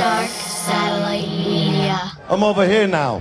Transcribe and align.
Dark 0.00 0.30
Satellite 0.30 1.28
Media. 1.28 2.12
I'm 2.30 2.42
over 2.42 2.66
here 2.66 2.86
now. 2.86 3.20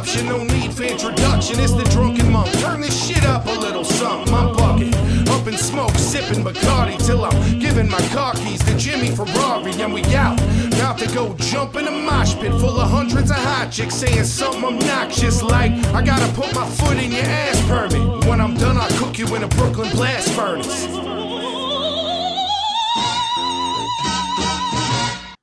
Interruption, 0.00 0.26
no 0.26 0.44
need 0.44 0.72
for 0.72 0.84
introduction. 0.84 1.60
It's 1.60 1.72
the 1.72 1.84
drunken 1.90 2.32
monk. 2.32 2.50
Turn 2.60 2.80
this 2.80 3.06
shit 3.06 3.24
up 3.24 3.46
a 3.46 3.50
little 3.50 3.84
something. 3.84 4.32
I'm 4.32 4.54
bucket, 4.56 4.94
up 5.28 5.46
in 5.46 5.56
smoke, 5.56 5.94
sipping 5.94 6.42
Bacardi 6.42 7.04
till 7.04 7.24
I'm 7.24 7.58
giving 7.58 7.88
my 7.88 8.00
car 8.08 8.34
keys 8.34 8.64
to 8.64 8.76
Jimmy 8.78 9.10
Ferrari, 9.10 9.72
and 9.72 9.92
we 9.92 10.02
out. 10.14 10.40
About 10.74 10.98
to 10.98 11.14
go 11.14 11.34
jump 11.38 11.76
in 11.76 11.86
a 11.86 11.90
mosh 11.90 12.34
pit 12.36 12.52
full 12.52 12.80
of 12.80 12.90
hundreds 12.90 13.30
of 13.30 13.36
hot 13.36 13.70
chicks 13.70 13.94
saying 13.94 14.24
something 14.24 14.64
obnoxious 14.64 15.42
like, 15.42 15.72
I 15.94 16.02
gotta 16.02 16.32
put 16.34 16.54
my 16.54 16.66
foot 16.66 16.96
in 16.96 17.12
your 17.12 17.24
ass 17.24 17.60
permit. 17.66 18.26
When 18.26 18.40
I'm 18.40 18.54
done, 18.54 18.78
I'll 18.78 18.90
cook 18.98 19.18
you 19.18 19.26
in 19.36 19.42
a 19.42 19.48
Brooklyn 19.48 19.90
blast 19.90 20.30
furnace. 20.32 20.88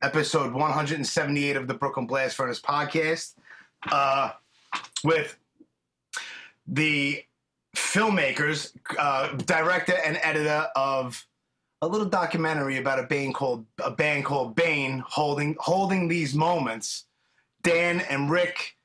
episode 0.03 0.53
178 0.53 1.57
of 1.57 1.67
the 1.67 1.73
Brooklyn 1.73 2.05
Blast 2.05 2.35
Furnace 2.35 2.61
podcast 2.61 3.33
uh, 3.91 4.31
with 5.03 5.37
the 6.67 7.23
filmmakers, 7.75 8.75
uh, 8.97 9.29
director, 9.37 9.93
and 10.05 10.17
editor 10.21 10.67
of 10.75 11.25
a 11.81 11.87
little 11.87 12.07
documentary 12.07 12.77
about 12.77 12.99
a 12.99 13.03
band 13.03 13.35
called 13.35 13.65
a 13.83 13.91
band 13.91 14.25
called 14.25 14.55
Bane 14.55 15.03
holding 15.07 15.55
holding 15.59 16.07
these 16.07 16.33
moments. 16.33 17.05
Dan 17.63 18.01
and 18.01 18.29
Rick. 18.29 18.75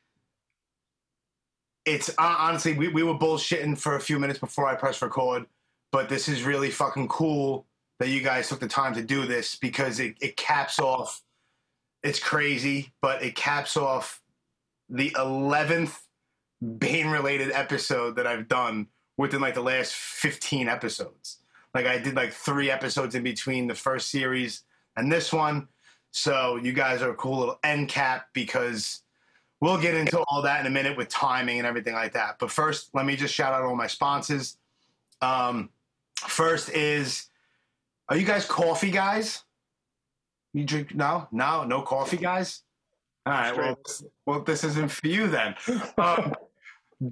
It's 1.85 2.11
uh, 2.11 2.37
honestly 2.39 2.75
we, 2.75 2.89
we 2.89 3.03
were 3.03 3.15
bullshitting 3.15 3.79
for 3.79 3.97
a 3.97 4.01
few 4.01 4.19
minutes 4.19 4.39
before 4.39 4.67
I 4.67 4.75
pressed 4.75 5.03
record, 5.03 5.47
but 5.91 6.09
this 6.09 6.29
is 6.29 6.45
really 6.45 6.71
fucking 6.71 7.09
cool 7.09 7.67
that 7.99 8.09
you 8.09 8.21
guys 8.21 8.49
took 8.49 8.61
the 8.61 8.69
time 8.69 8.95
to 8.95 9.03
do 9.03 9.27
this 9.27 9.57
because 9.57 10.01
it, 10.01 10.17
it 10.21 10.37
caps 10.37 10.79
off 10.79 11.23
it's 12.03 12.19
crazy, 12.19 12.93
but 13.01 13.23
it 13.23 13.37
caps 13.37 13.77
off 13.77 14.22
the 14.89 15.11
11th 15.11 15.99
Bane 16.79 17.09
related 17.09 17.51
episode 17.53 18.17
that 18.17 18.27
I've 18.27 18.49
done 18.49 18.87
within 19.17 19.41
like 19.41 19.55
the 19.55 19.63
last 19.63 19.95
15 19.95 20.69
episodes. 20.69 21.39
Like 21.75 21.87
I 21.87 21.99
did 21.99 22.15
like 22.15 22.33
three 22.33 22.71
episodes 22.71 23.15
in 23.15 23.23
between 23.23 23.67
the 23.67 23.75
first 23.75 24.11
series 24.11 24.63
and 24.97 25.11
this 25.11 25.33
one. 25.33 25.69
So 26.13 26.57
you 26.57 26.73
guys 26.73 27.03
are 27.03 27.11
a 27.11 27.15
cool 27.15 27.39
little 27.39 27.59
end 27.65 27.89
cap 27.89 28.27
because 28.33 29.03
we'll 29.61 29.81
get 29.81 29.95
into 29.95 30.23
all 30.29 30.43
that 30.43 30.61
in 30.61 30.67
a 30.67 30.71
minute 30.71 30.97
with 30.97 31.09
timing 31.09 31.59
and 31.59 31.67
everything 31.67 31.95
like 31.95 32.13
that. 32.13 32.39
But 32.39 32.51
first, 32.51 32.91
let 32.95 33.07
me 33.07 33.17
just 33.17 33.35
shout 33.35 33.53
out 33.53 33.63
all 33.63 33.75
my 33.75 33.87
sponsors. 33.87 34.59
Um, 35.21 35.71
first 36.17 36.69
is 36.71 37.29
are 38.09 38.17
you 38.17 38.27
guys 38.27 38.45
coffee 38.45 38.91
guys? 38.91 39.43
You 40.53 40.65
drink 40.65 40.95
no, 40.95 41.29
no, 41.33 41.65
no 41.65 41.83
coffee, 41.83 42.19
guys. 42.19 42.63
All 43.25 43.33
right, 43.33 43.57
well, 43.57 43.79
well, 44.27 44.41
this 44.43 44.65
isn't 44.65 44.91
for 44.91 45.07
you 45.07 45.29
then. 45.29 45.55
Um, 45.99 46.35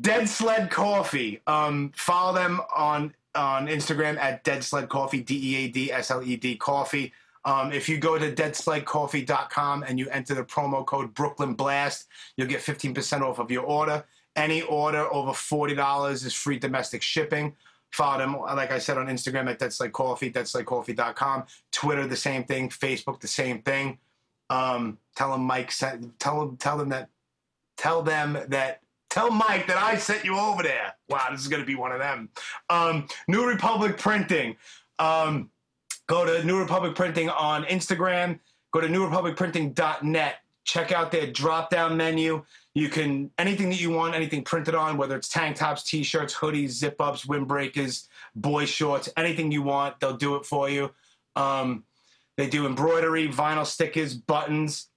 Dead 0.01 0.29
Sled 0.29 0.71
Coffee. 0.71 1.41
Um, 1.47 1.93
follow 1.97 2.33
them 2.33 2.61
on 2.75 3.13
on 3.35 3.67
Instagram 3.67 4.19
at 4.19 4.45
Dead 4.45 4.63
Sled 4.63 4.89
Coffee, 4.89 5.21
D 5.21 5.53
E 5.53 5.57
A 5.65 5.69
D 5.69 5.93
S 5.93 6.11
L 6.11 6.23
E 6.23 6.37
D 6.37 6.57
Coffee. 6.57 7.13
Um, 7.45 7.73
if 7.73 7.89
you 7.89 7.99
go 7.99 8.19
to 8.19 8.33
deadsledcoffee.com 8.33 9.85
and 9.85 9.99
you 9.99 10.09
enter 10.11 10.35
the 10.35 10.45
promo 10.45 10.85
code 10.85 11.15
Brooklyn 11.15 11.55
Blast, 11.55 12.07
you'll 12.37 12.49
get 12.49 12.61
15% 12.61 13.23
off 13.23 13.39
of 13.39 13.51
your 13.51 13.65
order. 13.65 14.05
Any 14.37 14.63
order 14.63 15.13
over 15.13 15.33
$40 15.33 16.13
is 16.13 16.35
free 16.35 16.59
domestic 16.59 17.03
shipping. 17.03 17.57
Follow 17.93 18.19
them, 18.19 18.39
like 18.39 18.71
I 18.71 18.79
said, 18.79 18.99
on 18.99 19.07
Instagram 19.07 19.49
at 19.51 19.59
Dead 19.59 19.73
Sled 19.73 19.93
Coffee, 19.93 20.31
deadsledcoffee.com. 20.31 21.45
Twitter, 21.73 22.07
the 22.07 22.15
same 22.15 22.45
thing. 22.45 22.69
Facebook, 22.69 23.21
the 23.21 23.27
same 23.27 23.63
thing. 23.63 23.99
Um, 24.51 24.99
tell 25.17 25.33
them 25.33 25.43
Mike 25.43 25.73
sent, 25.73 26.19
tell 26.19 26.41
them, 26.41 26.57
tell 26.59 26.77
them 26.77 26.91
that, 26.91 27.09
tell 27.77 28.03
them 28.03 28.39
that, 28.49 28.83
tell 29.09 29.31
Mike 29.31 29.67
that 29.69 29.79
I 29.79 29.97
sent 29.97 30.25
you 30.25 30.37
over 30.37 30.63
there. 30.63 30.95
Wow, 31.09 31.29
this 31.31 31.41
is 31.41 31.49
going 31.49 31.63
to 31.63 31.67
be 31.67 31.77
one 31.77 31.93
of 31.93 32.01
them. 32.01 32.29
Um, 32.69 33.07
New 33.29 33.47
Republic 33.47 33.97
Printing. 33.97 34.57
Um, 34.99 35.51
go 36.09 36.27
to 36.27 36.45
New 36.45 36.59
Republic 36.59 36.95
Printing 36.95 37.31
on 37.31 37.65
Instagram. 37.65 38.39
Go 38.73 38.81
to 38.81 38.89
newrepublicprinting.net. 38.89 40.35
Check 40.65 40.93
out 40.93 41.11
their 41.11 41.27
drop 41.31 41.71
down 41.71 41.97
menu. 41.97 42.45
You 42.75 42.89
can 42.89 43.31
anything 43.39 43.71
that 43.71 43.81
you 43.81 43.91
want, 43.91 44.15
anything 44.15 44.45
printed 44.45 44.75
on, 44.77 44.97
whether 44.97 45.17
it's 45.17 45.29
tank 45.29 45.57
tops, 45.57 45.83
t-shirts, 45.83 46.35
hoodies, 46.35 46.69
zip 46.69 47.01
ups, 47.01 47.25
windbreakers, 47.25 48.07
boy 48.37 48.67
shorts, 48.67 49.09
anything 49.17 49.51
you 49.51 49.63
want, 49.63 49.99
they'll 49.99 50.17
do 50.17 50.37
it 50.37 50.45
for 50.45 50.69
you. 50.69 50.93
Um, 51.35 51.85
they 52.41 52.49
do 52.49 52.67
embroidery, 52.67 53.29
vinyl 53.29 53.67
stickers, 53.67 54.15
buttons. 54.15 54.89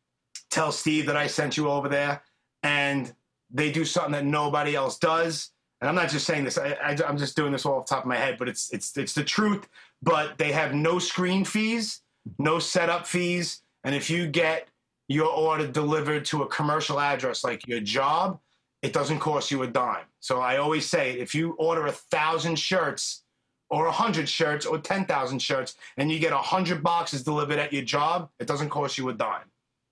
Tell 0.49 0.71
Steve 0.71 1.07
that 1.07 1.17
I 1.17 1.27
sent 1.27 1.57
you 1.57 1.69
over 1.69 1.89
there, 1.89 2.21
and 2.61 3.13
they 3.51 3.69
do 3.69 3.83
something 3.83 4.13
that 4.13 4.23
nobody 4.23 4.75
else 4.75 4.97
does. 4.97 5.49
And 5.81 5.89
I'm 5.89 5.95
not 5.95 6.09
just 6.09 6.25
saying 6.25 6.45
this; 6.45 6.57
I, 6.57 6.97
I'm 7.05 7.17
just 7.17 7.35
doing 7.35 7.51
this 7.51 7.65
all 7.65 7.79
off 7.79 7.87
the 7.87 7.95
top 7.95 8.05
of 8.05 8.07
my 8.07 8.15
head, 8.15 8.37
but 8.37 8.47
it's 8.47 8.71
it's 8.71 8.95
it's 8.97 9.13
the 9.13 9.25
truth. 9.25 9.67
But 10.01 10.37
they 10.37 10.53
have 10.53 10.73
no 10.73 10.99
screen 10.99 11.43
fees, 11.43 12.01
no 12.39 12.59
setup 12.59 13.05
fees, 13.05 13.61
and 13.83 13.93
if 13.93 14.09
you 14.09 14.27
get 14.27 14.69
your 15.09 15.27
order 15.27 15.67
delivered 15.67 16.23
to 16.25 16.43
a 16.43 16.47
commercial 16.47 16.97
address 16.97 17.43
like 17.43 17.67
your 17.67 17.81
job, 17.81 18.39
it 18.81 18.93
doesn't 18.93 19.19
cost 19.19 19.51
you 19.51 19.63
a 19.63 19.67
dime. 19.67 20.05
So 20.21 20.39
I 20.39 20.57
always 20.57 20.85
say 20.85 21.19
if 21.19 21.35
you 21.35 21.53
order 21.53 21.87
a 21.87 21.91
thousand 21.91 22.57
shirts 22.57 23.22
or 23.73 23.87
a 23.87 23.91
hundred 23.91 24.29
shirts 24.29 24.67
or 24.67 24.77
10,000 24.77 25.39
shirts 25.39 25.77
and 25.97 26.11
you 26.11 26.19
get 26.19 26.31
a 26.31 26.37
hundred 26.37 26.83
boxes 26.83 27.23
delivered 27.23 27.57
at 27.57 27.73
your 27.73 27.81
job, 27.81 28.29
it 28.39 28.45
doesn't 28.45 28.69
cost 28.69 28.99
you 28.99 29.09
a 29.09 29.13
dime. 29.13 29.49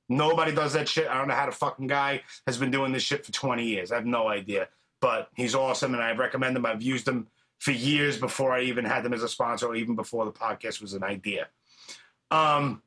Nobody 0.07 0.53
does 0.53 0.73
that 0.73 0.87
shit. 0.87 1.07
I 1.07 1.15
don't 1.15 1.27
know 1.27 1.33
how 1.33 1.47
the 1.47 1.51
fucking 1.51 1.87
guy 1.87 2.21
has 2.45 2.59
been 2.59 2.69
doing 2.69 2.91
this 2.91 3.01
shit 3.01 3.25
for 3.25 3.31
20 3.31 3.65
years. 3.65 3.91
I 3.91 3.95
have 3.95 4.05
no 4.05 4.27
idea. 4.27 4.67
But 4.99 5.29
he's 5.35 5.55
awesome 5.55 5.95
and 5.95 6.03
I 6.03 6.11
recommend 6.11 6.55
him. 6.55 6.63
I've 6.63 6.83
used 6.83 7.07
him 7.07 7.25
for 7.57 7.71
years 7.71 8.19
before 8.19 8.53
I 8.53 8.61
even 8.61 8.85
had 8.85 9.01
them 9.01 9.13
as 9.13 9.23
a 9.23 9.27
sponsor 9.27 9.65
or 9.65 9.75
even 9.75 9.95
before 9.95 10.25
the 10.25 10.31
podcast 10.31 10.79
was 10.79 10.93
an 10.93 11.03
idea. 11.03 11.47
Um, 12.29 12.83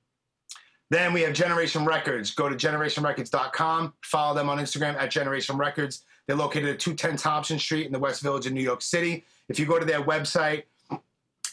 then 0.91 1.13
we 1.13 1.23
have 1.23 1.33
Generation 1.33 1.85
Records. 1.85 2.31
Go 2.31 2.49
to 2.49 2.55
generationrecords.com. 2.55 3.95
Follow 4.05 4.35
them 4.37 4.49
on 4.49 4.59
Instagram 4.59 4.95
at 4.95 5.11
Generation 5.11 5.57
Records. 5.57 6.05
They're 6.29 6.37
located 6.37 6.69
at 6.69 6.79
210 6.79 7.17
Thompson 7.17 7.59
Street 7.59 7.87
in 7.87 7.93
the 7.93 7.99
West 7.99 8.23
Village 8.23 8.47
in 8.47 8.55
New 8.55 8.63
York 8.63 8.81
City. 8.81 9.25
If 9.49 9.59
you 9.59 9.67
go 9.67 9.81
to 9.81 9.85
their 9.85 10.03
website, 10.03 10.65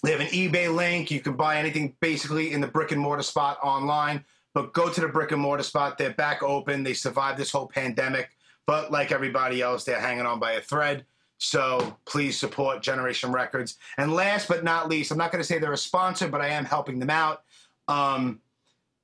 they 0.03 0.11
have 0.11 0.19
an 0.19 0.27
eBay 0.27 0.73
link. 0.73 1.11
You 1.11 1.19
can 1.19 1.33
buy 1.33 1.57
anything 1.57 1.95
basically 1.99 2.53
in 2.53 2.61
the 2.61 2.67
brick 2.67 2.91
and 2.91 2.99
mortar 2.99 3.23
spot 3.23 3.57
online. 3.61 4.23
But 4.53 4.73
go 4.73 4.89
to 4.89 5.01
the 5.01 5.07
brick 5.07 5.31
and 5.31 5.41
mortar 5.41 5.63
spot. 5.63 5.97
They're 5.97 6.13
back 6.13 6.43
open. 6.43 6.83
They 6.83 6.93
survived 6.93 7.37
this 7.37 7.51
whole 7.51 7.67
pandemic. 7.67 8.29
But 8.65 8.91
like 8.91 9.11
everybody 9.11 9.61
else, 9.61 9.83
they're 9.83 9.99
hanging 9.99 10.25
on 10.25 10.39
by 10.39 10.53
a 10.53 10.61
thread. 10.61 11.05
So 11.37 11.97
please 12.05 12.37
support 12.37 12.83
Generation 12.83 13.31
Records. 13.31 13.77
And 13.97 14.13
last 14.13 14.47
but 14.47 14.63
not 14.63 14.89
least, 14.89 15.11
I'm 15.11 15.17
not 15.17 15.31
going 15.31 15.41
to 15.41 15.47
say 15.47 15.57
they're 15.57 15.73
a 15.73 15.77
sponsor, 15.77 16.27
but 16.27 16.41
I 16.41 16.49
am 16.49 16.65
helping 16.65 16.99
them 16.99 17.09
out. 17.09 17.43
Um, 17.87 18.41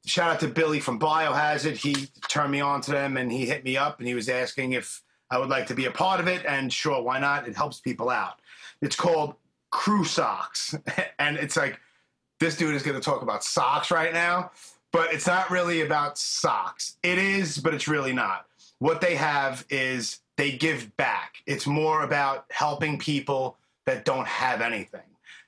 shout 0.06 0.32
out 0.32 0.40
to 0.42 0.48
Billy 0.48 0.80
from 0.80 1.00
Biohazard. 1.00 1.78
He 1.78 2.10
turned 2.28 2.52
me 2.52 2.62
on 2.62 2.82
to 2.82 2.92
them 2.92 3.18
and 3.18 3.32
he 3.32 3.46
hit 3.46 3.64
me 3.64 3.78
up 3.78 4.00
and 4.00 4.08
he 4.08 4.14
was 4.14 4.30
asking 4.30 4.74
if 4.74 5.02
I 5.32 5.40
would 5.40 5.50
like 5.50 5.68
to 5.68 5.74
be 5.74 5.86
a 5.86 5.92
part 5.92 6.20
of 6.20 6.28
it. 6.28 6.46
And 6.46 6.72
sure, 6.72 7.02
why 7.02 7.20
not? 7.20 7.48
It 7.48 7.56
helps 7.56 7.80
people 7.80 8.10
out. 8.10 8.40
It's 8.82 8.96
called 8.96 9.36
Crew 9.78 10.04
Socks. 10.04 10.76
and 11.20 11.38
it's 11.38 11.56
like, 11.56 11.80
this 12.40 12.58
dude 12.58 12.74
is 12.74 12.82
going 12.82 13.00
to 13.00 13.04
talk 13.04 13.22
about 13.22 13.44
socks 13.44 13.92
right 13.92 14.12
now, 14.12 14.50
but 14.92 15.14
it's 15.14 15.28
not 15.28 15.52
really 15.52 15.82
about 15.82 16.18
socks. 16.18 16.98
It 17.04 17.20
is, 17.20 17.60
but 17.60 17.76
it's 17.76 17.88
really 17.88 18.12
not. 18.12 18.48
What 18.80 19.02
they 19.02 19.16
have 19.16 19.66
is 19.70 20.20
they 20.36 20.52
give 20.52 20.96
back. 20.98 21.36
It's 21.46 21.68
more 21.68 22.02
about 22.04 22.46
helping 22.50 22.98
people 22.98 23.58
that 23.86 24.04
don't 24.04 24.28
have 24.28 24.62
anything. 24.62 25.02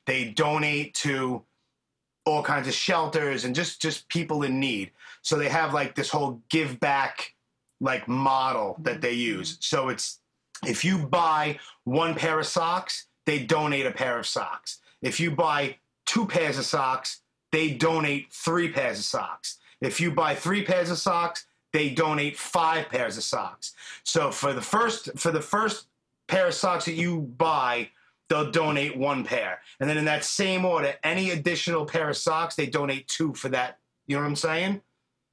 They 0.05 0.25
donate 0.25 0.93
to 0.95 1.43
all 2.25 2.43
kinds 2.43 2.67
of 2.67 2.75
shelters 2.75 3.45
and 3.45 3.55
just 3.55 3.81
just 3.81 4.07
people 4.09 4.43
in 4.43 4.59
need. 4.59 4.91
So 5.23 5.37
they 5.37 5.49
have 5.49 5.73
like 5.73 5.95
this 5.95 6.09
whole 6.09 6.39
give 6.49 6.79
back 6.79 7.33
like 7.81 8.07
model 8.07 8.77
that 8.83 9.01
they 9.01 9.13
mm-hmm. 9.13 9.39
use. 9.39 9.57
So 9.59 9.89
it's 9.89 10.19
if 10.65 10.83
you 10.83 10.99
buy 10.99 11.59
one 11.83 12.13
pair 12.13 12.39
of 12.39 12.45
socks, 12.45 13.07
they 13.25 13.39
donate 13.39 13.85
a 13.85 13.91
pair 13.91 14.17
of 14.17 14.25
socks. 14.25 14.79
If 15.01 15.19
you 15.19 15.31
buy 15.31 15.77
two 16.05 16.25
pairs 16.25 16.57
of 16.57 16.65
socks, 16.65 17.21
they 17.51 17.71
donate 17.71 18.31
three 18.31 18.69
pairs 18.69 18.99
of 18.99 19.05
socks. 19.05 19.57
If 19.81 19.99
you 19.99 20.11
buy 20.11 20.35
three 20.35 20.63
pairs 20.63 20.91
of 20.91 20.97
socks, 20.97 21.45
they 21.71 21.89
donate 21.89 22.37
five 22.37 22.89
pairs 22.89 23.17
of 23.17 23.23
socks. 23.23 23.73
So 24.03 24.31
for 24.31 24.53
the 24.53 24.61
first 24.61 25.17
for 25.17 25.31
the 25.31 25.41
first 25.41 25.87
pair 26.27 26.47
of 26.47 26.53
socks 26.53 26.85
that 26.85 26.93
you 26.93 27.21
buy, 27.37 27.89
they'll 28.27 28.51
donate 28.51 28.97
one 28.97 29.23
pair. 29.23 29.61
And 29.79 29.89
then 29.89 29.97
in 29.97 30.05
that 30.05 30.23
same 30.23 30.65
order, 30.65 30.93
any 31.03 31.31
additional 31.31 31.85
pair 31.85 32.09
of 32.09 32.17
socks, 32.17 32.55
they 32.55 32.65
donate 32.65 33.07
two 33.07 33.33
for 33.33 33.49
that. 33.49 33.79
You 34.07 34.15
know 34.15 34.21
what 34.21 34.29
I'm 34.29 34.35
saying? 34.35 34.81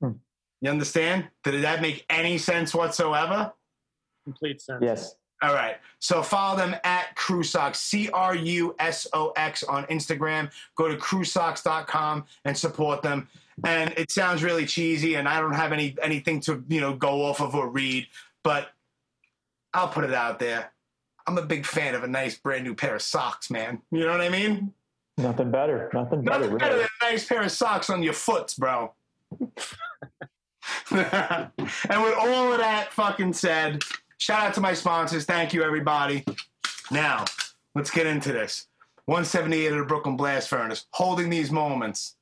Hmm. 0.01 0.13
You 0.61 0.71
understand? 0.71 1.29
Did 1.45 1.63
that 1.63 1.83
make 1.83 2.05
any 2.11 2.39
sense 2.39 2.75
whatsoever? 2.75 3.53
Complete 4.25 4.61
sense. 4.61 4.81
Yes. 4.83 5.15
All 5.43 5.53
right. 5.53 5.77
So 5.99 6.23
follow 6.23 6.57
them 6.57 6.75
at 6.85 7.15
Crusox, 7.17 7.77
C 7.77 8.09
R 8.11 8.35
U 8.35 8.75
S 8.79 9.07
O 9.13 9.33
X 9.37 9.63
on 9.65 9.85
Instagram. 9.87 10.51
Go 10.77 10.89
to 10.89 10.97
crusox.com 10.97 12.25
and 12.45 12.57
support 12.57 13.03
them. 13.03 13.29
And 13.65 13.93
it 13.97 14.11
sounds 14.11 14.43
really 14.43 14.67
cheesy, 14.67 15.15
and 15.15 15.27
I 15.27 15.41
don't 15.41 15.55
have 15.55 15.73
any 15.73 15.97
anything 16.03 16.41
to 16.41 16.63
you 16.69 16.81
know 16.81 16.95
go 16.95 17.23
off 17.25 17.41
of 17.41 17.55
or 17.55 17.69
read, 17.69 18.07
but 18.43 18.69
I'll 19.73 19.89
put 19.89 20.05
it 20.05 20.13
out 20.13 20.39
there. 20.39 20.73
I'm 21.27 21.39
a 21.39 21.43
big 21.43 21.67
fan 21.67 21.95
of 21.95 22.05
a 22.05 22.07
nice 22.07 22.37
brand 22.37 22.65
new 22.65 22.75
pair 22.75 22.95
of 22.95 23.03
socks, 23.03 23.51
man. 23.51 23.81
You 23.91 24.01
know 24.01 24.11
what 24.11 24.21
I 24.21 24.29
mean? 24.29 24.73
Nothing 25.19 25.51
better. 25.51 25.91
Nothing 25.93 26.23
better. 26.23 26.41
Nothing 26.41 26.59
better 26.59 26.75
really. 26.75 26.89
than 27.01 27.09
a 27.09 27.13
nice 27.13 27.27
pair 27.27 27.43
of 27.43 27.51
socks 27.51 27.89
on 27.89 28.03
your 28.03 28.13
foots, 28.13 28.55
bro. 28.55 28.93
and 30.91 31.51
with 31.51 32.15
all 32.19 32.53
of 32.53 32.59
that 32.59 32.89
fucking 32.93 33.33
said, 33.33 33.83
shout 34.19 34.43
out 34.43 34.55
to 34.55 34.61
my 34.61 34.75
sponsors. 34.75 35.25
Thank 35.25 35.53
you, 35.53 35.63
everybody. 35.63 36.25
Now, 36.91 37.25
let's 37.75 37.91
get 37.91 38.07
into 38.07 38.33
this. 38.33 38.67
178 39.07 39.73
of 39.73 39.79
the 39.79 39.85
Brooklyn 39.85 40.17
Blast 40.17 40.49
Furnace, 40.49 40.87
holding 40.91 41.31
these 41.31 41.51
moments. 41.51 42.17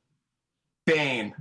Bane. 0.87 1.35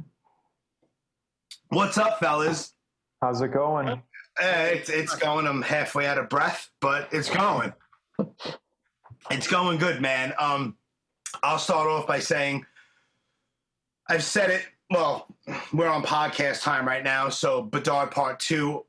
What's 1.69 1.97
up, 1.97 2.19
fellas? 2.19 2.73
How's 3.21 3.41
it 3.41 3.49
going? 3.49 3.89
Uh, 3.89 3.99
it's, 4.39 4.89
it's 4.89 5.15
going. 5.15 5.47
I'm 5.47 5.61
halfway 5.61 6.07
out 6.07 6.17
of 6.17 6.29
breath, 6.29 6.69
but 6.79 7.09
it's 7.11 7.29
going. 7.29 7.73
It's 9.31 9.47
going 9.47 9.77
good, 9.79 10.01
man. 10.01 10.33
Um, 10.39 10.77
I'll 11.41 11.59
start 11.59 11.87
off 11.87 12.07
by 12.07 12.19
saying 12.19 12.65
I've 14.09 14.23
said 14.23 14.49
it. 14.49 14.65
Well, 14.89 15.27
we're 15.73 15.87
on 15.87 16.03
podcast 16.03 16.61
time 16.61 16.87
right 16.87 17.03
now, 17.03 17.29
so 17.29 17.61
Bedard 17.61 18.11
Part 18.11 18.39
Two 18.39 18.85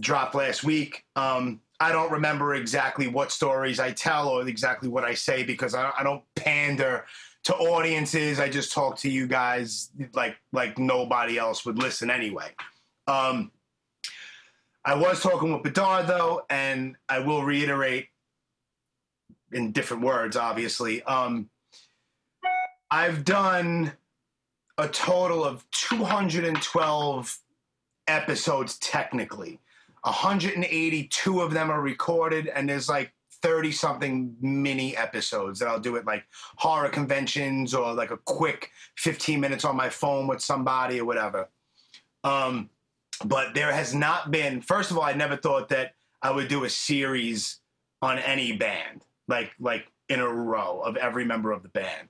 dropped 0.00 0.34
last 0.34 0.64
week. 0.64 1.04
Um, 1.16 1.60
I 1.80 1.92
don't 1.92 2.10
remember 2.10 2.54
exactly 2.54 3.06
what 3.06 3.30
stories 3.30 3.80
I 3.80 3.92
tell 3.92 4.28
or 4.28 4.46
exactly 4.48 4.88
what 4.88 5.04
I 5.04 5.14
say 5.14 5.42
because 5.42 5.74
I, 5.74 5.92
I 5.98 6.02
don't 6.02 6.22
pander 6.34 7.04
to 7.44 7.54
audiences. 7.54 8.40
I 8.40 8.48
just 8.48 8.72
talk 8.72 8.96
to 8.98 9.10
you 9.10 9.26
guys 9.26 9.90
like 10.14 10.36
like 10.52 10.78
nobody 10.78 11.38
else 11.38 11.64
would 11.66 11.78
listen 11.78 12.10
anyway. 12.10 12.48
Um, 13.06 13.52
I 14.84 14.94
was 14.94 15.20
talking 15.20 15.52
with 15.52 15.62
Bedard 15.62 16.06
though, 16.06 16.44
and 16.48 16.96
I 17.08 17.18
will 17.18 17.42
reiterate 17.42 18.08
in 19.52 19.72
different 19.72 20.02
words, 20.02 20.36
obviously. 20.36 21.02
Um, 21.02 21.50
I've 22.90 23.24
done 23.24 23.92
a 24.78 24.88
total 24.88 25.44
of 25.44 25.68
212 25.70 27.38
episodes 28.06 28.78
technically. 28.78 29.60
182 30.02 31.40
of 31.40 31.52
them 31.52 31.70
are 31.70 31.80
recorded, 31.80 32.48
and 32.48 32.68
there's 32.68 32.88
like 32.88 33.12
30 33.42 33.72
something 33.72 34.36
mini 34.40 34.96
episodes 34.96 35.58
that 35.58 35.68
I'll 35.68 35.80
do 35.80 35.96
at 35.96 36.06
like 36.06 36.24
horror 36.56 36.88
conventions 36.88 37.74
or 37.74 37.92
like 37.92 38.10
a 38.10 38.16
quick 38.16 38.70
15 38.96 39.40
minutes 39.40 39.64
on 39.64 39.76
my 39.76 39.88
phone 39.88 40.26
with 40.26 40.40
somebody 40.40 41.00
or 41.00 41.04
whatever. 41.04 41.48
Um, 42.24 42.70
but 43.24 43.54
there 43.54 43.72
has 43.72 43.94
not 43.94 44.30
been, 44.30 44.60
first 44.60 44.90
of 44.90 44.98
all, 44.98 45.04
I 45.04 45.12
never 45.12 45.36
thought 45.36 45.68
that 45.70 45.94
I 46.22 46.30
would 46.30 46.48
do 46.48 46.64
a 46.64 46.70
series 46.70 47.60
on 48.02 48.18
any 48.18 48.56
band, 48.56 49.02
like 49.28 49.52
like 49.58 49.86
in 50.08 50.20
a 50.20 50.28
row 50.28 50.80
of 50.84 50.96
every 50.96 51.24
member 51.24 51.52
of 51.52 51.62
the 51.62 51.68
band. 51.68 52.08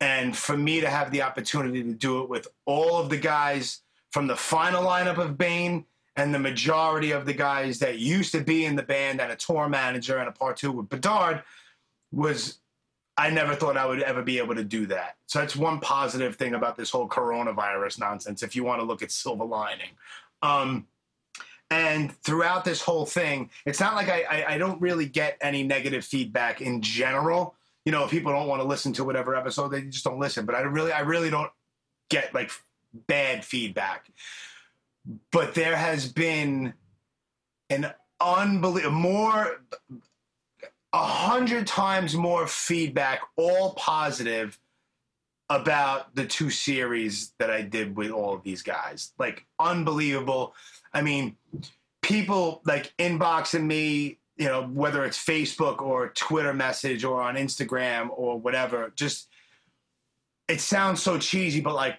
And 0.00 0.36
for 0.36 0.56
me 0.56 0.80
to 0.80 0.88
have 0.88 1.10
the 1.10 1.22
opportunity 1.22 1.82
to 1.82 1.92
do 1.92 2.22
it 2.22 2.28
with 2.28 2.48
all 2.64 2.96
of 2.96 3.10
the 3.10 3.18
guys 3.18 3.82
from 4.12 4.26
the 4.26 4.36
final 4.36 4.82
lineup 4.84 5.18
of 5.18 5.36
Bane 5.36 5.84
and 6.16 6.34
the 6.34 6.38
majority 6.38 7.12
of 7.12 7.24
the 7.24 7.32
guys 7.32 7.78
that 7.78 7.98
used 7.98 8.32
to 8.32 8.40
be 8.40 8.64
in 8.64 8.76
the 8.76 8.82
band 8.82 9.20
and 9.20 9.32
a 9.32 9.36
tour 9.36 9.68
manager 9.68 10.18
and 10.18 10.28
a 10.28 10.32
part 10.32 10.56
two 10.56 10.72
with 10.72 10.88
Bedard 10.88 11.42
was 12.12 12.58
I 13.16 13.30
never 13.30 13.54
thought 13.54 13.76
I 13.76 13.86
would 13.86 14.02
ever 14.02 14.22
be 14.22 14.38
able 14.38 14.54
to 14.54 14.64
do 14.64 14.86
that. 14.86 15.16
So 15.26 15.40
that's 15.40 15.54
one 15.54 15.78
positive 15.80 16.36
thing 16.36 16.54
about 16.54 16.76
this 16.76 16.90
whole 16.90 17.08
coronavirus 17.08 18.00
nonsense, 18.00 18.42
if 18.42 18.56
you 18.56 18.64
want 18.64 18.80
to 18.80 18.84
look 18.84 19.02
at 19.02 19.10
silver 19.10 19.44
lining. 19.44 19.90
Um, 20.42 20.86
and 21.70 22.12
throughout 22.22 22.64
this 22.64 22.80
whole 22.80 23.06
thing, 23.06 23.50
it's 23.64 23.78
not 23.78 23.94
like 23.94 24.08
I, 24.08 24.22
I, 24.22 24.54
I 24.54 24.58
don't 24.58 24.80
really 24.80 25.06
get 25.06 25.36
any 25.40 25.62
negative 25.62 26.04
feedback 26.04 26.60
in 26.60 26.82
general. 26.82 27.54
You 27.84 27.92
know, 27.92 28.04
if 28.04 28.10
people 28.10 28.32
don't 28.32 28.48
want 28.48 28.60
to 28.62 28.66
listen 28.66 28.92
to 28.94 29.04
whatever 29.04 29.36
episode, 29.36 29.68
they 29.68 29.82
just 29.82 30.04
don't 30.04 30.18
listen. 30.18 30.46
But 30.46 30.54
I 30.54 30.62
really, 30.62 30.90
I 30.90 31.00
really 31.00 31.30
don't 31.30 31.50
get 32.08 32.34
like 32.34 32.50
bad 33.06 33.44
feedback. 33.44 34.10
But 35.32 35.54
there 35.54 35.76
has 35.76 36.10
been 36.10 36.74
an 37.68 37.92
unbelievable 38.20 38.92
more 38.92 39.62
a 40.92 41.04
hundred 41.04 41.66
times 41.66 42.16
more 42.16 42.46
feedback, 42.46 43.20
all 43.36 43.74
positive, 43.74 44.58
about 45.48 46.14
the 46.14 46.24
two 46.24 46.48
series 46.48 47.32
that 47.38 47.50
I 47.50 47.62
did 47.62 47.96
with 47.96 48.10
all 48.10 48.34
of 48.34 48.44
these 48.44 48.62
guys. 48.62 49.12
Like 49.18 49.46
unbelievable. 49.58 50.54
I 50.94 51.02
mean, 51.02 51.36
people 52.02 52.62
like 52.64 52.94
inboxing 52.98 53.64
me, 53.64 54.18
you 54.36 54.46
know, 54.46 54.62
whether 54.62 55.04
it's 55.04 55.22
Facebook 55.22 55.82
or 55.82 56.10
Twitter 56.10 56.54
message 56.54 57.04
or 57.04 57.20
on 57.20 57.34
Instagram 57.34 58.10
or 58.12 58.38
whatever, 58.38 58.92
just 58.94 59.28
it 60.48 60.60
sounds 60.60 61.02
so 61.02 61.18
cheesy, 61.18 61.60
but 61.60 61.74
like 61.74 61.98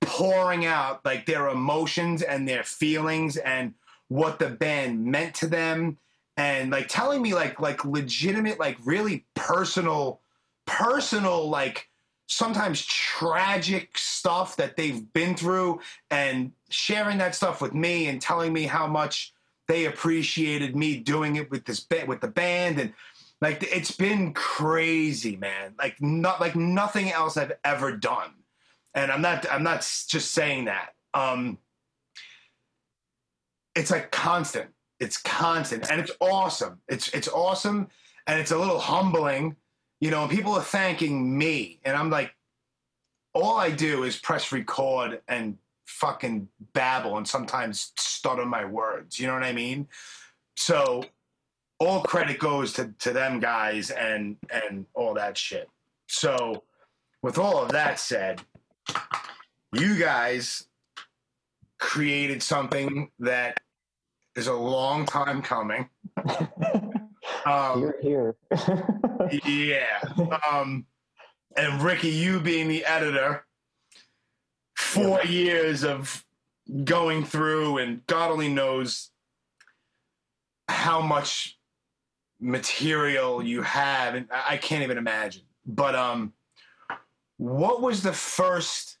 pouring 0.00 0.64
out 0.66 1.04
like 1.04 1.26
their 1.26 1.48
emotions 1.48 2.22
and 2.22 2.48
their 2.48 2.62
feelings 2.62 3.36
and 3.36 3.74
what 4.08 4.38
the 4.38 4.48
band 4.48 5.04
meant 5.04 5.34
to 5.34 5.46
them 5.46 5.96
and 6.36 6.70
like 6.70 6.88
telling 6.88 7.20
me 7.22 7.34
like 7.34 7.60
like 7.60 7.84
legitimate 7.84 8.58
like 8.58 8.76
really 8.84 9.24
personal 9.34 10.20
personal 10.66 11.48
like 11.48 11.88
sometimes 12.26 12.84
tragic 12.86 13.98
stuff 13.98 14.56
that 14.56 14.76
they've 14.76 15.12
been 15.12 15.34
through 15.34 15.80
and 16.10 16.52
sharing 16.70 17.18
that 17.18 17.34
stuff 17.34 17.60
with 17.60 17.74
me 17.74 18.06
and 18.06 18.22
telling 18.22 18.52
me 18.52 18.62
how 18.62 18.86
much 18.86 19.32
they 19.68 19.84
appreciated 19.84 20.74
me 20.74 20.96
doing 20.96 21.36
it 21.36 21.50
with 21.50 21.64
this 21.64 21.80
band 21.80 22.08
with 22.08 22.20
the 22.20 22.28
band 22.28 22.78
and 22.78 22.92
like 23.40 23.62
it's 23.62 23.90
been 23.90 24.32
crazy 24.34 25.36
man. 25.36 25.74
Like 25.78 26.00
not 26.00 26.40
like 26.40 26.56
nothing 26.56 27.10
else 27.10 27.36
i've 27.36 27.52
ever 27.64 27.96
done 27.96 28.32
and 28.94 29.10
i'm 29.10 29.22
not 29.22 29.46
i'm 29.50 29.62
not 29.62 29.80
just 30.08 30.32
saying 30.32 30.66
that. 30.66 30.94
Um 31.14 31.58
it's 33.74 33.90
like 33.90 34.10
constant. 34.10 34.68
It's 34.98 35.16
constant. 35.16 35.90
And 35.90 36.00
it's 36.00 36.12
awesome. 36.20 36.80
It's 36.88 37.08
it's 37.08 37.28
awesome. 37.28 37.88
And 38.26 38.40
it's 38.40 38.50
a 38.50 38.58
little 38.58 38.78
humbling. 38.78 39.56
You 40.00 40.10
know 40.10 40.28
people 40.28 40.54
are 40.54 40.62
thanking 40.62 41.36
me. 41.36 41.80
And 41.84 41.96
i'm 41.96 42.10
like 42.10 42.34
all 43.32 43.58
i 43.58 43.70
do 43.70 44.02
is 44.02 44.18
press 44.18 44.50
record 44.50 45.20
and 45.28 45.56
fucking 45.86 46.48
babble 46.72 47.16
and 47.16 47.26
sometimes 47.26 47.92
stutter 47.96 48.46
my 48.46 48.64
words. 48.64 49.18
You 49.18 49.26
know 49.26 49.34
what 49.34 49.44
i 49.44 49.52
mean? 49.52 49.88
So 50.56 51.04
all 51.80 52.02
credit 52.02 52.38
goes 52.38 52.74
to, 52.74 52.92
to 52.98 53.12
them 53.12 53.40
guys 53.40 53.90
and 53.90 54.36
and 54.50 54.86
all 54.94 55.14
that 55.14 55.36
shit. 55.36 55.68
So 56.06 56.64
with 57.22 57.38
all 57.38 57.58
of 57.62 57.70
that 57.70 57.98
said 57.98 58.42
you 59.72 59.96
guys 59.98 60.66
created 61.78 62.42
something 62.42 63.10
that 63.18 63.58
is 64.36 64.46
a 64.46 64.54
long 64.54 65.06
time 65.06 65.42
coming 65.42 65.88
um, 67.46 67.92
Here, 68.02 68.36
here. 68.52 69.40
yeah. 69.44 70.00
Um, 70.50 70.86
and 71.56 71.82
Ricky, 71.82 72.08
you 72.08 72.40
being 72.40 72.68
the 72.68 72.84
editor, 72.84 73.44
four 74.76 75.22
years 75.24 75.84
of 75.84 76.24
going 76.84 77.24
through, 77.24 77.78
and 77.78 78.06
God 78.06 78.30
only 78.30 78.48
knows 78.48 79.10
how 80.68 81.00
much 81.00 81.58
material 82.40 83.42
you 83.42 83.62
have, 83.62 84.14
and 84.14 84.28
I 84.32 84.56
can't 84.56 84.82
even 84.82 84.98
imagine. 84.98 85.42
But 85.66 85.94
um, 85.94 86.32
what 87.40 87.80
was 87.80 88.02
the 88.02 88.12
first 88.12 88.98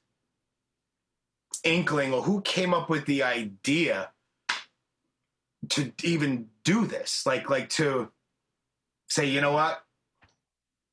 inkling, 1.62 2.14
or 2.14 2.22
who 2.22 2.40
came 2.40 2.72
up 2.72 2.88
with 2.88 3.04
the 3.04 3.22
idea 3.22 4.12
to 5.68 5.92
even 6.02 6.48
do 6.64 6.86
this? 6.86 7.26
Like, 7.26 7.50
like 7.50 7.68
to 7.70 8.10
say, 9.10 9.26
you 9.26 9.42
know 9.42 9.52
what? 9.52 9.84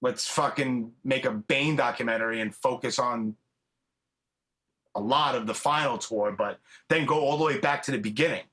Let's 0.02 0.28
fucking 0.28 0.92
make 1.06 1.24
a 1.24 1.32
Bane 1.32 1.78
documentary 1.78 2.42
and 2.42 2.54
focus 2.54 3.00
on 3.00 3.38
a 4.94 5.00
lot 5.00 5.36
of 5.36 5.48
the 5.48 5.54
final 5.54 5.98
tour, 5.98 6.36
but 6.38 6.60
then 6.90 7.06
go 7.06 7.22
all 7.22 7.38
the 7.38 7.46
way 7.46 7.60
back 7.60 7.82
to 7.84 7.92
the 7.92 7.98
beginning. 7.98 8.44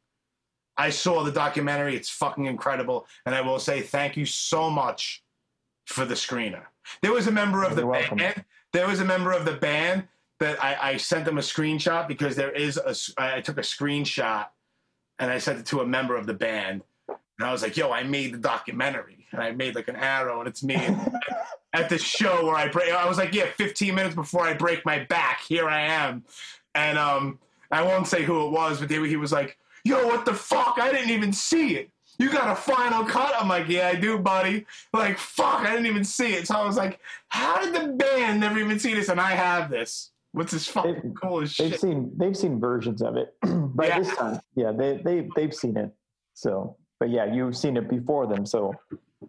I 0.76 0.90
saw 0.90 1.24
the 1.24 1.32
documentary. 1.32 1.96
It's 1.96 2.10
fucking 2.10 2.46
incredible. 2.46 3.08
And 3.26 3.34
I 3.34 3.40
will 3.40 3.58
say 3.58 3.80
thank 3.80 4.16
you 4.16 4.24
so 4.24 4.70
much 4.70 5.24
for 5.86 6.04
the 6.04 6.14
screener. 6.14 6.62
There 7.02 7.12
was 7.12 7.26
a 7.26 7.32
member 7.32 7.64
of 7.64 7.74
the 7.74 7.82
You're 7.82 7.90
welcome. 7.90 8.18
band. 8.18 8.44
There 8.74 8.86
was 8.86 9.00
a 9.00 9.04
member 9.04 9.32
of 9.32 9.46
the 9.46 9.52
band 9.52 10.08
that 10.40 10.62
I, 10.62 10.90
I 10.90 10.96
sent 10.98 11.24
them 11.24 11.38
a 11.38 11.40
screenshot 11.40 12.08
because 12.08 12.36
there 12.36 12.50
is 12.50 12.76
a. 12.76 12.94
I 13.16 13.40
took 13.40 13.56
a 13.56 13.62
screenshot 13.62 14.48
and 15.18 15.30
I 15.30 15.38
sent 15.38 15.60
it 15.60 15.66
to 15.66 15.80
a 15.80 15.86
member 15.86 16.16
of 16.16 16.26
the 16.26 16.34
band. 16.34 16.82
And 17.08 17.48
I 17.48 17.52
was 17.52 17.62
like, 17.62 17.76
yo, 17.76 17.92
I 17.92 18.02
made 18.02 18.34
the 18.34 18.38
documentary. 18.38 19.26
And 19.32 19.40
I 19.40 19.52
made 19.52 19.74
like 19.74 19.88
an 19.88 19.96
arrow 19.96 20.40
and 20.40 20.48
it's 20.48 20.62
me. 20.62 20.76
at 21.72 21.88
the 21.88 21.98
show 21.98 22.46
where 22.46 22.56
I 22.56 22.68
break, 22.68 22.92
I 22.92 23.08
was 23.08 23.18
like, 23.18 23.34
yeah, 23.34 23.46
15 23.56 23.94
minutes 23.94 24.14
before 24.14 24.42
I 24.42 24.54
break 24.54 24.84
my 24.84 25.04
back, 25.04 25.40
here 25.42 25.68
I 25.68 25.82
am. 25.82 26.24
And 26.74 26.98
um, 26.98 27.38
I 27.70 27.82
won't 27.82 28.06
say 28.06 28.22
who 28.22 28.46
it 28.46 28.50
was, 28.50 28.80
but 28.80 28.90
he 28.90 29.16
was 29.16 29.32
like, 29.32 29.58
yo, 29.84 30.06
what 30.06 30.24
the 30.24 30.34
fuck? 30.34 30.78
I 30.80 30.92
didn't 30.92 31.10
even 31.10 31.32
see 31.32 31.76
it. 31.76 31.90
You 32.18 32.30
got 32.30 32.48
a 32.50 32.54
final 32.54 33.04
cut? 33.04 33.32
I'm 33.40 33.48
like, 33.48 33.68
yeah, 33.68 33.88
I 33.88 33.94
do, 33.96 34.18
buddy. 34.18 34.66
Like, 34.92 35.18
fuck, 35.18 35.60
I 35.60 35.70
didn't 35.72 35.86
even 35.86 36.04
see 36.04 36.34
it. 36.34 36.46
So 36.46 36.54
I 36.54 36.64
was 36.64 36.76
like, 36.76 37.00
how 37.28 37.60
did 37.60 37.74
the 37.74 37.92
band 37.92 38.40
never 38.40 38.58
even 38.58 38.78
see 38.78 38.94
this 38.94 39.08
and 39.08 39.20
I 39.20 39.32
have 39.32 39.68
this? 39.70 40.10
What's 40.32 40.52
this 40.52 40.66
fucking 40.68 40.94
They've- 40.94 41.14
cool 41.20 41.42
as 41.42 41.56
They've 41.56 41.70
shit? 41.72 41.80
seen 41.80 42.12
they've 42.16 42.36
seen 42.36 42.58
versions 42.60 43.02
of 43.02 43.16
it 43.16 43.34
by 43.42 43.86
Yeah. 43.86 43.98
this 44.00 44.16
time. 44.16 44.40
Yeah, 44.56 44.72
they 44.72 45.00
they 45.04 45.28
they've 45.36 45.54
seen 45.54 45.76
it. 45.76 45.92
So, 46.34 46.76
but 46.98 47.10
yeah, 47.10 47.24
you've 47.32 47.56
seen 47.56 47.76
it 47.76 47.88
before 47.88 48.26
them, 48.26 48.44
so 48.46 48.74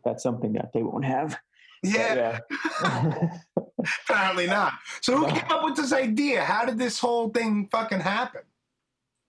that's 0.04 0.24
something 0.24 0.54
that 0.54 0.72
they 0.74 0.82
won't 0.84 1.06
have. 1.06 1.38
But 1.84 1.92
Yeah, 1.92 2.40
yeah. 2.84 3.30
apparently 4.10 4.48
not. 4.48 4.74
So 5.02 5.18
who 5.18 5.28
came 5.28 5.52
up 5.52 5.64
with 5.64 5.76
this 5.76 5.94
idea? 5.94 6.44
How 6.44 6.66
did 6.66 6.80
this 6.80 6.98
whole 7.00 7.30
thing 7.30 7.68
fucking 7.72 8.00
happen? 8.00 8.42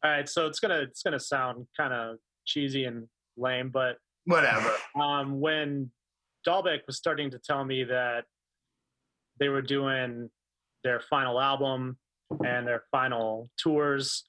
All 0.03 0.11
right, 0.11 0.29
so 0.29 0.47
it's 0.47 0.61
gonna 0.61 0.79
it's 0.81 1.03
gonna 1.03 1.21
sound 1.21 1.67
kind 1.77 1.93
of 1.93 2.17
cheesy 2.47 2.85
and 2.85 3.07
lame, 3.37 3.71
but 3.71 3.97
Whatever. 4.25 4.73
um, 5.01 5.41
when 5.41 5.91
Dalbec 6.47 6.81
was 6.87 6.97
starting 6.97 7.31
to 7.31 7.39
tell 7.39 7.65
me 7.65 7.85
that 7.85 8.25
they 9.39 9.49
were 9.49 9.63
doing 9.63 10.31
their 10.85 11.01
final 11.01 11.41
album 11.41 11.97
and 12.45 12.67
their 12.67 12.85
final 12.91 13.49
tours, 13.59 14.25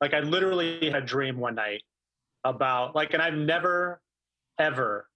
like 0.00 0.14
I 0.14 0.20
literally 0.20 0.90
had 0.90 1.02
a 1.02 1.06
dream 1.06 1.38
one 1.38 1.54
night 1.54 1.82
about 2.44 2.94
like, 2.94 3.14
and 3.14 3.22
I've 3.22 3.34
never 3.34 4.00
ever 4.58 5.06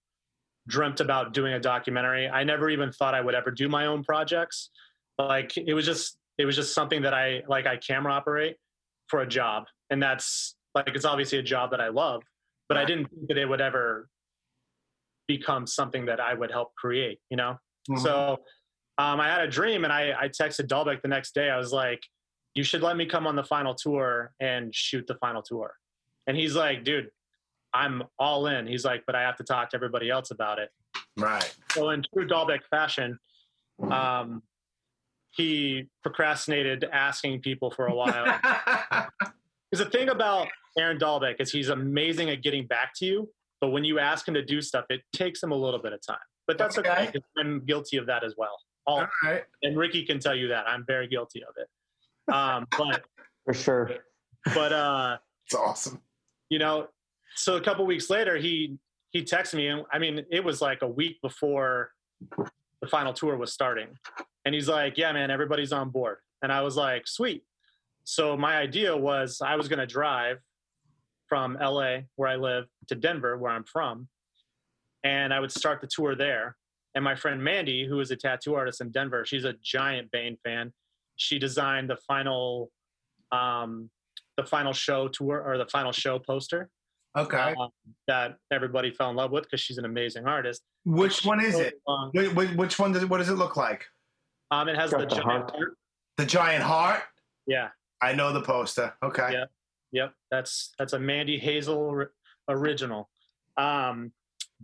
dreamt 0.67 1.01
about 1.01 1.33
doing 1.33 1.55
a 1.55 1.61
documentary. 1.61 2.29
I 2.29 2.45
never 2.45 2.69
even 2.71 2.93
thought 2.93 3.15
I 3.15 3.21
would 3.21 3.35
ever 3.35 3.51
do 3.51 3.69
my 3.69 3.87
own 3.87 4.05
projects. 4.05 4.71
Like 5.19 5.57
it 5.57 5.75
was 5.75 5.87
just 5.87 6.19
it 6.39 6.45
was 6.45 6.55
just 6.55 6.75
something 6.75 7.03
that 7.03 7.15
I 7.15 7.43
like 7.49 7.67
I 7.67 7.77
camera 7.77 8.13
operate 8.13 8.57
for 9.09 9.21
a 9.23 9.27
job, 9.27 9.65
and 9.91 10.01
that's 10.03 10.57
like 10.75 10.89
it's 10.95 11.05
obviously 11.05 11.39
a 11.39 11.43
job 11.43 11.71
that 11.73 11.81
I 11.81 11.89
love, 11.89 12.23
but 12.69 12.77
I 12.77 12.85
didn't 12.85 13.09
think 13.11 13.29
that 13.29 13.39
it 13.39 13.47
would 13.49 13.61
ever 13.61 14.09
become 15.27 15.67
something 15.67 16.07
that 16.07 16.21
I 16.21 16.35
would 16.35 16.51
help 16.51 16.75
create. 16.75 17.21
You 17.31 17.37
know. 17.37 17.59
Mhm. 17.91 18.01
So 18.01 18.39
um, 18.99 19.21
I 19.21 19.29
had 19.29 19.43
a 19.43 19.49
dream 19.49 19.85
and 19.85 19.93
I, 19.93 20.13
I 20.19 20.29
texted 20.29 20.67
Dalbec 20.67 21.03
the 21.03 21.09
next 21.09 21.35
day. 21.35 21.51
I 21.51 21.57
was 21.57 21.73
like, 21.73 22.03
you 22.55 22.65
should 22.65 22.83
let 22.83 22.97
me 22.97 23.07
come 23.07 23.27
on 23.27 23.37
the 23.37 23.45
final 23.45 23.75
tour 23.75 24.33
and 24.41 24.75
shoot 24.75 25.07
the 25.07 25.15
final 25.17 25.41
tour. 25.43 25.75
And 26.27 26.37
he's 26.37 26.57
like, 26.57 26.83
dude, 26.85 27.09
I'm 27.73 28.03
all 28.19 28.47
in. 28.49 28.67
He's 28.67 28.85
like, 28.85 29.05
but 29.07 29.15
I 29.15 29.23
have 29.23 29.37
to 29.37 29.45
talk 29.45 29.71
to 29.71 29.77
everybody 29.77 30.11
else 30.11 30.31
about 30.33 30.59
it. 30.59 30.71
right. 31.17 31.55
So 31.73 31.91
in 31.91 32.03
true 32.13 32.27
Dalbec 32.27 32.61
fashion, 32.71 33.19
um, 33.91 34.43
he 35.31 35.87
procrastinated 36.03 36.85
asking 36.93 37.41
people 37.43 37.71
for 37.71 37.87
a 37.87 37.95
while. 37.95 38.39
Because 39.71 39.85
the 39.85 39.91
thing 39.91 40.09
about 40.09 40.49
Aaron 40.79 40.99
Dalbec 40.99 41.37
is 41.41 41.51
he's 41.51 41.69
amazing 41.69 42.31
at 42.31 42.43
getting 42.43 42.67
back 42.67 42.95
to 42.97 43.05
you, 43.07 43.29
but 43.61 43.69
when 43.71 43.85
you 43.85 43.99
ask 43.99 44.27
him 44.27 44.35
to 44.35 44.45
do 44.45 44.63
stuff, 44.63 44.85
it 44.91 45.03
takes 45.13 45.43
him 45.43 45.53
a 45.53 45.57
little 45.57 45.81
bit 45.81 45.93
of 45.93 46.01
time. 46.01 46.19
But 46.47 46.57
that's 46.59 46.79
okay. 46.79 46.91
Okay. 46.91 47.07
'cause 47.13 47.23
I'm 47.39 47.65
guilty 47.67 47.97
of 47.99 48.07
that 48.07 48.25
as 48.25 48.35
well. 48.39 48.59
All, 48.87 49.01
All 49.01 49.07
right. 49.25 49.45
and 49.63 49.77
Ricky 49.77 50.05
can 50.05 50.19
tell 50.19 50.35
you 50.35 50.49
that 50.49 50.67
I'm 50.67 50.85
very 50.87 51.07
guilty 51.09 51.43
of 51.45 51.55
it. 51.59 52.33
Um, 52.33 52.67
but 52.79 53.05
for 53.45 53.53
sure. 53.55 53.91
but 54.55 54.73
uh, 54.73 55.19
It's 55.47 55.55
awesome. 55.55 56.01
you 56.49 56.59
know, 56.59 56.89
so 57.35 57.57
a 57.57 57.61
couple 57.61 57.85
weeks 57.87 58.09
later, 58.09 58.37
he 58.37 58.79
he 59.11 59.23
texted 59.23 59.55
me, 59.55 59.69
and 59.69 59.85
I 59.93 59.99
mean, 59.99 60.25
it 60.31 60.45
was 60.45 60.61
like 60.63 60.83
a 60.83 60.89
week 60.89 61.21
before 61.23 61.93
the 62.81 62.87
final 62.89 63.13
tour 63.13 63.37
was 63.37 63.53
starting, 63.53 63.89
and 64.45 64.55
he's 64.55 64.69
like, 64.69 64.97
"Yeah, 64.99 65.13
man, 65.13 65.31
everybody's 65.31 65.73
on 65.73 65.91
board," 65.91 66.19
and 66.43 66.53
I 66.53 66.61
was 66.63 66.77
like, 66.77 67.07
"Sweet." 67.07 67.43
So 68.05 68.37
my 68.37 68.57
idea 68.57 68.97
was 68.97 69.41
I 69.43 69.57
was 69.57 69.69
going 69.69 69.79
to 69.81 69.87
drive 69.87 70.39
from 71.29 71.57
LA, 71.61 71.99
where 72.17 72.29
I 72.29 72.37
live, 72.37 72.65
to 72.89 72.95
Denver, 72.95 73.37
where 73.37 73.53
I'm 73.53 73.65
from, 73.65 74.09
and 75.05 75.33
I 75.33 75.41
would 75.41 75.53
start 75.53 75.81
the 75.81 75.87
tour 75.87 76.15
there. 76.15 76.57
And 76.95 77.05
my 77.05 77.15
friend 77.15 77.43
Mandy, 77.43 77.87
who 77.87 78.01
is 78.01 78.11
a 78.11 78.17
tattoo 78.17 78.55
artist 78.55 78.81
in 78.81 78.91
Denver, 78.91 79.25
she's 79.27 79.45
a 79.45 79.55
giant 79.63 80.11
Bane 80.11 80.37
fan. 80.45 80.73
She 81.17 81.39
designed 81.39 81.91
the 81.91 81.97
final, 82.09 82.71
um, 83.31 83.91
the 84.37 84.45
final 84.45 84.73
show 84.73 85.09
tour 85.09 85.43
or 85.47 85.59
the 85.59 85.67
final 85.67 85.93
show 85.93 86.19
poster 86.19 86.71
Okay. 87.17 87.55
um, 87.61 87.71
that 88.07 88.37
everybody 88.53 88.91
fell 88.91 89.11
in 89.11 89.17
love 89.17 89.31
with 89.33 89.45
because 89.45 89.61
she's 89.61 89.79
an 89.79 89.85
amazing 89.85 90.27
artist. 90.27 90.63
which 90.85 91.25
one 91.25 91.41
is 91.45 91.57
it? 91.59 91.75
Wait, 92.15 92.35
wait, 92.35 92.57
which 92.57 92.79
one 92.79 92.93
does 92.93 93.03
it? 93.03 93.09
What 93.09 93.19
does 93.19 93.29
it 93.29 93.35
look 93.35 93.57
like? 93.57 93.85
um, 94.51 94.67
it 94.69 94.77
has 94.77 94.91
the 94.91 94.99
the 94.99 95.07
giant 95.07 95.25
heart. 95.25 95.51
heart. 95.51 95.77
The 96.17 96.25
giant 96.27 96.63
heart. 96.63 97.03
Yeah, 97.47 97.69
I 98.01 98.15
know 98.15 98.33
the 98.33 98.41
poster. 98.43 98.95
Okay. 99.03 99.29
Yeah. 99.33 99.45
Yep. 99.93 100.13
That's 100.31 100.75
that's 100.79 100.93
a 100.93 100.99
Mandy 100.99 101.39
Hazel 101.39 102.07
original. 102.49 103.09
Um, 103.57 104.13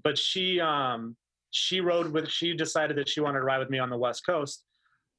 but 0.03 0.19
she 0.19 0.61
um, 0.61 1.17
she 1.51 1.81
rode 1.81 2.13
with. 2.13 2.29
She 2.29 2.55
decided 2.55 2.97
that 2.97 3.09
she 3.09 3.21
wanted 3.21 3.39
to 3.39 3.45
ride 3.45 3.59
with 3.59 3.71
me 3.71 3.79
on 3.79 3.91
the 3.91 3.99
West 3.99 4.27
Coast, 4.27 4.65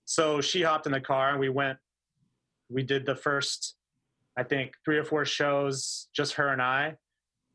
so 0.05 0.41
she 0.41 0.61
hopped 0.61 0.85
in 0.85 0.91
the 0.91 1.01
car 1.01 1.31
and 1.31 1.39
we 1.39 1.49
went. 1.49 1.77
We 2.69 2.83
did 2.83 3.05
the 3.05 3.15
first, 3.15 3.75
I 4.37 4.43
think, 4.43 4.73
three 4.83 4.97
or 4.97 5.03
four 5.03 5.23
shows, 5.23 6.07
just 6.15 6.33
her 6.33 6.49
and 6.49 6.61
I, 6.61 6.95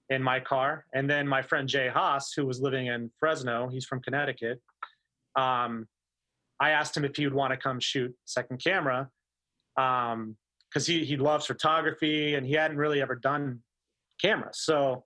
in 0.08 0.22
my 0.22 0.40
car, 0.40 0.86
and 0.94 1.10
then 1.10 1.26
my 1.26 1.42
friend 1.42 1.68
Jay 1.68 1.88
Haas, 1.88 2.32
who 2.36 2.46
was 2.46 2.60
living 2.60 2.86
in 2.86 3.10
Fresno, 3.18 3.68
he's 3.68 3.84
from 3.84 4.00
Connecticut. 4.00 4.60
Um, 5.36 5.88
I 6.60 6.70
asked 6.70 6.96
him 6.96 7.04
if 7.04 7.16
he 7.16 7.24
would 7.24 7.34
want 7.34 7.52
to 7.52 7.56
come 7.56 7.80
shoot 7.80 8.14
second 8.24 8.62
camera, 8.62 9.08
um, 9.76 10.36
because 10.70 10.86
he 10.86 11.04
he 11.04 11.16
loves 11.16 11.46
photography 11.46 12.34
and 12.34 12.46
he 12.46 12.52
hadn't 12.54 12.76
really 12.76 13.02
ever 13.02 13.14
done 13.14 13.60
cameras. 14.20 14.60
So 14.60 15.04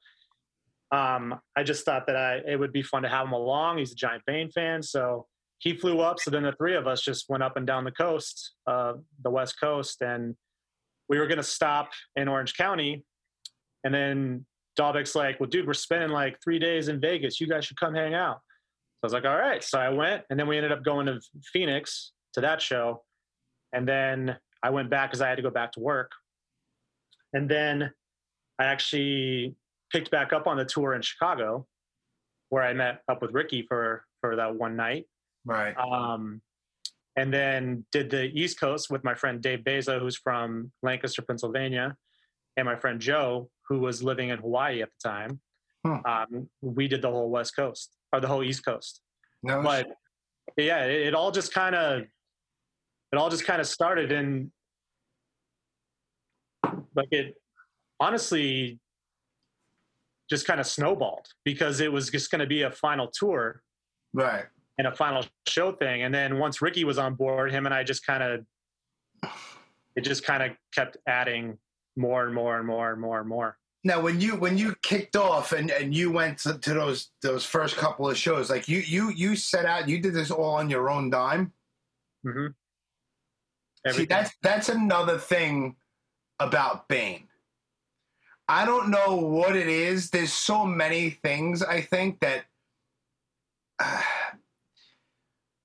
um, 0.91 1.41
I 1.57 1.63
just 1.63 1.85
thought 1.85 2.07
that 2.07 2.17
I 2.17 2.41
it 2.47 2.59
would 2.59 2.73
be 2.73 2.83
fun 2.83 3.03
to 3.03 3.09
have 3.09 3.27
him 3.27 3.33
along. 3.33 3.79
He's 3.79 3.93
a 3.93 3.97
giant 3.97 4.23
Bane 4.27 4.51
fan, 4.51 4.83
so 4.83 5.27
he 5.59 5.77
flew 5.77 6.01
up. 6.01 6.21
So 6.21 6.31
then 6.31 6.43
the 6.43 6.53
three 6.53 6.77
of 6.77 6.87
us 6.87 7.01
just 7.01 7.29
went 7.29 7.43
up 7.43 7.57
and 7.57 7.67
down 7.67 7.85
the 7.85 7.93
coast, 7.93 8.55
uh, 8.67 8.95
the 9.23 9.31
West 9.31 9.59
Coast, 9.59 10.03
and 10.03 10.37
we 11.09 11.19
were 11.19 11.27
gonna 11.27 11.43
stop 11.43 11.91
in 12.17 12.29
Orange 12.29 12.55
County, 12.55 13.05
and 13.85 13.95
then 13.95 14.47
Dalbec's 14.79 15.15
like, 15.15 15.41
"Well, 15.41 15.49
dude, 15.49 15.67
we're 15.67 15.75
spending 15.75 16.11
like 16.11 16.39
three 16.43 16.59
days 16.59 16.89
in 16.89 17.01
Vegas. 17.01 17.41
You 17.41 17.49
guys 17.49 17.65
should 17.65 17.79
come 17.79 17.95
hang 17.95 18.15
out." 18.15 18.37
So 18.37 19.05
I 19.05 19.07
was 19.07 19.13
like, 19.13 19.25
"All 19.25 19.37
right." 19.37 19.63
So 19.65 19.79
I 19.79 19.89
went, 19.89 20.25
and 20.31 20.39
then 20.39 20.47
we 20.47 20.57
ended 20.57 20.73
up 20.73 20.85
going 20.85 21.07
to 21.07 21.21
Phoenix 21.53 22.13
to 22.35 22.41
that 22.43 22.61
show, 22.61 23.05
and 23.73 23.89
then 23.89 24.37
I 24.65 24.71
went 24.71 24.89
back 24.89 25.11
because 25.11 25.21
I 25.21 25.29
had 25.29 25.37
to 25.37 25.43
go 25.43 25.51
back 25.51 25.73
to 25.73 25.81
work. 25.81 26.11
And 27.35 27.49
then 27.49 27.91
I 28.59 28.65
actually 28.65 29.55
picked 29.93 30.11
back 30.11 30.33
up 30.33 30.47
on 30.47 30.57
the 30.57 30.65
tour 30.65 30.95
in 30.95 31.03
Chicago, 31.03 31.67
where 32.49 32.63
I 32.63 32.73
met 32.73 33.03
up 33.09 33.21
with 33.21 33.33
Ricky 33.33 33.67
for 33.69 34.05
for 34.23 34.37
that 34.37 34.57
one 34.57 34.75
night. 34.75 35.05
Right. 35.45 35.77
Um, 35.77 36.41
and 37.17 37.33
then 37.33 37.85
did 37.93 38.11
the 38.11 38.25
East 38.25 38.59
Coast 38.59 38.91
with 38.91 39.05
my 39.05 39.15
friend 39.15 39.43
Dave 39.43 39.65
Beza, 39.65 39.99
who's 39.99 40.17
from 40.17 40.73
Lancaster, 40.83 41.21
Pennsylvania, 41.21 41.95
and 42.57 42.65
my 42.65 42.75
friend 42.75 42.99
Joe, 42.99 43.51
who 43.69 43.81
was 43.81 44.03
living 44.03 44.31
in 44.31 44.39
Hawaii 44.39 44.81
at 44.81 44.89
the 44.89 45.09
time. 45.09 45.41
Hmm. 45.85 46.07
Um, 46.07 46.49
we 46.63 46.89
did 46.89 47.03
the 47.03 47.11
whole 47.11 47.29
West 47.29 47.55
Coast 47.55 47.91
or 48.13 48.21
the 48.21 48.29
whole 48.29 48.43
East 48.43 48.65
Coast 48.65 49.03
No. 49.43 49.63
but 49.63 49.89
yeah, 50.57 50.85
it, 50.87 51.09
it 51.09 51.15
all 51.15 51.31
just 51.31 51.53
kind 51.53 51.75
of 51.75 52.05
it 53.15 53.19
all 53.19 53.31
just 53.31 53.47
kind 53.47 53.61
of 53.61 53.67
started 53.69 54.11
in 54.11 54.51
like 56.97 57.13
it 57.13 57.35
honestly 58.01 58.81
just 60.29 60.47
kind 60.47 60.59
of 60.59 60.67
snowballed 60.67 61.29
because 61.45 61.79
it 61.79 61.93
was 61.93 62.11
just 62.11 62.31
going 62.33 62.41
to 62.41 62.47
be 62.47 62.63
a 62.63 62.71
final 62.73 63.09
tour 63.13 63.63
right. 64.15 64.47
and 64.79 64.89
a 64.89 64.93
final 64.93 65.25
show 65.47 65.71
thing 65.71 66.03
and 66.03 66.13
then 66.13 66.41
once 66.41 66.61
ricky 66.61 66.83
was 66.83 66.99
on 66.99 67.15
board 67.15 67.53
him 67.53 67.67
and 67.67 67.75
i 67.75 67.85
just 67.85 68.05
kind 68.05 68.23
of 68.23 68.45
it 69.95 70.01
just 70.01 70.25
kind 70.25 70.43
of 70.43 70.51
kept 70.75 70.97
adding 71.07 71.57
more 71.97 72.25
and 72.25 72.35
more 72.35 72.59
and 72.59 72.67
more 72.67 72.91
and 72.91 73.01
more 73.01 73.21
and 73.21 73.29
more 73.29 73.57
Now, 73.85 74.01
when 74.01 74.19
you 74.19 74.37
when 74.37 74.57
you 74.57 74.75
kicked 74.83 75.15
off 75.15 75.53
and, 75.53 75.71
and 75.71 75.95
you 75.95 76.11
went 76.11 76.39
to, 76.39 76.59
to 76.59 76.73
those 76.73 77.11
those 77.21 77.45
first 77.45 77.77
couple 77.77 78.09
of 78.09 78.17
shows, 78.17 78.49
like 78.49 78.67
you 78.67 78.79
you 78.79 79.11
you 79.11 79.37
set 79.37 79.67
out, 79.67 79.89
you 79.91 80.01
did 80.01 80.15
this 80.15 80.31
all 80.31 80.55
on 80.55 80.71
your 80.71 80.89
own 80.89 81.11
dime. 81.11 81.53
Mm-hmm. 82.27 82.47
See, 83.91 84.07
that's 84.07 84.33
that's 84.43 84.69
another 84.71 85.19
thing 85.19 85.77
about 86.41 86.89
Bane. 86.89 87.29
I 88.49 88.65
don't 88.67 88.91
know 88.91 89.17
what 89.17 89.57
it 89.57 89.69
is. 89.69 90.11
There's 90.11 90.33
so 90.33 90.65
many 90.65 91.11
things. 91.11 91.63
I 91.63 91.81
think 91.81 92.21
that 92.21 92.45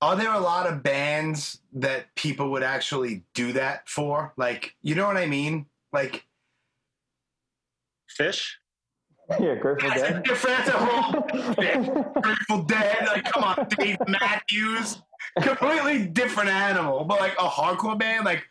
are 0.02 0.16
there 0.16 0.32
a 0.32 0.40
lot 0.40 0.66
of 0.66 0.82
bands 0.82 1.60
that 1.74 2.14
people 2.14 2.50
would 2.52 2.62
actually 2.62 3.24
do 3.34 3.52
that 3.52 3.88
for? 3.88 4.32
Like, 4.36 4.74
you 4.82 4.94
know 4.94 5.06
what 5.06 5.16
I 5.16 5.26
mean? 5.26 5.66
Like, 5.92 6.24
Phish 8.18 8.50
Yeah, 9.38 9.54
Grateful 9.56 9.88
That's 9.90 10.02
a 10.02 10.12
Dead. 10.12 10.22
different 10.24 10.74
animal. 11.58 12.02
Grateful 12.22 12.62
Dead. 12.62 13.06
Like, 13.06 13.24
come 13.30 13.44
on, 13.44 13.66
Dave 13.78 13.98
Matthews. 14.08 15.02
Completely 15.40 16.06
different 16.06 16.50
animal, 16.50 17.04
but 17.04 17.20
like 17.20 17.34
a 17.34 17.48
hardcore 17.48 17.98
band, 17.98 18.24
like 18.24 18.44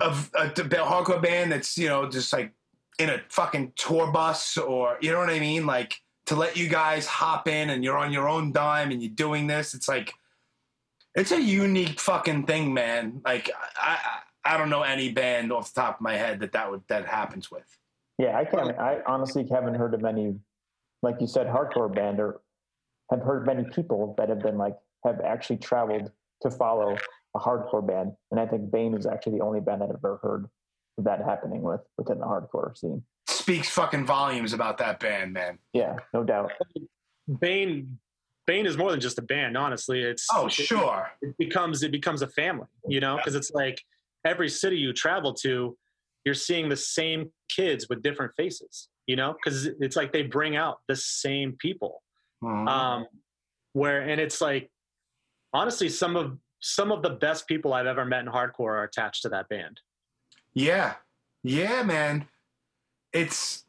a, 0.00 0.14
a, 0.34 0.46
a 0.46 0.50
hardcore 0.52 1.22
band 1.22 1.52
that's 1.52 1.76
you 1.78 1.88
know 1.88 2.08
just 2.08 2.32
like 2.32 2.52
in 2.98 3.10
a 3.10 3.20
fucking 3.28 3.72
tour 3.76 4.12
bus 4.12 4.56
or 4.58 4.98
you 5.00 5.10
know 5.10 5.18
what 5.18 5.30
I 5.30 5.40
mean, 5.40 5.66
like 5.66 6.00
to 6.26 6.36
let 6.36 6.56
you 6.56 6.68
guys 6.68 7.06
hop 7.06 7.48
in 7.48 7.70
and 7.70 7.82
you're 7.82 7.96
on 7.96 8.12
your 8.12 8.28
own 8.28 8.52
dime 8.52 8.90
and 8.90 9.02
you're 9.02 9.10
doing 9.10 9.46
this. 9.46 9.74
It's 9.74 9.88
like 9.88 10.12
it's 11.14 11.32
a 11.32 11.40
unique 11.40 11.98
fucking 11.98 12.44
thing, 12.46 12.74
man. 12.74 13.20
Like 13.24 13.50
I 13.80 13.98
I, 14.44 14.54
I 14.54 14.58
don't 14.58 14.70
know 14.70 14.82
any 14.82 15.10
band 15.10 15.52
off 15.52 15.72
the 15.72 15.80
top 15.80 15.96
of 15.96 16.00
my 16.02 16.16
head 16.16 16.40
that 16.40 16.52
that 16.52 16.70
would 16.70 16.82
that 16.88 17.06
happens 17.06 17.50
with. 17.50 17.64
Yeah, 18.18 18.36
I 18.36 18.44
can't. 18.44 18.78
I 18.78 19.00
honestly 19.06 19.46
haven't 19.50 19.74
heard 19.74 19.94
of 19.94 20.02
many, 20.02 20.36
like 21.02 21.16
you 21.20 21.26
said, 21.26 21.46
hardcore 21.46 21.92
band 21.92 22.20
or 22.20 22.42
have 23.10 23.22
heard 23.22 23.46
many 23.46 23.64
people 23.64 24.14
that 24.18 24.28
have 24.28 24.40
been 24.40 24.58
like 24.58 24.76
have 25.04 25.20
actually 25.20 25.58
traveled 25.58 26.10
to 26.42 26.50
follow 26.50 26.96
a 27.34 27.38
hardcore 27.38 27.86
band, 27.86 28.12
and 28.30 28.40
I 28.40 28.46
think 28.46 28.70
Bane 28.70 28.94
is 28.94 29.06
actually 29.06 29.38
the 29.38 29.44
only 29.44 29.60
band 29.60 29.82
that 29.82 29.90
I've 29.90 29.96
ever 29.96 30.18
heard 30.22 30.46
of 30.98 31.04
that 31.04 31.24
happening 31.24 31.62
with 31.62 31.80
within 31.96 32.18
the 32.18 32.24
hardcore 32.26 32.76
scene. 32.76 33.02
Speaks 33.28 33.68
fucking 33.68 34.06
volumes 34.06 34.52
about 34.52 34.78
that 34.78 35.00
band, 35.00 35.32
man. 35.32 35.58
Yeah, 35.72 35.96
no 36.12 36.24
doubt. 36.24 36.52
Bane 37.40 37.98
Bane 38.46 38.66
is 38.66 38.76
more 38.76 38.90
than 38.90 39.00
just 39.00 39.18
a 39.18 39.22
band, 39.22 39.56
honestly. 39.56 40.00
It's 40.02 40.26
Oh, 40.34 40.48
sure. 40.48 41.08
It 41.22 41.36
becomes 41.38 41.82
it 41.82 41.92
becomes 41.92 42.22
a 42.22 42.26
family, 42.26 42.66
you 42.88 43.00
know, 43.00 43.16
because 43.16 43.34
it's 43.34 43.52
like 43.52 43.80
every 44.24 44.48
city 44.48 44.76
you 44.76 44.92
travel 44.92 45.32
to, 45.34 45.76
you're 46.24 46.34
seeing 46.34 46.68
the 46.68 46.76
same 46.76 47.30
kids 47.48 47.88
with 47.88 48.02
different 48.02 48.32
faces, 48.36 48.88
you 49.06 49.14
know, 49.16 49.34
because 49.34 49.66
it's 49.66 49.94
like 49.94 50.12
they 50.12 50.22
bring 50.22 50.56
out 50.56 50.80
the 50.88 50.96
same 50.96 51.52
people. 51.58 52.02
Mhm. 52.42 52.68
Um, 52.68 53.06
where 53.72 54.00
and 54.00 54.20
it's 54.20 54.40
like 54.40 54.68
honestly, 55.52 55.88
some 55.88 56.16
of 56.16 56.38
some 56.60 56.92
of 56.92 57.02
the 57.02 57.10
best 57.10 57.46
people 57.46 57.72
I've 57.72 57.86
ever 57.86 58.04
met 58.04 58.20
in 58.20 58.26
hardcore 58.26 58.72
are 58.72 58.84
attached 58.84 59.22
to 59.22 59.28
that 59.30 59.48
band. 59.48 59.80
Yeah, 60.54 60.94
yeah, 61.42 61.82
man. 61.82 62.26
It's. 63.12 63.64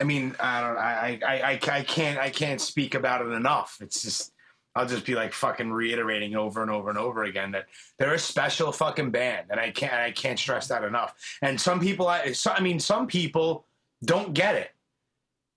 I 0.00 0.04
mean, 0.04 0.34
I 0.40 0.60
don't. 0.60 0.76
I, 0.76 1.20
I, 1.22 1.40
I, 1.52 1.60
I 1.78 1.82
can't. 1.82 2.18
I 2.18 2.30
can't 2.30 2.60
speak 2.60 2.94
about 2.94 3.24
it 3.26 3.30
enough. 3.32 3.78
It's 3.80 4.02
just. 4.02 4.32
I'll 4.76 4.86
just 4.86 5.06
be 5.06 5.14
like 5.14 5.32
fucking 5.32 5.72
reiterating 5.72 6.34
over 6.34 6.60
and 6.60 6.70
over 6.70 6.90
and 6.90 6.98
over 6.98 7.22
again 7.24 7.52
that 7.52 7.66
they're 7.96 8.14
a 8.14 8.18
special 8.18 8.72
fucking 8.72 9.12
band, 9.12 9.46
and 9.50 9.60
I 9.60 9.70
can't. 9.70 9.94
I 9.94 10.10
can't 10.10 10.38
stress 10.38 10.66
that 10.68 10.82
enough. 10.82 11.14
And 11.42 11.60
some 11.60 11.78
people, 11.78 12.08
I, 12.08 12.32
so, 12.32 12.50
I 12.50 12.60
mean, 12.60 12.80
some 12.80 13.06
people 13.06 13.66
don't 14.04 14.34
get 14.34 14.56
it, 14.56 14.70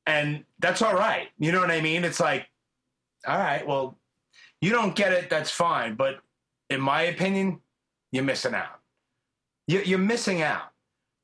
and 0.06 0.44
that's 0.60 0.84
all 0.84 0.94
right. 0.94 1.30
You 1.40 1.52
know 1.52 1.60
what 1.60 1.72
I 1.72 1.82
mean? 1.82 2.06
It's 2.06 2.20
like, 2.20 2.48
all 3.28 3.40
right, 3.40 3.66
well, 3.66 3.98
you 4.62 4.72
don't 4.72 4.96
get 4.96 5.14
it. 5.14 5.30
That's 5.30 5.52
fine, 5.52 5.96
but 5.96 6.20
in 6.70 6.82
my 6.82 7.04
opinion, 7.04 7.62
you're 8.12 8.24
missing 8.24 8.54
out 8.54 8.78
you- 9.68 9.84
you're 9.84 10.00
missing 10.00 10.42
out. 10.42 10.72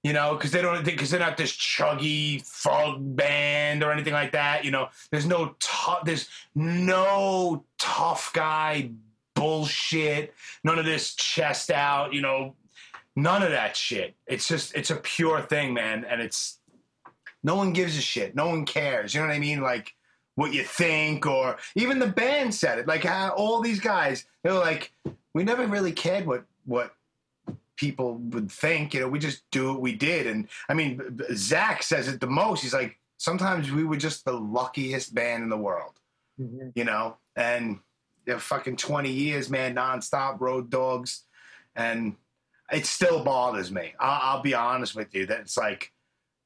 You 0.03 0.11
know, 0.11 0.35
because 0.35 0.51
they 0.51 0.61
don't, 0.61 0.83
because 0.83 1.09
they're 1.09 1.19
not 1.19 1.37
this 1.37 1.53
chuggy 1.53 2.45
thug 2.45 3.15
band 3.15 3.83
or 3.83 3.91
anything 3.93 4.11
like 4.11 4.33
that. 4.33 4.65
You 4.65 4.71
know, 4.71 4.89
there's 5.11 5.25
no 5.25 5.55
tough, 5.61 6.03
there's 6.03 6.27
no 6.55 7.65
tough 7.79 8.33
guy 8.33 8.91
bullshit. 9.33 10.35
None 10.65 10.77
of 10.77 10.83
this 10.83 11.15
chest 11.15 11.71
out. 11.71 12.13
You 12.13 12.19
know, 12.19 12.57
none 13.15 13.43
of 13.43 13.51
that 13.51 13.77
shit. 13.77 14.17
It's 14.27 14.45
just, 14.45 14.75
it's 14.75 14.89
a 14.89 14.97
pure 14.97 15.41
thing, 15.41 15.73
man, 15.73 16.03
and 16.03 16.21
it's 16.21 16.59
no 17.41 17.55
one 17.55 17.71
gives 17.71 17.97
a 17.97 18.01
shit. 18.01 18.35
No 18.35 18.49
one 18.49 18.65
cares. 18.65 19.13
You 19.13 19.21
know 19.21 19.27
what 19.27 19.33
I 19.35 19.39
mean? 19.39 19.61
Like 19.61 19.95
what 20.35 20.53
you 20.53 20.63
think, 20.63 21.25
or 21.25 21.57
even 21.75 21.99
the 21.99 22.07
band 22.07 22.53
said 22.53 22.79
it. 22.79 22.87
Like 22.87 23.03
how 23.03 23.29
all 23.29 23.61
these 23.61 23.79
guys, 23.79 24.25
they 24.43 24.51
were 24.51 24.59
like, 24.59 24.91
we 25.33 25.43
never 25.43 25.67
really 25.67 25.91
cared 25.91 26.25
what 26.25 26.45
what 26.65 26.93
people 27.75 28.15
would 28.15 28.51
think. 28.51 28.93
You 28.93 29.01
know, 29.01 29.07
we 29.07 29.19
just 29.19 29.43
do 29.51 29.73
what 29.73 29.81
we 29.81 29.93
did. 29.93 30.27
And 30.27 30.47
I 30.69 30.73
mean, 30.73 31.01
Zach 31.33 31.83
says 31.83 32.07
it 32.07 32.19
the 32.19 32.27
most. 32.27 32.61
He's 32.61 32.73
like, 32.73 32.99
sometimes 33.17 33.71
we 33.71 33.83
were 33.83 33.97
just 33.97 34.25
the 34.25 34.33
luckiest 34.33 35.15
band 35.15 35.43
in 35.43 35.49
the 35.49 35.57
world, 35.57 35.99
mm-hmm. 36.39 36.69
you 36.75 36.83
know? 36.83 37.17
And 37.35 37.79
you 38.25 38.33
know, 38.33 38.39
fucking 38.39 38.75
20 38.75 39.09
years, 39.09 39.49
man, 39.49 39.75
nonstop 39.75 40.39
road 40.39 40.69
dogs. 40.69 41.23
And 41.73 42.15
it 42.71 42.85
still 42.85 43.23
bothers 43.23 43.71
me. 43.71 43.93
I'll, 43.97 44.35
I'll 44.35 44.41
be 44.41 44.53
honest 44.53 44.93
with 44.93 45.15
you 45.15 45.25
that 45.27 45.39
it's 45.39 45.57
like, 45.57 45.92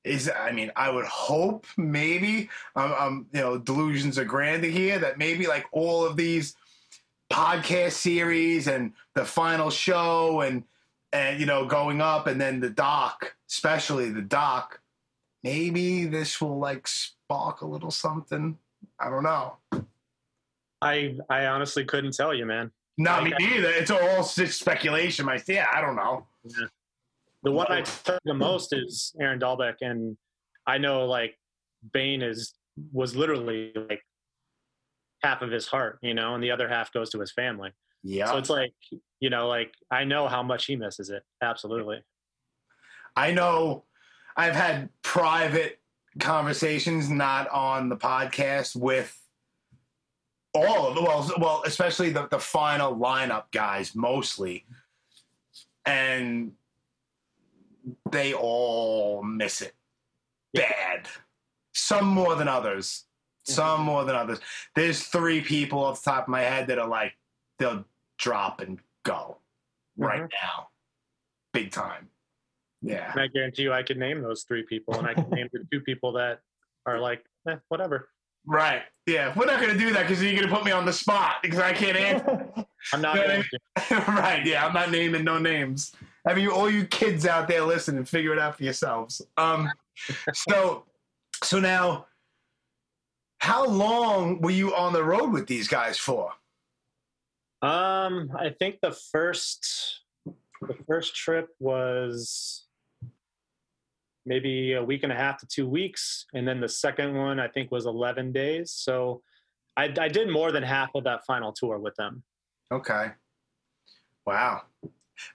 is 0.07 0.29
I 0.29 0.51
mean, 0.51 0.71
I 0.75 0.89
would 0.89 1.05
hope 1.05 1.65
maybe, 1.77 2.49
um, 2.75 2.93
um, 2.97 3.25
you 3.33 3.41
know, 3.41 3.57
delusions 3.57 4.17
are 4.17 4.25
grandeur 4.25 4.69
here 4.69 4.99
that 4.99 5.17
maybe 5.17 5.47
like 5.47 5.65
all 5.71 6.05
of 6.05 6.15
these 6.15 6.55
podcast 7.31 7.93
series 7.93 8.67
and 8.67 8.93
the 9.13 9.25
final 9.25 9.69
show 9.69 10.41
and 10.41 10.63
and 11.11 11.39
you 11.39 11.45
know 11.45 11.65
going 11.65 12.01
up 12.01 12.27
and 12.27 12.39
then 12.39 12.59
the 12.61 12.69
doc 12.69 13.35
especially 13.49 14.09
the 14.09 14.21
doc 14.21 14.79
maybe 15.43 16.05
this 16.05 16.39
will 16.39 16.57
like 16.57 16.87
spark 16.87 17.61
a 17.61 17.65
little 17.65 17.91
something. 17.91 18.57
I 18.99 19.09
don't 19.09 19.23
know. 19.23 19.57
I 20.81 21.17
I 21.29 21.47
honestly 21.47 21.85
couldn't 21.85 22.13
tell 22.13 22.33
you, 22.33 22.45
man. 22.45 22.71
not 22.97 23.23
me 23.23 23.31
neither 23.39 23.69
it's 23.69 23.91
all 23.91 24.23
just 24.23 24.59
speculation 24.59 25.23
my 25.25 25.39
yeah 25.47 25.67
i 25.71 25.79
don't 25.81 25.95
know 25.95 26.25
The 27.43 27.51
one 27.51 27.67
I 27.69 27.81
took 27.81 28.19
the 28.25 28.33
most 28.33 28.73
is 28.73 29.13
Aaron 29.21 29.39
Dalbec, 29.39 29.75
and 29.81 30.17
I 30.65 30.77
know 30.77 31.05
like 31.05 31.37
Bane 31.93 32.21
is 32.21 32.53
was 32.91 33.15
literally 33.15 33.71
like 33.75 34.01
half 35.23 35.41
of 35.41 35.51
his 35.51 35.67
heart, 35.67 35.99
you 36.01 36.13
know, 36.13 36.35
and 36.35 36.43
the 36.43 36.51
other 36.51 36.67
half 36.67 36.91
goes 36.93 37.09
to 37.11 37.19
his 37.19 37.31
family. 37.31 37.71
yeah 38.03 38.27
So 38.27 38.37
it's 38.37 38.49
like, 38.49 38.73
you 39.19 39.29
know, 39.29 39.47
like 39.47 39.71
I 39.91 40.03
know 40.03 40.27
how 40.27 40.43
much 40.43 40.65
he 40.65 40.75
misses 40.75 41.09
it. 41.09 41.23
Absolutely. 41.41 42.01
I 43.15 43.31
know 43.31 43.85
I've 44.35 44.55
had 44.55 44.89
private 45.01 45.79
conversations, 46.19 47.09
not 47.09 47.49
on 47.49 47.89
the 47.89 47.97
podcast, 47.97 48.75
with 48.75 49.19
all 50.53 50.87
of 50.87 50.95
the 50.95 51.01
well, 51.01 51.31
well, 51.39 51.63
especially 51.65 52.11
the, 52.11 52.27
the 52.29 52.39
final 52.39 52.95
lineup 52.95 53.45
guys, 53.51 53.95
mostly, 53.95 54.65
and 55.85 56.51
they 58.11 58.33
all 58.33 59.23
miss 59.23 59.61
it 59.61 59.73
bad. 60.53 61.07
Some 61.73 62.07
more 62.07 62.35
than 62.35 62.47
others. 62.47 63.05
Some 63.43 63.81
more 63.81 64.03
than 64.03 64.15
others. 64.15 64.39
There's 64.75 65.03
three 65.03 65.41
people 65.41 65.83
off 65.83 66.03
the 66.03 66.11
top 66.11 66.23
of 66.23 66.29
my 66.29 66.41
head 66.41 66.67
that 66.67 66.79
are 66.79 66.87
like 66.87 67.13
they'll 67.59 67.85
drop 68.17 68.59
and 68.59 68.79
go 69.03 69.37
right 69.95 70.19
now, 70.19 70.67
big 71.53 71.71
time. 71.71 72.09
Yeah. 72.81 73.11
And 73.11 73.21
I 73.21 73.27
guarantee 73.27 73.63
you 73.63 73.73
I 73.73 73.83
could 73.83 73.97
name 73.97 74.21
those 74.21 74.43
three 74.43 74.63
people 74.63 74.95
and 74.95 75.07
I 75.07 75.13
can 75.13 75.29
name 75.29 75.47
the 75.51 75.65
two 75.71 75.81
people 75.81 76.11
that 76.13 76.41
are 76.85 76.99
like, 76.99 77.23
eh, 77.47 77.55
whatever. 77.69 78.09
Right. 78.45 78.83
Yeah. 79.05 79.33
We're 79.35 79.45
not 79.45 79.59
going 79.59 79.73
to 79.73 79.79
do 79.79 79.91
that 79.93 80.07
because 80.07 80.21
you're 80.21 80.33
going 80.33 80.47
to 80.47 80.53
put 80.53 80.63
me 80.63 80.71
on 80.71 80.85
the 80.85 80.93
spot 80.93 81.35
because 81.41 81.59
I 81.59 81.73
can't 81.73 81.97
answer. 81.97 82.49
I'm 82.93 83.01
not 83.01 83.15
to. 83.15 83.43
right. 84.07 84.45
Yeah. 84.45 84.65
I'm 84.65 84.73
not 84.73 84.91
naming 84.91 85.23
no 85.23 85.37
names. 85.37 85.93
I 86.27 86.33
mean, 86.33 86.49
all 86.49 86.69
you 86.69 86.85
kids 86.85 87.25
out 87.25 87.47
there 87.47 87.61
listen 87.61 87.97
and 87.97 88.07
figure 88.07 88.33
it 88.33 88.39
out 88.39 88.57
for 88.57 88.63
yourselves. 88.63 89.21
Um, 89.37 89.71
so, 90.33 90.83
so 91.43 91.59
now, 91.59 92.07
how 93.39 93.65
long 93.65 94.41
were 94.41 94.51
you 94.51 94.75
on 94.75 94.91
the 94.91 95.03
road 95.03 95.31
with 95.31 95.47
these 95.47 95.67
guys 95.67 95.97
for? 95.97 96.31
Um, 97.61 98.29
I 98.37 98.49
think 98.59 98.79
the 98.81 98.91
first 98.91 100.01
the 100.61 100.75
first 100.87 101.15
trip 101.15 101.49
was 101.59 102.65
maybe 104.25 104.73
a 104.73 104.83
week 104.83 105.03
and 105.03 105.11
a 105.11 105.15
half 105.15 105.37
to 105.39 105.47
two 105.47 105.67
weeks, 105.67 106.25
and 106.33 106.47
then 106.47 106.59
the 106.59 106.69
second 106.69 107.15
one 107.15 107.39
I 107.39 107.47
think 107.47 107.71
was 107.71 107.85
eleven 107.85 108.31
days. 108.31 108.71
So 108.71 109.21
I, 109.77 109.93
I 109.99 110.07
did 110.07 110.29
more 110.29 110.51
than 110.51 110.63
half 110.63 110.89
of 110.93 111.03
that 111.05 111.25
final 111.25 111.53
tour 111.53 111.79
with 111.79 111.95
them. 111.95 112.23
Okay. 112.71 113.11
Wow. 114.25 114.63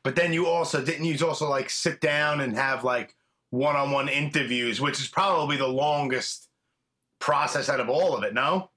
But 0.05 0.17
then 0.17 0.33
you 0.33 0.47
also 0.47 0.85
didn't 0.85 1.05
you 1.05 1.27
also 1.27 1.49
like 1.49 1.71
sit 1.71 2.01
down 2.01 2.41
and 2.41 2.55
have 2.57 2.85
like 2.85 3.15
one-on-one 3.51 4.09
interviews, 4.09 4.81
which 4.81 5.01
is 5.01 5.09
probably 5.09 5.57
the 5.57 5.67
longest 5.69 6.49
process 7.21 7.69
out 7.69 7.81
of 7.81 7.89
all 7.89 8.17
of 8.17 8.25
it. 8.25 8.35
No. 8.35 8.71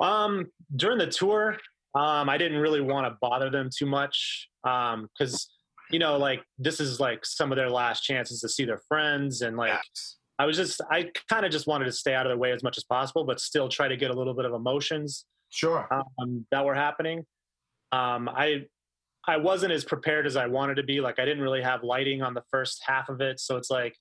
Um, 0.00 0.46
during 0.74 0.98
the 0.98 1.06
tour, 1.06 1.58
um, 1.94 2.28
I 2.28 2.36
didn't 2.38 2.58
really 2.58 2.80
want 2.80 3.06
to 3.06 3.16
bother 3.20 3.50
them 3.50 3.70
too 3.76 3.86
much 3.86 4.48
Um, 4.64 5.08
because 5.18 5.48
you 5.90 6.00
know, 6.00 6.16
like 6.16 6.42
this 6.58 6.80
is 6.80 6.98
like 6.98 7.24
some 7.24 7.52
of 7.52 7.56
their 7.56 7.70
last 7.70 8.02
chances 8.02 8.40
to 8.40 8.48
see 8.48 8.64
their 8.64 8.80
friends, 8.88 9.42
and 9.42 9.56
like 9.56 9.72
Yes. 9.72 10.16
I 10.38 10.44
was 10.44 10.56
just, 10.56 10.80
I 10.90 11.10
kind 11.30 11.46
of 11.46 11.52
just 11.52 11.66
wanted 11.66 11.86
to 11.86 11.92
stay 11.92 12.12
out 12.12 12.26
of 12.26 12.30
their 12.30 12.36
way 12.36 12.52
as 12.52 12.62
much 12.62 12.76
as 12.76 12.84
possible, 12.84 13.24
but 13.24 13.40
still 13.40 13.68
try 13.68 13.88
to 13.88 13.96
get 13.96 14.10
a 14.10 14.14
little 14.14 14.34
bit 14.34 14.44
of 14.44 14.52
emotions 14.52 15.24
Sure. 15.48 15.88
um, 16.18 16.44
that 16.50 16.64
were 16.64 16.74
happening. 16.74 17.24
Um, 17.92 18.28
I 18.28 18.66
I 19.28 19.36
wasn't 19.36 19.72
as 19.72 19.84
prepared 19.84 20.26
as 20.26 20.36
I 20.36 20.46
wanted 20.46 20.76
to 20.76 20.82
be. 20.82 21.00
Like 21.00 21.18
I 21.18 21.24
didn't 21.24 21.42
really 21.42 21.62
have 21.62 21.82
lighting 21.82 22.22
on 22.22 22.34
the 22.34 22.42
first 22.50 22.82
half 22.86 23.08
of 23.08 23.20
it, 23.20 23.40
so 23.40 23.56
it's 23.56 23.70
like 23.70 23.96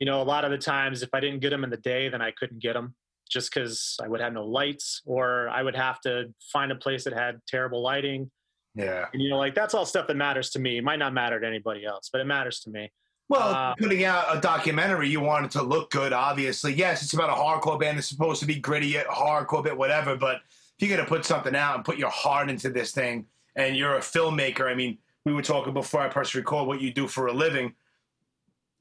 you 0.00 0.06
know, 0.06 0.20
a 0.20 0.24
lot 0.24 0.44
of 0.44 0.50
the 0.50 0.58
times 0.58 1.02
if 1.02 1.10
I 1.12 1.20
didn't 1.20 1.40
get 1.40 1.50
them 1.50 1.62
in 1.62 1.70
the 1.70 1.76
day, 1.76 2.08
then 2.08 2.22
I 2.22 2.32
couldn't 2.32 2.60
get 2.60 2.72
them 2.72 2.94
just 3.30 3.52
because 3.52 3.96
I 4.02 4.08
would 4.08 4.20
have 4.20 4.32
no 4.32 4.44
lights 4.44 5.02
or 5.04 5.48
I 5.50 5.62
would 5.62 5.76
have 5.76 6.00
to 6.00 6.32
find 6.52 6.72
a 6.72 6.74
place 6.74 7.04
that 7.04 7.12
had 7.12 7.38
terrible 7.46 7.82
lighting. 7.82 8.30
Yeah. 8.74 9.06
And, 9.12 9.22
you 9.22 9.28
know, 9.28 9.36
like 9.36 9.54
that's 9.54 9.74
all 9.74 9.84
stuff 9.84 10.06
that 10.08 10.16
matters 10.16 10.50
to 10.50 10.58
me. 10.58 10.78
It 10.78 10.84
might 10.84 10.98
not 10.98 11.12
matter 11.12 11.38
to 11.38 11.46
anybody 11.46 11.84
else, 11.84 12.08
but 12.10 12.20
it 12.20 12.26
matters 12.26 12.60
to 12.60 12.70
me. 12.70 12.90
Well, 13.28 13.54
Uh, 13.54 13.74
putting 13.78 14.04
out 14.04 14.36
a 14.36 14.40
documentary, 14.40 15.08
you 15.08 15.20
want 15.20 15.44
it 15.44 15.50
to 15.52 15.62
look 15.62 15.90
good, 15.90 16.12
obviously. 16.12 16.72
Yes, 16.72 17.02
it's 17.02 17.12
about 17.12 17.30
a 17.30 17.34
hardcore 17.34 17.78
band. 17.78 17.98
It's 17.98 18.08
supposed 18.08 18.40
to 18.40 18.46
be 18.46 18.56
gritty, 18.56 18.94
hardcore, 18.94 19.62
bit 19.62 19.76
whatever. 19.76 20.16
But 20.16 20.36
if 20.36 20.88
you're 20.88 20.96
going 20.96 21.06
to 21.06 21.08
put 21.08 21.24
something 21.24 21.54
out 21.54 21.76
and 21.76 21.84
put 21.84 21.98
your 21.98 22.10
heart 22.10 22.48
into 22.48 22.70
this 22.70 22.90
thing, 22.90 23.26
and 23.60 23.76
you're 23.76 23.96
a 23.96 24.00
filmmaker, 24.00 24.70
I 24.70 24.74
mean, 24.74 24.98
we 25.24 25.32
were 25.32 25.42
talking 25.42 25.72
before 25.72 26.00
I 26.00 26.08
press 26.08 26.34
record 26.34 26.66
what 26.66 26.80
you 26.80 26.92
do 26.92 27.06
for 27.06 27.26
a 27.26 27.32
living. 27.32 27.74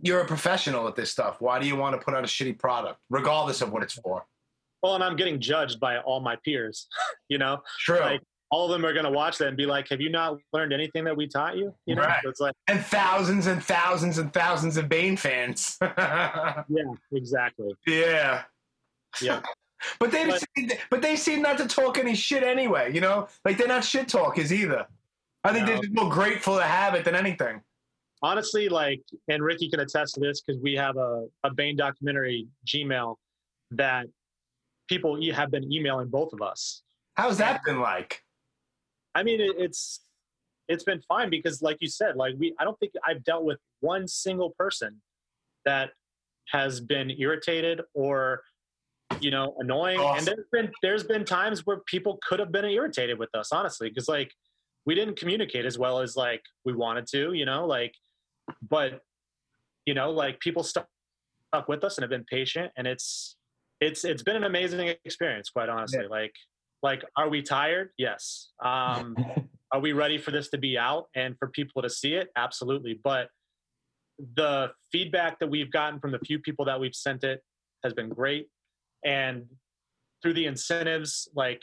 You're 0.01 0.21
a 0.21 0.25
professional 0.25 0.87
at 0.87 0.95
this 0.95 1.11
stuff. 1.11 1.41
Why 1.41 1.59
do 1.59 1.67
you 1.67 1.75
want 1.75 1.99
to 1.99 2.03
put 2.03 2.13
out 2.13 2.23
a 2.23 2.27
shitty 2.27 2.57
product, 2.57 2.99
regardless 3.09 3.61
of 3.61 3.71
what 3.71 3.83
it's 3.83 3.93
for? 3.93 4.25
Well, 4.81 4.95
and 4.95 5.03
I'm 5.03 5.17
getting 5.17 5.41
judged 5.41 5.79
by 5.79 5.97
all 5.99 6.21
my 6.21 6.37
peers, 6.37 6.87
you 7.29 7.37
know, 7.37 7.61
True. 7.79 7.99
Like, 7.99 8.21
all 8.51 8.65
of 8.65 8.71
them 8.71 8.83
are 8.83 8.93
going 8.93 9.05
to 9.05 9.11
watch 9.11 9.37
that 9.37 9.49
and 9.49 9.57
be 9.57 9.67
like, 9.67 9.89
have 9.89 10.01
you 10.01 10.09
not 10.09 10.39
learned 10.53 10.73
anything 10.73 11.03
that 11.03 11.15
we 11.15 11.27
taught 11.27 11.55
you? 11.55 11.75
You 11.85 11.93
know, 11.93 12.01
Right. 12.01 12.19
So 12.23 12.29
it's 12.29 12.39
like, 12.39 12.55
and 12.67 12.83
thousands 12.83 13.45
and 13.45 13.63
thousands 13.63 14.17
and 14.17 14.33
thousands 14.33 14.75
of 14.75 14.89
Bane 14.89 15.17
fans. 15.17 15.77
yeah, 15.81 16.63
exactly. 17.11 17.75
yeah. 17.85 18.43
Yeah. 19.21 19.41
But 19.99 20.11
they 20.11 20.25
But- 20.27 20.43
but 20.89 21.01
they 21.01 21.15
seem 21.15 21.41
not 21.41 21.57
to 21.57 21.67
talk 21.67 21.97
any 21.97 22.15
shit 22.15 22.43
anyway, 22.43 22.93
you 22.93 23.01
know? 23.01 23.27
Like 23.45 23.57
they're 23.57 23.67
not 23.67 23.83
shit 23.83 24.07
talkers 24.09 24.51
either. 24.51 24.87
I 25.43 25.53
think 25.53 25.65
No. 25.65 25.73
they're 25.73 25.81
just 25.83 25.93
more 25.93 26.09
grateful 26.11 26.57
to 26.57 26.63
have 26.63 26.95
it 26.95 27.05
than 27.05 27.15
anything. 27.15 27.61
honestly, 28.21 28.67
like, 28.67 29.01
and 29.29 29.41
Ricky 29.41 29.69
can 29.69 29.79
attest 29.79 30.15
to 30.15 30.19
this 30.19 30.41
because 30.41 30.61
we 30.61 30.73
have 30.75 30.97
a, 30.97 31.25
a 31.45 31.53
Bane 31.53 31.77
documentary 31.77 32.47
Gmail 32.67 33.15
that 33.71 34.07
people 34.89 35.17
have 35.31 35.49
been 35.51 35.71
emailing 35.71 36.09
both 36.09 36.33
of 36.33 36.41
us. 36.41 36.83
How's 37.15 37.37
that 37.37 37.63
been 37.63 37.79
like? 37.79 38.21
I 39.15 39.23
mean, 39.23 39.39
it, 39.39 39.55
it's 39.57 40.01
it's 40.67 40.83
been 40.83 40.99
fine 41.07 41.29
because, 41.29 41.61
like 41.61 41.77
you 41.79 41.87
said, 41.87 42.17
like 42.17 42.35
we, 42.37 42.53
I 42.59 42.65
don't 42.65 42.77
think 42.79 42.91
I've 43.07 43.23
dealt 43.23 43.45
with 43.45 43.59
one 43.79 44.05
single 44.05 44.49
person 44.51 45.01
that 45.63 45.91
has 46.49 46.81
been 46.81 47.09
irritated 47.11 47.79
or 47.93 48.41
you 49.19 49.31
know 49.31 49.55
annoying. 49.59 49.99
Awesome. 49.99 50.17
And 50.17 50.27
there's 50.27 50.47
been 50.51 50.71
there's 50.81 51.03
been 51.03 51.25
times 51.25 51.65
where 51.65 51.77
people 51.85 52.19
could 52.27 52.39
have 52.39 52.51
been 52.51 52.65
irritated 52.65 53.19
with 53.19 53.29
us, 53.33 53.51
honestly, 53.51 53.89
because 53.89 54.07
like 54.07 54.31
we 54.85 54.95
didn't 54.95 55.17
communicate 55.17 55.65
as 55.65 55.77
well 55.77 55.99
as 55.99 56.15
like 56.15 56.41
we 56.65 56.73
wanted 56.73 57.05
to, 57.07 57.33
you 57.33 57.45
know, 57.45 57.65
like, 57.65 57.93
but 58.69 59.01
you 59.85 59.93
know, 59.93 60.11
like 60.11 60.39
people 60.39 60.63
stuck 60.63 60.87
stuck 61.47 61.67
with 61.67 61.83
us 61.83 61.97
and 61.97 62.03
have 62.03 62.09
been 62.09 62.25
patient, 62.25 62.71
and 62.77 62.87
it's 62.87 63.35
it's 63.81 64.03
it's 64.05 64.23
been 64.23 64.35
an 64.35 64.43
amazing 64.43 64.87
experience, 65.05 65.49
quite 65.49 65.69
honestly. 65.69 66.07
Like 66.09 66.33
like 66.81 67.03
are 67.17 67.29
we 67.29 67.41
tired 67.41 67.89
yes 67.97 68.49
um 68.63 69.15
are 69.71 69.79
we 69.79 69.93
ready 69.93 70.17
for 70.17 70.31
this 70.31 70.49
to 70.49 70.57
be 70.57 70.77
out 70.77 71.05
and 71.15 71.37
for 71.37 71.47
people 71.49 71.81
to 71.81 71.89
see 71.89 72.13
it 72.13 72.29
absolutely 72.35 72.99
but 73.03 73.27
the 74.35 74.69
feedback 74.91 75.39
that 75.39 75.47
we've 75.47 75.71
gotten 75.71 75.99
from 75.99 76.11
the 76.11 76.19
few 76.19 76.39
people 76.39 76.65
that 76.65 76.79
we've 76.79 76.95
sent 76.95 77.23
it 77.23 77.41
has 77.83 77.93
been 77.93 78.09
great 78.09 78.47
and 79.03 79.45
through 80.21 80.33
the 80.33 80.45
incentives 80.45 81.29
like 81.35 81.61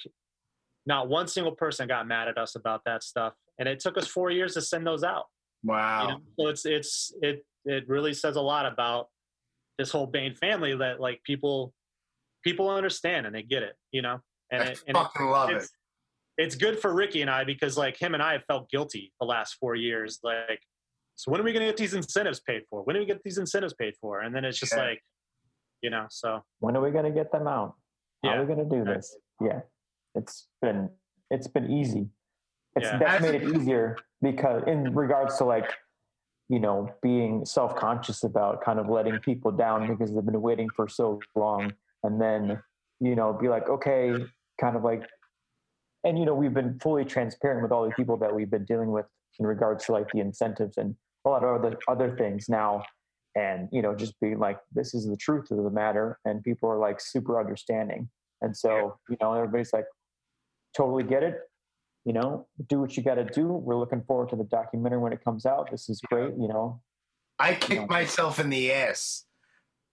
not 0.87 1.09
one 1.09 1.27
single 1.29 1.53
person 1.53 1.87
got 1.89 2.07
mad 2.07 2.29
at 2.29 2.39
us 2.39 2.55
about 2.55 2.83
that 2.85 3.03
stuff 3.03 3.35
and 3.59 3.69
it 3.69 3.81
took 3.81 3.99
us 3.99 4.07
four 4.07 4.31
years 4.31 4.55
to 4.55 4.61
send 4.63 4.87
those 4.87 5.03
out 5.05 5.25
Wow. 5.65 6.03
you 6.03 6.09
know 6.09 6.21
so 6.39 6.49
it's 6.49 6.65
it's 6.67 7.13
it 7.23 7.45
it 7.65 7.89
really 7.89 8.15
says 8.15 8.37
a 8.37 8.41
lot 8.41 8.67
about 8.67 9.09
this 9.79 9.91
whole 9.91 10.07
Bane 10.07 10.35
family 10.35 10.75
that 10.77 11.01
like 11.01 11.21
people 11.25 11.73
people 12.45 12.71
understand 12.71 13.27
and 13.27 13.35
they 13.35 13.43
get 13.43 13.63
it 13.63 13.75
you 13.93 14.03
know 14.03 14.19
and 14.51 14.63
I 14.63 14.67
it, 14.67 14.81
and 14.87 14.97
it- 14.97 15.01
fucking 15.01 15.27
love 15.27 15.51
it. 15.51 15.57
it's, 15.57 15.71
it's 16.39 16.55
good 16.55 16.79
for 16.79 16.95
Ricky 16.95 17.23
and 17.23 17.31
I 17.31 17.45
because 17.45 17.77
like 17.79 17.97
him 17.97 18.15
and 18.15 18.23
I 18.23 18.33
have 18.33 18.45
felt 18.45 18.71
guilty 18.71 19.13
the 19.21 19.27
last 19.27 19.55
four 19.55 19.75
years. 19.75 20.19
Like, 20.23 20.61
so 21.15 21.31
when 21.33 21.41
are 21.41 21.45
we 21.45 21.53
going 21.55 21.65
to 21.65 21.69
get 21.73 21.79
these 21.79 21.95
incentives 21.95 22.41
paid 22.41 22.61
for? 22.69 22.83
When 22.83 22.93
do 22.93 23.01
we 23.01 23.07
get 23.07 23.23
these 23.25 23.39
incentives 23.39 23.73
paid 23.73 23.95
for? 24.03 24.21
And 24.21 24.35
then 24.35 24.45
it's 24.45 24.59
just 24.59 24.75
Yeah. 24.77 24.83
like, 24.85 25.03
you 25.87 25.91
know, 25.91 26.07
so 26.11 26.43
when 26.59 26.77
are 26.77 26.83
we 26.83 26.91
going 26.91 27.05
to 27.05 27.13
get 27.13 27.31
them 27.31 27.47
out? 27.47 27.77
How 28.25 28.31
Yeah, 28.31 28.37
are 28.39 28.41
we 28.45 28.53
going 28.53 28.69
to 28.69 28.77
do 28.77 28.85
this? 28.85 29.17
Yeah, 29.41 29.61
it's 30.17 30.49
been 30.61 30.91
it's 31.31 31.47
been 31.47 31.71
easy. 31.71 32.09
It's 32.75 32.87
Yeah. 32.89 32.99
that's 32.99 33.23
made 33.23 33.37
it 33.41 33.45
easier 33.55 33.97
because 34.21 34.65
in 34.67 34.93
regards 34.97 35.39
to 35.39 35.45
like 35.45 35.71
you 36.49 36.59
know 36.59 36.91
being 37.03 37.45
self 37.45 37.77
conscious 37.77 38.25
about 38.25 38.65
kind 38.65 38.81
of 38.81 38.89
letting 38.89 39.21
people 39.21 39.53
down 39.53 39.87
because 39.87 40.13
they've 40.13 40.27
been 40.27 40.43
waiting 40.43 40.71
for 40.75 40.89
so 40.89 41.21
long, 41.37 41.73
and 42.03 42.21
then 42.21 42.61
you 42.99 43.15
know 43.15 43.33
be 43.33 43.49
like 43.49 43.69
okay, 43.69 44.25
kind 44.61 44.75
of 44.77 44.83
like, 44.83 45.05
and 46.03 46.19
you 46.19 46.25
know 46.27 46.35
we've 46.35 46.55
been 46.63 46.81
fully 46.81 47.05
transparent 47.05 47.63
with 47.63 47.71
all 47.71 47.85
the 47.85 47.95
people 47.95 48.17
that 48.17 48.35
we've 48.35 48.51
been 48.51 48.65
dealing 48.65 48.91
with 48.91 49.07
in 49.39 49.47
regards 49.47 49.85
to 49.85 49.93
like 49.93 50.11
the 50.11 50.19
incentives 50.19 50.79
and 50.79 50.97
a 51.25 51.29
lot 51.29 51.45
of 51.45 51.51
other 51.61 51.79
other 51.87 52.17
things 52.17 52.49
now 52.49 52.83
and 53.37 53.69
you 53.71 53.83
know 53.83 53.95
just 53.95 54.19
being 54.21 54.39
like 54.39 54.59
this 54.73 54.95
is 54.95 55.07
the 55.07 55.17
truth 55.17 55.51
of 55.53 55.63
the 55.63 55.71
matter 55.71 56.19
and 56.25 56.43
people 56.43 56.69
are 56.69 56.79
like 56.79 57.01
super 57.01 57.39
understanding 57.39 58.09
and 58.43 58.57
so 58.57 58.99
you 59.09 59.17
know 59.21 59.33
everybody's 59.35 59.73
like 59.73 59.87
totally 60.77 61.05
get 61.05 61.23
it 61.23 61.39
you 62.05 62.13
know 62.13 62.47
do 62.69 62.81
what 62.81 62.97
you 62.97 63.03
got 63.03 63.15
to 63.15 63.25
do 63.25 63.47
we're 63.47 63.77
looking 63.77 64.03
forward 64.03 64.29
to 64.29 64.37
the 64.37 64.45
documentary 64.45 64.99
when 64.99 65.13
it 65.13 65.23
comes 65.23 65.47
out 65.47 65.71
this 65.71 65.89
is 65.89 66.01
great 66.11 66.33
you 66.39 66.49
know 66.49 66.81
I 67.39 67.55
kicked 67.55 67.91
myself 67.91 68.41
in 68.41 68.49
the 68.49 68.73
ass 68.73 69.25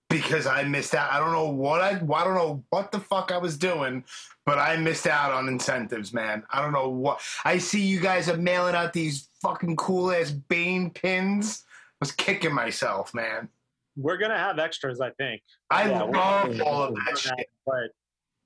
because 0.08 0.46
I 0.46 0.62
missed 0.64 0.94
out. 0.94 1.12
I 1.12 1.18
don't 1.18 1.32
know 1.32 1.48
what 1.48 1.80
I, 1.80 1.90
I 1.90 2.24
don't 2.24 2.34
know 2.34 2.64
what 2.70 2.92
the 2.92 3.00
fuck 3.00 3.32
I 3.32 3.38
was 3.38 3.56
doing, 3.56 4.04
but 4.46 4.58
I 4.58 4.76
missed 4.76 5.06
out 5.06 5.32
on 5.32 5.48
incentives, 5.48 6.12
man. 6.12 6.44
I 6.50 6.62
don't 6.62 6.72
know 6.72 6.88
what. 6.88 7.20
I 7.44 7.58
see 7.58 7.82
you 7.82 8.00
guys 8.00 8.28
are 8.28 8.36
mailing 8.36 8.74
out 8.74 8.92
these 8.92 9.28
fucking 9.42 9.76
cool 9.76 10.12
ass 10.12 10.30
Bane 10.30 10.90
pins. 10.90 11.64
I 12.04 12.06
was 12.06 12.12
kicking 12.12 12.52
myself, 12.52 13.14
man. 13.14 13.48
we're 13.96 14.18
gonna 14.18 14.36
have 14.36 14.58
extras, 14.58 15.00
I 15.00 15.08
think. 15.12 15.40
I 15.70 15.88
Yeah, 15.88 16.02
love 16.02 16.48
we- 16.50 16.60
all 16.60 16.82
of 16.82 16.94
that 16.96 17.16
shit. 17.16 17.30
have- 17.38 17.46
But 17.64 17.90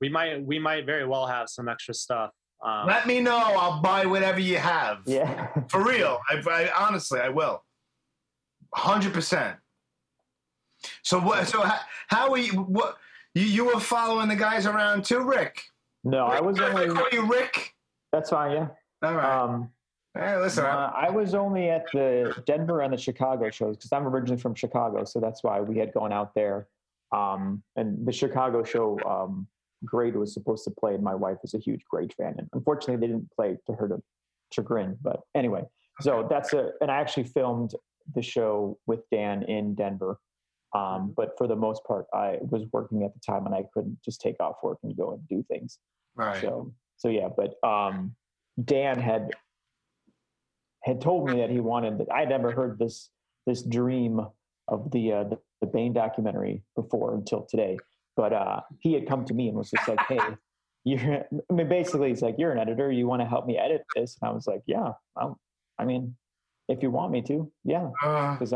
we 0.01 0.09
might 0.09 0.41
we 0.45 0.61
might 0.61 0.87
very 0.87 1.05
well 1.07 1.27
have 1.27 1.49
some 1.49 1.69
extra 1.69 1.93
stuff. 1.95 2.31
Um, 2.63 2.87
Let 2.87 3.07
me 3.09 3.19
know. 3.19 3.37
I'll 3.37 3.81
buy 3.83 4.05
whatever 4.07 4.39
you 4.39 4.59
have. 4.59 4.99
yeah 5.07 5.49
For 5.69 5.83
real. 5.83 6.21
I, 6.31 6.35
I 6.49 6.87
honestly, 6.87 7.19
I 7.19 7.31
will. 7.31 7.65
Hundred 8.75 9.13
percent. 9.13 9.57
So 11.03 11.19
what? 11.19 11.49
So 11.49 11.63
how, 11.63 11.81
how 12.09 12.31
are 12.31 12.39
you? 12.39 12.53
What 12.63 12.97
you 13.35 13.43
you 13.45 13.65
were 13.65 13.81
following 13.81 14.29
the 14.29 14.37
guys 14.37 14.67
around 14.67 15.05
too, 15.05 15.23
Rick? 15.25 15.63
no 16.05 16.27
i 16.27 16.41
was 16.41 16.61
Rick, 16.61 16.75
I 16.75 16.83
only 16.85 16.95
call 16.95 17.09
you 17.11 17.27
Rick. 17.27 17.75
that's 18.13 18.31
fine 18.31 18.53
yeah 18.53 18.69
All 19.03 19.15
right. 19.15 19.43
um 19.43 19.71
hey, 20.15 20.37
listen. 20.37 20.65
I- 20.65 20.69
Uh, 20.87 20.93
I 20.95 21.11
was 21.11 21.35
only 21.35 21.69
at 21.71 21.87
the 21.93 22.41
Denver 22.47 22.81
and 22.81 22.93
the 22.93 22.97
Chicago 22.99 23.51
shows 23.51 23.77
because 23.77 23.93
I'm 23.93 24.07
originally 24.07 24.41
from 24.41 24.55
Chicago, 24.55 25.05
so 25.05 25.21
that's 25.21 25.43
why 25.43 25.61
we 25.61 25.79
had 25.79 25.93
gone 25.93 26.13
out 26.13 26.35
there. 26.35 26.69
Um, 27.13 27.63
and 27.77 28.07
the 28.07 28.13
Chicago 28.13 28.63
show, 28.63 28.99
um, 29.07 29.47
Grade 29.85 30.17
was 30.17 30.35
supposed 30.35 30.65
to 30.65 30.71
play, 30.71 30.95
and 30.95 31.03
my 31.05 31.15
wife 31.15 31.39
is 31.45 31.55
a 31.55 31.59
huge 31.59 31.85
Grade 31.91 32.13
fan, 32.15 32.35
and 32.39 32.49
unfortunately, 32.53 32.97
they 32.97 33.13
didn't 33.13 33.31
play 33.33 33.57
to 33.67 33.73
her 33.75 33.89
to 33.89 34.03
chagrin. 34.53 34.99
But 35.01 35.21
anyway, 35.35 35.65
so 36.01 36.27
that's 36.29 36.53
a, 36.53 36.73
and 36.81 36.91
I 36.91 36.97
actually 37.01 37.25
filmed 37.25 37.75
the 38.15 38.23
show 38.23 38.79
with 38.87 39.01
Dan 39.11 39.43
in 39.45 39.75
Denver. 39.75 40.19
Um, 40.75 41.13
but 41.17 41.39
for 41.39 41.47
the 41.47 41.57
most 41.57 41.83
part, 41.85 42.07
I 42.13 42.39
was 42.43 42.65
working 42.73 43.03
at 43.05 43.15
the 43.15 43.21
time, 43.21 43.47
and 43.47 43.55
I 43.55 43.65
couldn't 43.73 43.99
just 44.05 44.21
take 44.21 44.39
off 44.41 44.57
work 44.63 44.79
and 44.83 44.95
go 44.97 45.13
and 45.13 45.27
do 45.29 45.43
things. 45.45 45.79
right. 46.15 46.41
So 46.41 46.73
so 46.97 47.09
yeah, 47.09 47.29
but 47.35 47.55
um, 47.67 48.15
Dan 48.65 48.99
had 48.99 49.31
had 50.89 51.01
told 51.01 51.29
me 51.31 51.39
that 51.41 51.51
he 51.51 51.61
wanted 51.61 51.99
that. 51.99 52.11
I 52.13 52.21
had 52.21 52.29
never 52.31 52.51
heard 52.51 52.79
this 52.79 53.11
this 53.47 53.63
dream 53.63 54.21
of 54.69 54.91
the 54.91 55.13
uh, 55.13 55.25
the, 55.25 55.39
the 55.61 55.67
Bane 55.67 55.93
documentary 55.93 56.63
before 56.75 57.15
until 57.15 57.43
today. 57.43 57.79
But 58.17 58.33
uh, 58.33 58.61
he 58.81 58.93
had 58.95 59.07
come 59.09 59.25
to 59.27 59.35
me 59.35 59.49
and 59.49 59.57
was 59.57 59.71
just 59.71 59.87
like, 59.89 60.01
"Hey, 60.09 60.19
you're." 60.85 61.25
I 61.51 61.53
mean, 61.53 61.69
basically, 61.69 62.09
he's 62.09 62.23
like, 62.23 62.37
"You're 62.39 62.53
an 62.53 62.59
editor. 62.59 62.91
You 62.91 63.07
want 63.07 63.23
to 63.23 63.27
help 63.29 63.47
me 63.47 63.57
edit 63.59 63.83
this?" 63.95 64.17
And 64.21 64.29
I 64.29 64.33
was 64.33 64.47
like, 64.47 64.63
"Yeah, 64.67 64.93
I'll, 65.17 65.39
I 65.79 65.85
mean, 65.85 66.17
if 66.69 66.83
you 66.83 66.91
want 66.91 67.13
me 67.13 67.23
to, 67.23 67.51
yeah." 67.65 67.91
Uh, 68.03 68.33
Because 68.35 68.51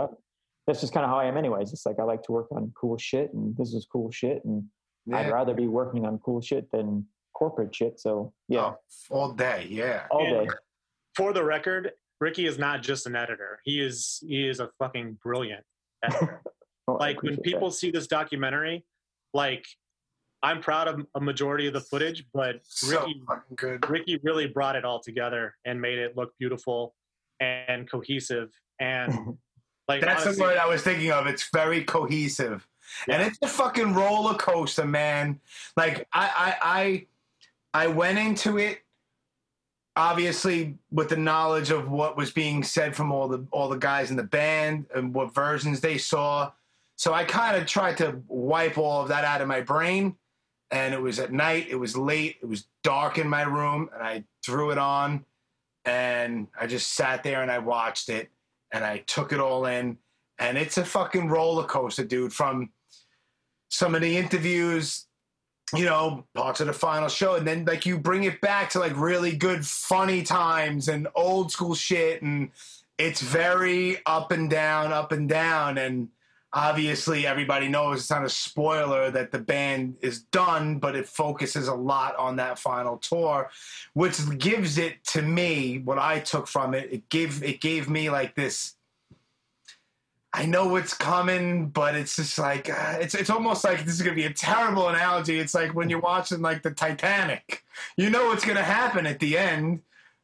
that's 0.67 0.81
just 0.81 0.93
kind 0.93 1.05
of 1.05 1.11
how 1.11 1.19
I 1.19 1.27
am, 1.27 1.37
anyways. 1.37 1.73
It's 1.73 1.87
like 1.87 1.99
I 2.01 2.05
like 2.05 2.23
to 2.25 2.33
work 2.33 2.49
on 2.53 2.73
cool 2.81 2.97
shit, 2.99 3.33
and 3.35 3.57
this 3.57 3.73
is 3.75 3.87
cool 3.91 4.11
shit, 4.11 4.45
and 4.45 4.65
I'd 5.13 5.31
rather 5.31 5.55
be 5.55 5.67
working 5.69 6.07
on 6.07 6.19
cool 6.19 6.41
shit 6.41 6.71
than 6.73 7.07
corporate 7.35 7.75
shit. 7.75 7.99
So 8.01 8.33
yeah, 8.49 8.73
Oh, 9.11 9.17
all 9.17 9.33
day. 9.33 9.67
Yeah. 9.69 10.07
all 10.11 10.25
And- 10.27 10.49
day. 10.49 10.55
for 11.17 11.33
the 11.33 11.43
record, 11.45 11.93
Ricky 12.23 12.47
is 12.47 12.59
not 12.59 12.83
just 12.83 13.07
an 13.07 13.17
editor. 13.17 13.61
He 13.65 13.81
is 13.81 14.23
he 14.27 14.49
is 14.49 14.61
a 14.61 14.71
fucking 14.79 15.19
brilliant 15.23 15.65
editor. 16.05 16.41
Oh, 16.89 16.97
I 16.97 17.09
like 17.09 17.23
when 17.23 17.35
appreciate 17.35 17.53
people 17.55 17.71
see 17.71 17.91
this 17.91 18.07
documentary, 18.07 18.85
like 19.35 19.67
I'm 20.43 20.61
proud 20.61 20.89
of 20.89 21.05
a 21.15 21.21
majority 21.21 21.67
of 21.67 21.75
the 21.75 21.81
footage, 21.81 22.25
but 22.33 22.61
So 22.65 23.01
Ricky 23.01 23.23
good. 23.57 23.91
Ricky 23.91 24.21
really 24.23 24.47
brought 24.47 24.77
it 24.77 24.85
all 24.85 25.01
together 25.01 25.55
and 25.65 25.81
made 25.81 25.99
it 25.99 26.17
look 26.17 26.33
beautiful 26.39 26.95
and 27.41 27.91
cohesive. 27.91 28.51
And 28.81 29.37
Like 29.89 30.01
That's 30.01 30.23
honestly, 30.23 30.37
the 30.37 30.43
word 30.43 30.59
I 30.59 30.67
was 30.67 30.83
thinking 30.83 31.11
of. 31.11 31.27
It's 31.27 31.49
very 31.53 31.83
cohesive, 31.85 32.67
and 33.09 33.21
it's 33.21 33.37
a 33.43 33.49
fucking 33.49 33.95
roller 33.95 34.35
coaster, 34.35 34.87
man. 34.87 35.41
Like 35.77 36.07
I, 36.13 36.57
I, 36.63 37.07
I, 37.75 37.85
I 37.85 37.87
went 37.89 38.19
into 38.19 38.59
it 38.59 38.79
obviously 39.97 40.79
with 40.91 41.09
the 41.09 41.17
knowledge 41.17 41.71
of 41.71 41.91
what 41.91 42.17
was 42.17 42.31
being 42.31 42.63
said 42.63 42.97
from 42.97 43.13
all 43.13 43.29
the 43.29 43.47
all 43.51 43.69
the 43.69 43.77
guys 43.77 44.11
in 44.11 44.17
the 44.17 44.23
band 44.23 44.87
and 44.95 45.15
what 45.15 45.35
versions 45.35 45.81
they 45.81 45.99
saw. 45.99 46.51
So 46.97 47.13
I 47.13 47.25
kind 47.25 47.57
of 47.57 47.67
tried 47.67 47.97
to 47.99 48.23
wipe 48.29 48.79
all 48.79 49.03
of 49.03 49.09
that 49.09 49.25
out 49.25 49.41
of 49.41 49.49
my 49.49 49.61
brain. 49.61 50.17
And 50.71 50.95
it 50.95 51.03
was 51.03 51.19
at 51.19 51.33
night. 51.33 51.67
It 51.69 51.77
was 51.77 51.97
late. 51.97 52.37
It 52.43 52.47
was 52.47 52.67
dark 52.83 53.19
in 53.19 53.29
my 53.29 53.43
room, 53.43 53.91
and 53.93 54.03
I 54.03 54.25
threw 54.43 54.71
it 54.71 54.79
on, 54.79 55.23
and 55.85 56.47
I 56.59 56.67
just 56.67 56.93
sat 56.93 57.23
there 57.23 57.43
and 57.43 57.51
I 57.51 57.59
watched 57.59 58.09
it 58.09 58.31
and 58.73 58.85
I 58.85 58.99
took 58.99 59.33
it 59.33 59.41
all 59.41 59.67
in. 59.67 59.99
And 60.39 60.57
it's 60.57 60.79
a 60.79 60.85
fucking 60.85 61.29
roller 61.29 61.65
coaster, 61.65 62.05
dude. 62.05 62.33
From 62.33 62.71
some 63.71 63.95
of 63.95 64.01
the 64.01 64.17
interviews, 64.17 65.07
you 65.75 65.85
know, 65.85 66.25
parts 66.35 66.61
of 66.61 66.67
the 66.67 66.73
final 66.73 67.09
show, 67.09 67.35
and 67.37 67.47
then 67.47 67.65
like 67.65 67.87
you 67.87 67.99
bring 67.99 68.25
it 68.25 68.41
back 68.41 68.71
to 68.71 68.79
like 68.79 68.97
really 68.97 69.35
good, 69.35 69.67
funny 69.67 70.23
times 70.23 70.89
and 70.89 71.09
old 71.15 71.51
school 71.51 71.75
shit, 71.75 72.23
and 72.23 72.51
it's 72.99 73.21
very 73.21 73.99
up 74.07 74.33
and 74.33 74.51
down, 74.51 74.93
up 74.93 75.13
and 75.13 75.29
down. 75.29 75.79
And 75.79 76.09
obviously, 76.53 77.27
everybody 77.27 77.69
knows 77.69 78.01
it's 78.01 78.11
not 78.11 78.25
a 78.25 78.29
spoiler 78.29 79.11
that 79.11 79.33
the 79.33 79.39
band 79.39 79.97
is 80.03 80.23
done, 80.25 80.79
but 80.79 80.95
it 80.95 81.09
focuses 81.09 81.69
a 81.69 81.75
lot 81.75 82.17
on 82.17 82.37
that 82.37 82.59
final 82.59 82.99
tour, 82.99 83.51
which 83.95 84.19
gives 84.39 84.77
it 84.77 85.03
to 85.07 85.23
me 85.23 85.79
what 85.79 85.99
I 85.99 86.21
took 86.21 86.47
from 86.47 86.75
it. 86.75 86.93
It 86.93 87.09
gave 87.09 87.43
it 87.43 87.61
gave 87.61 87.89
me 87.89 88.11
like 88.11 88.35
this. 88.35 88.75
I 90.35 90.47
know 90.47 90.67
what's 90.69 90.95
coming, 90.95 91.69
but 91.69 91.95
it's 91.95 92.17
just 92.17 92.39
like 92.39 92.71
uh, 92.71 92.99
it's 93.01 93.15
it's 93.15 93.31
almost 93.31 93.65
like 93.65 93.85
this 93.85 93.95
is 93.95 94.03
gonna 94.03 94.17
be 94.17 94.25
a 94.25 94.33
terrible 94.33 94.89
analogy. 94.89 95.39
It's 95.39 95.55
like 95.55 95.75
when 95.75 95.91
you're 95.91 96.01
watching 96.01 96.41
like 96.41 96.63
the 96.63 96.71
Titanic, 96.71 97.65
you 97.97 98.09
know 98.11 98.27
what's 98.27 98.45
gonna 98.45 98.63
happen 98.63 99.07
at 99.07 99.19
the 99.21 99.37
end, 99.37 99.83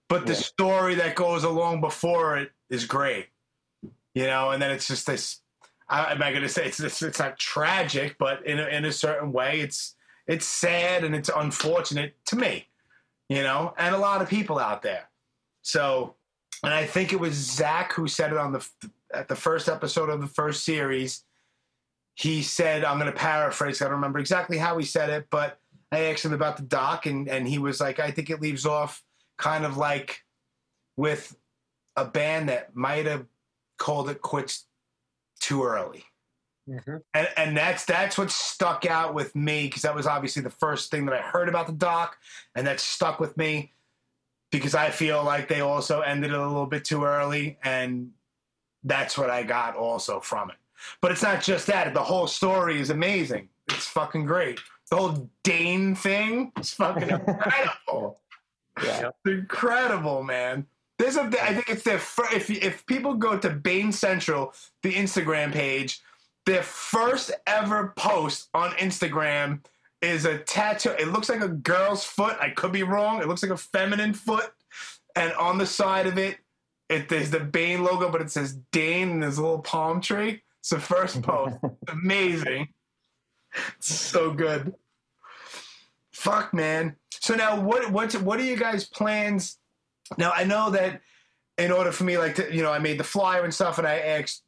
but 0.08 0.26
the 0.26 0.34
Yeah. 0.34 0.40
story 0.40 0.94
that 0.96 1.14
goes 1.14 1.44
along 1.44 1.80
before 1.82 2.38
it 2.38 2.52
is 2.70 2.86
great, 2.86 3.28
you 4.14 4.24
know. 4.26 4.50
And 4.50 4.62
then 4.62 4.70
it's 4.70 4.86
just 4.88 5.06
this. 5.06 5.40
I, 5.90 6.12
am 6.12 6.22
I 6.22 6.32
gonna 6.32 6.48
say 6.48 6.66
it's 6.66 6.80
it's, 6.80 7.02
it's 7.02 7.18
not 7.18 7.38
tragic, 7.38 8.16
but 8.18 8.46
in 8.46 8.58
a, 8.58 8.66
in 8.66 8.84
a 8.86 8.92
certain 8.92 9.32
way, 9.32 9.60
it's 9.60 9.94
it's 10.26 10.46
sad 10.46 11.04
and 11.04 11.14
it's 11.14 11.30
unfortunate 11.34 12.14
to 12.26 12.36
me, 12.36 12.66
you 13.28 13.42
know, 13.42 13.74
and 13.78 13.94
a 13.94 13.98
lot 13.98 14.22
of 14.22 14.28
people 14.28 14.58
out 14.58 14.82
there. 14.82 15.08
So, 15.62 16.14
and 16.62 16.72
I 16.72 16.86
think 16.86 17.12
it 17.12 17.20
was 17.20 17.34
Zach 17.34 17.92
who 17.92 18.08
said 18.08 18.32
it 18.32 18.38
on 18.38 18.52
the 18.52 18.66
at 19.12 19.28
the 19.28 19.36
first 19.36 19.68
episode 19.68 20.10
of 20.10 20.20
the 20.20 20.26
first 20.26 20.64
series. 20.64 21.24
He 22.14 22.42
said, 22.42 22.84
"I'm 22.84 22.98
going 22.98 23.10
to 23.12 23.16
paraphrase. 23.18 23.80
I 23.80 23.86
don't 23.86 23.94
remember 23.94 24.18
exactly 24.18 24.58
how 24.58 24.76
he 24.78 24.84
said 24.84 25.08
it, 25.10 25.28
but 25.30 25.60
I 25.92 26.04
asked 26.06 26.24
him 26.24 26.32
about 26.32 26.56
the 26.56 26.64
doc, 26.64 27.06
and 27.06 27.28
and 27.28 27.46
he 27.46 27.58
was 27.58 27.80
like, 27.80 27.98
I 27.98 28.10
think 28.10 28.30
it 28.30 28.40
leaves 28.40 28.66
off 28.66 29.02
kind 29.38 29.64
of 29.64 29.76
like 29.76 30.24
with 30.96 31.36
a 31.96 32.04
band 32.04 32.48
that 32.48 32.74
might 32.74 33.06
have 33.06 33.26
called 33.78 34.10
it 34.10 34.20
quits 34.20 34.66
too 35.40 35.64
early." 35.64 36.04
Mhm. 36.68 37.00
and, 37.14 37.28
and 37.38 37.56
that's 37.56 37.86
that's 37.86 38.18
what 38.18 38.30
stuck 38.30 38.84
out 38.84 39.14
with 39.14 39.34
me 39.34 39.64
because 39.64 39.82
that 39.82 39.94
was 39.94 40.06
obviously 40.06 40.42
the 40.42 40.50
first 40.50 40.90
thing 40.90 41.06
that 41.06 41.14
I 41.14 41.22
heard 41.22 41.48
about 41.48 41.66
the 41.66 41.72
doc, 41.72 42.18
and 42.54 42.66
that 42.66 42.78
stuck 42.80 43.20
with 43.20 43.36
me 43.38 43.72
because 44.50 44.74
I 44.74 44.90
feel 44.90 45.24
like 45.24 45.48
they 45.48 45.60
also 45.60 46.00
ended 46.00 46.30
it 46.30 46.38
a 46.38 46.46
little 46.46 46.66
bit 46.66 46.84
too 46.84 47.04
early, 47.04 47.58
and 47.62 48.10
that's 48.84 49.18
what 49.18 49.30
I 49.30 49.42
got 49.42 49.76
also 49.76 50.20
from 50.20 50.50
it. 50.50 50.56
But 51.00 51.12
it's 51.12 51.22
not 51.22 51.42
just 51.42 51.66
that; 51.66 51.92
the 51.94 52.02
whole 52.02 52.26
story 52.26 52.80
is 52.80 52.90
amazing. 52.90 53.48
It's 53.68 53.86
fucking 53.86 54.26
great. 54.26 54.60
The 54.90 54.96
whole 54.96 55.30
Dane 55.42 55.94
thing 55.94 56.52
is 56.58 56.72
fucking 56.74 57.08
incredible. 57.08 58.20
Yeah. 58.84 59.10
Incredible, 59.26 60.22
man. 60.22 60.64
There's 60.98 61.16
a, 61.16 61.22
I 61.22 61.52
think 61.54 61.68
it's 61.68 61.82
their 61.82 61.98
fir- 61.98 62.32
if 62.32 62.48
if 62.48 62.86
people 62.86 63.14
go 63.14 63.36
to 63.36 63.50
Bane 63.50 63.90
Central, 63.90 64.54
the 64.84 64.92
Instagram 64.92 65.52
page, 65.52 66.00
their 66.46 66.62
first 66.62 67.32
ever 67.46 67.92
post 67.96 68.48
on 68.54 68.70
Instagram 68.72 69.60
is 70.00 70.24
a 70.24 70.38
tattoo. 70.38 70.90
It 70.90 71.08
looks 71.08 71.28
like 71.28 71.40
a 71.40 71.48
girl's 71.48 72.04
foot. 72.04 72.36
I 72.40 72.50
could 72.50 72.72
be 72.72 72.84
wrong. 72.84 73.20
It 73.20 73.28
looks 73.28 73.42
like 73.42 73.52
a 73.52 73.56
feminine 73.56 74.14
foot, 74.14 74.52
and 75.16 75.32
on 75.32 75.58
the 75.58 75.66
side 75.66 76.06
of 76.06 76.18
it, 76.18 76.38
it 76.88 77.08
there's 77.08 77.30
the 77.30 77.40
Bane 77.40 77.82
logo, 77.84 78.10
but 78.10 78.20
it 78.22 78.30
says 78.30 78.58
Dane 78.72 79.10
and 79.10 79.22
there's 79.22 79.38
a 79.38 79.42
little 79.42 79.60
palm 79.60 80.00
tree. 80.00 80.42
It's 80.60 80.70
the 80.70 80.80
first 80.80 81.22
post. 81.30 81.56
Amazing. 81.88 82.68
It's 83.78 83.92
so 83.94 84.30
good. 84.32 84.74
Fuck, 86.12 86.52
man. 86.52 86.96
So 87.10 87.34
now, 87.34 87.60
what 87.60 87.90
what 87.92 88.12
what 88.22 88.40
are 88.40 88.44
you 88.44 88.56
guys' 88.56 88.84
plans? 88.86 89.58
Now 90.16 90.32
I 90.34 90.44
know 90.44 90.70
that 90.70 91.00
in 91.58 91.70
order 91.72 91.92
for 91.92 92.04
me, 92.04 92.18
like 92.18 92.34
to, 92.36 92.54
you 92.54 92.62
know, 92.62 92.72
I 92.72 92.78
made 92.78 92.98
the 92.98 93.04
flyer 93.04 93.44
and 93.44 93.52
stuff, 93.52 93.78
and 93.78 93.86
I 93.86 93.98
asked, 93.98 94.42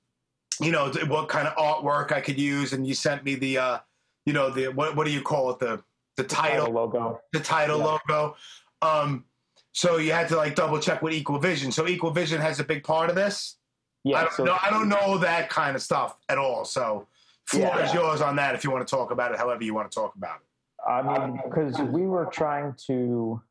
you 0.60 0.72
know, 0.72 0.90
what 1.08 1.28
kind 1.28 1.46
of 1.48 1.54
artwork 1.56 2.12
I 2.12 2.20
could 2.20 2.38
use, 2.38 2.72
and 2.72 2.86
you 2.86 2.94
sent 2.94 3.24
me 3.24 3.34
the, 3.34 3.58
uh, 3.58 3.78
you 4.26 4.32
know, 4.32 4.50
the 4.50 4.68
what 4.68 4.96
what 4.96 5.06
do 5.06 5.12
you 5.12 5.22
call 5.22 5.50
it 5.50 5.58
the 5.58 5.82
the 6.16 6.24
title 6.24 6.66
Title 6.66 6.72
logo. 6.74 7.20
the 7.32 7.40
title 7.40 7.78
Yeah. 7.78 7.98
logo. 8.08 8.36
Um, 8.82 9.24
so 9.72 9.96
you 9.98 10.12
had 10.12 10.28
to 10.28 10.36
like 10.36 10.54
double 10.54 10.78
check 10.78 11.02
with 11.02 11.12
Equal 11.12 11.38
Vision. 11.38 11.70
So 11.72 11.86
Equal 11.86 12.10
Vision 12.10 12.40
has 12.40 12.60
a 12.60 12.64
big 12.64 12.82
part 12.84 13.08
of 13.10 13.16
this. 13.16 13.56
Yeah, 14.04 14.18
I 14.18 14.22
don't 14.22 14.32
So 14.34 14.44
know. 14.44 14.56
I 14.62 14.70
don't 14.70 14.88
know 14.88 15.18
that 15.18 15.48
kind 15.50 15.76
of 15.76 15.82
stuff 15.82 16.16
at 16.28 16.38
all. 16.38 16.64
So 16.64 17.06
floor 17.46 17.66
Yeah. 17.76 17.84
is 17.84 17.94
yours 17.94 18.20
on 18.20 18.36
that 18.36 18.54
if 18.54 18.64
you 18.64 18.70
want 18.70 18.86
to 18.86 18.90
talk 18.90 19.10
about 19.10 19.32
it. 19.32 19.38
However 19.38 19.62
you 19.62 19.74
want 19.74 19.90
to 19.90 19.94
talk 19.94 20.14
about 20.16 20.36
it. 20.40 20.46
I 20.90 21.02
mean, 21.02 21.40
because 21.44 21.78
we 21.78 22.06
were 22.06 22.26
trying 22.26 22.74
to 22.86 23.42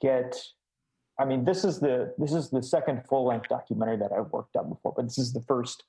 get. 0.00 0.36
I 1.18 1.24
mean, 1.26 1.44
this 1.44 1.64
is 1.64 1.80
the 1.80 2.14
this 2.16 2.32
is 2.32 2.48
the 2.50 2.62
second 2.62 3.04
full 3.06 3.26
length 3.26 3.48
documentary 3.48 3.98
that 3.98 4.12
I've 4.12 4.30
worked 4.32 4.56
on 4.56 4.70
before, 4.70 4.94
but 4.96 5.04
this 5.04 5.18
is 5.18 5.32
the 5.32 5.42
first 5.42 5.84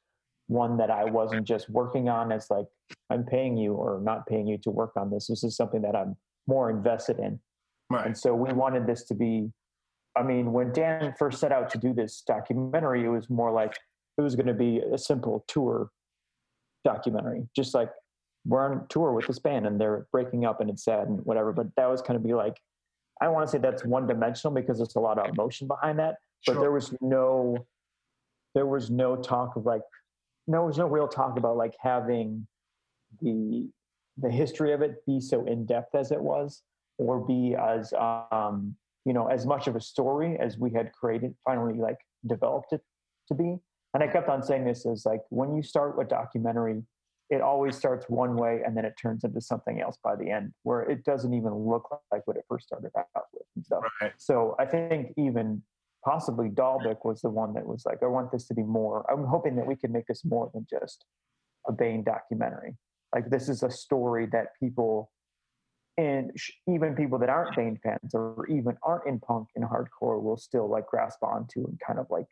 one 0.48 0.76
that 0.78 0.92
I 0.92 1.06
wasn't 1.06 1.46
just 1.48 1.70
working 1.70 2.10
on 2.10 2.32
as 2.34 2.50
like 2.50 2.66
I'm 3.10 3.24
paying 3.24 3.56
you 3.56 3.74
or 3.76 4.02
not 4.02 4.28
paying 4.28 4.48
you 4.48 4.58
to 4.58 4.70
work 4.72 4.94
on 4.98 5.10
this. 5.10 5.28
This 5.28 5.44
is 5.46 5.56
something 5.56 5.82
that 5.84 5.96
I'm 5.96 6.18
more 6.48 6.70
invested 6.70 7.20
in, 7.20 7.40
Right. 7.94 8.06
and 8.06 8.18
so 8.18 8.34
we 8.36 8.54
wanted 8.54 8.86
this 8.88 9.04
to 9.06 9.14
be. 9.16 9.52
I 10.18 10.24
mean, 10.24 10.52
when 10.52 10.74
Dan 10.74 11.14
first 11.18 11.40
set 11.40 11.54
out 11.54 11.70
to 11.72 11.78
do 11.78 11.94
this 11.94 12.22
documentary, 12.28 13.06
it 13.06 13.10
was 13.10 13.30
more 13.30 13.52
like 13.52 13.78
it 14.18 14.22
was 14.22 14.36
going 14.36 14.48
to 14.48 14.54
be 14.54 14.80
a 14.80 14.98
simple 14.98 15.46
tour 15.48 15.90
documentary, 16.84 17.48
just 17.56 17.74
like 17.74 17.90
we're 18.46 18.70
on 18.70 18.88
tour 18.90 19.14
with 19.14 19.28
this 19.28 19.40
band 19.40 19.66
and 19.68 19.80
they're 19.80 20.08
breaking 20.12 20.46
up 20.46 20.60
and 20.60 20.70
it's 20.70 20.84
sad 20.84 21.08
and 21.08 21.24
whatever. 21.26 21.54
But 21.54 21.68
that 21.78 21.90
was 21.90 22.02
kind 22.02 22.18
of 22.18 22.24
be 22.24 22.34
like, 22.34 22.58
I 23.22 23.30
want 23.30 23.48
to 23.48 23.52
say 23.52 23.58
that's 23.60 23.86
one 23.86 24.08
dimensional 24.08 24.54
because 24.54 24.80
there's 24.80 24.96
a 24.96 25.00
lot 25.00 25.18
of 25.18 25.30
emotion 25.30 25.68
behind 25.68 26.00
that. 26.00 26.16
But 26.46 26.54
Sure. 26.54 26.62
there 26.62 26.72
was 26.72 26.94
no, 27.02 27.66
there 28.56 28.66
was 28.66 28.90
no 28.90 29.16
talk 29.16 29.56
of 29.56 29.66
like, 29.66 29.84
no, 30.48 30.58
there 30.60 30.66
was 30.68 30.78
no 30.80 30.88
real 30.88 31.08
talk 31.08 31.38
about 31.38 31.56
like 31.56 31.76
having 31.80 32.48
the 33.22 33.70
the 34.18 34.30
history 34.30 34.74
of 34.74 34.82
it 34.82 35.06
be 35.06 35.20
so 35.22 35.46
in 35.46 35.66
depth 35.66 35.96
as 35.96 36.12
it 36.12 36.22
was, 36.22 36.64
or 37.02 37.20
be 37.26 37.56
as 37.56 37.94
um, 37.94 38.76
you 39.06 39.14
know 39.14 39.28
as 39.28 39.46
much 39.46 39.68
of 39.68 39.76
a 39.76 39.82
story 39.82 40.38
as 40.40 40.58
we 40.58 40.72
had 40.72 40.92
created, 40.94 41.34
finally 41.44 41.78
like 41.80 41.98
developed 42.28 42.72
it 42.74 42.82
to 43.28 43.34
be. 43.34 43.58
And 43.94 44.02
I 44.04 44.08
kept 44.08 44.30
on 44.30 44.42
saying 44.42 44.64
this 44.64 44.86
is 44.86 45.06
like 45.06 45.22
when 45.30 45.56
you 45.56 45.64
start 45.64 45.96
a 46.00 46.06
documentary, 46.06 46.82
it 47.30 47.42
always 47.42 47.76
starts 47.76 48.06
one 48.08 48.36
way 48.36 48.62
and 48.66 48.78
then 48.78 48.86
it 48.86 48.94
turns 49.02 49.24
into 49.24 49.42
something 49.42 49.82
else 49.82 49.98
by 50.04 50.16
the 50.16 50.30
end, 50.30 50.54
where 50.64 50.82
it 50.82 51.04
doesn't 51.04 51.34
even 51.34 51.54
look 51.54 51.84
like 52.12 52.22
what 52.26 52.38
it 52.38 52.44
first 52.48 52.68
started 52.68 52.92
out 52.96 53.26
with 53.34 53.44
and 53.56 53.66
stuff. 53.66 53.84
Right. 54.02 54.14
So 54.18 54.56
I 54.60 54.66
think 54.66 55.14
even 55.18 55.62
possibly 56.06 56.50
Dalbec 56.50 57.04
was 57.04 57.22
the 57.22 57.30
one 57.30 57.54
that 57.54 57.66
was 57.66 57.84
like, 57.86 58.00
I 58.04 58.08
want 58.08 58.32
this 58.32 58.48
to 58.48 58.54
be 58.54 58.64
more. 58.64 59.06
I'm 59.12 59.26
hoping 59.26 59.56
that 59.58 59.68
we 59.68 59.76
can 59.76 59.92
make 59.92 60.08
this 60.08 60.24
more 60.24 60.50
than 60.54 60.66
just 60.70 61.06
a 61.68 61.72
Bane 61.72 62.04
documentary. 62.04 62.76
Like 63.14 63.30
this 63.30 63.50
is 63.50 63.64
a 63.64 63.72
story 63.72 64.28
that 64.32 64.48
people, 64.60 65.12
and 66.02 66.32
sh- 66.36 66.52
even 66.68 66.96
people 66.96 67.20
that 67.20 67.30
aren't 67.30 67.56
Bane 67.56 67.80
fans 67.84 68.16
or 68.16 68.48
even 68.48 68.76
aren't 68.82 69.06
in 69.06 69.20
punk 69.20 69.50
and 69.56 69.64
hardcore 69.64 70.22
will 70.22 70.38
still 70.38 70.68
like 70.68 70.88
grasp 70.88 71.22
onto 71.22 71.64
and 71.66 71.80
kind 71.86 72.00
of 72.00 72.08
like, 72.10 72.26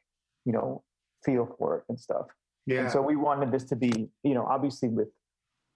you 0.46 0.52
know, 0.52 0.84
feel 1.24 1.56
for 1.58 1.78
it 1.78 1.84
and 1.88 2.00
stuff. 2.00 2.26
Yeah. 2.66 2.82
And 2.82 2.92
so 2.92 3.02
we 3.02 3.16
wanted 3.16 3.52
this 3.52 3.66
to 3.66 3.76
be, 3.76 4.10
you 4.24 4.34
know, 4.34 4.46
obviously 4.46 4.90
with 4.90 5.10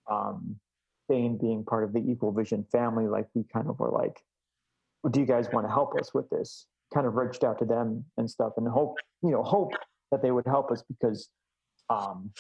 um, 0.10 0.56
Bane 1.08 1.38
being 1.38 1.64
part 1.64 1.84
of 1.84 1.94
the 1.94 2.00
Equal 2.00 2.32
Vision 2.32 2.66
family, 2.72 3.06
like 3.06 3.28
we 3.36 3.44
kind 3.54 3.70
of 3.70 3.80
were 3.80 3.92
like, 3.92 4.24
do 5.12 5.20
you 5.20 5.26
guys 5.28 5.48
want 5.54 5.68
to 5.68 5.72
help 5.72 5.96
us 6.00 6.14
with 6.16 6.28
this? 6.32 6.66
Kind 6.94 7.06
of 7.06 7.14
reached 7.14 7.44
out 7.44 7.60
to 7.60 7.66
them 7.66 8.06
and 8.18 8.30
stuff 8.30 8.54
and 8.58 8.68
hope, 8.68 8.98
you 9.22 9.30
know, 9.30 9.44
hope 9.44 9.74
that 10.12 10.24
they 10.24 10.32
would 10.32 10.48
help 10.48 10.72
us 10.72 10.84
because, 10.88 11.30
um, 11.90 12.32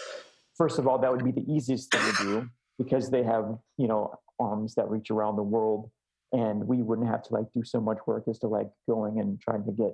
first 0.58 0.80
of 0.80 0.88
all, 0.88 0.98
that 0.98 1.12
would 1.12 1.24
be 1.24 1.32
the 1.32 1.46
easiest 1.52 1.92
thing 1.92 2.02
to 2.02 2.24
do 2.24 2.50
because 2.78 3.10
they 3.10 3.24
have, 3.24 3.58
you 3.78 3.88
know, 3.88 4.14
arms 4.40 4.76
that 4.76 4.90
reach 4.90 5.12
around 5.12 5.36
the 5.36 5.44
world 5.44 5.90
and 6.32 6.68
we 6.68 6.82
wouldn't 6.82 7.08
have 7.08 7.22
to 7.24 7.34
like 7.34 7.46
do 7.56 7.64
so 7.64 7.80
much 7.80 8.00
work 8.08 8.24
as 8.28 8.40
to 8.40 8.48
like 8.48 8.70
going 8.90 9.20
and 9.20 9.40
trying 9.40 9.64
to 9.64 9.72
get 9.72 9.92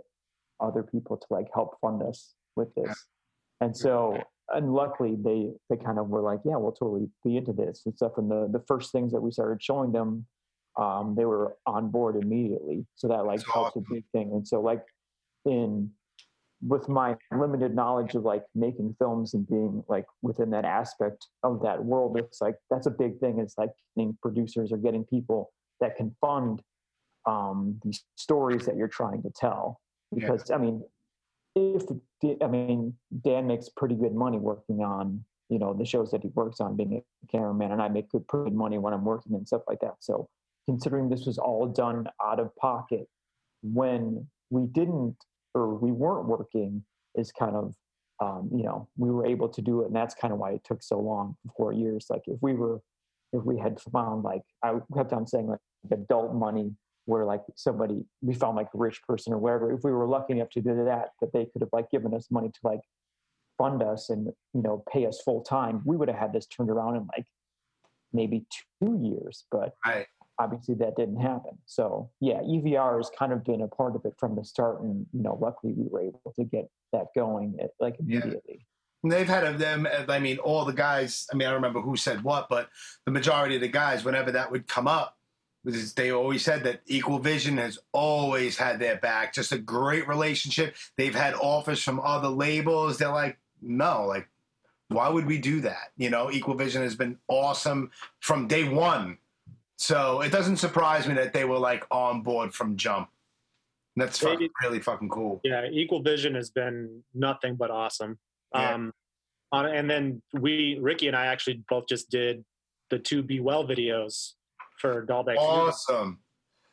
other 0.61 0.83
people 0.83 1.17
to 1.17 1.27
like 1.29 1.47
help 1.53 1.77
fund 1.81 2.01
us 2.01 2.33
with 2.55 2.73
this. 2.75 3.05
And 3.61 3.75
so, 3.75 4.21
and 4.49 4.73
luckily 4.73 5.17
they 5.21 5.51
they 5.69 5.75
kind 5.75 5.99
of 5.99 6.07
were 6.07 6.21
like, 6.21 6.39
yeah, 6.45 6.55
we'll 6.55 6.71
totally 6.71 7.09
be 7.23 7.37
into 7.37 7.53
this 7.53 7.83
and 7.85 7.95
stuff. 7.95 8.13
And 8.17 8.31
the 8.31 8.47
the 8.51 8.63
first 8.67 8.91
things 8.91 9.11
that 9.11 9.21
we 9.21 9.31
started 9.31 9.61
showing 9.61 9.91
them, 9.91 10.25
um, 10.77 11.15
they 11.17 11.25
were 11.25 11.57
on 11.65 11.91
board 11.91 12.15
immediately. 12.15 12.85
So 12.95 13.09
that 13.09 13.25
like 13.25 13.41
That's 13.41 13.51
helped 13.51 13.75
a 13.75 13.81
big 13.89 14.05
thing. 14.13 14.31
And 14.31 14.47
so 14.47 14.61
like 14.61 14.83
in 15.45 15.91
with 16.61 16.89
my 16.89 17.15
limited 17.31 17.73
knowledge 17.73 18.15
of 18.15 18.23
like 18.23 18.43
making 18.53 18.95
films 18.99 19.33
and 19.33 19.47
being 19.47 19.83
like 19.87 20.05
within 20.21 20.49
that 20.51 20.65
aspect 20.65 21.27
of 21.43 21.61
that 21.61 21.83
world, 21.83 22.17
it's 22.17 22.41
like 22.41 22.55
that's 22.69 22.87
a 22.87 22.91
big 22.91 23.19
thing. 23.19 23.39
It's 23.39 23.57
like 23.57 23.71
getting 23.95 24.17
producers 24.21 24.71
or 24.71 24.77
getting 24.77 25.05
people 25.05 25.51
that 25.79 25.95
can 25.95 26.15
fund 26.19 26.61
um, 27.25 27.79
these 27.83 28.03
stories 28.15 28.65
that 28.65 28.75
you're 28.75 28.87
trying 28.87 29.21
to 29.23 29.29
tell. 29.29 29.79
Yeah. 30.11 30.21
Because 30.21 30.51
I 30.51 30.57
mean, 30.57 30.83
if 31.55 31.83
I 32.41 32.47
mean 32.47 32.93
Dan 33.23 33.47
makes 33.47 33.69
pretty 33.69 33.95
good 33.95 34.13
money 34.13 34.37
working 34.37 34.81
on 34.81 35.23
you 35.49 35.59
know 35.59 35.73
the 35.73 35.85
shows 35.85 36.11
that 36.11 36.23
he 36.23 36.29
works 36.29 36.59
on, 36.59 36.75
being 36.75 37.01
a 37.23 37.27
cameraman, 37.27 37.71
and 37.71 37.81
I 37.81 37.87
make 37.87 38.09
good 38.09 38.27
pretty 38.27 38.49
good 38.49 38.57
money 38.57 38.77
when 38.77 38.93
I'm 38.93 39.05
working 39.05 39.33
and 39.33 39.47
stuff 39.47 39.63
like 39.67 39.79
that. 39.79 39.95
So 39.99 40.29
considering 40.65 41.09
this 41.09 41.25
was 41.25 41.37
all 41.37 41.67
done 41.67 42.07
out 42.23 42.39
of 42.39 42.55
pocket 42.55 43.07
when 43.63 44.27
we 44.49 44.65
didn't 44.67 45.15
or 45.53 45.75
we 45.75 45.91
weren't 45.91 46.27
working 46.27 46.83
is 47.15 47.31
kind 47.31 47.55
of 47.55 47.75
um, 48.21 48.49
you 48.53 48.63
know 48.63 48.87
we 48.97 49.09
were 49.09 49.25
able 49.25 49.49
to 49.49 49.61
do 49.61 49.81
it 49.81 49.87
and 49.87 49.95
that's 49.95 50.13
kind 50.13 50.33
of 50.33 50.39
why 50.39 50.51
it 50.51 50.61
took 50.63 50.83
so 50.83 50.99
long 50.99 51.35
four 51.55 51.71
years 51.71 52.07
like 52.09 52.23
if 52.27 52.37
we 52.41 52.53
were 52.53 52.81
if 53.31 53.43
we 53.43 53.57
had 53.57 53.79
found 53.93 54.23
like 54.23 54.41
i 54.63 54.73
kept 54.95 55.13
on 55.13 55.25
saying 55.25 55.47
like 55.47 55.59
adult 55.91 56.33
money 56.33 56.73
where 57.05 57.25
like 57.25 57.41
somebody 57.55 58.03
we 58.21 58.33
found 58.33 58.55
like 58.57 58.67
a 58.73 58.77
rich 58.77 59.01
person 59.07 59.33
or 59.33 59.37
whatever 59.37 59.71
if 59.71 59.83
we 59.83 59.91
were 59.91 60.07
lucky 60.07 60.33
enough 60.33 60.49
to 60.49 60.61
do 60.61 60.75
that 60.83 61.09
that 61.21 61.31
they 61.33 61.45
could 61.45 61.61
have 61.61 61.69
like 61.71 61.89
given 61.89 62.13
us 62.13 62.27
money 62.29 62.49
to 62.49 62.59
like 62.63 62.81
fund 63.57 63.81
us 63.81 64.09
and 64.09 64.27
you 64.53 64.61
know 64.61 64.83
pay 64.91 65.05
us 65.05 65.21
full 65.23 65.41
time 65.41 65.81
we 65.85 65.95
would 65.95 66.09
have 66.09 66.17
had 66.17 66.33
this 66.33 66.45
turned 66.45 66.69
around 66.69 66.95
in 66.95 67.07
like 67.15 67.25
maybe 68.11 68.45
two 68.83 68.99
years 69.01 69.45
but 69.51 69.75
Right. 69.85 70.07
Obviously 70.39 70.73
that 70.73 70.95
didn't 70.95 71.19
happen 71.19 71.57
so 71.65 72.09
yeah 72.21 72.39
evr 72.41 72.97
has 72.97 73.11
kind 73.17 73.31
of 73.31 73.43
been 73.43 73.61
a 73.61 73.67
part 73.67 73.95
of 73.95 74.03
it 74.05 74.13
from 74.17 74.35
the 74.35 74.43
start 74.43 74.81
and 74.81 75.05
you 75.13 75.21
know 75.21 75.37
luckily 75.41 75.73
we 75.73 75.87
were 75.89 76.01
able 76.01 76.33
to 76.35 76.43
get 76.45 76.69
that 76.93 77.07
going 77.15 77.55
at, 77.61 77.71
like 77.79 77.95
Yeah. 78.05 78.19
immediately 78.19 78.65
They've 79.01 79.27
had 79.27 79.45
of 79.45 79.59
them. 79.59 79.85
Eh, 79.85 80.05
I 80.09 80.19
mean, 80.19 80.39
all 80.39 80.65
the 80.65 80.73
guys. 80.73 81.25
I 81.31 81.35
mean, 81.35 81.47
I 81.47 81.51
don't 81.51 81.61
remember 81.61 81.79
who 81.79 81.95
said 81.95 82.21
what, 82.21 82.49
but 82.49 82.67
the 83.05 83.11
majority 83.11 83.55
of 83.55 83.61
the 83.61 83.69
guys, 83.69 84.03
whenever 84.03 84.31
that 84.33 84.51
would 84.51 84.67
come 84.67 84.87
up, 84.89 85.17
was 85.63 85.93
they 85.93 86.11
always 86.11 86.43
said 86.43 86.63
that 86.65 86.81
Equal 86.85 87.19
Vision 87.19 87.57
has 87.57 87.79
always 87.93 88.57
had 88.57 88.79
their 88.79 88.97
back. 88.97 89.33
Just 89.33 89.51
a 89.53 89.57
great 89.57 90.07
relationship. 90.07 90.75
They've 90.97 91.15
had 91.15 91.33
offers 91.35 91.81
from 91.81 91.99
other 92.01 92.27
labels. 92.27 92.97
They're 92.97 93.09
like, 93.09 93.37
no, 93.61 94.05
like, 94.05 94.27
why 94.89 95.07
would 95.09 95.25
we 95.25 95.37
do 95.37 95.61
that? 95.61 95.91
You 95.97 96.09
know, 96.09 96.29
Equal 96.31 96.55
Vision 96.55 96.81
has 96.81 96.95
been 96.95 97.17
awesome 97.29 97.91
from 98.19 98.47
day 98.47 98.67
one. 98.67 99.17
So 99.79 100.19
it 100.19 100.31
doesn't 100.31 100.57
surprise 100.57 101.07
me 101.07 101.13
that 101.15 101.31
they 101.31 101.45
were 101.45 101.57
like 101.57 101.85
on 101.89 102.21
board 102.21 102.53
from 102.53 102.75
jump. 102.75 103.07
That's 103.95 104.19
fucking, 104.19 104.49
really 104.61 104.81
fucking 104.81 105.07
cool. 105.09 105.39
Yeah, 105.43 105.65
Equal 105.71 106.01
Vision 106.01 106.35
has 106.35 106.49
been 106.49 107.01
nothing 107.13 107.55
but 107.55 107.71
awesome. 107.71 108.19
Yeah. 108.53 108.73
Um, 108.73 108.93
on, 109.51 109.65
and 109.65 109.89
then 109.89 110.21
we, 110.33 110.77
Ricky 110.81 111.07
and 111.07 111.15
I, 111.15 111.27
actually 111.27 111.63
both 111.69 111.87
just 111.87 112.09
did 112.09 112.43
the 112.89 112.99
two 112.99 113.23
Be 113.23 113.39
Well 113.39 113.65
videos 113.65 114.33
for 114.79 115.05
Dalbec. 115.05 115.37
Awesome. 115.37 116.19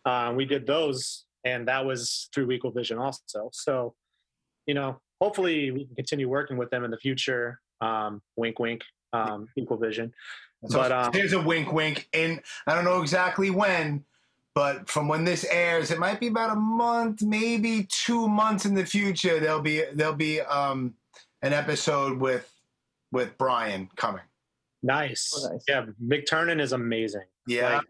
Uh, 0.05 0.33
we 0.37 0.45
did 0.45 0.66
those, 0.66 1.27
and 1.45 1.66
that 1.69 1.85
was 1.85 2.29
through 2.35 2.51
Equal 2.51 2.73
Vision 2.73 2.99
also. 2.99 3.51
So, 3.53 3.95
you 4.66 4.75
know, 4.75 5.01
hopefully 5.21 5.71
we 5.71 5.87
can 5.87 5.95
continue 5.95 6.29
working 6.29 6.57
with 6.57 6.71
them 6.71 6.85
in 6.85 6.90
the 6.90 6.99
future. 6.99 7.61
Um, 7.81 8.21
wink, 8.37 8.59
wink. 8.59 8.83
Um, 9.12 9.47
Equal 9.57 9.79
Vision. 9.79 10.12
So 10.69 10.79
But, 10.79 10.93
um, 10.93 11.13
here's 11.13 11.33
a 11.33 11.41
wink, 11.41 11.73
wink. 11.73 12.09
And 12.13 12.41
I 12.67 12.75
don't 12.75 12.85
know 12.85 13.01
exactly 13.03 13.51
when, 13.51 14.05
but 14.55 14.89
from 14.89 15.09
when 15.09 15.25
this 15.25 15.45
airs, 15.45 15.91
it 15.91 15.99
might 15.99 16.21
be 16.21 16.29
about 16.29 16.57
a 16.57 16.61
month, 16.61 17.23
maybe 17.23 17.87
two 17.91 18.29
months 18.29 18.65
in 18.65 18.75
the 18.75 18.87
future. 18.87 19.39
There'll 19.41 19.61
be 19.61 19.85
there'll 19.93 20.15
be 20.15 20.41
um, 20.41 20.95
an 21.43 21.53
episode 21.53 22.19
with 22.19 22.51
with 23.13 23.37
Brian 23.39 23.89
coming. 23.97 24.23
Nice. 24.83 25.33
Oh, 25.37 25.49
nice. 25.53 25.65
Yeah, 25.69 25.87
McTernan 26.03 26.61
is 26.61 26.73
amazing. 26.73 27.25
Yeah, 27.47 27.77
Like, 27.77 27.87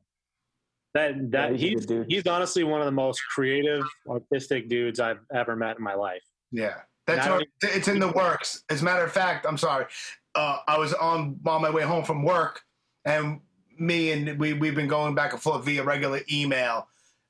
that 0.95 1.31
that 1.33 1.57
he's 1.57 1.87
he's 1.89 2.05
he's 2.09 2.27
honestly 2.27 2.65
one 2.65 2.81
of 2.81 2.87
the 2.87 2.93
most 2.93 3.21
creative, 3.29 3.85
artistic 4.09 4.69
dudes 4.69 4.99
I've 4.99 5.21
ever 5.35 5.57
met 5.57 5.77
in 5.79 5.85
my 5.85 5.95
life. 5.95 6.23
yeah. 6.53 6.77
That's 7.07 7.25
Not 7.25 7.39
what, 7.39 7.47
it's 7.63 7.87
in 7.87 8.01
the 8.01 8.11
works. 8.11 8.65
As 8.69 8.83
a 8.83 8.85
matter 8.85 9.05
of 9.05 9.13
fact, 9.13 9.47
I'm 9.47 9.57
sorry. 9.57 9.87
Uh, 10.35 10.59
I 10.67 10.77
was 10.77 10.93
on 10.93 11.39
on 11.47 11.63
my 11.63 11.71
way 11.71 11.83
home 11.83 12.03
from 12.03 12.25
work, 12.25 12.63
and 13.07 13.41
me 13.79 14.13
and 14.13 14.39
we 14.39 14.53
we've 14.53 14.75
been 14.75 14.89
going 14.89 15.15
back 15.15 15.33
and 15.33 15.41
forth 15.41 15.65
via 15.65 15.83
regular 15.83 16.21
email, 16.31 16.89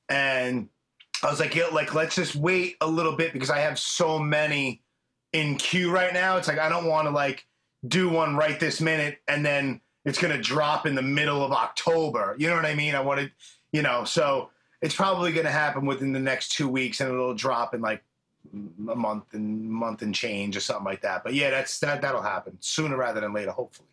and 0.09 0.67
I 1.23 1.29
was 1.29 1.39
like, 1.39 1.55
yeah, 1.55 1.67
like 1.67 1.93
let's 1.93 2.15
just 2.15 2.35
wait 2.35 2.75
a 2.81 2.87
little 2.87 3.15
bit 3.15 3.33
because 3.33 3.49
I 3.49 3.59
have 3.59 3.79
so 3.79 4.19
many 4.19 4.81
in 5.33 5.55
queue 5.55 5.91
right 5.91 6.13
now. 6.13 6.37
It's 6.37 6.47
like 6.47 6.59
I 6.59 6.69
don't 6.69 6.85
want 6.85 7.07
to 7.07 7.11
like 7.11 7.45
do 7.87 8.09
one 8.09 8.35
right 8.35 8.59
this 8.59 8.81
minute 8.81 9.19
and 9.27 9.45
then 9.45 9.81
it's 10.05 10.19
gonna 10.19 10.41
drop 10.41 10.85
in 10.85 10.95
the 10.95 11.01
middle 11.01 11.43
of 11.43 11.51
October. 11.51 12.35
You 12.37 12.49
know 12.49 12.55
what 12.55 12.65
I 12.65 12.75
mean? 12.75 12.95
I 12.95 13.01
wanted, 13.01 13.31
you 13.71 13.81
know, 13.81 14.03
so 14.03 14.49
it's 14.81 14.95
probably 14.95 15.31
gonna 15.33 15.51
happen 15.51 15.85
within 15.85 16.11
the 16.11 16.19
next 16.19 16.53
two 16.53 16.67
weeks 16.67 17.01
and 17.01 17.11
it'll 17.11 17.33
drop 17.33 17.73
in 17.73 17.81
like 17.81 18.03
a 18.53 18.95
month 18.95 19.33
and 19.33 19.69
month 19.69 20.01
and 20.01 20.15
change 20.15 20.55
or 20.55 20.61
something 20.61 20.85
like 20.85 21.01
that. 21.01 21.23
But 21.23 21.33
yeah, 21.33 21.49
that's 21.49 21.79
that 21.79 22.01
that'll 22.01 22.21
happen 22.21 22.57
sooner 22.59 22.95
rather 22.95 23.21
than 23.21 23.33
later, 23.33 23.51
hopefully. 23.51 23.89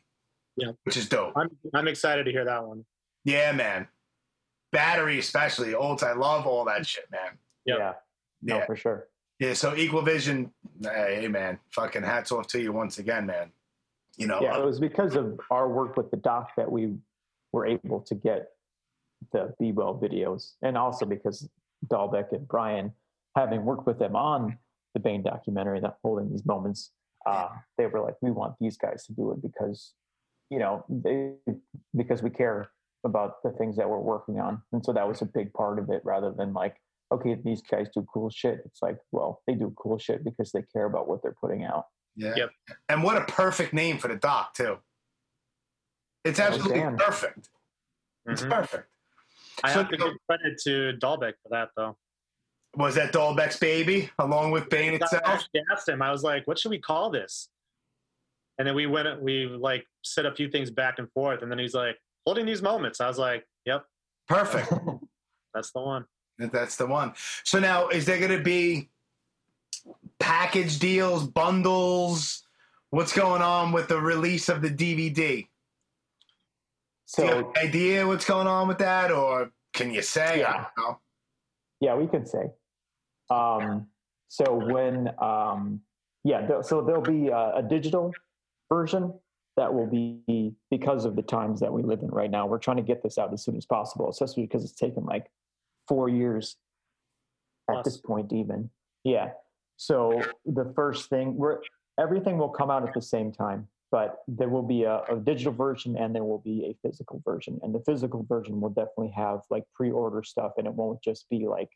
Yeah. 0.56 0.72
Which 0.84 0.96
is 0.96 1.08
dope. 1.08 1.32
I'm 1.36 1.48
I'm 1.72 1.88
excited 1.88 2.24
to 2.24 2.30
hear 2.32 2.44
that 2.44 2.64
one. 2.66 2.84
Yeah, 3.24 3.52
man. 3.52 3.88
Battery 4.72 5.18
especially. 5.18 5.74
Olds. 5.74 6.02
I 6.02 6.12
love 6.12 6.46
all 6.46 6.64
that 6.66 6.86
shit, 6.86 7.04
man. 7.10 7.38
Yep. 7.66 7.78
yeah 7.78 7.92
no 8.44 8.58
Yeah. 8.58 8.66
for 8.66 8.76
sure 8.76 9.08
Yeah, 9.40 9.54
so 9.54 9.74
Equal 9.74 10.02
Vision, 10.02 10.52
hey 10.82 11.26
man, 11.28 11.58
fucking 11.70 12.02
hats 12.02 12.30
off 12.30 12.46
to 12.48 12.60
you 12.60 12.72
once 12.72 12.98
again, 12.98 13.26
man. 13.26 13.50
You 14.16 14.28
know, 14.28 14.40
yeah 14.40 14.54
uh, 14.54 14.60
it 14.60 14.64
was 14.64 14.78
because 14.78 15.16
of 15.16 15.40
our 15.50 15.68
work 15.68 15.96
with 15.96 16.10
the 16.10 16.16
doc 16.18 16.50
that 16.56 16.70
we 16.70 16.94
were 17.52 17.66
able 17.66 18.00
to 18.02 18.14
get 18.14 18.50
the 19.32 19.54
be 19.58 19.72
well 19.72 19.98
videos 19.98 20.52
and 20.62 20.76
also 20.76 21.06
because 21.06 21.48
Dalbec 21.86 22.32
and 22.32 22.46
Brian 22.46 22.92
having 23.34 23.64
worked 23.64 23.86
with 23.86 23.98
them 23.98 24.14
on 24.14 24.58
the 24.92 25.00
Bane 25.00 25.22
documentary 25.22 25.80
that 25.80 25.96
holding 26.02 26.30
these 26.30 26.44
moments 26.44 26.92
uh, 27.26 27.48
they 27.78 27.86
were 27.86 28.00
like 28.00 28.14
we 28.20 28.30
want 28.30 28.54
these 28.60 28.76
guys 28.76 29.06
to 29.06 29.12
do 29.12 29.32
it 29.32 29.40
because 29.42 29.94
you 30.50 30.58
know 30.58 30.84
they 30.88 31.32
because 31.96 32.22
we 32.22 32.30
care 32.30 32.70
about 33.04 33.42
the 33.42 33.50
things 33.52 33.76
that 33.76 33.88
we're 33.88 33.98
working 33.98 34.40
on 34.40 34.62
and 34.72 34.84
so 34.84 34.92
that 34.92 35.06
was 35.06 35.20
a 35.22 35.26
big 35.26 35.52
part 35.52 35.78
of 35.78 35.90
it 35.90 36.00
rather 36.04 36.32
than 36.32 36.52
like 36.52 36.76
okay 37.12 37.36
these 37.44 37.62
guys 37.62 37.88
do 37.94 38.06
cool 38.12 38.30
shit 38.30 38.60
it's 38.64 38.80
like 38.82 38.98
well 39.12 39.42
they 39.46 39.54
do 39.54 39.72
cool 39.76 39.98
shit 39.98 40.24
because 40.24 40.50
they 40.52 40.62
care 40.72 40.86
about 40.86 41.06
what 41.08 41.22
they're 41.22 41.36
putting 41.40 41.64
out 41.64 41.84
yeah. 42.16 42.32
Yep. 42.36 42.50
And 42.88 43.02
what 43.02 43.16
a 43.16 43.24
perfect 43.24 43.72
name 43.74 43.98
for 43.98 44.06
the 44.06 44.14
doc 44.14 44.54
too. 44.54 44.78
It's 46.24 46.38
Oh, 46.38 46.44
absolutely 46.44 46.78
damn. 46.78 46.96
perfect. 46.96 47.48
It's 48.26 48.42
Mhm. 48.42 48.50
perfect. 48.50 48.88
I 49.64 49.72
So- 49.72 49.80
have 49.82 49.88
to 49.90 49.96
give 49.96 50.12
credit 50.28 50.58
to 50.62 50.92
Dalbec 50.98 51.34
for 51.42 51.48
that 51.50 51.70
though. 51.76 51.96
Was 52.76 52.94
that 52.94 53.12
Dalbec's 53.12 53.58
baby 53.58 54.10
along 54.20 54.52
with 54.52 54.68
Bane 54.70 54.92
I 54.92 54.96
itself? 54.96 55.22
actually 55.24 55.62
asked 55.72 55.88
him. 55.88 56.02
I 56.02 56.12
was 56.12 56.22
like, 56.22 56.46
"What 56.46 56.56
should 56.56 56.70
we 56.70 56.78
call 56.78 57.10
this?" 57.10 57.48
And 58.58 58.66
then 58.68 58.74
we 58.74 58.86
went. 58.86 59.20
We 59.20 59.46
like 59.46 59.84
said 60.02 60.26
a 60.26 60.34
few 60.34 60.48
things 60.48 60.70
back 60.70 60.98
and 60.98 61.10
forth, 61.12 61.42
and 61.42 61.50
then 61.50 61.58
he's 61.58 61.74
like, 61.74 61.96
"Holding 62.26 62.46
these 62.46 62.62
moments." 62.62 63.00
I 63.00 63.08
was 63.08 63.18
like, 63.18 63.44
"Yep, 63.66 63.84
Perfect. 64.28 64.72
that's 65.54 65.72
the 65.72 65.80
one." 65.80 66.04
That's 66.38 66.76
the 66.76 66.86
one. 66.86 67.12
So 67.44 67.58
now, 67.60 67.88
is 67.88 68.06
there 68.06 68.18
going 68.18 68.36
to 68.36 68.42
be 68.42 68.90
package 70.18 70.78
deals, 70.78 71.26
bundles? 71.26 72.42
What's 72.90 73.12
going 73.12 73.42
on 73.42 73.72
with 73.72 73.88
the 73.88 74.00
release 74.00 74.48
of 74.48 74.62
the 74.62 74.70
DVD? 74.70 75.16
Do 75.16 75.42
you 75.42 75.46
so 77.06 77.26
have 77.26 77.38
an 77.38 77.52
idea 77.56 78.06
what's 78.06 78.24
going 78.24 78.46
on 78.46 78.68
with 78.68 78.78
that, 78.78 79.10
or 79.10 79.50
can 79.72 79.92
you 79.92 80.02
say? 80.02 80.34
I 80.34 80.36
Yeah. 80.36 80.52
don't 80.52 80.66
know. 80.78 81.00
Yeah, 81.80 81.94
we 81.96 82.06
could 82.06 82.26
say. 82.28 82.50
Um, 83.30 83.88
so 84.28 84.54
when, 84.54 85.10
um, 85.20 85.80
yeah, 86.24 86.60
so 86.62 86.82
there'll 86.82 87.02
be 87.02 87.28
a, 87.28 87.56
a 87.56 87.62
digital 87.62 88.12
version 88.74 89.14
that 89.56 89.72
will 89.72 89.86
be 89.86 90.52
because 90.70 91.04
of 91.04 91.14
the 91.14 91.22
times 91.22 91.60
that 91.60 91.72
we 91.72 91.82
live 91.82 92.00
in 92.02 92.08
right 92.08 92.30
now. 92.30 92.44
We're 92.46 92.58
trying 92.58 92.78
to 92.78 92.82
get 92.82 93.02
this 93.04 93.18
out 93.18 93.32
as 93.32 93.44
soon 93.44 93.56
as 93.56 93.64
possible, 93.64 94.10
especially 94.10 94.42
because 94.42 94.64
it's 94.64 94.74
taken 94.74 95.04
like 95.04 95.26
four 95.86 96.08
years 96.08 96.56
at 97.70 97.74
Plus. 97.74 97.84
this 97.84 97.96
point, 97.98 98.32
even. 98.32 98.70
Yeah. 99.04 99.30
So 99.76 100.22
the 100.44 100.72
first 100.74 101.08
thing, 101.08 101.36
we're 101.36 101.58
everything 102.00 102.36
will 102.36 102.48
come 102.48 102.70
out 102.70 102.86
at 102.86 102.94
the 102.94 103.02
same 103.02 103.30
time, 103.30 103.68
but 103.92 104.16
there 104.26 104.48
will 104.48 104.66
be 104.76 104.82
a, 104.82 105.02
a 105.08 105.16
digital 105.16 105.52
version 105.52 105.96
and 105.96 106.12
there 106.12 106.24
will 106.24 106.42
be 106.52 106.66
a 106.66 106.72
physical 106.86 107.22
version. 107.24 107.60
And 107.62 107.72
the 107.72 107.82
physical 107.86 108.26
version 108.28 108.60
will 108.60 108.70
definitely 108.70 109.12
have 109.14 109.40
like 109.50 109.64
pre-order 109.72 110.24
stuff, 110.24 110.52
and 110.58 110.66
it 110.66 110.74
won't 110.74 111.00
just 111.00 111.28
be 111.30 111.46
like 111.46 111.70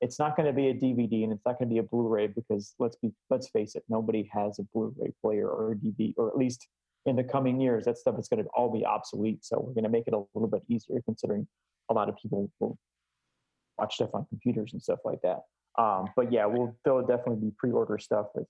it's 0.00 0.18
not 0.18 0.36
going 0.36 0.46
to 0.46 0.52
be 0.52 0.68
a 0.68 0.74
DVD 0.74 1.24
and 1.24 1.32
it's 1.32 1.44
not 1.44 1.58
going 1.58 1.68
to 1.68 1.74
be 1.74 1.78
a 1.78 1.82
Blu-ray 1.82 2.28
because 2.28 2.74
let's 2.78 2.96
be 2.96 3.12
let's 3.30 3.48
face 3.48 3.74
it, 3.74 3.82
nobody 3.88 4.28
has 4.32 4.58
a 4.58 4.62
Blu-ray 4.74 5.12
player 5.20 5.48
or 5.48 5.72
a 5.72 5.74
DVD, 5.74 6.14
or 6.16 6.28
at 6.28 6.36
least 6.36 6.68
in 7.06 7.16
the 7.16 7.24
coming 7.24 7.60
years, 7.60 7.84
that 7.86 7.98
stuff 7.98 8.18
is 8.18 8.28
going 8.28 8.42
to 8.42 8.50
all 8.50 8.70
be 8.70 8.84
obsolete. 8.84 9.44
So 9.44 9.58
we're 9.58 9.74
going 9.74 9.84
to 9.84 9.90
make 9.90 10.06
it 10.06 10.14
a 10.14 10.22
little 10.34 10.48
bit 10.48 10.62
easier, 10.68 11.00
considering 11.04 11.46
a 11.90 11.94
lot 11.94 12.08
of 12.08 12.16
people 12.16 12.50
will 12.60 12.78
watch 13.78 13.94
stuff 13.94 14.10
on 14.14 14.26
computers 14.28 14.72
and 14.72 14.82
stuff 14.82 15.00
like 15.04 15.20
that. 15.22 15.42
Um, 15.78 16.08
but 16.16 16.32
yeah, 16.32 16.46
we'll 16.46 16.76
there'll 16.84 17.06
definitely 17.06 17.48
be 17.48 17.52
pre-order 17.56 17.98
stuff 17.98 18.26
with 18.34 18.46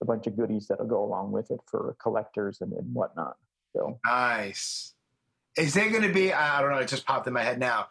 a 0.00 0.04
bunch 0.04 0.26
of 0.26 0.36
goodies 0.36 0.68
that'll 0.68 0.86
go 0.86 1.04
along 1.04 1.32
with 1.32 1.50
it 1.50 1.60
for 1.66 1.96
collectors 2.00 2.60
and, 2.60 2.72
and 2.72 2.94
whatnot. 2.94 3.36
So 3.74 3.98
Nice. 4.04 4.94
Is 5.56 5.74
there 5.74 5.90
going 5.90 6.02
to 6.02 6.12
be? 6.12 6.32
I 6.32 6.60
don't 6.60 6.70
know. 6.70 6.78
It 6.78 6.88
just 6.88 7.04
popped 7.04 7.26
in 7.26 7.32
my 7.32 7.42
head 7.42 7.58
now. 7.58 7.88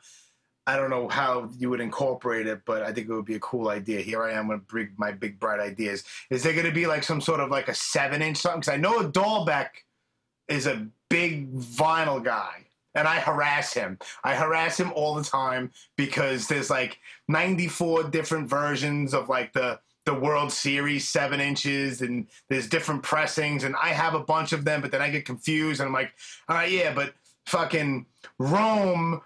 I 0.68 0.76
don't 0.76 0.90
know 0.90 1.08
how 1.08 1.50
you 1.58 1.70
would 1.70 1.80
incorporate 1.80 2.46
it, 2.46 2.62
but 2.66 2.84
I 2.84 2.92
think 2.92 3.08
it 3.08 3.14
would 3.14 3.26
be 3.26 3.36
a 3.36 3.40
cool 3.40 3.70
idea. 3.70 4.02
Here 4.02 4.22
I 4.22 4.34
am 4.34 4.50
with 4.50 4.68
bring 4.68 4.90
my 4.98 5.14
big 5.14 5.40
bright 5.40 5.62
ideas. 5.62 6.04
Is 6.30 6.44
there 6.44 6.52
going 6.52 6.66
to 6.66 6.74
be 6.74 6.86
like 6.86 7.04
some 7.04 7.22
sort 7.22 7.40
of 7.40 7.50
like 7.50 7.70
a 7.70 7.74
seven 7.74 8.22
inch 8.22 8.38
something? 8.38 8.60
Because 8.60 8.74
I 8.74 8.78
know 8.78 9.10
Dalbec 9.10 9.70
is 10.50 10.68
a 10.68 10.86
big 11.10 11.56
vinyl 11.56 12.22
guy, 12.22 12.66
and 12.96 13.08
I 13.08 13.16
harass 13.22 13.74
him. 13.74 13.98
I 14.26 14.36
harass 14.36 14.78
him 14.78 14.92
all 14.94 15.16
the 15.16 15.24
time 15.24 15.72
because 15.96 16.48
there's 16.48 16.70
like 16.70 17.00
94 17.30 18.04
different 18.10 18.50
versions 18.50 19.14
of 19.14 19.30
like 19.30 19.54
the 19.54 19.80
the 20.04 20.14
World 20.14 20.52
Series 20.52 21.08
seven 21.08 21.40
inches, 21.40 22.02
and 22.02 22.28
there's 22.50 22.68
different 22.68 23.04
pressings, 23.04 23.64
and 23.64 23.76
I 23.76 23.90
have 23.90 24.16
a 24.16 24.20
bunch 24.22 24.52
of 24.54 24.66
them, 24.66 24.82
but 24.82 24.92
then 24.92 25.02
I 25.02 25.10
get 25.10 25.26
confused, 25.26 25.80
and 25.80 25.88
I'm 25.88 25.94
like, 25.94 26.14
all 26.50 26.56
right, 26.56 26.72
yeah, 26.72 26.94
but 26.94 27.14
fucking 27.46 28.06
Rome 28.40 29.22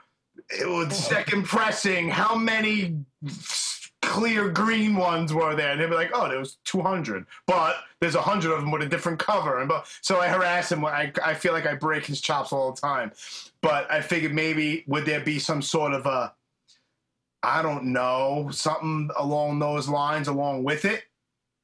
it 0.49 0.67
was 0.67 0.95
second 0.95 1.45
pressing. 1.45 2.09
How 2.09 2.35
many 2.35 2.97
clear 4.01 4.49
green 4.49 4.95
ones 4.95 5.33
were 5.33 5.55
there? 5.55 5.71
And 5.71 5.81
they'd 5.81 5.89
be 5.89 5.95
like, 5.95 6.11
oh, 6.13 6.27
there 6.27 6.39
was 6.39 6.57
200, 6.65 7.25
but 7.47 7.75
there's 7.99 8.15
100 8.15 8.51
of 8.51 8.61
them 8.61 8.71
with 8.71 8.81
a 8.81 8.87
different 8.87 9.19
cover. 9.19 9.59
And 9.59 9.69
but 9.69 9.87
so 10.01 10.19
I 10.19 10.27
harass 10.27 10.71
him. 10.71 10.83
I, 10.85 11.11
I 11.23 11.33
feel 11.33 11.53
like 11.53 11.65
I 11.65 11.75
break 11.75 12.05
his 12.05 12.21
chops 12.21 12.51
all 12.51 12.71
the 12.71 12.81
time. 12.81 13.11
But 13.61 13.91
I 13.91 14.01
figured 14.01 14.33
maybe 14.33 14.83
would 14.87 15.05
there 15.05 15.21
be 15.21 15.39
some 15.39 15.61
sort 15.61 15.93
of 15.93 16.05
a, 16.05 16.33
I 17.43 17.61
don't 17.61 17.85
know, 17.85 18.49
something 18.51 19.09
along 19.17 19.59
those 19.59 19.87
lines 19.87 20.27
along 20.27 20.63
with 20.63 20.85
it? 20.85 21.03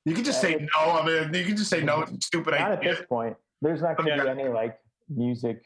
You 0.05 0.13
can 0.13 0.23
just 0.23 0.39
say 0.39 0.55
no. 0.55 0.91
I 0.91 1.05
mean, 1.05 1.33
you 1.33 1.45
can 1.45 1.57
just 1.57 1.69
say 1.69 1.83
no. 1.83 1.97
Mm-hmm. 1.97 2.15
It's 2.15 2.27
stupid 2.27 2.51
not 2.51 2.71
at 2.71 2.81
this 2.81 3.01
point. 3.09 3.35
There's 3.61 3.81
not 3.81 3.97
going 3.97 4.17
to 4.17 4.23
be 4.23 4.29
any 4.29 4.47
like 4.47 4.79
music 5.09 5.63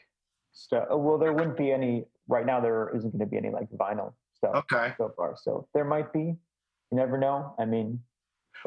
stuff. 0.52 0.88
Well, 0.90 1.18
there 1.18 1.32
wouldn't 1.32 1.56
be 1.56 1.70
any 1.70 2.06
right 2.28 2.46
now. 2.46 2.60
There 2.60 2.90
isn't 2.94 3.10
going 3.10 3.20
to 3.20 3.26
be 3.26 3.36
any 3.36 3.50
like 3.50 3.70
vinyl 3.70 4.12
stuff 4.36 4.54
Okay. 4.56 4.94
so 4.98 5.12
far. 5.16 5.36
So 5.40 5.68
there 5.74 5.84
might 5.84 6.12
be. 6.12 6.20
You 6.90 6.98
never 6.98 7.16
know. 7.16 7.54
I 7.58 7.64
mean, 7.64 8.00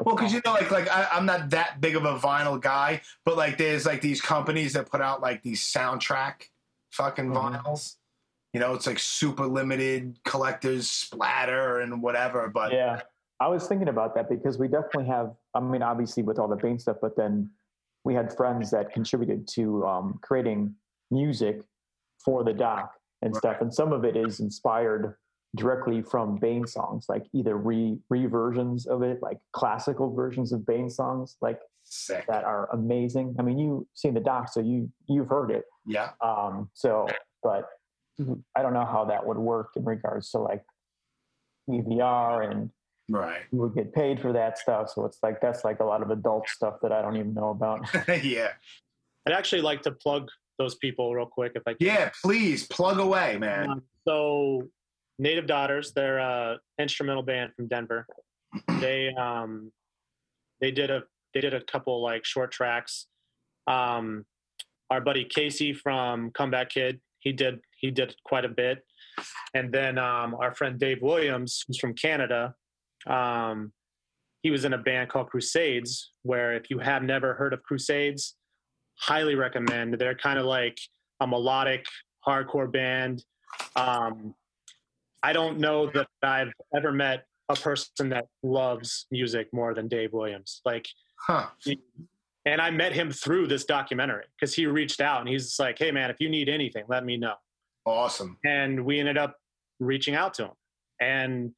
Well, 0.04 0.16
because 0.16 0.32
you 0.32 0.40
know, 0.44 0.52
like, 0.54 0.70
like 0.72 0.90
I, 0.90 1.06
I'm 1.12 1.26
not 1.26 1.50
that 1.50 1.80
big 1.80 1.94
of 1.94 2.04
a 2.04 2.18
vinyl 2.18 2.60
guy, 2.60 3.02
but 3.24 3.36
like, 3.36 3.56
there's 3.56 3.86
like 3.86 4.00
these 4.00 4.20
companies 4.20 4.72
that 4.72 4.90
put 4.90 5.00
out 5.00 5.20
like 5.22 5.42
these 5.44 5.62
soundtrack 5.62 6.48
fucking 6.90 7.26
Mhm. 7.30 7.62
vinyls. 7.62 7.96
You 8.52 8.60
know, 8.60 8.74
it's 8.74 8.86
like 8.86 8.98
super 8.98 9.46
limited 9.46 10.18
collectors 10.24 10.88
splatter 10.90 11.80
and 11.80 12.02
whatever. 12.02 12.48
But 12.48 12.72
yeah, 12.72 13.02
I 13.38 13.48
was 13.48 13.68
thinking 13.68 13.88
about 13.88 14.14
that 14.16 14.28
because 14.28 14.58
we 14.58 14.66
definitely 14.66 15.06
have. 15.06 15.34
I 15.54 15.60
mean, 15.60 15.82
obviously 15.82 16.22
with 16.22 16.38
all 16.38 16.48
the 16.48 16.56
Bane 16.56 16.78
stuff, 16.78 16.96
but 17.00 17.16
then 17.16 17.50
we 18.04 18.14
had 18.14 18.34
friends 18.36 18.70
that 18.72 18.92
contributed 18.92 19.46
to 19.48 19.84
um, 19.86 20.18
creating 20.22 20.74
music 21.10 21.60
for 22.24 22.42
the 22.44 22.52
doc 22.52 22.92
and 23.22 23.32
Right. 23.34 23.38
stuff, 23.38 23.60
and 23.60 23.72
some 23.72 23.92
of 23.92 24.04
it 24.04 24.16
is 24.16 24.40
inspired 24.40 25.16
directly 25.56 26.02
from 26.02 26.36
Bane 26.36 26.66
songs, 26.66 27.06
like 27.08 27.26
either 27.32 27.56
re 27.56 27.98
reversions 28.10 28.86
of 28.86 29.02
it, 29.02 29.22
like 29.22 29.38
classical 29.52 30.12
versions 30.14 30.52
of 30.52 30.66
Bane 30.66 30.90
songs, 30.90 31.36
like 31.40 31.60
sick. 31.84 32.26
that 32.26 32.44
are 32.44 32.68
amazing. 32.72 33.34
I 33.38 33.42
mean, 33.42 33.58
you've 33.58 33.84
seen 33.94 34.14
the 34.14 34.20
doc, 34.20 34.48
so 34.52 34.60
you 34.60 34.90
you've 35.06 35.28
heard 35.28 35.50
it. 35.50 35.64
Yeah. 35.86 36.10
Um, 36.20 36.68
so, 36.74 37.08
but 37.42 37.68
I 38.54 38.62
don't 38.62 38.72
know 38.74 38.84
how 38.84 39.04
that 39.06 39.26
would 39.26 39.38
work 39.38 39.70
in 39.76 39.84
regards 39.84 40.30
to 40.32 40.38
like 40.38 40.64
EVR 41.68 42.50
and 42.50 42.70
Right. 43.08 43.42
you 43.52 43.60
would 43.60 43.74
get 43.74 43.94
paid 43.94 44.20
for 44.20 44.32
that 44.32 44.58
stuff. 44.58 44.90
So 44.90 45.04
it's 45.04 45.18
like 45.22 45.40
that's 45.40 45.64
like 45.64 45.78
a 45.78 45.84
lot 45.84 46.02
of 46.02 46.10
adult 46.10 46.48
stuff 46.48 46.74
that 46.82 46.90
I 46.90 47.00
don't 47.02 47.16
even 47.16 47.34
know 47.34 47.50
about. 47.50 47.86
yeah. 48.24 48.48
I'd 49.26 49.32
actually 49.32 49.62
like 49.62 49.82
to 49.82 49.92
plug 49.92 50.28
those 50.58 50.74
people 50.76 51.14
real 51.14 51.26
quick 51.26 51.52
if 51.54 51.62
I 51.66 51.74
can. 51.74 51.86
Yeah. 51.86 52.10
Please 52.22 52.66
plug 52.66 52.98
away, 52.98 53.36
man. 53.38 53.70
Um, 53.70 53.82
so, 54.06 54.62
Native 55.18 55.46
Daughters, 55.46 55.92
they're 55.92 56.18
a 56.18 56.58
instrumental 56.78 57.22
band 57.22 57.52
from 57.54 57.68
Denver. 57.68 58.06
They 58.80 59.12
um, 59.14 59.72
they 60.60 60.70
did 60.70 60.90
a 60.90 61.02
they 61.34 61.40
did 61.40 61.54
a 61.54 61.60
couple 61.60 62.02
like 62.02 62.24
short 62.24 62.52
tracks. 62.52 63.06
Um, 63.66 64.24
our 64.90 65.00
buddy 65.00 65.24
Casey 65.24 65.72
from 65.72 66.30
Comeback 66.30 66.70
Kid, 66.70 67.00
he 67.18 67.32
did 67.32 67.60
he 67.78 67.90
did 67.90 68.14
quite 68.24 68.44
a 68.44 68.48
bit, 68.48 68.84
and 69.54 69.72
then 69.72 69.98
um, 69.98 70.34
our 70.40 70.54
friend 70.54 70.78
Dave 70.78 71.02
Williams, 71.02 71.64
who's 71.66 71.78
from 71.78 71.94
Canada, 71.94 72.54
um, 73.06 73.72
he 74.42 74.50
was 74.50 74.64
in 74.64 74.72
a 74.72 74.78
band 74.78 75.10
called 75.10 75.28
Crusades. 75.28 76.12
Where 76.22 76.54
if 76.54 76.70
you 76.70 76.78
have 76.78 77.02
never 77.02 77.34
heard 77.34 77.52
of 77.52 77.62
Crusades, 77.62 78.36
highly 78.98 79.34
recommend. 79.34 79.94
They're 79.94 80.14
kind 80.14 80.38
of 80.38 80.46
like 80.46 80.78
a 81.20 81.26
melodic 81.26 81.86
hardcore 82.26 82.70
band. 82.70 83.24
Um, 83.74 84.34
I 85.22 85.32
don't 85.32 85.58
know 85.58 85.90
that 85.90 86.08
I've 86.22 86.52
ever 86.74 86.92
met 86.92 87.24
a 87.48 87.54
person 87.56 88.08
that 88.10 88.26
loves 88.42 89.06
music 89.10 89.48
more 89.52 89.74
than 89.74 89.88
Dave 89.88 90.12
Williams. 90.12 90.60
Like, 90.64 90.86
Huh. 91.18 91.48
and 92.44 92.60
I 92.60 92.70
met 92.70 92.92
him 92.92 93.10
through 93.10 93.46
this 93.46 93.64
documentary 93.64 94.24
because 94.38 94.54
he 94.54 94.66
reached 94.66 95.00
out 95.00 95.20
and 95.20 95.28
he's 95.28 95.58
like, 95.58 95.78
"Hey, 95.78 95.90
man, 95.90 96.10
if 96.10 96.16
you 96.20 96.28
need 96.28 96.48
anything, 96.48 96.84
let 96.88 97.04
me 97.04 97.16
know." 97.16 97.34
Awesome. 97.86 98.38
And 98.44 98.84
we 98.84 99.00
ended 99.00 99.16
up 99.16 99.36
reaching 99.80 100.14
out 100.14 100.34
to 100.34 100.44
him, 100.46 100.52
and 101.00 101.54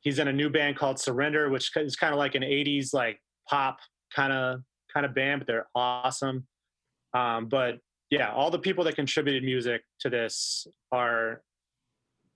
he's 0.00 0.18
in 0.18 0.28
a 0.28 0.32
new 0.32 0.48
band 0.50 0.76
called 0.76 0.98
Surrender, 1.00 1.50
which 1.50 1.70
is 1.76 1.96
kind 1.96 2.12
of 2.14 2.18
like 2.18 2.34
an 2.34 2.42
'80s 2.42 2.94
like 2.94 3.20
pop 3.48 3.78
kind 4.14 4.32
of 4.32 4.60
kind 4.92 5.04
of 5.04 5.14
band, 5.14 5.40
but 5.40 5.46
they're 5.46 5.68
awesome. 5.74 6.46
Um, 7.14 7.46
but 7.46 7.78
yeah, 8.10 8.32
all 8.32 8.50
the 8.50 8.58
people 8.58 8.84
that 8.84 8.96
contributed 8.96 9.42
music 9.42 9.82
to 10.00 10.10
this 10.10 10.66
are 10.90 11.42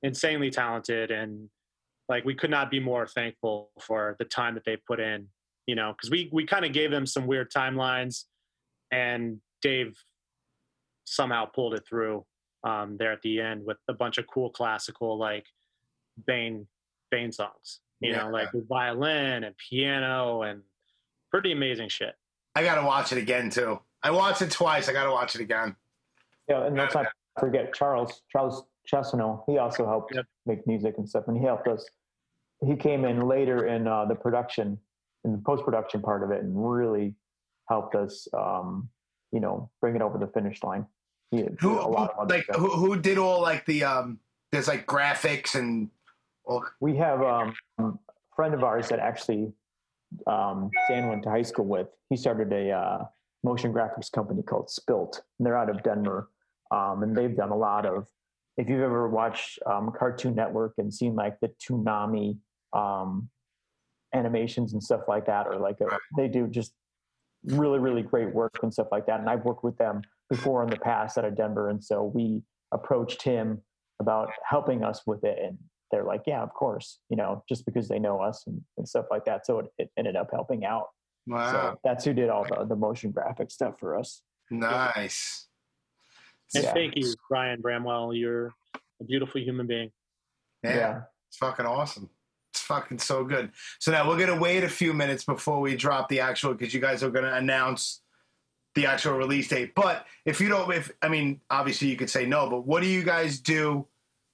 insanely 0.03 0.51
talented 0.51 1.11
and 1.11 1.49
like 2.09 2.25
we 2.25 2.35
could 2.35 2.51
not 2.51 2.71
be 2.71 2.79
more 2.79 3.07
thankful 3.07 3.71
for 3.81 4.15
the 4.19 4.25
time 4.25 4.55
that 4.55 4.65
they 4.65 4.77
put 4.87 5.01
in 5.01 5.27
you 5.67 5.75
know 5.75 5.93
because 5.93 6.11
we 6.11 6.29
we 6.33 6.45
kind 6.45 6.65
of 6.65 6.73
gave 6.73 6.91
them 6.91 7.07
some 7.07 7.27
weird 7.27 7.51
timelines 7.51 8.25
and 8.93 9.39
dave 9.63 9.97
somehow 11.05 11.45
pulled 11.47 11.75
it 11.75 11.83
through 11.89 12.25
um, 12.65 12.97
there 12.99 13.13
at 13.13 13.23
the 13.23 13.41
end 13.41 13.65
with 13.65 13.79
a 13.89 13.95
bunch 13.95 14.19
of 14.19 14.27
cool 14.27 14.51
classical 14.51 15.19
like 15.19 15.47
bane 16.27 16.67
bane 17.11 17.33
songs 17.33 17.81
you 18.01 18.13
know 18.13 18.29
like 18.29 18.53
with 18.53 18.69
violin 18.69 19.45
and 19.45 19.55
piano 19.57 20.43
and 20.43 20.61
pretty 21.31 21.53
amazing 21.53 21.89
shit 21.89 22.15
I 22.57 22.63
got 22.63 22.77
to 22.77 22.87
watch 22.87 23.13
it 23.13 23.19
again, 23.19 23.51
too. 23.51 23.79
I 24.07 24.11
watched 24.11 24.41
it 24.43 24.53
twice. 24.53 24.89
I 24.89 24.93
got 24.93 25.05
to 25.05 25.11
watch 25.11 25.35
it 25.35 25.41
again. 25.41 25.75
yeah, 26.49 26.65
and 26.67 26.77
let's 26.77 26.95
not 26.95 27.07
forget 27.41 27.75
Charles 27.75 28.23
Charles 28.31 28.63
Chesano. 28.91 29.43
He 29.49 29.59
also 29.59 29.85
helped 29.85 30.15
Yep. 30.15 30.27
make 30.47 30.67
music 30.67 30.95
and 30.99 31.09
stuff, 31.09 31.25
and 31.27 31.37
he 31.37 31.43
helped 31.45 31.67
us. 31.67 31.85
He 32.65 32.77
came 32.77 33.05
in 33.05 33.27
later 33.27 33.67
in 33.67 33.89
uh, 33.89 34.05
the 34.05 34.15
production, 34.15 34.79
in 35.25 35.33
the 35.33 35.39
post 35.39 35.65
production 35.65 36.01
part 36.03 36.23
of 36.23 36.31
it, 36.31 36.43
and 36.45 36.53
really 36.55 37.15
helped 37.69 37.95
us. 37.97 38.29
Um, 38.33 38.89
you 39.33 39.41
know, 39.41 39.69
bring 39.81 39.97
it 39.97 40.03
over 40.03 40.19
the 40.19 40.29
finish 40.29 40.63
line. 40.63 40.87
He 41.33 41.39
did 41.43 41.59
Who, 41.61 41.73
a 41.81 41.83
lot 41.99 42.11
of 42.11 42.17
who 42.17 42.23
other 42.23 42.35
like, 42.37 42.45
stuff. 42.45 42.57
who, 42.59 42.71
who 42.71 43.01
did 43.01 43.19
all 43.19 43.43
like 43.43 43.67
the, 43.67 43.83
um, 43.83 44.21
there's 44.53 44.69
like 44.69 44.87
graphics 44.87 45.57
and 45.57 45.91
all, 46.45 46.65
we 46.81 46.97
have 46.97 47.21
um, 47.23 47.53
a 47.81 47.91
friend 48.37 48.55
of 48.55 48.63
ours 48.63 48.89
that 48.91 49.01
actually 49.01 49.53
um, 50.29 50.71
Dan 50.89 51.09
went 51.09 51.25
to 51.25 51.29
high 51.31 51.43
school 51.43 51.65
with. 51.67 51.89
He 52.09 52.17
started 52.17 52.53
a 52.53 52.71
uh, 52.71 53.05
motion 53.47 53.73
graphics 53.73 54.11
company 54.11 54.43
called 54.43 54.69
Spilt, 54.69 55.23
and 55.39 55.47
they're 55.47 55.57
out 55.57 55.71
of 55.71 55.83
Denver. 55.83 56.29
Um, 56.73 57.05
and 57.05 57.17
they've 57.17 57.37
done 57.37 57.51
a 57.51 57.57
lot 57.57 57.87
of. 57.87 58.09
If 58.57 58.69
you've 58.69 58.81
ever 58.81 59.09
watched 59.09 59.61
um, 59.67 59.93
Cartoon 59.97 60.35
Network 60.35 60.75
and 60.79 60.93
seen 60.93 61.15
like 61.15 61.39
the 61.41 61.51
Toonami 61.63 62.39
um, 62.73 63.29
animations 64.13 64.73
and 64.73 64.83
stuff 64.83 65.03
like 65.07 65.27
that, 65.27 65.47
or 65.47 65.57
like 65.57 65.81
a, 65.81 65.87
they 66.17 66.27
do 66.27 66.49
just 66.49 66.73
really 67.45 67.79
really 67.79 68.03
great 68.03 68.35
work 68.35 68.59
and 68.63 68.73
stuff 68.73 68.89
like 68.91 69.07
that. 69.07 69.21
And 69.21 69.31
I've 69.31 69.45
worked 69.45 69.63
with 69.63 69.79
them 69.79 70.03
before 70.29 70.65
in 70.65 70.71
the 70.71 70.79
past 70.79 71.17
out 71.17 71.25
of 71.25 71.37
Denver, 71.37 71.71
and 71.71 71.83
so 71.83 72.11
we 72.15 72.43
approached 72.73 73.23
him 73.23 73.63
about 74.01 74.31
helping 74.45 74.83
us 74.83 75.03
with 75.07 75.25
it 75.25 75.39
and 75.43 75.57
they're 75.91 76.05
like, 76.05 76.23
yeah, 76.27 76.43
of 76.43 76.53
course, 76.53 76.99
you 77.09 77.17
know, 77.17 77.45
just 77.49 77.65
because 77.65 77.89
they 77.89 77.99
know 77.99 78.21
us 78.21 78.45
and, 78.47 78.61
and 78.77 78.89
stuff 78.89 79.07
like 79.11 79.25
that. 79.25 79.47
So 79.47 79.61
it, 79.61 79.67
it 79.79 79.91
ended 79.97 80.17
up 80.17 80.29
helping 80.33 80.65
out. 80.65 80.89
Wow. 81.27 81.53
So 81.53 81.81
that's 81.85 82.05
who 82.05 82.13
did 82.15 82.29
all 82.31 82.45
the, 82.45 82.65
the 82.65 82.77
motion 82.77 83.11
graphic 83.11 83.51
stuff 83.51 83.79
for 83.79 83.99
us. 83.99 84.23
Nice. 84.51 85.49
and 86.55 86.65
Yeah. 86.65 86.73
thank 86.73 86.97
you 86.97 87.13
brian 87.29 87.61
bramwell 87.61 88.15
you're 88.15 88.53
a 89.01 89.05
beautiful 89.05 89.41
human 89.41 89.67
being 89.67 89.91
Yeah, 90.63 90.77
Yeah. 90.77 91.01
It's 91.29 91.37
fucking 91.39 91.67
awesome. 91.67 92.09
It's 92.53 92.61
fucking 92.63 92.99
so 93.01 93.25
good. 93.25 93.51
So 93.81 93.91
now 93.91 94.09
we're 94.09 94.19
gonna 94.19 94.41
wait 94.41 94.63
a 94.65 94.69
few 94.69 94.95
minutes 94.95 95.25
before 95.25 95.61
we 95.61 95.75
drop 95.77 96.09
the 96.09 96.21
actual 96.21 96.55
because 96.55 96.73
you 96.73 96.81
guys 96.81 97.03
are 97.03 97.11
gonna 97.11 97.35
announce 97.35 98.01
the 98.77 98.87
actual 98.87 99.15
release 99.15 99.49
date. 99.49 99.75
But 99.75 100.07
if 100.25 100.41
you 100.41 100.49
don't, 100.49 100.73
if 100.73 100.91
I 101.03 101.09
mean, 101.09 101.41
obviously 101.51 101.89
you 101.89 101.97
could 101.97 102.09
say 102.09 102.25
no. 102.27 102.49
But 102.49 102.67
what 102.67 102.83
do 102.83 102.89
you 102.89 103.03
guys 103.03 103.41
do? 103.41 103.87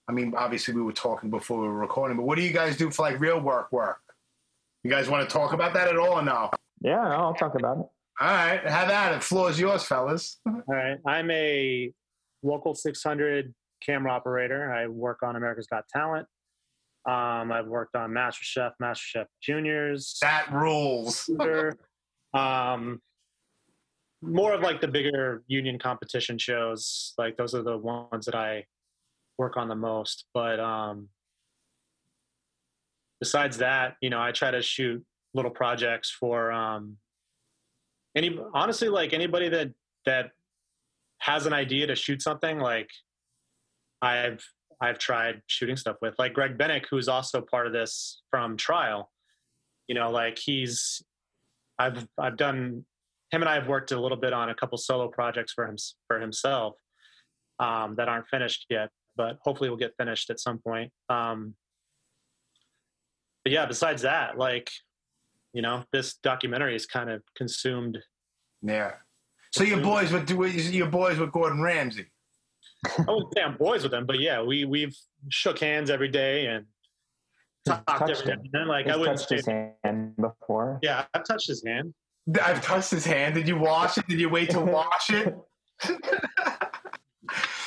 I 0.09 0.13
mean, 0.13 0.35
obviously 0.37 0.75
we 0.75 0.83
were 0.83 0.93
talking 0.93 1.31
before 1.31 1.61
we 1.63 1.67
were 1.69 1.79
recording, 1.79 2.17
but 2.19 2.25
what 2.25 2.37
do 2.37 2.43
you 2.43 2.53
guys 2.53 2.77
do 2.77 2.91
for 2.91 3.03
like 3.03 3.19
real 3.19 3.41
work? 3.41 3.73
Work? 3.73 4.01
You 4.85 4.91
guys 4.91 5.09
want 5.09 5.29
to 5.29 5.33
talk 5.33 5.53
about 5.55 5.73
that 5.75 5.89
at 5.89 5.97
all 5.97 6.19
or 6.21 6.23
no? 6.23 6.51
Yeah, 6.83 6.97
no, 6.97 7.17
I'll 7.17 7.35
talk 7.35 7.55
about 7.55 7.79
it. 7.79 7.87
All 8.21 8.29
right, 8.29 8.61
have 8.69 8.91
at 8.91 9.15
it. 9.15 9.23
Floor 9.23 9.51
is 9.51 9.59
yours, 9.59 9.85
fellas. 9.85 10.39
All 10.47 10.63
right. 10.69 10.99
I'm 11.07 11.31
a 11.31 11.93
local 12.43 12.75
600 12.75 13.55
camera 13.85 14.13
operator. 14.13 14.73
I 14.73 14.87
work 14.87 15.23
on 15.23 15.37
America's 15.37 15.67
Got 15.67 15.85
Talent. 15.89 16.27
Um, 17.09 17.51
I've 17.51 17.67
worked 17.67 17.97
on 17.97 18.11
MasterChef, 18.11 18.73
MasterChef 18.81 19.27
Juniors, 19.43 20.19
That 20.23 20.53
rules. 20.53 21.25
Shooter, 21.27 21.77
um, 22.33 23.01
more 24.23 24.53
of 24.53 24.61
like 24.61 24.81
the 24.81 24.89
bigger 24.89 25.43
union 25.49 25.79
competition 25.79 26.39
shows. 26.39 27.15
Like 27.19 27.37
those 27.37 27.55
are 27.55 27.63
the 27.63 27.77
ones 27.77 28.27
that 28.27 28.37
I 28.37 28.67
work 29.37 29.57
on 29.57 29.69
the 29.69 29.75
most. 29.75 30.27
But 30.33 30.61
um, 30.61 31.09
besides 33.21 33.59
that, 33.59 33.97
you 34.01 34.11
know, 34.11 34.21
I 34.21 34.31
try 34.31 34.53
to 34.53 34.63
shoot 34.63 35.05
little 35.35 35.51
projects 35.51 36.11
for 36.11 36.53
um, 36.53 36.97
any. 38.17 38.39
Honestly, 38.55 38.89
like 38.89 39.13
anybody 39.13 39.49
that 39.49 39.71
that 40.07 40.31
has 41.19 41.47
an 41.47 41.53
idea 41.53 41.87
to 41.87 41.95
shoot 41.95 42.23
something, 42.23 42.59
like 42.59 42.91
I've 44.01 44.45
I've 44.81 44.99
tried 44.99 45.43
shooting 45.47 45.77
stuff 45.77 45.97
with, 46.03 46.15
like 46.19 46.35
Greg 46.35 46.59
Bennick, 46.59 46.87
who's 46.91 47.09
also 47.09 47.41
part 47.41 47.67
of 47.67 47.73
this 47.73 48.23
from 48.31 48.57
Trial. 48.57 49.11
You 49.89 49.95
know, 49.95 50.11
like 50.11 50.39
he's 50.39 51.03
I've 51.79 52.07
I've 52.19 52.37
done 52.37 52.85
him 53.31 53.41
and 53.43 53.49
I 53.49 53.55
have 53.55 53.67
worked 53.67 53.93
a 53.93 54.01
little 54.01 54.19
bit 54.19 54.33
on 54.33 54.51
a 54.51 54.55
couple 54.55 54.77
solo 54.79 55.09
projects 55.09 55.53
for 55.53 55.67
him 55.67 55.77
for 56.07 56.21
himself 56.21 56.75
um, 57.59 57.95
that 57.97 58.09
aren't 58.09 58.29
finished 58.29 58.67
yet, 58.69 58.91
but 59.17 59.39
hopefully 59.43 59.71
we'll 59.71 59.79
get 59.79 59.95
finished 59.97 60.31
at 60.31 60.39
some 60.39 60.59
point. 60.59 60.93
Um, 61.09 61.55
but 63.45 63.53
yeah, 63.53 63.67
besides 63.67 64.03
that, 64.03 64.37
like 64.39 64.71
you 65.53 65.63
know, 65.63 65.85
this 65.93 66.15
documentary 66.15 66.75
is 66.77 66.87
kind 66.87 67.11
of 67.11 67.23
consumed. 67.37 67.99
Yeah. 68.63 68.93
So 69.53 69.65
your 69.65 69.81
boys 69.81 70.11
with 70.13 70.31
your 70.31 70.87
boys 70.89 71.19
with 71.19 71.31
Gordon 71.33 71.61
Ramsay. 71.61 72.07
I 72.87 73.05
wouldn't 73.07 73.35
say 73.35 73.43
I'm 73.43 73.57
boys 73.57 73.83
with 73.85 73.93
him, 73.95 74.07
but 74.07 74.19
yeah, 74.19 74.43
we 74.43 74.65
we've 74.65 74.97
shook 75.29 75.59
hands 75.59 75.91
every 75.91 76.09
day 76.09 76.47
and 76.47 76.65
talked 77.67 77.87
touched 77.87 78.23
every 78.23 78.33
him. 78.33 78.41
And 78.55 78.69
like 78.69 78.87
He's 78.87 78.95
I 78.95 78.97
wouldn't 78.97 79.19
touched 79.19 79.29
say, 79.29 79.37
his 79.37 79.75
hand 79.85 80.17
before. 80.17 80.79
yeah, 80.83 81.05
I've 81.15 81.25
touched 81.25 81.49
his 81.49 81.63
hand. 81.65 81.93
I've 82.43 82.63
touched 82.63 82.91
his 82.91 83.05
hand. 83.05 83.35
Did 83.35 83.47
you 83.47 83.59
wash 83.59 83.99
it? 83.99 84.07
Did 84.09 84.19
you 84.21 84.29
wait 84.29 84.51
to 84.51 84.61
wash 84.79 85.11
it? 85.11 85.35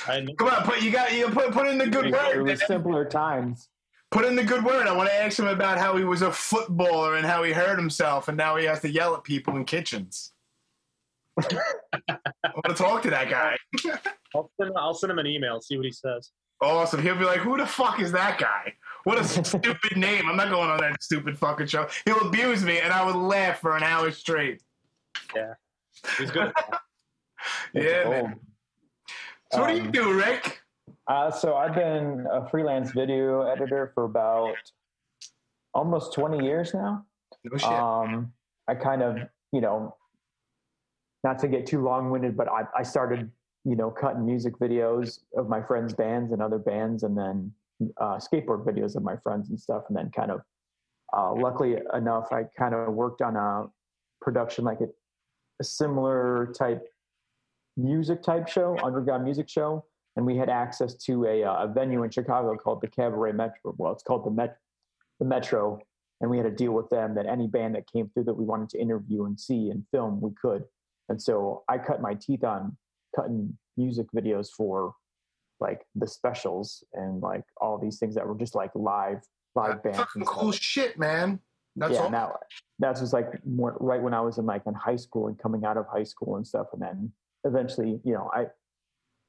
I, 0.08 0.26
Come 0.38 0.48
on, 0.50 0.64
put 0.64 0.82
you 0.82 0.92
got 0.92 1.14
you 1.14 1.28
put 1.30 1.52
put 1.52 1.68
in 1.68 1.78
the 1.78 1.88
good 1.88 2.08
It 2.08 2.12
word. 2.14 2.44
was 2.48 2.66
simpler 2.68 3.06
times. 3.06 3.70
Put 4.16 4.24
in 4.24 4.38
the 4.38 4.46
good 4.46 4.64
word. 4.64 4.88
I 4.88 4.94
want 4.96 5.10
to 5.10 5.14
ask 5.14 5.38
him 5.38 5.48
about 5.48 5.78
how 5.78 5.98
he 5.98 6.06
was 6.06 6.22
a 6.22 6.32
footballer 6.32 7.18
and 7.18 7.26
how 7.26 7.44
he 7.44 7.52
hurt 7.52 7.78
himself, 7.78 8.30
and 8.30 8.38
now 8.38 8.56
he 8.56 8.64
has 8.64 8.80
to 8.80 8.90
yell 8.90 9.14
at 9.14 9.26
people 9.26 9.58
in 9.58 9.66
kitchens. 9.66 10.32
I 11.38 11.44
want 12.46 12.66
to 12.68 12.74
talk 12.76 13.02
to 13.02 13.10
that 13.10 13.30
guy. 13.30 13.58
I'll 14.34 14.50
send, 14.58 14.72
I'll 14.78 14.94
send 14.94 15.12
him 15.12 15.20
an 15.20 15.28
email, 15.28 15.60
see 15.60 15.76
what 15.76 15.86
he 15.86 15.92
says. 15.92 16.32
Awesome. 16.62 17.02
He'll 17.02 17.18
be 17.18 17.26
like, 17.26 17.42
"Who 17.42 17.58
the 17.58 17.66
fuck 17.66 18.00
is 18.00 18.14
that 18.14 18.40
guy? 18.40 18.74
What 19.04 19.20
a 19.20 19.24
stupid 19.26 19.76
name! 19.98 20.30
I'm 20.30 20.38
not 20.38 20.50
going 20.50 20.70
on 20.70 20.78
that 20.78 21.04
stupid 21.04 21.38
fucking 21.38 21.68
show." 21.68 21.90
He'll 22.06 22.26
abuse 22.26 22.64
me, 22.64 22.80
and 22.80 22.94
I 22.94 23.04
would 23.06 23.18
laugh 23.18 23.60
for 23.60 23.76
an 23.76 23.84
hour 23.84 24.12
straight. 24.12 24.62
Yeah. 25.36 25.56
He's 26.18 26.32
good. 26.32 26.54
Yeah, 27.74 28.10
man. 28.10 28.40
So 29.52 29.60
what 29.60 29.68
do 29.68 29.76
you 29.76 29.82
Um, 29.82 29.92
do, 29.92 30.14
Rick? 30.18 30.55
Uh, 31.08 31.30
so 31.30 31.56
I've 31.56 31.76
been 31.76 32.26
a 32.32 32.48
freelance 32.50 32.92
video 32.92 33.42
editor 33.44 33.92
for 33.94 34.06
about 34.06 34.56
almost 35.74 36.14
20 36.14 36.44
years 36.44 36.74
now. 36.74 37.06
No 37.44 37.58
shit. 37.58 37.70
Um, 37.70 38.34
I 38.68 38.76
kind 38.76 39.04
of, 39.04 39.18
you 39.52 39.62
know, 39.62 39.96
not 41.24 41.38
to 41.40 41.48
get 41.48 41.68
too 41.68 41.84
long-winded, 41.84 42.36
but 42.36 42.48
I, 42.50 42.64
I 42.76 42.84
started, 42.84 43.30
you 43.66 43.76
know, 43.76 43.92
cutting 43.92 44.26
music 44.26 44.58
videos 44.60 45.20
of 45.38 45.48
my 45.48 45.62
friends' 45.62 45.94
bands 45.94 46.32
and 46.32 46.42
other 46.42 46.58
bands, 46.58 47.04
and 47.04 47.16
then 47.16 47.52
uh, 47.98 48.18
skateboard 48.18 48.66
videos 48.66 48.96
of 48.96 49.04
my 49.04 49.18
friends 49.18 49.50
and 49.50 49.60
stuff, 49.60 49.84
and 49.90 49.98
then 49.98 50.10
kind 50.10 50.32
of, 50.32 50.42
uh, 51.16 51.34
luckily 51.36 51.78
enough, 51.94 52.32
I 52.32 52.46
kind 52.58 52.74
of 52.74 52.94
worked 52.94 53.22
on 53.22 53.36
a 53.36 53.66
production 54.22 54.66
like 54.66 54.82
a, 54.82 54.88
a 55.60 55.64
similar 55.64 56.52
type 56.58 56.84
music 57.78 58.24
type 58.24 58.48
show, 58.48 58.78
underground 58.84 59.24
music 59.24 59.50
show, 59.50 59.86
and 60.16 60.26
we 60.26 60.38
had 60.38 60.50
access 60.50 60.94
to 60.94 61.26
a, 61.26 61.44
uh, 61.44 61.64
a 61.64 61.68
venue 61.68 62.04
in 62.04 62.10
Chicago 62.10 62.56
called 62.56 62.82
the 62.82 62.88
Cabaret 62.88 63.34
Metro. 63.34 63.76
Well, 63.78 63.92
it's 63.92 64.04
called 64.04 64.26
the 64.26 64.32
Met, 64.32 64.58
the 65.20 65.26
Metro, 65.26 65.80
and 66.22 66.30
we 66.30 66.38
had 66.38 66.46
a 66.46 66.52
deal 66.52 66.72
with 66.72 66.90
them 66.90 67.16
that 67.16 67.26
any 67.26 67.48
band 67.48 67.76
that 67.76 67.92
came 67.92 68.10
through 68.10 68.24
that 68.26 68.34
we 68.34 68.46
wanted 68.46 68.70
to 68.70 68.80
interview 68.80 69.26
and 69.26 69.40
see 69.40 69.70
and 69.70 69.84
film, 69.92 70.22
we 70.22 70.32
could. 70.42 70.64
And 71.10 71.22
so 71.22 71.64
I 71.68 71.78
cut 71.78 72.02
my 72.02 72.14
teeth 72.14 72.44
on 72.44 72.78
cutting 73.16 73.58
music 73.78 74.08
videos 74.16 74.50
for 74.56 74.94
like 75.60 75.82
the 75.96 76.08
specials 76.08 76.84
and 76.94 77.22
like 77.22 77.44
all 77.62 77.78
these 77.78 78.00
things 78.00 78.16
that 78.16 78.28
were 78.28 78.38
just 78.38 78.56
like 78.56 78.72
live 78.76 79.22
live 79.56 79.84
bands. 79.84 79.98
Fucking 79.98 80.26
cool 80.26 80.52
shit, 80.52 80.98
man. 80.98 81.40
That's 81.78 81.94
yeah, 81.94 82.04
all. 82.04 82.40
that 82.80 83.02
was 83.02 83.12
like 83.12 83.46
more, 83.46 83.76
right 83.80 84.02
when 84.02 84.14
I 84.14 84.22
was 84.22 84.38
in 84.38 84.46
like 84.46 84.64
in 84.66 84.74
high 84.74 84.96
school 84.96 85.28
and 85.28 85.38
coming 85.38 85.66
out 85.66 85.76
of 85.78 85.86
high 85.92 86.04
school 86.04 86.38
and 86.38 86.48
stuff, 86.48 86.68
and 86.72 86.82
then 86.82 87.12
eventually, 87.44 88.00
you 88.04 88.14
know, 88.14 88.30
I 88.34 88.46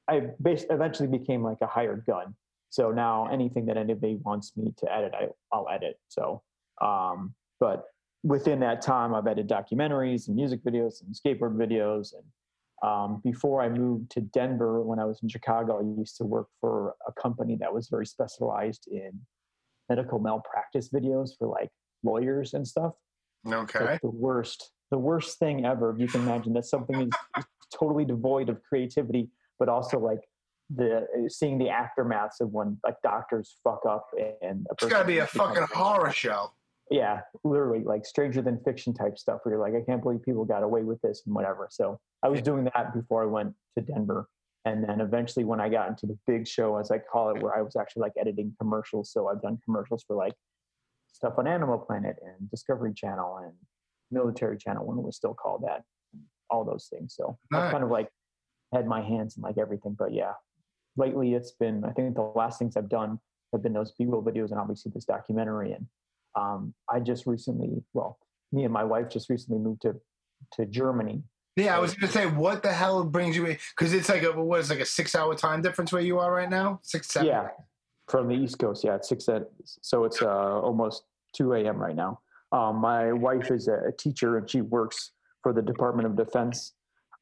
I 0.09 0.29
eventually 0.43 1.07
became 1.07 1.43
like 1.43 1.59
a 1.61 1.67
hired 1.67 2.05
gun. 2.05 2.35
So 2.69 2.91
now 2.91 3.27
anything 3.27 3.65
that 3.67 3.77
anybody 3.77 4.19
wants 4.23 4.55
me 4.55 4.73
to 4.77 4.93
edit, 4.93 5.13
I 5.13 5.27
I'll 5.51 5.67
edit. 5.69 5.99
So, 6.07 6.41
um, 6.81 7.33
but 7.59 7.85
within 8.23 8.59
that 8.59 8.81
time, 8.81 9.13
I've 9.13 9.27
edited 9.27 9.49
documentaries 9.49 10.27
and 10.27 10.35
music 10.35 10.63
videos 10.63 11.01
and 11.01 11.15
skateboard 11.15 11.55
videos. 11.55 12.13
And 12.13 12.89
um, 12.89 13.21
before 13.23 13.61
I 13.61 13.69
moved 13.69 14.11
to 14.11 14.21
Denver, 14.21 14.81
when 14.81 14.99
I 14.99 15.05
was 15.05 15.19
in 15.23 15.29
Chicago, 15.29 15.79
I 15.79 15.99
used 15.99 16.17
to 16.17 16.25
work 16.25 16.47
for 16.59 16.95
a 17.07 17.13
company 17.13 17.55
that 17.59 17.73
was 17.73 17.87
very 17.87 18.05
specialized 18.05 18.87
in 18.91 19.19
medical 19.89 20.19
malpractice 20.19 20.89
videos 20.89 21.29
for 21.37 21.47
like 21.47 21.69
lawyers 22.03 22.53
and 22.53 22.67
stuff. 22.67 22.93
Okay. 23.49 23.83
Like 23.83 24.01
the 24.01 24.09
worst, 24.09 24.71
the 24.91 24.97
worst 24.97 25.39
thing 25.39 25.65
ever. 25.65 25.91
If 25.91 25.99
you 25.99 26.07
can 26.07 26.21
imagine 26.21 26.53
that 26.53 26.65
something 26.65 27.01
is 27.01 27.45
totally 27.73 28.05
devoid 28.05 28.49
of 28.49 28.61
creativity, 28.63 29.29
but 29.59 29.69
also 29.69 29.99
like 29.99 30.19
the 30.75 30.97
uh, 30.97 31.29
seeing 31.29 31.57
the 31.57 31.67
aftermaths 31.67 32.39
of 32.41 32.51
when 32.51 32.77
like 32.83 32.95
doctors 33.03 33.55
fuck 33.63 33.81
up 33.87 34.07
and 34.41 34.65
a 34.69 34.73
It's 34.73 34.85
got 34.85 35.01
to 35.01 35.07
be 35.07 35.19
a 35.19 35.27
fucking 35.27 35.65
horror 35.73 36.11
show. 36.11 36.51
yeah, 36.91 37.21
literally 37.43 37.83
like 37.83 38.05
stranger 38.05 38.41
than 38.41 38.59
fiction 38.63 38.93
type 38.93 39.17
stuff 39.17 39.39
where 39.43 39.55
you're 39.55 39.61
like, 39.61 39.75
I 39.81 39.85
can't 39.85 40.01
believe 40.03 40.21
people 40.23 40.43
got 40.45 40.63
away 40.63 40.83
with 40.83 41.01
this 41.01 41.23
and 41.25 41.33
whatever. 41.35 41.67
So 41.71 41.99
I 42.23 42.29
was 42.29 42.41
doing 42.41 42.65
that 42.65 42.93
before 42.93 43.23
I 43.23 43.27
went 43.27 43.53
to 43.77 43.83
Denver. 43.83 44.27
And 44.65 44.83
then 44.83 44.99
eventually 44.99 45.45
when 45.45 45.61
I 45.61 45.69
got 45.69 45.87
into 45.87 46.05
the 46.05 46.17
big 46.27 46.45
show, 46.45 46.77
as 46.77 46.91
I 46.91 46.97
call 46.97 47.29
it, 47.33 47.41
where 47.41 47.55
I 47.57 47.61
was 47.61 47.77
actually 47.77 48.01
like 48.01 48.13
editing 48.19 48.53
commercials. 48.59 49.11
So 49.13 49.29
I've 49.29 49.41
done 49.41 49.57
commercials 49.63 50.03
for 50.05 50.17
like 50.17 50.33
stuff 51.13 51.35
on 51.37 51.47
Animal 51.47 51.77
Planet 51.77 52.17
and 52.21 52.49
Discovery 52.51 52.93
Channel 52.93 53.37
and 53.45 53.53
Military 54.11 54.57
Channel 54.57 54.85
when 54.85 54.97
it 54.97 55.03
was 55.03 55.15
still 55.15 55.33
called 55.33 55.63
that, 55.65 55.83
all 56.49 56.65
those 56.65 56.87
things. 56.91 57.15
So 57.15 57.37
Nice. 57.51 57.63
I've 57.63 57.71
kind 57.71 57.83
of 57.85 57.89
like 57.89 58.09
had 58.73 58.87
my 58.87 59.01
hands 59.01 59.37
in 59.37 59.43
like 59.43 59.57
everything. 59.57 59.95
But 59.97 60.13
yeah, 60.13 60.33
lately 60.95 61.33
it's 61.33 61.51
been, 61.51 61.83
I 61.85 61.91
think 61.91 62.15
the 62.15 62.21
last 62.35 62.59
things 62.59 62.75
I've 62.75 62.89
done 62.89 63.19
have 63.53 63.63
been 63.63 63.73
those 63.73 63.91
Be 63.93 64.05
Well 64.05 64.21
videos 64.21 64.51
and 64.51 64.59
obviously 64.59 64.91
this 64.93 65.05
documentary. 65.05 65.73
And 65.73 65.85
um, 66.35 66.73
I 66.89 66.99
just 66.99 67.25
recently, 67.25 67.83
well, 67.93 68.19
me 68.51 68.63
and 68.63 68.73
my 68.73 68.83
wife 68.83 69.09
just 69.09 69.29
recently 69.29 69.59
moved 69.59 69.81
to 69.83 69.95
to 70.53 70.65
Germany. 70.65 71.23
Yeah, 71.55 71.75
I 71.75 71.79
was 71.79 71.95
gonna 71.95 72.11
say, 72.11 72.27
what 72.27 72.61
the 72.61 72.71
hell 72.71 73.03
brings 73.03 73.35
you 73.35 73.45
in? 73.47 73.57
Because 73.75 73.91
it's 73.93 74.09
like 74.09 74.21
a 74.21 74.31
what 74.31 74.59
is 74.59 74.69
like 74.69 74.79
a 74.79 74.85
six-hour 74.85 75.35
time 75.35 75.61
difference 75.61 75.91
where 75.91 76.01
you 76.01 76.19
are 76.19 76.31
right 76.31 76.49
now, 76.49 76.79
six, 76.83 77.07
seven. 77.07 77.27
Yeah, 77.27 77.47
from 78.07 78.27
the 78.27 78.35
East 78.35 78.59
Coast. 78.59 78.83
Yeah, 78.83 78.95
it's 78.95 79.09
six. 79.09 79.27
At, 79.27 79.49
so 79.63 80.03
it's 80.03 80.21
uh, 80.21 80.27
almost 80.27 81.03
two 81.35 81.53
a.m. 81.53 81.77
right 81.77 81.95
now. 81.95 82.19
Um, 82.51 82.77
my 82.77 83.11
wife 83.11 83.49
is 83.49 83.67
a 83.67 83.91
teacher 83.97 84.37
and 84.37 84.49
she 84.49 84.61
works 84.61 85.11
for 85.41 85.51
the 85.51 85.61
Department 85.61 86.05
of 86.05 86.15
Defense. 86.15 86.73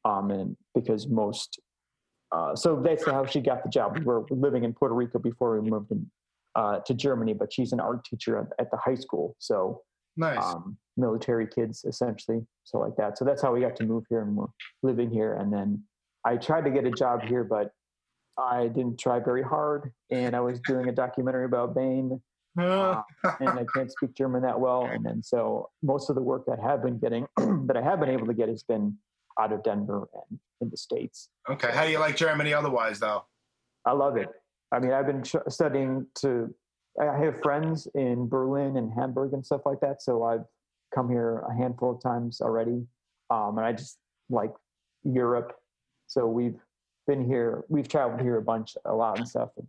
Um, 0.06 0.30
and 0.30 0.56
because 0.74 1.08
most, 1.08 1.60
uh, 2.32 2.54
so 2.54 2.80
that's 2.82 3.04
how 3.04 3.26
she 3.26 3.40
got 3.40 3.62
the 3.62 3.70
job. 3.70 3.98
We 3.98 4.04
were 4.04 4.24
living 4.30 4.64
in 4.64 4.72
Puerto 4.72 4.94
Rico 4.94 5.18
before 5.18 5.58
we 5.58 5.68
moved 5.68 5.90
in, 5.90 6.08
uh, 6.54 6.78
to 6.80 6.94
Germany, 6.94 7.34
but 7.34 7.52
she's 7.52 7.72
an 7.72 7.80
art 7.80 8.04
teacher 8.04 8.38
at, 8.38 8.46
at 8.58 8.70
the 8.70 8.76
high 8.76 8.94
school. 8.94 9.36
So 9.38 9.82
Nice. 10.16 10.42
um, 10.42 10.78
military 10.96 11.46
kids 11.46 11.84
essentially 11.84 12.40
so 12.64 12.78
like 12.78 12.96
that 12.96 13.18
so 13.18 13.24
that's 13.24 13.42
how 13.42 13.52
we 13.52 13.60
got 13.60 13.76
to 13.76 13.84
move 13.84 14.04
here 14.08 14.22
and 14.22 14.34
we're 14.34 14.46
living 14.82 15.10
here 15.10 15.34
and 15.34 15.52
then 15.52 15.82
i 16.24 16.36
tried 16.36 16.64
to 16.64 16.70
get 16.70 16.86
a 16.86 16.90
job 16.90 17.22
here 17.22 17.44
but 17.44 17.70
i 18.38 18.66
didn't 18.68 18.98
try 18.98 19.18
very 19.20 19.42
hard 19.42 19.92
and 20.10 20.34
i 20.34 20.40
was 20.40 20.58
doing 20.60 20.88
a 20.88 20.92
documentary 20.92 21.44
about 21.44 21.74
bane 21.74 22.18
uh, 22.58 23.02
and 23.40 23.50
I 23.50 23.66
can't 23.74 23.92
speak 23.92 24.14
German 24.14 24.40
that 24.40 24.58
well. 24.58 24.86
And 24.86 25.04
then 25.04 25.22
so 25.22 25.68
most 25.82 26.08
of 26.08 26.16
the 26.16 26.22
work 26.22 26.46
that 26.46 26.58
I 26.58 26.62
have 26.70 26.82
been 26.82 26.98
getting, 26.98 27.26
that 27.66 27.76
I 27.76 27.82
have 27.82 28.00
been 28.00 28.08
able 28.08 28.26
to 28.26 28.32
get, 28.32 28.48
has 28.48 28.62
been 28.62 28.96
out 29.38 29.52
of 29.52 29.62
Denver 29.62 30.08
and 30.14 30.38
in 30.60 30.70
the 30.70 30.76
states. 30.76 31.28
okay. 31.50 31.70
How 31.70 31.84
do 31.84 31.90
you 31.90 31.98
like 31.98 32.16
Germany 32.16 32.54
otherwise, 32.54 32.98
though? 32.98 33.24
I 33.84 33.92
love 33.92 34.16
it. 34.16 34.28
I 34.72 34.78
mean, 34.80 34.92
I've 34.92 35.06
been 35.06 35.22
studying 35.48 36.06
to. 36.20 36.54
I 37.00 37.16
have 37.18 37.42
friends 37.42 37.86
in 37.94 38.26
Berlin 38.26 38.78
and 38.78 38.90
Hamburg 38.92 39.34
and 39.34 39.44
stuff 39.44 39.60
like 39.66 39.80
that, 39.80 40.00
so 40.00 40.22
I've 40.22 40.44
come 40.94 41.10
here 41.10 41.44
a 41.48 41.54
handful 41.54 41.90
of 41.90 42.02
times 42.02 42.40
already, 42.40 42.86
um, 43.28 43.58
and 43.58 43.66
I 43.66 43.72
just 43.72 43.98
like 44.30 44.52
Europe. 45.04 45.52
So 46.06 46.26
we've 46.26 46.58
been 47.06 47.24
here. 47.24 47.64
We've 47.68 47.86
traveled 47.86 48.22
here 48.22 48.38
a 48.38 48.42
bunch, 48.42 48.76
a 48.86 48.94
lot 48.94 49.18
and 49.18 49.28
stuff. 49.28 49.50
And 49.58 49.66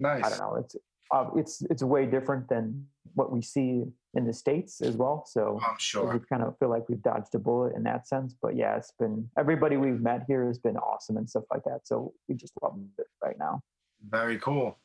Nice. 0.00 0.24
I 0.24 0.28
don't 0.28 0.38
know. 0.38 0.54
It's 0.56 0.76
uh, 1.10 1.26
it's 1.36 1.62
it's 1.62 1.82
way 1.82 2.06
different 2.06 2.48
than 2.48 2.86
what 3.14 3.32
we 3.32 3.42
see 3.42 3.84
in 4.14 4.24
the 4.26 4.32
states 4.32 4.80
as 4.80 4.96
well. 4.96 5.24
So 5.26 5.60
oh, 5.62 5.66
I'm 5.66 5.78
sure. 5.78 6.12
we 6.12 6.18
kind 6.20 6.42
of 6.42 6.58
feel 6.58 6.70
like 6.70 6.88
we've 6.88 7.02
dodged 7.02 7.34
a 7.34 7.38
bullet 7.38 7.74
in 7.76 7.82
that 7.84 8.08
sense. 8.08 8.34
But 8.40 8.56
yeah, 8.56 8.76
it's 8.76 8.92
been 8.98 9.28
everybody 9.38 9.76
we've 9.76 10.00
met 10.00 10.24
here 10.26 10.46
has 10.46 10.58
been 10.58 10.76
awesome 10.76 11.16
and 11.16 11.28
stuff 11.28 11.44
like 11.52 11.64
that. 11.64 11.80
So 11.84 12.12
we 12.28 12.34
just 12.34 12.54
love 12.62 12.78
it 12.98 13.06
right 13.22 13.38
now. 13.38 13.60
Very 14.08 14.38
cool. 14.38 14.78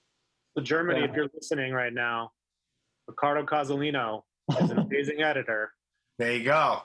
So 0.57 0.63
Germany, 0.63 0.99
Yeah. 0.99 1.05
if 1.09 1.15
you're 1.15 1.30
listening 1.34 1.74
right 1.74 1.93
now, 1.93 2.32
Ricardo 3.07 3.43
Cozzolino 3.45 4.24
is 4.61 4.69
an 4.69 4.80
amazing 4.91 5.21
editor. 5.21 5.71
There 6.19 6.34
you 6.34 6.43
go. 6.43 6.82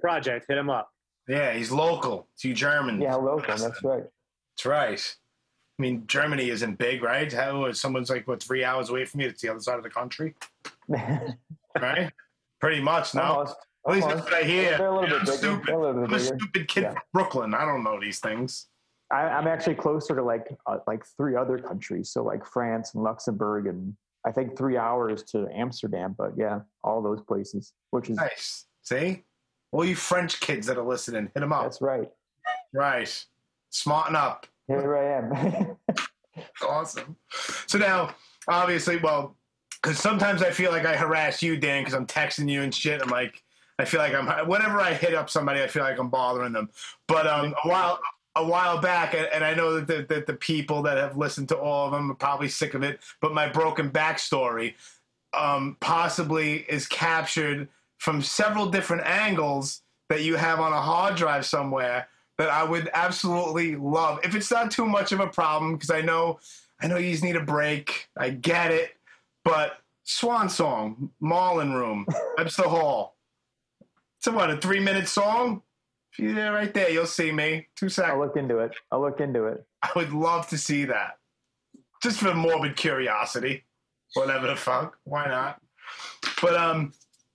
Project, 0.00 0.46
hit 0.48 0.58
him 0.58 0.70
up. 0.70 0.90
Yeah, 1.28 1.52
he's 1.52 1.70
local. 1.70 2.28
To 2.40 2.54
German. 2.54 3.00
Yeah, 3.00 3.16
local. 3.16 3.56
That's 3.56 3.82
right. 3.82 4.04
That's 4.54 4.66
right. 4.66 5.16
I 5.78 5.82
mean, 5.82 6.04
Germany 6.06 6.48
isn't 6.48 6.78
big, 6.78 7.02
right? 7.02 7.30
How 7.30 7.70
someone's 7.72 8.08
like 8.08 8.26
what 8.26 8.42
three 8.42 8.64
hours 8.64 8.88
away 8.88 9.04
from 9.04 9.20
you? 9.20 9.28
It's 9.28 9.42
the 9.42 9.50
other 9.50 9.60
side 9.60 9.76
of 9.76 9.82
the 9.82 9.90
country, 9.90 10.34
right? 10.88 12.10
Pretty 12.60 12.80
much. 12.80 13.14
No, 13.14 13.22
Almost. 13.22 13.56
at 13.88 13.94
least 13.94 14.08
that's 14.08 14.22
what 14.22 14.34
I 14.34 14.42
hear. 14.42 14.78
They're 14.78 14.86
a 14.88 15.00
little 15.00 15.16
I'm 15.18 15.24
bit 15.24 15.26
bigger. 15.26 15.36
stupid. 15.38 15.68
A 15.74 15.78
little 15.78 15.90
I'm 16.04 16.10
bit 16.10 16.20
a 16.20 16.24
bigger. 16.24 16.38
stupid 16.38 16.68
kid 16.68 16.82
Yeah. 16.84 16.92
from 16.92 17.02
Brooklyn. 17.12 17.54
I 17.54 17.64
don't 17.64 17.84
know 17.84 18.00
these 18.00 18.18
things. 18.20 18.66
I, 19.12 19.22
I'm 19.22 19.46
actually 19.46 19.76
closer 19.76 20.16
to 20.16 20.22
like 20.22 20.48
uh, 20.66 20.78
like 20.86 21.04
three 21.16 21.36
other 21.36 21.58
countries, 21.58 22.10
so 22.10 22.24
like 22.24 22.44
France 22.44 22.94
and 22.94 23.02
Luxembourg, 23.04 23.66
and 23.68 23.94
I 24.26 24.32
think 24.32 24.56
three 24.56 24.76
hours 24.76 25.22
to 25.24 25.46
Amsterdam. 25.54 26.14
But 26.18 26.32
yeah, 26.36 26.60
all 26.82 27.02
those 27.02 27.20
places, 27.22 27.72
which 27.90 28.10
is 28.10 28.16
Nice. 28.16 28.64
See, 28.82 29.22
all 29.72 29.84
you 29.84 29.94
French 29.94 30.40
kids 30.40 30.66
that 30.66 30.76
are 30.78 30.82
listening, 30.86 31.30
hit 31.34 31.40
them 31.40 31.52
up. 31.52 31.62
that's 31.62 31.80
right. 31.80 32.08
Right. 32.72 33.24
Smarten 33.70 34.16
up. 34.16 34.46
Here 34.66 34.96
I 34.96 35.04
am. 35.18 35.76
awesome. 36.68 37.16
So 37.66 37.78
now, 37.78 38.14
obviously, 38.48 38.96
well, 38.96 39.36
because 39.86 40.00
sometimes 40.00 40.42
I 40.42 40.50
feel 40.50 40.72
like 40.72 40.84
I 40.84 40.96
harass 40.96 41.44
you, 41.44 41.56
Dan, 41.56 41.82
because 41.82 41.94
I'm 41.94 42.08
texting 42.08 42.50
you 42.50 42.62
and 42.62 42.74
shit. 42.74 43.00
I'm 43.00 43.08
like, 43.08 43.44
I 43.78 43.84
feel 43.84 44.00
like 44.00 44.14
I'm 44.14 44.26
whenever 44.48 44.80
I 44.80 44.92
hit 44.92 45.14
up 45.14 45.30
somebody, 45.30 45.62
I 45.62 45.68
feel 45.68 45.84
like 45.84 46.00
I'm 46.00 46.08
bothering 46.08 46.54
them. 46.54 46.70
But 47.06 47.28
um, 47.28 47.54
a 47.62 47.68
while 47.68 48.00
a 48.34 48.44
while 48.44 48.80
back, 48.80 49.14
and, 49.14 49.44
I 49.44 49.54
know 49.54 49.76
that 49.76 49.86
the, 49.86 50.04
that 50.12 50.26
the 50.26 50.34
people 50.34 50.82
that 50.82 50.98
have 50.98 51.16
listened 51.16 51.48
to 51.50 51.56
all 51.56 51.86
of 51.86 51.92
them 51.92 52.10
are 52.10 52.16
probably 52.16 52.48
sick 52.48 52.74
of 52.74 52.82
it. 52.82 52.98
But 53.20 53.32
my 53.32 53.48
broken 53.48 53.88
back 53.88 54.18
story 54.18 54.74
um, 55.32 55.76
possibly 55.78 56.66
is 56.68 56.88
captured 56.88 57.68
from 57.98 58.22
several 58.22 58.66
different 58.66 59.06
angles 59.06 59.82
that 60.08 60.24
you 60.24 60.34
have 60.34 60.58
on 60.58 60.72
a 60.72 60.82
hard 60.82 61.14
drive 61.14 61.46
somewhere 61.46 62.08
that 62.38 62.50
I 62.50 62.64
would 62.64 62.90
absolutely 62.92 63.76
love. 63.76 64.18
If 64.24 64.34
it's 64.34 64.50
not 64.50 64.72
too 64.72 64.84
much 64.84 65.12
of 65.12 65.20
a 65.20 65.28
problem, 65.28 65.74
because 65.74 65.90
I 65.90 66.00
know 66.00 66.40
I 66.80 66.88
know 66.88 66.96
you 66.96 67.12
just 67.12 67.22
need 67.22 67.36
a 67.36 67.40
break. 67.40 68.08
I 68.16 68.30
get 68.30 68.72
it. 68.72 68.95
But 69.46 69.78
Swan 70.02 70.48
Song, 70.48 71.10
Marlin 71.20 71.72
Room, 71.72 72.04
Webster 72.36 72.64
Hall. 72.64 73.16
It's 74.18 74.26
about 74.26 74.50
a 74.50 74.56
three 74.56 74.80
minute 74.80 75.06
song? 75.06 75.62
If 76.12 76.18
you're 76.18 76.34
there 76.34 76.52
right 76.52 76.74
there, 76.74 76.90
you'll 76.90 77.06
see 77.06 77.30
me. 77.30 77.68
Two 77.76 77.88
seconds. 77.88 78.14
I'll 78.14 78.18
look 78.18 78.36
into 78.36 78.58
it. 78.58 78.72
I'll 78.90 79.00
look 79.00 79.20
into 79.20 79.44
it. 79.44 79.64
I 79.82 79.90
would 79.94 80.12
love 80.12 80.48
to 80.48 80.58
see 80.58 80.84
that. 80.86 81.18
Just 82.02 82.18
for 82.18 82.34
morbid 82.34 82.74
curiosity. 82.74 83.62
Whatever 84.14 84.48
the 84.48 84.56
fuck. 84.56 84.98
Why 85.04 85.26
not? 85.26 85.62
But 86.42 86.56
um 86.56 86.92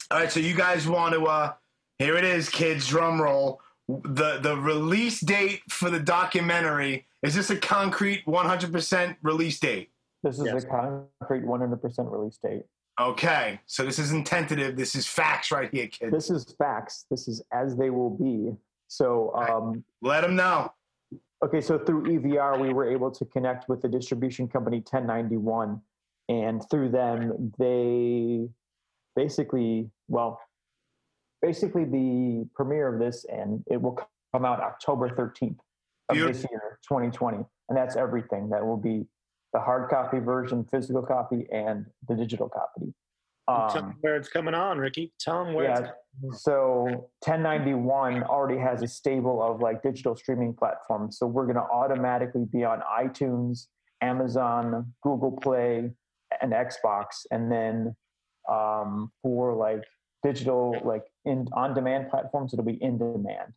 all 0.10 0.20
right, 0.20 0.32
so 0.32 0.42
you 0.42 0.54
guys 0.54 0.90
want 0.90 1.14
to 1.14 1.28
uh 1.28 1.54
here 1.98 2.18
it 2.18 2.26
is, 2.26 2.50
kids, 2.50 2.88
drum 2.88 3.22
roll. 3.22 3.62
The 3.88 4.40
the 4.40 4.58
release 4.58 5.22
date 5.22 5.62
for 5.70 5.90
the 5.90 6.00
documentary, 6.00 7.08
is 7.24 7.36
this 7.36 7.52
a 7.52 7.56
concrete 7.56 8.26
100% 8.26 9.16
release 9.22 9.60
date? 9.62 9.92
This 10.24 10.40
is 10.40 10.46
Yes. 10.46 10.64
a 10.64 10.68
concrete 10.68 11.44
100% 11.46 12.12
release 12.12 12.38
date. 12.38 12.66
Okay, 13.00 13.60
so 13.66 13.84
this 13.84 13.98
isn't 13.98 14.28
tentative. 14.28 14.76
This 14.76 14.96
is 14.96 15.08
facts 15.08 15.52
right 15.52 15.72
here, 15.74 15.88
kids. 15.88 16.12
This 16.12 16.30
is 16.30 16.54
facts. 16.58 17.06
This 17.10 17.28
is 17.28 17.42
as 17.52 17.76
they 17.76 17.90
will 17.90 18.12
be. 18.12 18.56
So, 18.88 19.34
um, 19.36 19.84
Let 20.02 20.22
them 20.22 20.36
know. 20.36 20.72
okay, 21.44 21.62
so 21.62 21.80
through 21.80 22.04
EVR, 22.04 22.60
we 22.60 22.74
were 22.74 22.86
able 22.86 23.10
to 23.10 23.26
connect 23.26 23.68
with 23.70 23.82
the 23.82 23.88
distribution 23.90 24.48
company 24.48 24.82
1091. 24.82 25.82
And 26.30 26.62
through 26.70 26.90
them, 26.90 27.52
they 27.58 28.48
basically, 29.16 29.90
well, 30.08 30.40
basically 31.42 31.86
the 31.86 32.48
premiere 32.54 32.94
of 32.94 33.00
this, 33.00 33.26
and 33.26 33.64
it 33.68 33.82
will 33.82 33.98
come 34.32 34.46
out 34.46 34.60
October 34.62 35.10
13th 35.10 35.58
of 36.10 36.18
this 36.18 36.46
year, 36.52 36.80
2020. 36.88 37.44
And 37.70 37.78
that's 37.78 37.96
everything. 37.96 38.50
That 38.50 38.64
will 38.66 38.78
be 38.78 39.08
the 39.54 39.60
hard 39.60 39.90
copy 39.90 40.20
version, 40.20 40.64
physical 40.64 41.02
copy, 41.02 41.48
and 41.52 41.86
the 42.08 42.16
digital 42.16 42.50
copy. 42.50 42.94
Tell 43.48 43.56
Um, 43.56 43.74
them 43.74 43.98
where 44.02 44.16
it's 44.16 44.30
coming 44.30 44.54
on, 44.54 44.78
Ricky. 44.78 45.14
Tell 45.20 45.44
them 45.44 45.54
where 45.54 45.72
it's 45.72 45.82
yeah. 45.82 46.30
So 46.34 47.10
1091 47.26 48.24
already 48.24 48.60
has 48.60 48.82
a 48.82 48.88
stable 48.88 49.42
of 49.42 49.62
like 49.62 49.82
digital 49.82 50.16
streaming 50.16 50.54
platforms. 50.54 51.18
So 51.18 51.28
we're 51.28 51.46
going 51.46 51.56
to 51.56 51.62
automatically 51.64 52.46
be 52.46 52.64
on 52.64 52.82
iTunes, 52.82 53.68
Amazon, 54.02 54.94
Google 55.02 55.32
Play, 55.32 55.92
and 56.42 56.54
Xbox. 56.54 57.26
And 57.32 57.52
then 57.52 57.96
um, 58.50 59.12
for 59.22 59.54
like 59.54 59.84
digital, 60.24 60.80
like 60.84 61.04
in 61.26 61.48
on 61.54 61.74
demand 61.74 62.10
platforms, 62.10 62.54
it'll 62.54 62.66
be 62.66 62.82
in 62.82 62.98
demand. 62.98 63.54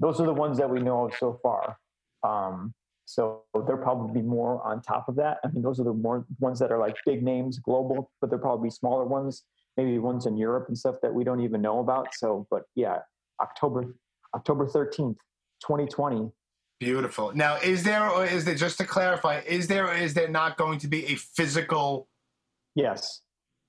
Those 0.00 0.20
are 0.20 0.26
the 0.26 0.34
ones 0.34 0.58
that 0.58 0.68
we 0.68 0.80
know 0.80 1.06
of 1.06 1.14
so 1.16 1.38
far. 1.42 1.78
Um, 2.22 2.74
so 3.04 3.42
they're 3.66 3.76
probably 3.76 4.22
more 4.22 4.64
on 4.66 4.80
top 4.82 5.08
of 5.08 5.16
that. 5.16 5.38
I 5.44 5.48
mean, 5.48 5.62
those 5.62 5.80
are 5.80 5.84
the 5.84 5.92
more 5.92 6.24
ones 6.40 6.58
that 6.60 6.70
are 6.70 6.78
like 6.78 6.96
big 7.04 7.22
names, 7.22 7.58
global, 7.58 8.10
but 8.20 8.30
they're 8.30 8.38
probably 8.38 8.70
smaller 8.70 9.04
ones 9.04 9.44
maybe 9.76 9.98
ones 9.98 10.26
in 10.26 10.36
Europe 10.36 10.66
and 10.68 10.76
stuff 10.76 10.96
that 11.02 11.12
we 11.12 11.24
don't 11.24 11.40
even 11.40 11.62
know 11.62 11.80
about. 11.80 12.14
So, 12.14 12.46
but 12.50 12.62
yeah, 12.74 12.98
October 13.40 13.94
October 14.34 14.66
thirteenth, 14.66 15.18
twenty 15.64 15.86
twenty. 15.86 16.30
Beautiful. 16.80 17.32
Now, 17.34 17.56
is 17.56 17.84
there 17.84 18.08
or 18.08 18.26
is 18.26 18.44
there 18.44 18.56
just 18.56 18.78
to 18.78 18.84
clarify, 18.84 19.40
is 19.46 19.68
there 19.68 19.86
or 19.86 19.94
is 19.94 20.14
there 20.14 20.28
not 20.28 20.56
going 20.56 20.78
to 20.80 20.88
be 20.88 21.06
a 21.06 21.14
physical 21.14 22.08
Yes, 22.74 23.20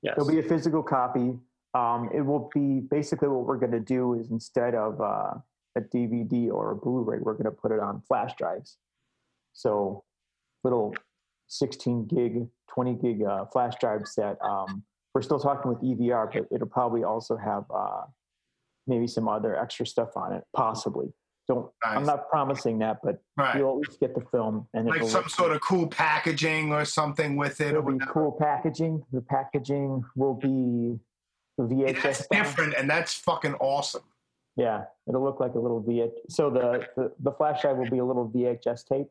yes. 0.01 0.15
there'll 0.15 0.31
be 0.31 0.39
a 0.39 0.49
physical 0.49 0.81
copy. 0.81 1.33
Um, 1.75 2.09
it 2.13 2.21
will 2.21 2.49
be 2.53 2.79
basically 2.79 3.27
what 3.27 3.45
we're 3.45 3.57
going 3.57 3.71
to 3.71 3.79
do 3.79 4.13
is 4.13 4.31
instead 4.31 4.75
of 4.75 5.01
uh, 5.01 5.33
a 5.75 5.81
DVD 5.93 6.49
or 6.49 6.71
a 6.71 6.75
Blu-ray, 6.75 7.19
we're 7.19 7.33
going 7.33 7.45
to 7.45 7.51
put 7.51 7.71
it 7.71 7.79
on 7.79 8.01
flash 8.07 8.31
drives. 8.37 8.77
So, 9.53 10.03
little 10.63 10.95
sixteen 11.47 12.05
gig, 12.05 12.47
twenty 12.69 12.93
gig 12.93 13.23
uh, 13.23 13.45
flash 13.45 13.73
drives 13.79 14.15
that 14.15 14.37
um, 14.41 14.83
we're 15.13 15.21
still 15.21 15.39
talking 15.39 15.71
with 15.71 15.81
EVR, 15.81 16.31
but 16.33 16.47
it'll 16.51 16.67
probably 16.67 17.03
also 17.03 17.37
have 17.37 17.65
uh, 17.73 18.01
maybe 18.87 19.07
some 19.07 19.27
other 19.27 19.55
extra 19.55 19.85
stuff 19.85 20.15
on 20.15 20.33
it, 20.33 20.43
possibly. 20.55 21.13
Don't. 21.47 21.69
I'm 21.83 22.05
not 22.05 22.29
promising 22.29 22.79
that, 22.79 22.99
but 23.03 23.21
right? 23.35 23.57
you'll 23.57 23.71
at 23.71 23.89
least 23.89 23.99
get 23.99 24.15
the 24.15 24.21
film 24.31 24.65
and 24.73 24.87
like 24.87 25.03
some 25.03 25.27
sort 25.27 25.51
of 25.51 25.59
cool 25.59 25.87
packaging 25.87 26.71
or 26.71 26.85
something 26.85 27.35
with 27.35 27.59
it. 27.59 27.69
It'll 27.69 27.81
be 27.81 27.93
whatever. 27.93 28.11
cool 28.11 28.31
packaging. 28.31 29.03
The 29.11 29.19
packaging 29.19 30.05
will 30.15 30.35
be 30.35 30.97
VHS. 31.59 32.01
That's 32.01 32.27
different, 32.27 32.75
and 32.77 32.89
that's 32.89 33.13
fucking 33.15 33.55
awesome. 33.55 34.03
Yeah, 34.55 34.85
it'll 35.05 35.23
look 35.23 35.41
like 35.41 35.55
a 35.55 35.59
little 35.59 35.83
VH. 35.83 36.13
So 36.29 36.49
the, 36.49 36.87
the 36.95 37.11
the 37.19 37.31
flash 37.33 37.61
drive 37.61 37.75
will 37.75 37.89
be 37.89 37.97
a 37.97 38.05
little 38.05 38.29
VHS 38.29 38.87
tape, 38.87 39.07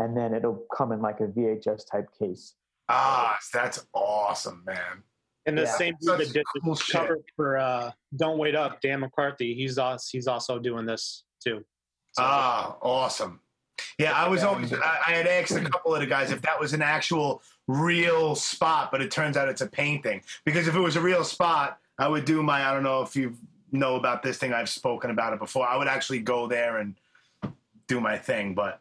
and 0.00 0.16
then 0.16 0.34
it'll 0.34 0.64
come 0.76 0.90
in 0.90 1.00
like 1.00 1.20
a 1.20 1.28
VHS 1.28 1.88
type 1.88 2.08
case. 2.18 2.54
Ah, 2.88 3.38
that's 3.54 3.86
awesome, 3.94 4.64
man. 4.66 5.04
and 5.46 5.56
the 5.56 5.62
yeah. 5.62 5.76
same 5.76 5.94
dude 6.00 6.08
Such 6.08 6.18
that 6.18 6.32
did 6.32 6.44
cool 6.64 6.74
the 6.74 6.80
shit. 6.80 6.96
cover 6.96 7.18
for 7.36 7.58
uh, 7.58 7.92
"Don't 8.16 8.38
Wait 8.38 8.56
Up," 8.56 8.80
Dan 8.80 9.00
McCarthy. 9.00 9.54
He's 9.54 9.78
also 9.78 10.04
he's 10.10 10.26
also 10.26 10.58
doing 10.58 10.86
this 10.86 11.22
too. 11.44 11.64
So, 12.12 12.22
Ah, 12.24 12.76
awesome. 12.82 13.38
Yeah, 13.98 14.12
I 14.12 14.28
was 14.28 14.42
always. 14.42 14.72
I, 14.72 14.98
I 15.06 15.12
had 15.12 15.26
asked 15.26 15.52
a 15.52 15.60
couple 15.60 15.94
of 15.94 16.00
the 16.00 16.06
guys 16.06 16.32
if 16.32 16.42
that 16.42 16.58
was 16.58 16.72
an 16.72 16.82
actual 16.82 17.42
real 17.68 18.34
spot, 18.34 18.90
but 18.90 19.00
it 19.00 19.10
turns 19.10 19.36
out 19.36 19.48
it's 19.48 19.60
a 19.60 19.66
painting. 19.68 20.22
Because 20.44 20.66
if 20.66 20.74
it 20.74 20.80
was 20.80 20.96
a 20.96 21.00
real 21.00 21.22
spot, 21.24 21.78
I 21.98 22.08
would 22.08 22.24
do 22.24 22.42
my. 22.42 22.68
I 22.68 22.74
don't 22.74 22.82
know 22.82 23.02
if 23.02 23.14
you 23.14 23.36
know 23.70 23.94
about 23.96 24.22
this 24.22 24.38
thing. 24.38 24.52
I've 24.52 24.68
spoken 24.68 25.10
about 25.10 25.32
it 25.32 25.38
before. 25.38 25.68
I 25.68 25.76
would 25.76 25.86
actually 25.88 26.18
go 26.18 26.46
there 26.48 26.78
and 26.78 26.96
do 27.86 28.00
my 28.00 28.18
thing, 28.18 28.54
but 28.54 28.80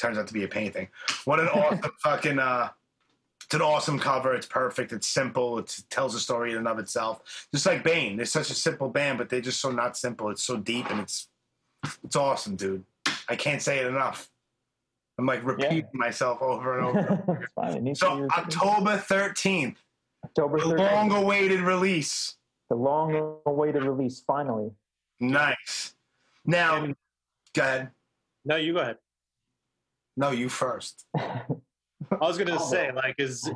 turns 0.00 0.18
out 0.18 0.26
to 0.26 0.34
be 0.34 0.44
a 0.44 0.48
painting. 0.48 0.88
What 1.24 1.40
an 1.40 1.48
awesome 1.48 1.80
fucking 1.98 2.38
uh, 2.38 2.70
It's 3.44 3.54
an 3.54 3.60
awesome 3.62 3.98
cover. 3.98 4.34
It's 4.34 4.46
perfect. 4.46 4.92
It's 4.92 5.06
simple. 5.06 5.58
It's, 5.58 5.78
it 5.80 5.90
tells 5.90 6.14
a 6.14 6.20
story 6.20 6.52
in 6.52 6.58
and 6.58 6.68
of 6.68 6.78
itself. 6.78 7.46
Just 7.52 7.66
like 7.66 7.84
Bane, 7.84 8.16
they're 8.16 8.26
such 8.26 8.50
a 8.50 8.54
simple 8.54 8.88
band, 8.88 9.18
but 9.18 9.28
they're 9.28 9.40
just 9.40 9.60
so 9.60 9.70
not 9.70 9.96
simple. 9.96 10.30
It's 10.30 10.42
so 10.42 10.56
deep 10.56 10.90
and 10.90 11.00
it's 11.00 11.28
it's 12.04 12.16
awesome, 12.16 12.56
dude. 12.56 12.84
I 13.28 13.36
can't 13.36 13.62
say 13.62 13.78
it 13.78 13.86
enough. 13.86 14.28
I'm 15.18 15.26
like 15.26 15.44
repeating 15.44 15.86
myself 15.92 16.40
over 16.42 16.78
and 16.78 16.86
over. 16.98 17.40
it's 17.42 17.52
fine. 17.52 17.74
It 17.76 17.82
needs 17.82 18.00
to 18.00 18.06
so 18.06 18.28
October 18.36 18.96
13th, 18.98 19.76
October 20.24 20.58
the 20.60 20.64
13th, 20.74 20.92
long-awaited 20.92 21.60
release. 21.60 22.36
the 22.68 22.76
long-awaited 22.76 23.82
release. 23.84 24.22
Finally, 24.26 24.70
Nice. 25.20 25.94
Now, 26.46 26.82
And- 26.84 26.96
go 27.54 27.62
ahead. 27.62 27.90
No, 28.46 28.56
you 28.56 28.72
go 28.72 28.80
ahead. 28.80 28.96
No, 30.20 30.32
you 30.32 30.50
first. 30.50 31.06
I 31.16 31.46
was 32.20 32.36
gonna 32.36 32.56
Oh. 32.60 32.70
say, 32.70 32.92
like, 32.92 33.14
is 33.18 33.50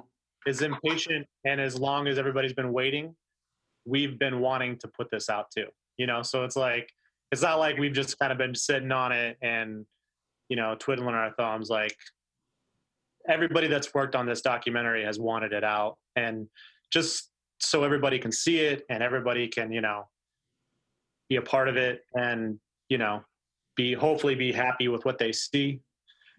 is 0.47 0.63
impatient, 0.63 1.27
and 1.45 1.61
as 1.61 1.79
long 1.79 2.07
as 2.09 2.19
everybody's 2.19 2.55
been 2.55 2.73
waiting, 2.73 3.15
we've 3.85 4.19
been 4.19 4.41
wanting 4.41 4.79
to 4.79 4.89
put 4.89 5.11
this 5.11 5.29
out 5.29 5.51
too. 5.55 5.67
You 5.99 6.07
know, 6.07 6.23
so 6.23 6.43
it's 6.45 6.57
like 6.57 6.91
it's 7.31 7.43
not 7.43 7.59
like 7.59 7.77
we've 7.77 7.93
just 7.93 8.19
kind 8.19 8.33
of 8.33 8.39
been 8.39 8.55
sitting 8.55 8.93
on 8.93 9.13
it 9.13 9.37
and 9.43 9.85
you 10.49 10.57
know 10.57 10.75
twiddling 10.79 11.15
our 11.15 11.33
thumbs. 11.35 11.69
Like 11.69 11.95
everybody 13.29 13.67
that's 13.69 13.93
worked 13.93 14.17
on 14.17 14.25
this 14.25 14.41
documentary 14.41 15.05
has 15.05 15.19
wanted 15.19 15.53
it 15.53 15.65
out, 15.65 15.99
and 16.17 16.49
just 16.91 17.31
so 17.61 17.85
everybody 17.85 18.19
can 18.19 18.33
see 18.33 18.61
it 18.61 18.85
and 18.89 19.03
everybody 19.03 19.49
can 19.49 19.71
you 19.71 19.83
know 19.83 20.09
be 21.29 21.37
a 21.37 21.43
part 21.43 21.69
of 21.69 21.77
it 21.77 22.01
and 22.15 22.59
you 22.89 22.97
know 22.97 23.23
be 23.77 23.93
hopefully 23.93 24.35
be 24.35 24.51
happy 24.51 24.89
with 24.89 25.05
what 25.05 25.19
they 25.19 25.31
see 25.33 25.81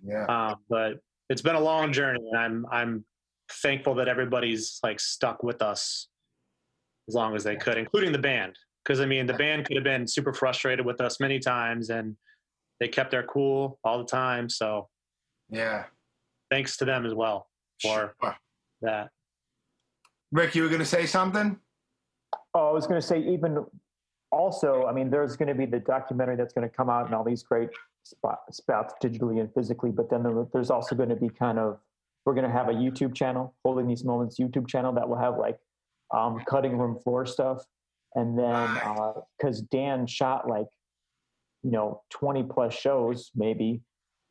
Yeah. 0.04 0.26
um, 0.26 0.56
but 0.70 1.00
it's 1.30 1.42
been 1.42 1.56
a 1.56 1.60
long 1.60 1.92
journey 1.94 2.20
and 2.32 2.38
i'm 2.40 2.66
i'm 2.72 3.06
thankful 3.52 3.96
that 3.96 4.08
everybody's 4.08 4.80
like 4.84 5.00
stuck 5.00 5.44
with 5.44 5.62
us 5.62 6.08
as 7.08 7.16
long 7.16 7.36
as 7.36 7.44
they 7.44 7.56
could 7.56 7.78
including 7.78 8.12
the 8.12 8.20
band 8.20 8.58
because 8.84 9.00
i 9.00 9.06
mean 9.06 9.26
the 9.28 9.34
band 9.34 9.66
could 9.66 9.76
have 9.78 9.84
been 9.84 10.08
super 10.08 10.34
frustrated 10.34 10.86
with 10.86 11.00
us 11.02 11.20
many 11.20 11.40
times 11.40 11.90
and 11.90 12.16
they 12.80 12.88
kept 12.88 13.12
their 13.12 13.24
cool 13.24 13.80
all 13.84 13.98
the 14.00 14.06
time 14.06 14.50
so 14.50 14.90
Yeah. 15.50 15.86
thanks 16.52 16.78
to 16.78 16.86
them 16.86 17.06
as 17.06 17.14
well 17.14 17.48
for 17.82 18.16
Sure. 18.22 18.36
that 18.82 19.10
Rick, 20.32 20.56
you 20.56 20.64
were 20.64 20.70
going 20.70 20.80
to 20.80 20.86
say 20.86 21.06
something? 21.06 21.58
Oh, 22.54 22.68
I 22.68 22.72
was 22.74 22.88
going 22.88 23.00
to 23.00 23.08
say, 23.08 23.20
even 23.20 23.64
also, 24.32 24.86
I 24.86 24.92
mean, 24.92 25.10
there's 25.10 25.38
going 25.38 25.48
to 25.48 25.56
be 25.56 25.66
the 25.66 25.80
documentary 25.80 26.36
that's 26.36 26.52
going 26.54 26.68
to 26.68 26.76
come 26.76 26.90
out 26.90 27.06
and 27.06 27.16
all 27.16 27.24
these 27.24 27.42
great 27.44 27.70
spot, 28.06 28.40
spots 28.54 28.94
digitally 29.04 29.40
and 29.40 29.54
physically, 29.54 29.92
but 29.92 30.10
then 30.10 30.24
there- 30.24 30.48
there's 30.54 30.70
also 30.70 30.96
going 30.96 31.10
to 31.10 31.16
be 31.16 31.30
kind 31.30 31.60
of, 31.60 31.80
we're 32.26 32.34
going 32.34 32.46
to 32.46 32.52
have 32.52 32.70
a 32.70 32.74
YouTube 32.74 33.14
channel, 33.14 33.54
Holding 33.64 33.88
These 33.88 34.04
Moments 34.04 34.40
YouTube 34.40 34.68
channel 34.68 34.94
that 34.94 35.08
will 35.08 35.18
have 35.18 35.38
like 35.38 35.60
um, 36.14 36.44
cutting 36.46 36.78
room 36.78 36.98
floor 37.00 37.26
stuff. 37.26 37.66
And 38.14 38.38
then, 38.38 38.70
because 39.38 39.62
Dan 39.62 40.08
shot 40.08 40.48
like, 40.48 40.68
you 41.64 41.72
know, 41.72 42.04
20 42.12 42.44
plus 42.44 42.74
shows, 42.74 43.32
maybe, 43.36 43.82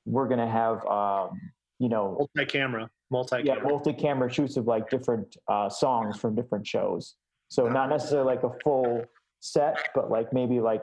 we're 0.07 0.29
going 0.29 0.39
to 0.41 0.49
have, 0.49 0.85
um, 0.87 1.41
you 1.79 1.89
know, 1.89 2.16
multi-camera 2.37 2.91
multi-camera 3.11 3.57
yeah, 3.62 3.62
multi-camera 3.62 4.33
shoots 4.33 4.57
of 4.57 4.66
like 4.66 4.89
different 4.89 5.37
uh, 5.49 5.68
songs 5.68 6.18
from 6.18 6.35
different 6.35 6.66
shows. 6.66 7.16
So 7.49 7.68
not 7.68 7.89
necessarily 7.91 8.27
like 8.35 8.43
a 8.45 8.51
full 8.62 9.05
set, 9.41 9.77
but 9.95 10.11
like 10.11 10.33
maybe 10.33 10.61
like 10.61 10.83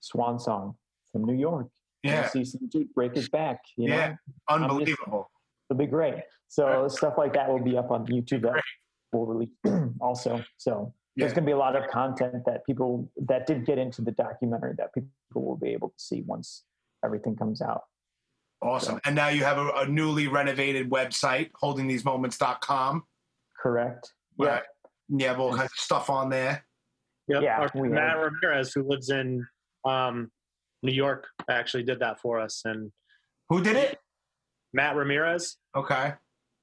Swan 0.00 0.38
Song 0.38 0.76
from 1.12 1.24
New 1.24 1.34
York. 1.34 1.68
Yeah. 2.02 2.28
see 2.28 2.44
some 2.44 2.68
dude 2.68 2.92
break 2.94 3.14
his 3.14 3.28
back. 3.28 3.60
You 3.76 3.88
Yeah. 3.90 4.08
know, 4.08 4.16
Unbelievable. 4.48 5.30
it'll 5.68 5.78
be 5.78 5.86
great. 5.86 6.16
So 6.48 6.88
stuff 6.88 7.14
like 7.18 7.32
that 7.34 7.48
will 7.48 7.62
be 7.62 7.76
up 7.76 7.90
on 7.90 8.06
YouTube. 8.06 8.42
That 8.42 8.60
will 9.12 9.26
release 9.26 9.50
also. 10.00 10.42
So 10.56 10.92
there's 11.16 11.32
going 11.32 11.44
to 11.44 11.48
be 11.48 11.52
a 11.52 11.58
lot 11.58 11.76
of 11.76 11.88
content 11.90 12.44
that 12.46 12.64
people 12.64 13.10
that 13.26 13.46
did 13.46 13.66
get 13.66 13.78
into 13.78 14.00
the 14.02 14.12
documentary 14.12 14.74
that 14.78 14.92
people 14.94 15.10
will 15.44 15.56
be 15.56 15.68
able 15.70 15.88
to 15.90 15.94
see 15.98 16.22
once 16.22 16.64
everything 17.04 17.36
comes 17.36 17.60
out. 17.60 17.82
Awesome. 18.62 19.00
And 19.04 19.14
now 19.14 19.28
you 19.28 19.44
have 19.44 19.58
a, 19.58 19.68
a 19.76 19.86
newly 19.86 20.28
renovated 20.28 20.90
website, 20.90 21.50
holdingthesemoments.com. 21.62 23.04
Correct. 23.60 24.12
Right. 24.38 24.62
You 25.08 25.26
have 25.26 25.40
all 25.40 25.50
kinds 25.50 25.72
of 25.72 25.78
stuff 25.78 26.08
on 26.10 26.30
there. 26.30 26.64
Yep. 27.28 27.42
Yeah, 27.42 27.68
Matt 27.74 28.16
Ramirez, 28.18 28.72
who 28.74 28.82
lives 28.82 29.10
in 29.10 29.46
um, 29.84 30.30
New 30.82 30.92
York, 30.92 31.26
actually 31.48 31.82
did 31.82 32.00
that 32.00 32.20
for 32.20 32.40
us. 32.40 32.62
And 32.64 32.90
Who 33.48 33.62
did 33.62 33.76
it? 33.76 33.98
Matt 34.72 34.96
Ramirez, 34.96 35.56
Okay. 35.76 36.14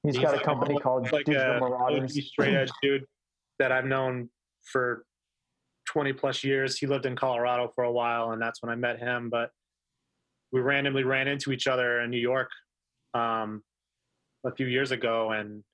He's 0.02 0.14
He's 0.16 0.24
got 0.24 0.34
a 0.34 0.40
company 0.40 0.76
a- 0.76 0.80
called 0.80 1.10
like 1.12 1.26
Digital 1.26 1.56
a 1.56 1.60
Marauders. 1.60 2.26
Straight 2.28 2.54
edge 2.54 2.70
dude 2.82 3.04
that 3.58 3.72
I've 3.72 3.84
known 3.84 4.30
for 4.62 5.04
20 5.88 6.12
plus 6.12 6.44
years. 6.44 6.78
He 6.78 6.86
lived 6.86 7.04
in 7.04 7.16
Colorado 7.16 7.72
for 7.74 7.84
a 7.84 7.92
while, 7.92 8.30
and 8.30 8.40
that's 8.40 8.62
when 8.62 8.70
I 8.70 8.76
met 8.76 8.98
him. 9.00 9.28
But 9.28 9.50
we 10.52 10.60
randomly 10.60 11.02
ran 11.04 11.26
into 11.28 11.50
each 11.52 11.66
other 11.66 12.00
in 12.00 12.10
New 12.10 12.20
York 12.20 12.48
um, 13.14 13.62
a 14.46 14.54
few 14.54 14.66
years 14.66 14.92
ago, 14.92 15.32
and 15.32 15.64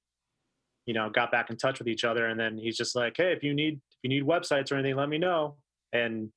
you 0.87 0.95
know, 0.95 1.11
got 1.11 1.31
back 1.31 1.51
in 1.51 1.57
touch 1.57 1.79
with 1.79 1.89
each 1.89 2.05
other. 2.05 2.27
And 2.27 2.39
then 2.41 2.57
he's 2.59 2.77
just 2.77 2.97
like, 2.97 3.15
"Hey, 3.17 3.33
if 3.33 3.43
you 3.43 3.55
need 3.55 3.75
if 3.75 3.99
you 4.03 4.09
need 4.11 4.25
websites 4.25 4.73
or 4.73 4.77
anything, 4.77 4.97
let 4.97 5.09
me 5.09 5.19
know." 5.19 5.57
And 5.93 6.31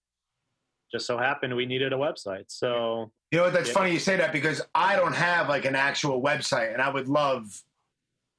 just 0.91 1.05
so 1.05 1.17
happened 1.17 1.55
we 1.55 1.65
needed 1.65 1.93
a 1.93 1.97
website, 1.97 2.45
so 2.47 3.11
You 3.31 3.39
know 3.39 3.43
what? 3.45 3.53
That's 3.53 3.67
Yeah. 3.69 3.73
funny 3.73 3.91
you 3.91 3.99
say 3.99 4.15
that 4.17 4.31
because 4.31 4.61
I 4.73 4.95
don't 4.95 5.13
have 5.15 5.49
like 5.49 5.65
an 5.65 5.75
actual 5.75 6.21
website, 6.21 6.71
and 6.71 6.81
I 6.81 6.89
would 6.89 7.09
love 7.09 7.61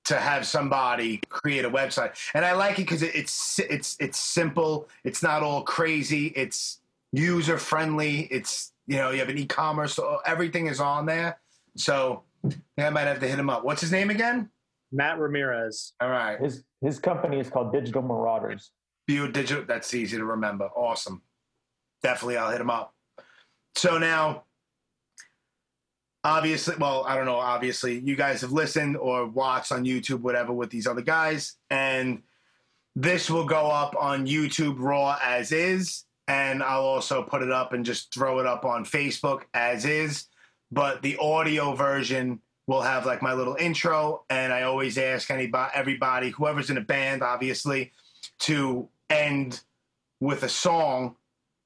to 0.07 0.17
have 0.19 0.47
somebody 0.47 1.21
create 1.29 1.67
a 1.67 1.71
website. 1.71 2.17
And 2.33 2.43
I 2.43 2.53
like 2.53 2.79
it 2.79 2.83
because 2.87 3.03
it, 3.03 3.15
it's 3.15 3.59
it's 3.59 3.97
it's 4.01 4.19
simple. 4.19 4.89
It's 5.05 5.23
not 5.23 5.43
all 5.43 5.63
crazy. 5.63 6.29
It's 6.29 6.81
user 7.13 7.59
friendly. 7.59 8.21
It's 8.31 8.73
you 8.87 8.97
know 8.97 9.11
you 9.11 9.19
have 9.19 9.29
an 9.29 9.37
e-commerce, 9.37 9.93
so 9.95 10.21
everything 10.25 10.69
is 10.69 10.81
on 10.81 11.05
there. 11.05 11.39
So 11.77 12.23
yeah, 12.79 12.87
I 12.87 12.91
might 12.91 13.03
have 13.03 13.21
to 13.21 13.29
hit 13.29 13.39
him 13.39 13.51
up. 13.51 13.65
What's 13.65 13.83
his 13.83 13.93
name 13.93 14.09
again? 14.09 14.49
Matt 14.91 15.19
Ramirez. 15.19 15.93
All 16.01 16.09
right, 16.09 16.41
His 16.41 16.65
his 16.81 16.99
company 16.99 17.39
is 17.41 17.51
called 17.51 17.75
Digital 17.75 18.01
Marauders. 18.01 18.71
View 19.07 19.31
Digital. 19.31 19.65
That's 19.67 19.93
easy 19.93 20.17
to 20.17 20.25
remember. 20.25 20.69
Awesome. 20.75 21.21
Definitely, 22.03 22.37
I'll 22.37 22.51
hit 22.51 22.61
him 22.61 22.71
up. 22.71 22.95
So 23.75 23.99
now, 23.99 24.45
obviously, 26.25 26.77
well, 26.79 27.05
I 27.07 27.17
don't 27.17 27.27
know. 27.27 27.37
Obviously, 27.37 27.99
you 27.99 28.17
guys 28.17 28.41
have 28.41 28.53
listened 28.53 28.97
or 28.97 29.27
watched 29.27 29.73
on 29.73 29.85
YouTube, 29.85 30.21
whatever, 30.21 30.53
with 30.53 30.71
these 30.71 30.87
other 30.87 31.03
guys, 31.03 31.55
and 31.71 32.23
this 32.97 33.31
will 33.31 33.47
go 33.47 33.69
up 33.69 33.95
on 33.99 34.27
YouTube 34.27 34.77
Raw 34.79 35.19
as 35.23 35.53
is, 35.53 36.05
and 36.27 36.63
I'll 36.63 36.83
also 36.83 37.23
put 37.23 37.43
it 37.43 37.51
up 37.51 37.73
and 37.73 37.85
just 37.85 38.13
throw 38.13 38.41
it 38.41 38.47
up 38.47 38.65
on 38.65 38.85
Facebook 38.85 39.43
as 39.55 39.85
is. 39.85 40.27
But 40.71 41.01
the 41.03 41.17
audio 41.19 41.75
version 41.75 42.41
will 42.67 42.83
have 42.83 43.07
like 43.07 43.23
my 43.23 43.33
little 43.33 43.57
intro, 43.57 44.25
and 44.29 44.53
I 44.53 44.63
always 44.63 44.99
ask 44.99 45.31
anybody, 45.31 45.71
everybody, 45.75 46.31
whoever's 46.31 46.71
in 46.71 46.77
a 46.77 46.83
band, 46.83 47.23
obviously, 47.23 47.93
to 48.41 48.89
end 49.09 49.61
with 50.21 50.43
a 50.43 50.49
song. 50.49 51.17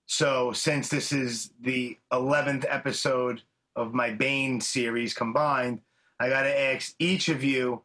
So, 0.06 0.52
since 0.52 0.88
this 0.88 1.12
is 1.12 1.52
the 1.60 1.98
11th 2.12 2.64
episode 2.68 3.42
of 3.76 3.94
my 3.94 4.10
Bane 4.10 4.60
series 4.60 5.14
combined, 5.14 5.80
I 6.20 6.28
got 6.28 6.42
to 6.42 6.60
ask 6.60 6.94
each 6.98 7.28
of 7.28 7.42
you 7.42 7.82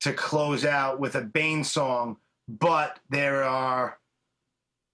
to 0.00 0.12
close 0.12 0.64
out 0.64 0.98
with 0.98 1.14
a 1.14 1.20
Bane 1.20 1.62
song, 1.62 2.16
but 2.48 2.98
there 3.10 3.44
are 3.44 3.98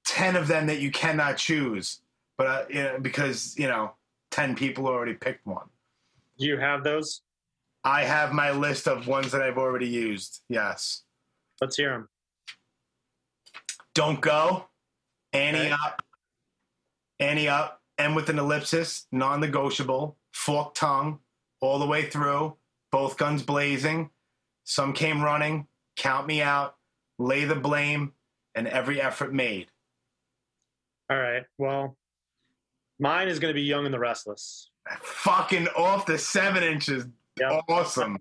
10 0.06 0.36
of 0.36 0.46
them 0.48 0.66
that 0.66 0.80
you 0.80 0.90
cannot 0.90 1.38
choose. 1.38 2.00
But 2.36 2.46
uh, 2.46 2.64
you 2.68 2.82
know, 2.82 2.98
because, 3.00 3.56
you 3.58 3.66
know, 3.66 3.92
10 4.30 4.54
people 4.54 4.86
already 4.86 5.14
picked 5.14 5.46
one. 5.46 5.66
Do 6.38 6.46
you 6.46 6.58
have 6.58 6.84
those? 6.84 7.22
I 7.82 8.04
have 8.04 8.32
my 8.32 8.50
list 8.50 8.86
of 8.86 9.06
ones 9.06 9.32
that 9.32 9.40
I've 9.40 9.58
already 9.58 9.88
used. 9.88 10.42
Yes. 10.48 11.02
Let's 11.60 11.76
hear 11.76 11.90
them. 11.92 12.08
Don't 13.94 14.20
go. 14.20 14.66
Annie 15.32 15.58
Okay. 15.58 15.70
up. 15.84 16.02
Annie 17.20 17.48
up. 17.48 17.82
And 17.98 18.14
with 18.14 18.28
an 18.28 18.38
ellipsis, 18.38 19.06
non 19.10 19.40
negotiable. 19.40 20.16
Forked 20.32 20.76
tongue. 20.76 21.18
All 21.60 21.78
the 21.78 21.86
way 21.86 22.04
through. 22.04 22.56
Both 22.92 23.16
guns 23.16 23.42
blazing. 23.42 24.10
Some 24.64 24.92
came 24.92 25.22
running. 25.22 25.66
Count 25.96 26.26
me 26.26 26.40
out. 26.40 26.76
Lay 27.18 27.44
the 27.44 27.56
blame. 27.56 28.12
And 28.54 28.68
every 28.68 29.00
effort 29.00 29.32
made. 29.32 29.68
All 31.10 31.18
right. 31.18 31.44
Well, 31.56 31.96
mine 32.98 33.28
is 33.28 33.38
going 33.38 33.50
to 33.50 33.54
be 33.54 33.62
Young 33.62 33.84
and 33.84 33.94
the 33.94 33.98
Restless. 33.98 34.70
Fucking 35.02 35.68
off 35.76 36.06
the 36.06 36.18
seven 36.18 36.62
inches. 36.62 37.06
Yep. 37.38 37.62
Awesome. 37.68 38.18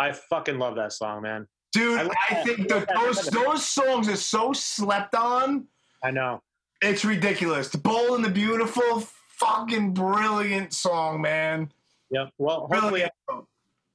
I 0.00 0.12
fucking 0.12 0.58
love 0.58 0.76
that 0.76 0.92
song, 0.92 1.22
man. 1.22 1.46
Dude, 1.72 1.98
I 1.98 2.08
I 2.30 2.34
think 2.44 2.70
I 2.72 2.76
love 2.76 2.86
that 2.86 2.88
that. 2.88 2.94
those, 2.94 3.26
those 3.26 3.66
songs 3.66 4.08
are 4.08 4.16
so 4.16 4.52
slept 4.52 5.14
on. 5.14 5.66
I 6.02 6.10
know. 6.10 6.42
It's 6.80 7.04
ridiculous. 7.04 7.68
The 7.68 7.78
Bold 7.78 8.16
and 8.16 8.24
the 8.24 8.30
Beautiful, 8.30 9.00
fucking 9.30 9.94
brilliant 9.94 10.72
song, 10.72 11.20
man. 11.20 11.72
Yep. 12.10 12.30
Well, 12.38 12.60
hopefully, 12.60 12.80
Brilliant. 12.90 13.12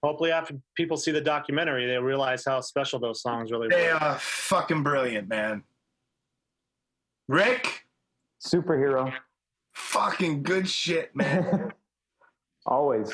hopefully 0.04 0.32
after 0.32 0.56
people 0.76 0.98
see 0.98 1.12
the 1.12 1.22
documentary, 1.22 1.88
they 1.88 1.98
realize 1.98 2.44
how 2.46 2.60
special 2.62 3.00
those 3.00 3.22
songs 3.22 3.52
really 3.52 3.68
are. 3.68 3.70
They 3.70 3.88
were. 3.88 3.94
are 3.94 4.20
fucking 4.20 4.84
brilliant, 4.84 5.28
man. 5.30 5.64
Rick, 7.28 7.86
Superhero. 8.46 9.14
fucking 9.74 10.44
good 10.44 10.70
shit, 10.70 11.16
man. 11.16 11.72
Always. 12.66 13.12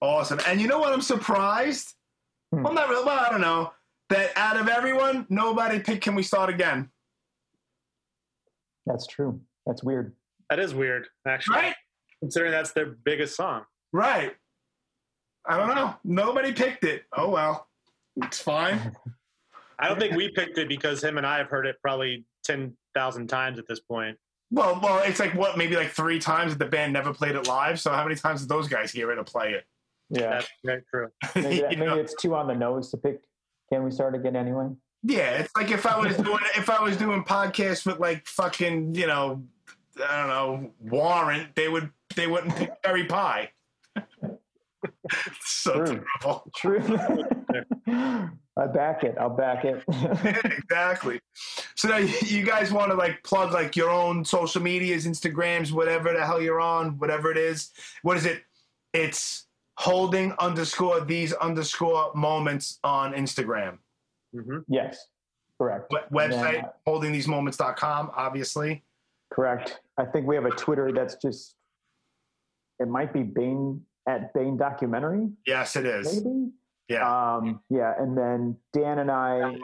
awesome. 0.00 0.40
And 0.46 0.60
you 0.60 0.68
know 0.68 0.78
what? 0.78 0.92
I'm 0.92 1.02
surprised. 1.02 1.94
Hmm. 2.52 2.62
Well, 2.62 2.72
not 2.72 2.88
really. 2.88 3.04
Well, 3.04 3.18
I 3.18 3.30
don't 3.30 3.40
know. 3.40 3.72
That 4.08 4.30
out 4.36 4.56
of 4.58 4.68
everyone, 4.68 5.26
nobody 5.30 5.80
picked 5.80 6.02
"Can 6.04 6.14
We 6.14 6.22
Start 6.22 6.50
Again"? 6.50 6.90
That's 8.86 9.06
true. 9.06 9.40
That's 9.66 9.82
weird. 9.82 10.14
That 10.50 10.58
is 10.58 10.74
weird, 10.74 11.06
actually, 11.26 11.56
Right? 11.56 11.74
considering 12.20 12.52
that's 12.52 12.72
their 12.72 12.86
biggest 13.04 13.36
song. 13.36 13.64
Right. 13.92 14.34
I 15.46 15.56
don't 15.56 15.74
know. 15.74 15.94
Nobody 16.04 16.52
picked 16.52 16.84
it. 16.84 17.04
Oh 17.16 17.30
well, 17.30 17.68
it's 18.16 18.40
fine. 18.40 18.94
I 19.78 19.88
don't 19.88 19.98
think 19.98 20.14
we 20.14 20.30
picked 20.30 20.58
it 20.58 20.68
because 20.68 21.02
him 21.02 21.18
and 21.18 21.26
I 21.26 21.38
have 21.38 21.48
heard 21.48 21.66
it 21.66 21.76
probably 21.82 22.24
ten 22.44 22.76
thousand 22.94 23.28
times 23.28 23.58
at 23.58 23.66
this 23.66 23.80
point. 23.80 24.16
Well, 24.52 24.78
well, 24.82 25.02
it's 25.02 25.18
like 25.18 25.34
what, 25.34 25.56
maybe 25.56 25.76
like 25.76 25.90
three 25.90 26.18
times 26.18 26.52
that 26.52 26.58
the 26.58 26.70
band 26.70 26.92
never 26.92 27.14
played 27.14 27.34
it 27.34 27.48
live. 27.48 27.80
So 27.80 27.90
how 27.90 28.04
many 28.04 28.14
times 28.16 28.42
did 28.42 28.50
those 28.50 28.68
guys 28.68 28.92
get 28.92 29.08
it 29.08 29.18
or 29.18 29.24
play 29.24 29.52
it? 29.52 29.64
Yeah. 30.10 30.30
That's 30.30 30.48
very 30.62 30.82
true. 30.90 31.08
Maybe, 31.34 31.60
that, 31.62 31.78
maybe 31.78 32.00
it's 32.00 32.14
too 32.14 32.34
on 32.34 32.46
the 32.46 32.54
nose 32.54 32.90
to 32.90 32.98
pick. 32.98 33.22
Can 33.72 33.82
we 33.82 33.90
start 33.90 34.14
again 34.14 34.36
anyway? 34.36 34.68
Yeah, 35.02 35.38
it's 35.38 35.50
like 35.56 35.70
if 35.70 35.84
I 35.86 35.98
was 35.98 36.16
doing 36.28 36.38
if 36.56 36.70
I 36.70 36.82
was 36.82 36.96
doing 36.96 37.24
podcasts 37.24 37.84
with 37.86 37.98
like 37.98 38.26
fucking 38.26 38.94
you 38.94 39.06
know 39.06 39.42
I 40.08 40.16
don't 40.20 40.28
know 40.28 40.70
Warrant, 40.80 41.54
they 41.54 41.68
would 41.68 41.90
they 42.16 42.26
wouldn't 42.26 42.54
pick 42.56 42.70
Cherry 42.84 43.04
Pie. 43.06 43.50
so 45.40 45.84
True. 45.84 46.04
terrible. 46.22 46.50
True. 46.56 46.80
I 48.54 48.66
back 48.66 49.02
it. 49.02 49.16
I'll 49.18 49.30
back 49.30 49.64
it. 49.64 49.82
exactly. 50.44 51.20
So 51.74 51.88
now 51.88 51.96
you- 51.96 52.12
you 52.26 52.44
guys 52.44 52.70
want 52.72 52.90
to 52.90 52.96
like 52.96 53.22
plug 53.22 53.52
like 53.52 53.76
your 53.76 53.88
own 53.90 54.24
social 54.24 54.60
medias, 54.62 55.06
Instagrams, 55.06 55.72
whatever 55.72 56.12
the 56.12 56.24
hell 56.24 56.40
you're 56.40 56.60
on, 56.60 56.98
whatever 56.98 57.30
it 57.30 57.38
is. 57.38 57.70
What 58.02 58.16
is 58.18 58.26
it? 58.26 58.42
It's 58.92 59.46
holding 59.78 60.34
underscore 60.38 61.00
these 61.00 61.32
underscore 61.32 62.12
moments 62.14 62.78
on 62.84 63.14
Instagram. 63.14 63.78
Hmm 64.34 64.58
yes. 64.68 65.06
Correct. 65.58 65.92
What 65.92 66.12
website? 66.12 66.54
Yeah. 66.54 66.68
Holdingthesemoments.com, 66.86 68.10
obviously. 68.16 68.82
Correct. 69.32 69.80
I 69.98 70.04
think 70.04 70.26
we 70.26 70.34
have 70.34 70.44
a 70.44 70.50
Twitter 70.50 70.90
that's 70.92 71.14
just. 71.16 71.54
It 72.80 72.88
might 72.88 73.12
be 73.12 73.22
Bane 73.22 73.80
at 74.08 74.34
Bane 74.34 74.56
Documentary, 74.56 75.28
Yes, 75.46 75.76
it 75.76 75.86
is. 75.86 76.24
maybe. 76.24 76.50
Yeah. 76.88 77.36
Um, 77.36 77.60
yeah, 77.70 77.94
and 77.98 78.18
then 78.18 78.56
Dan 78.72 78.98
and 78.98 79.10
I 79.10 79.54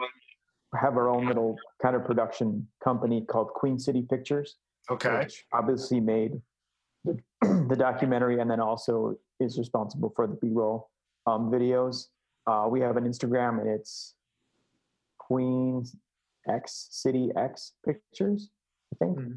have 0.79 0.95
our 0.95 1.09
own 1.09 1.27
little 1.27 1.57
kind 1.81 1.95
of 1.95 2.05
production 2.05 2.65
company 2.81 3.25
called 3.29 3.49
Queen 3.49 3.77
City 3.77 4.03
Pictures, 4.09 4.55
Okay. 4.89 5.19
which 5.19 5.45
obviously 5.51 5.99
made 5.99 6.39
the, 7.03 7.19
the 7.67 7.75
documentary 7.75 8.39
and 8.39 8.49
then 8.49 8.61
also 8.61 9.17
is 9.41 9.57
responsible 9.57 10.13
for 10.15 10.27
the 10.27 10.35
Be 10.35 10.49
Well 10.49 10.89
um, 11.27 11.51
videos. 11.51 12.07
Uh, 12.47 12.67
we 12.69 12.79
have 12.79 12.95
an 12.95 13.03
Instagram 13.03 13.59
and 13.59 13.67
it's 13.69 14.15
Queen 15.29 15.85
X 16.49 16.87
City 16.91 17.29
X 17.37 17.73
Pictures. 17.85 18.49
I 18.93 19.05
think. 19.05 19.19
Hmm. 19.19 19.31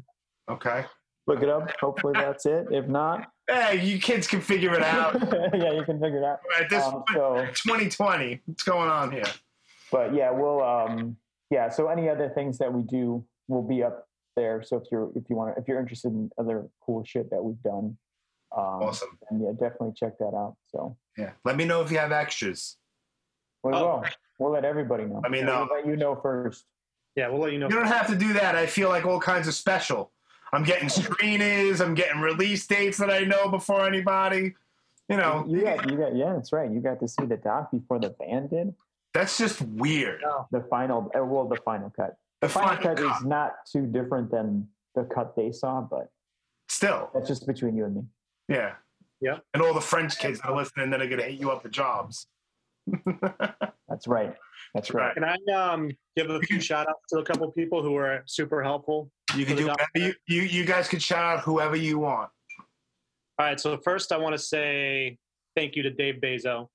Okay. 0.49 0.85
Look 1.27 1.41
it 1.41 1.47
up. 1.49 1.71
Hopefully 1.79 2.13
that's 2.15 2.45
it. 2.45 2.67
If 2.71 2.87
not, 2.87 3.27
Hey, 3.49 3.81
you 3.85 3.97
kids 3.99 4.27
can 4.27 4.41
figure 4.41 4.73
it 4.73 4.83
out. 4.83 5.13
yeah, 5.53 5.71
you 5.71 5.83
can 5.85 5.99
figure 6.01 6.17
it 6.17 6.25
out. 6.25 6.39
At 6.59 6.69
this 6.69 6.83
Um, 6.83 6.93
point, 6.93 7.07
so 7.13 7.45
2020, 7.65 8.41
what's 8.45 8.63
going 8.63 8.89
on 8.89 9.11
here? 9.11 9.23
but 9.91 10.13
yeah, 10.13 10.31
we'll 10.31 10.61
um 10.63 11.15
yeah. 11.49 11.69
So 11.69 11.87
any 11.87 12.09
other 12.09 12.29
things 12.35 12.57
that 12.57 12.73
we 12.73 12.81
do 12.83 13.23
will 13.47 13.61
be 13.61 13.83
up 13.83 14.07
there. 14.35 14.63
So 14.63 14.77
if 14.77 14.83
you're 14.91 15.11
if 15.15 15.29
you 15.29 15.35
want 15.35 15.55
to 15.55 15.61
if 15.61 15.67
you're 15.67 15.79
interested 15.79 16.11
in 16.11 16.29
other 16.37 16.67
cool 16.85 17.03
shit 17.05 17.29
that 17.29 17.41
we've 17.43 17.61
done, 17.61 17.97
um, 18.57 18.81
Awesome. 18.83 19.17
and 19.29 19.41
yeah, 19.41 19.51
definitely 19.51 19.93
check 19.95 20.17
that 20.19 20.33
out. 20.35 20.55
So 20.71 20.97
Yeah. 21.17 21.31
Let 21.45 21.55
me 21.55 21.63
know 21.65 21.81
if 21.81 21.91
you 21.91 21.99
have 21.99 22.11
extras. 22.11 22.77
We 23.63 23.73
Oh. 23.73 23.97
will. 23.97 24.05
We'll 24.39 24.51
let 24.51 24.65
everybody 24.65 25.05
know. 25.05 25.21
I 25.23 25.29
mean, 25.29 25.41
Yeah, 25.41 25.45
know. 25.47 25.67
We'll 25.69 25.77
let 25.79 25.87
you 25.87 25.95
know 25.95 26.15
first. 26.15 26.65
Yeah, 27.15 27.29
we'll 27.29 27.41
let 27.41 27.53
you 27.53 27.59
know. 27.59 27.69
You 27.69 27.75
don't 27.75 27.85
have 27.87 28.07
to 28.07 28.15
do 28.15 28.33
that. 28.33 28.55
I 28.55 28.65
feel 28.65 28.89
like 28.89 29.05
all 29.05 29.19
kinds 29.19 29.47
of 29.47 29.53
special. 29.53 30.11
I'm 30.51 30.63
getting 30.63 30.87
screeners. 30.89 31.79
I'm 31.83 31.93
getting 31.93 32.19
release 32.21 32.65
dates 32.67 32.97
that 32.97 33.09
I 33.11 33.19
know 33.21 33.47
before 33.49 33.85
anybody. 33.85 34.55
You 35.09 35.17
know, 35.17 35.45
you 35.47 35.61
got 35.61 35.89
you 35.89 35.97
got 35.97 36.15
yeah, 36.15 36.33
that's 36.33 36.51
right. 36.53 36.69
You 36.71 36.79
got 36.79 36.99
to 37.01 37.07
see 37.07 37.25
the 37.25 37.37
doc 37.37 37.71
before 37.71 37.99
the 37.99 38.09
band 38.09 38.49
did 38.49 38.73
that's 39.13 39.37
just 39.37 39.61
weird. 39.61 40.23
the 40.51 40.61
final. 40.71 41.11
uh, 41.15 41.23
Well, 41.23 41.47
the 41.47 41.57
final 41.57 41.91
cut. 41.91 42.17
The 42.41 42.47
The 42.47 42.53
final 42.53 42.75
final 42.77 42.95
cut 42.95 42.97
cut. 43.05 43.17
is 43.19 43.23
not 43.25 43.53
too 43.71 43.85
different 43.85 44.31
than 44.31 44.67
the 44.95 45.03
cut 45.03 45.35
they 45.35 45.51
saw, 45.51 45.81
but 45.81 46.09
Still, 46.67 47.09
that's 47.13 47.27
just 47.27 47.45
between 47.45 47.75
you 47.77 47.85
and 47.85 47.95
me. 47.95 48.03
yeah. 48.47 48.73
Yeah. 49.21 49.37
And 49.53 49.61
all 49.61 49.73
the 49.73 49.81
French 49.81 50.17
kids 50.17 50.39
that 50.41 50.49
are 50.49 50.55
listening 50.55 50.89
that 50.89 51.01
are 51.01 51.05
going 51.07 51.19
to 51.19 51.25
hit 51.25 51.39
you 51.39 51.51
up 51.51 51.61
for 51.61 51.69
jobs. 51.69 52.27
That's 53.89 54.07
right. 54.07 54.33
That's 54.73 54.93
right. 54.93 55.13
Can 55.13 55.23
I 55.23 55.37
um, 55.53 55.91
give 56.17 56.29
a 56.29 56.39
few 56.41 56.59
shout 56.59 56.87
outs 56.87 57.03
to 57.09 57.19
a 57.19 57.23
couple 57.23 57.49
people 57.51 57.81
who 57.81 57.91
were 57.91 58.23
super 58.25 58.63
helpful? 58.63 59.11
You 59.35 59.45
can 59.45 59.55
do 59.55 59.67
whatever 59.67 59.89
you, 59.95 60.13
you, 60.27 60.41
you 60.41 60.65
guys 60.65 60.87
can 60.87 60.99
shout 60.99 61.23
out 61.23 61.43
whoever 61.43 61.75
you 61.75 61.99
want. 61.99 62.29
All 63.39 63.47
right, 63.47 63.59
so 63.59 63.77
first 63.77 64.11
I 64.11 64.17
want 64.17 64.33
to 64.33 64.41
say 64.41 65.17
thank 65.55 65.75
you 65.75 65.83
to 65.83 65.89
Dave 65.89 66.15
Bezo. 66.23 66.67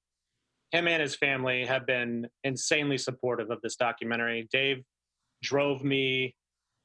Him 0.72 0.86
and 0.86 1.00
his 1.00 1.14
family 1.14 1.64
have 1.64 1.86
been 1.86 2.28
insanely 2.44 2.98
supportive 2.98 3.50
of 3.50 3.60
this 3.62 3.76
documentary. 3.76 4.48
Dave 4.52 4.84
drove 5.42 5.84
me 5.84 6.34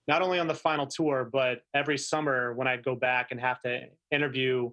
not 0.08 0.22
only 0.22 0.40
on 0.40 0.48
the 0.48 0.54
final 0.54 0.86
tour, 0.86 1.28
but 1.32 1.62
every 1.74 1.98
summer 1.98 2.54
when 2.54 2.68
I'd 2.68 2.84
go 2.84 2.96
back 2.96 3.30
and 3.32 3.40
have 3.40 3.62
to 3.62 3.82
interview 4.12 4.72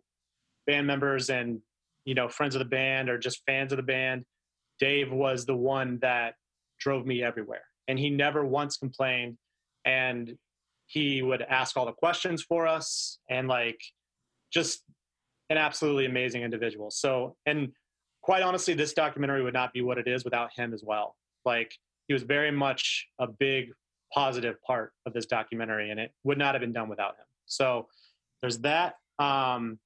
band 0.66 0.86
members 0.86 1.30
and 1.30 1.61
you 2.05 2.14
know 2.14 2.28
friends 2.28 2.55
of 2.55 2.59
the 2.61 2.64
band 2.64 3.09
or 3.09 3.18
just 3.18 3.42
fans 3.46 3.72
of 3.72 3.76
the 3.76 3.82
band, 3.82 4.24
Dave 4.80 5.12
was 5.12 5.44
the 5.46 5.56
one 5.56 5.98
that 6.00 6.34
drove 6.80 7.06
me 7.06 7.22
everywhere, 7.22 7.64
and 7.86 7.98
he 7.98 8.10
never 8.10 8.44
once 8.44 8.76
complained. 8.76 9.36
And 9.84 10.36
he 10.86 11.22
would 11.22 11.42
ask 11.42 11.76
all 11.76 11.86
the 11.86 11.92
questions 11.92 12.42
for 12.42 12.66
us, 12.66 13.18
and 13.28 13.46
like 13.46 13.80
just 14.52 14.82
an 15.50 15.56
absolutely 15.56 16.06
amazing 16.06 16.42
individual. 16.42 16.90
So, 16.90 17.36
and 17.46 17.72
quite 18.22 18.42
honestly, 18.42 18.74
this 18.74 18.92
documentary 18.92 19.42
would 19.42 19.54
not 19.54 19.72
be 19.72 19.82
what 19.82 19.98
it 19.98 20.08
is 20.08 20.24
without 20.24 20.50
him 20.56 20.72
as 20.72 20.82
well. 20.84 21.16
Like, 21.44 21.74
he 22.08 22.14
was 22.14 22.22
very 22.22 22.50
much 22.50 23.06
a 23.18 23.26
big 23.26 23.70
positive 24.12 24.60
part 24.62 24.92
of 25.06 25.12
this 25.12 25.26
documentary, 25.26 25.90
and 25.90 26.00
it 26.00 26.12
would 26.24 26.38
not 26.38 26.54
have 26.54 26.60
been 26.60 26.72
done 26.72 26.88
without 26.88 27.16
him. 27.16 27.26
So, 27.46 27.88
there's 28.40 28.58
that. 28.58 28.94
Um, 29.18 29.78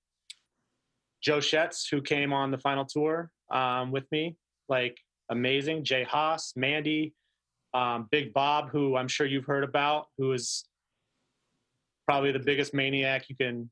Joe 1.22 1.38
Schetz, 1.38 1.86
who 1.90 2.02
came 2.02 2.32
on 2.32 2.50
the 2.50 2.58
final 2.58 2.84
tour 2.84 3.30
um, 3.50 3.90
with 3.90 4.10
me, 4.12 4.36
like 4.68 4.98
amazing. 5.30 5.84
Jay 5.84 6.04
Haas, 6.04 6.52
Mandy, 6.56 7.14
um, 7.72 8.08
Big 8.10 8.32
Bob, 8.32 8.70
who 8.70 8.96
I'm 8.96 9.08
sure 9.08 9.26
you've 9.26 9.44
heard 9.44 9.64
about, 9.64 10.06
who 10.18 10.32
is 10.32 10.64
probably 12.06 12.32
the 12.32 12.38
biggest 12.38 12.74
maniac 12.74 13.28
you 13.28 13.36
can 13.36 13.70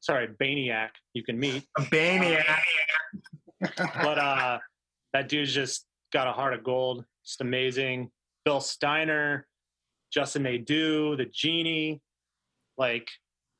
sorry 0.00 0.28
baniac 0.38 0.92
you 1.14 1.22
can 1.22 1.38
meet 1.38 1.64
A 1.78 1.86
maniac. 1.90 2.64
but 3.76 4.18
uh 4.18 4.58
that 5.12 5.28
dude's 5.28 5.52
just 5.52 5.86
got 6.12 6.26
a 6.26 6.32
heart 6.32 6.52
of 6.52 6.62
gold 6.64 7.04
just 7.24 7.40
amazing 7.40 8.10
bill 8.44 8.60
steiner 8.60 9.46
justin 10.12 10.42
Nadeau, 10.42 11.16
the 11.16 11.26
genie 11.26 12.00
like 12.78 13.08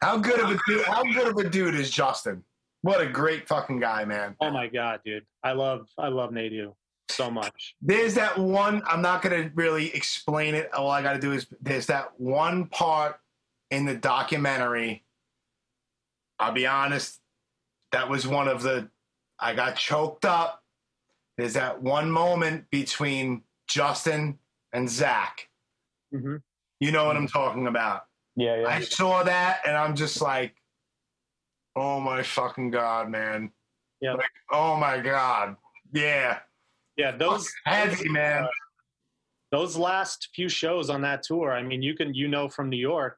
How 0.03 0.19
good 0.19 0.41
of 0.41 0.51
a 0.51 0.59
dude? 0.67 0.85
How 0.85 1.03
good 1.03 1.29
of 1.29 1.37
a 1.37 1.49
dude 1.49 1.75
is 1.75 1.91
Justin? 1.91 2.45
What 2.87 3.01
a 3.01 3.07
great 3.07 3.49
fucking 3.49 3.81
guy, 3.81 4.05
man. 4.05 4.37
oh 4.41 4.51
my 4.51 4.69
god 4.69 5.01
dude 5.05 5.27
i 5.43 5.51
love 5.53 5.89
i 5.99 6.07
love 6.07 6.31
Nadeau 6.33 6.77
so 7.09 7.31
much 7.31 7.75
There's 7.81 8.15
that 8.15 8.37
one. 8.37 8.83
I'm 8.87 9.01
not 9.03 9.23
gonna 9.23 9.51
really 9.55 9.95
explain 9.95 10.55
it. 10.55 10.73
All 10.75 10.91
I 10.91 11.03
got 11.03 11.13
to 11.15 11.19
do 11.21 11.33
is 11.33 11.47
there's 11.61 11.87
that 11.87 12.19
one 12.19 12.67
part 12.67 13.19
in 13.71 13.87
the 13.87 13.95
documentary. 13.95 15.05
I'll 16.39 16.53
be 16.53 16.67
honest. 16.67 17.21
That 17.93 18.11
was 18.11 18.27
one 18.27 18.49
of 18.49 18.63
the. 18.63 18.89
I 19.39 19.55
got 19.55 19.77
choked 19.77 20.25
up. 20.25 20.63
There's 21.39 21.55
that 21.55 21.81
one 21.83 22.11
moment 22.11 22.71
between 22.71 23.43
Justin 23.69 24.39
and 24.73 24.91
Zach. 24.91 25.49
hmm 26.13 26.37
You 26.81 26.91
know 26.91 27.07
what 27.07 27.17
I'm 27.17 27.29
talking 27.29 27.67
about. 27.69 28.03
Yeah, 28.35 28.61
yeah. 28.63 28.69
I 28.69 28.81
saw 28.81 29.23
that 29.23 29.61
and 29.67 29.77
I'm 29.77 29.95
just 29.95 30.21
like, 30.21 30.55
oh 31.77 32.01
my 32.01 32.23
fucking 32.23 32.71
god, 32.71 33.11
man. 33.11 33.51
Yeah. 34.01 34.15
Like, 34.15 34.27
oh 34.51 34.77
my 34.77 34.99
god. 34.99 35.57
Yeah. 35.93 36.41
yeah 36.97 37.17
those 37.17 37.51
Heavy, 37.65 38.09
man. 38.09 38.45
Uh, 38.45 38.49
those 39.53 39.77
last 39.77 40.31
few 40.35 40.49
shows 40.49 40.91
on 40.91 41.01
that 41.03 41.23
tour 41.23 41.53
i 41.53 41.63
mean 41.63 41.81
you 41.81 41.95
can 41.95 42.13
you 42.13 42.27
know 42.27 42.49
from 42.49 42.69
new 42.69 42.77
york 42.77 43.17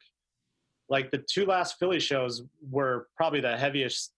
like 0.91 1.11
the 1.11 1.19
two 1.19 1.47
last 1.47 1.79
philly 1.79 1.99
shows 1.99 2.43
were 2.71 3.09
probably 3.17 3.41
the 3.41 3.57
heaviest 3.57 4.13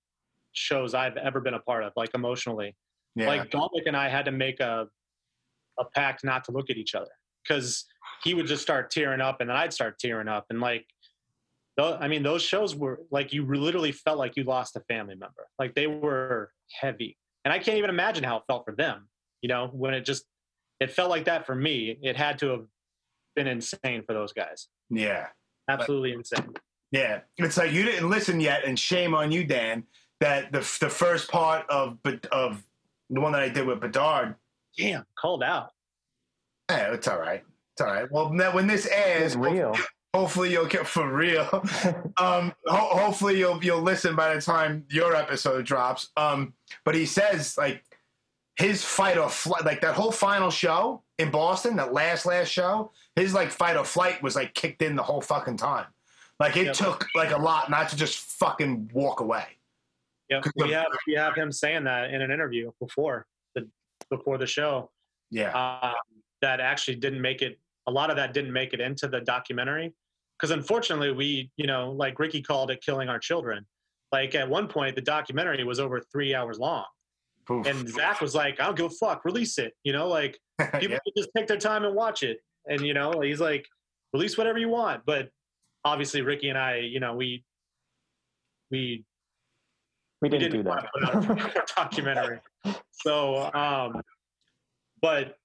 shows 0.52 0.94
I've 0.94 1.16
ever 1.16 1.40
been 1.40 1.54
a 1.54 1.60
part 1.60 1.84
of, 1.84 1.92
like 1.96 2.10
emotionally. 2.14 2.74
Yeah. 3.14 3.28
Like 3.28 3.50
Dominic 3.50 3.86
and 3.86 3.96
I 3.96 4.08
had 4.08 4.24
to 4.26 4.32
make 4.32 4.60
a 4.60 4.88
a 5.78 5.84
pact 5.84 6.24
not 6.24 6.44
to 6.44 6.52
look 6.52 6.68
at 6.68 6.76
each 6.76 6.94
other 6.94 7.10
because 7.42 7.86
he 8.22 8.34
would 8.34 8.46
just 8.46 8.62
start 8.62 8.90
tearing 8.90 9.20
up, 9.20 9.40
and 9.40 9.48
then 9.48 9.56
I'd 9.56 9.72
start 9.72 9.98
tearing 9.98 10.28
up, 10.28 10.46
and 10.50 10.60
like, 10.60 10.86
I 11.78 12.08
mean, 12.08 12.22
those 12.22 12.42
shows 12.42 12.74
were 12.76 13.00
like 13.10 13.32
you 13.32 13.46
literally 13.46 13.92
felt 13.92 14.18
like 14.18 14.36
you 14.36 14.44
lost 14.44 14.76
a 14.76 14.80
family 14.80 15.14
member. 15.14 15.48
Like 15.58 15.74
they 15.74 15.86
were 15.86 16.52
heavy, 16.70 17.16
and 17.44 17.52
I 17.52 17.58
can't 17.58 17.78
even 17.78 17.90
imagine 17.90 18.22
how 18.24 18.36
it 18.36 18.42
felt 18.46 18.64
for 18.66 18.74
them. 18.74 19.08
You 19.40 19.48
know, 19.48 19.68
when 19.72 19.94
it 19.94 20.04
just 20.04 20.24
it 20.80 20.90
felt 20.90 21.10
like 21.10 21.24
that 21.26 21.46
for 21.46 21.54
me. 21.54 21.98
It 22.02 22.16
had 22.16 22.38
to 22.40 22.48
have 22.48 22.64
been 23.36 23.46
insane 23.46 24.02
for 24.06 24.14
those 24.14 24.32
guys. 24.32 24.68
yeah. 24.90 25.28
Absolutely 25.68 26.12
insane. 26.12 26.52
Yeah, 26.90 27.20
it's 27.36 27.56
like 27.56 27.70
you 27.70 27.84
didn't 27.84 28.10
listen 28.10 28.40
yet, 28.40 28.64
and 28.64 28.76
shame 28.76 29.14
on 29.14 29.30
you, 29.30 29.44
Dan. 29.44 29.84
That 30.18 30.50
the 30.50 30.58
the 30.80 30.90
first 30.90 31.30
part 31.30 31.64
of 31.70 32.02
Bed- 32.02 32.26
of 32.32 32.64
the 33.08 33.20
one 33.20 33.30
that 33.32 33.42
I 33.42 33.48
did 33.48 33.66
with 33.66 33.80
Bedard. 33.80 34.34
Damn, 34.76 35.04
called 35.16 35.44
out. 35.44 35.70
Yeah, 36.68 36.92
it's 36.92 37.06
all 37.06 37.20
right. 37.20 37.44
It's 37.74 37.80
all 37.80 37.86
right. 37.86 38.10
Well, 38.10 38.30
when 38.52 38.66
this 38.66 38.86
airs, 38.86 39.36
real. 39.36 39.76
Hopefully 40.14 40.50
you'll 40.52 40.66
get 40.66 40.86
for 40.86 41.10
real. 41.12 41.48
um, 42.18 42.52
ho- 42.66 42.96
hopefully 42.98 43.38
you'll 43.38 43.62
you'll 43.64 43.82
listen 43.82 44.16
by 44.16 44.34
the 44.34 44.40
time 44.40 44.84
your 44.90 45.14
episode 45.14 45.64
drops. 45.64 46.10
Um, 46.16 46.54
but 46.84 46.94
he 46.94 47.06
says 47.06 47.56
like 47.56 47.84
his 48.56 48.84
fight 48.84 49.16
or 49.18 49.28
flight, 49.28 49.64
like 49.64 49.80
that 49.82 49.94
whole 49.94 50.12
final 50.12 50.50
show 50.50 51.02
in 51.18 51.30
Boston, 51.30 51.76
that 51.76 51.92
last 51.92 52.26
last 52.26 52.48
show, 52.48 52.92
his 53.16 53.32
like 53.34 53.50
fight 53.50 53.76
or 53.76 53.84
flight 53.84 54.22
was 54.22 54.36
like 54.36 54.54
kicked 54.54 54.82
in 54.82 54.96
the 54.96 55.02
whole 55.02 55.20
fucking 55.20 55.56
time. 55.56 55.86
Like 56.38 56.56
it 56.56 56.66
Yep. 56.66 56.74
took 56.74 57.06
like 57.14 57.32
a 57.32 57.38
lot 57.38 57.70
not 57.70 57.90
to 57.90 57.96
just 57.96 58.18
fucking 58.18 58.90
walk 58.94 59.20
away. 59.20 59.44
Yeah, 60.30 60.40
we 60.56 60.70
have 60.72 60.86
we 61.06 61.14
have 61.14 61.34
him 61.34 61.52
saying 61.52 61.84
that 61.84 62.10
in 62.10 62.22
an 62.22 62.30
interview 62.30 62.70
before 62.80 63.26
the 63.54 63.68
before 64.10 64.38
the 64.38 64.46
show. 64.46 64.90
Yeah, 65.30 65.52
um, 65.52 65.94
that 66.40 66.58
actually 66.60 66.96
didn't 66.96 67.20
make 67.20 67.42
it 67.42 67.59
a 67.86 67.90
lot 67.90 68.10
of 68.10 68.16
that 68.16 68.34
didn't 68.34 68.52
make 68.52 68.72
it 68.72 68.80
into 68.80 69.08
the 69.08 69.20
documentary 69.20 69.92
because 70.38 70.50
unfortunately 70.50 71.12
we 71.12 71.50
you 71.56 71.66
know 71.66 71.92
like 71.92 72.18
ricky 72.18 72.42
called 72.42 72.70
it 72.70 72.82
killing 72.84 73.08
our 73.08 73.18
children 73.18 73.64
like 74.12 74.34
at 74.34 74.48
one 74.48 74.68
point 74.68 74.94
the 74.94 75.02
documentary 75.02 75.62
was 75.64 75.80
over 75.80 76.00
three 76.12 76.34
hours 76.34 76.58
long 76.58 76.84
Oof. 77.50 77.66
and 77.66 77.88
zach 77.88 78.20
was 78.20 78.34
like 78.34 78.60
i 78.60 78.66
don't 78.66 78.76
give 78.76 78.86
a 78.86 78.90
fuck 78.90 79.24
release 79.24 79.58
it 79.58 79.72
you 79.84 79.92
know 79.92 80.08
like 80.08 80.38
people 80.58 80.90
yeah. 80.90 80.98
can 81.04 81.12
just 81.16 81.30
take 81.36 81.46
their 81.46 81.56
time 81.56 81.84
and 81.84 81.94
watch 81.94 82.22
it 82.22 82.38
and 82.68 82.80
you 82.82 82.94
know 82.94 83.20
he's 83.20 83.40
like 83.40 83.66
release 84.12 84.36
whatever 84.36 84.58
you 84.58 84.68
want 84.68 85.02
but 85.06 85.28
obviously 85.84 86.22
ricky 86.22 86.48
and 86.48 86.58
i 86.58 86.76
you 86.76 87.00
know 87.00 87.14
we 87.14 87.42
we 88.70 89.04
we 90.20 90.28
we 90.28 90.38
didn't 90.38 90.52
do 90.52 90.56
didn't 90.58 90.66
want 90.66 90.82
that. 90.82 91.12
to 91.12 91.26
put 91.26 91.40
out 91.40 91.56
a 91.56 91.74
documentary. 91.76 92.40
So, 92.90 93.50
um, 93.54 94.02
but 95.00 95.36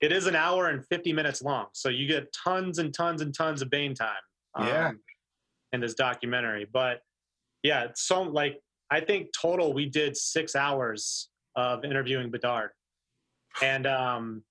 it 0.00 0.12
is 0.12 0.26
an 0.26 0.34
hour 0.36 0.68
and 0.68 0.84
50 0.86 1.12
minutes 1.12 1.42
long. 1.42 1.66
So 1.72 1.88
you 1.88 2.06
get 2.06 2.32
tons 2.32 2.78
and 2.78 2.92
tons 2.92 3.22
and 3.22 3.34
tons 3.34 3.62
of 3.62 3.70
Bane 3.70 3.94
time. 3.94 4.10
um, 4.54 4.66
Yeah. 4.66 4.92
In 5.72 5.80
this 5.80 5.94
documentary. 5.94 6.66
But 6.70 7.02
yeah, 7.62 7.84
it's 7.84 8.02
so 8.02 8.22
like, 8.22 8.60
I 8.90 9.00
think 9.00 9.28
total 9.38 9.72
we 9.72 9.86
did 9.86 10.16
six 10.16 10.56
hours 10.56 11.28
of 11.54 11.84
interviewing 11.84 12.30
Bedard. 12.30 12.70
And 13.62 13.86
um, 13.86 14.42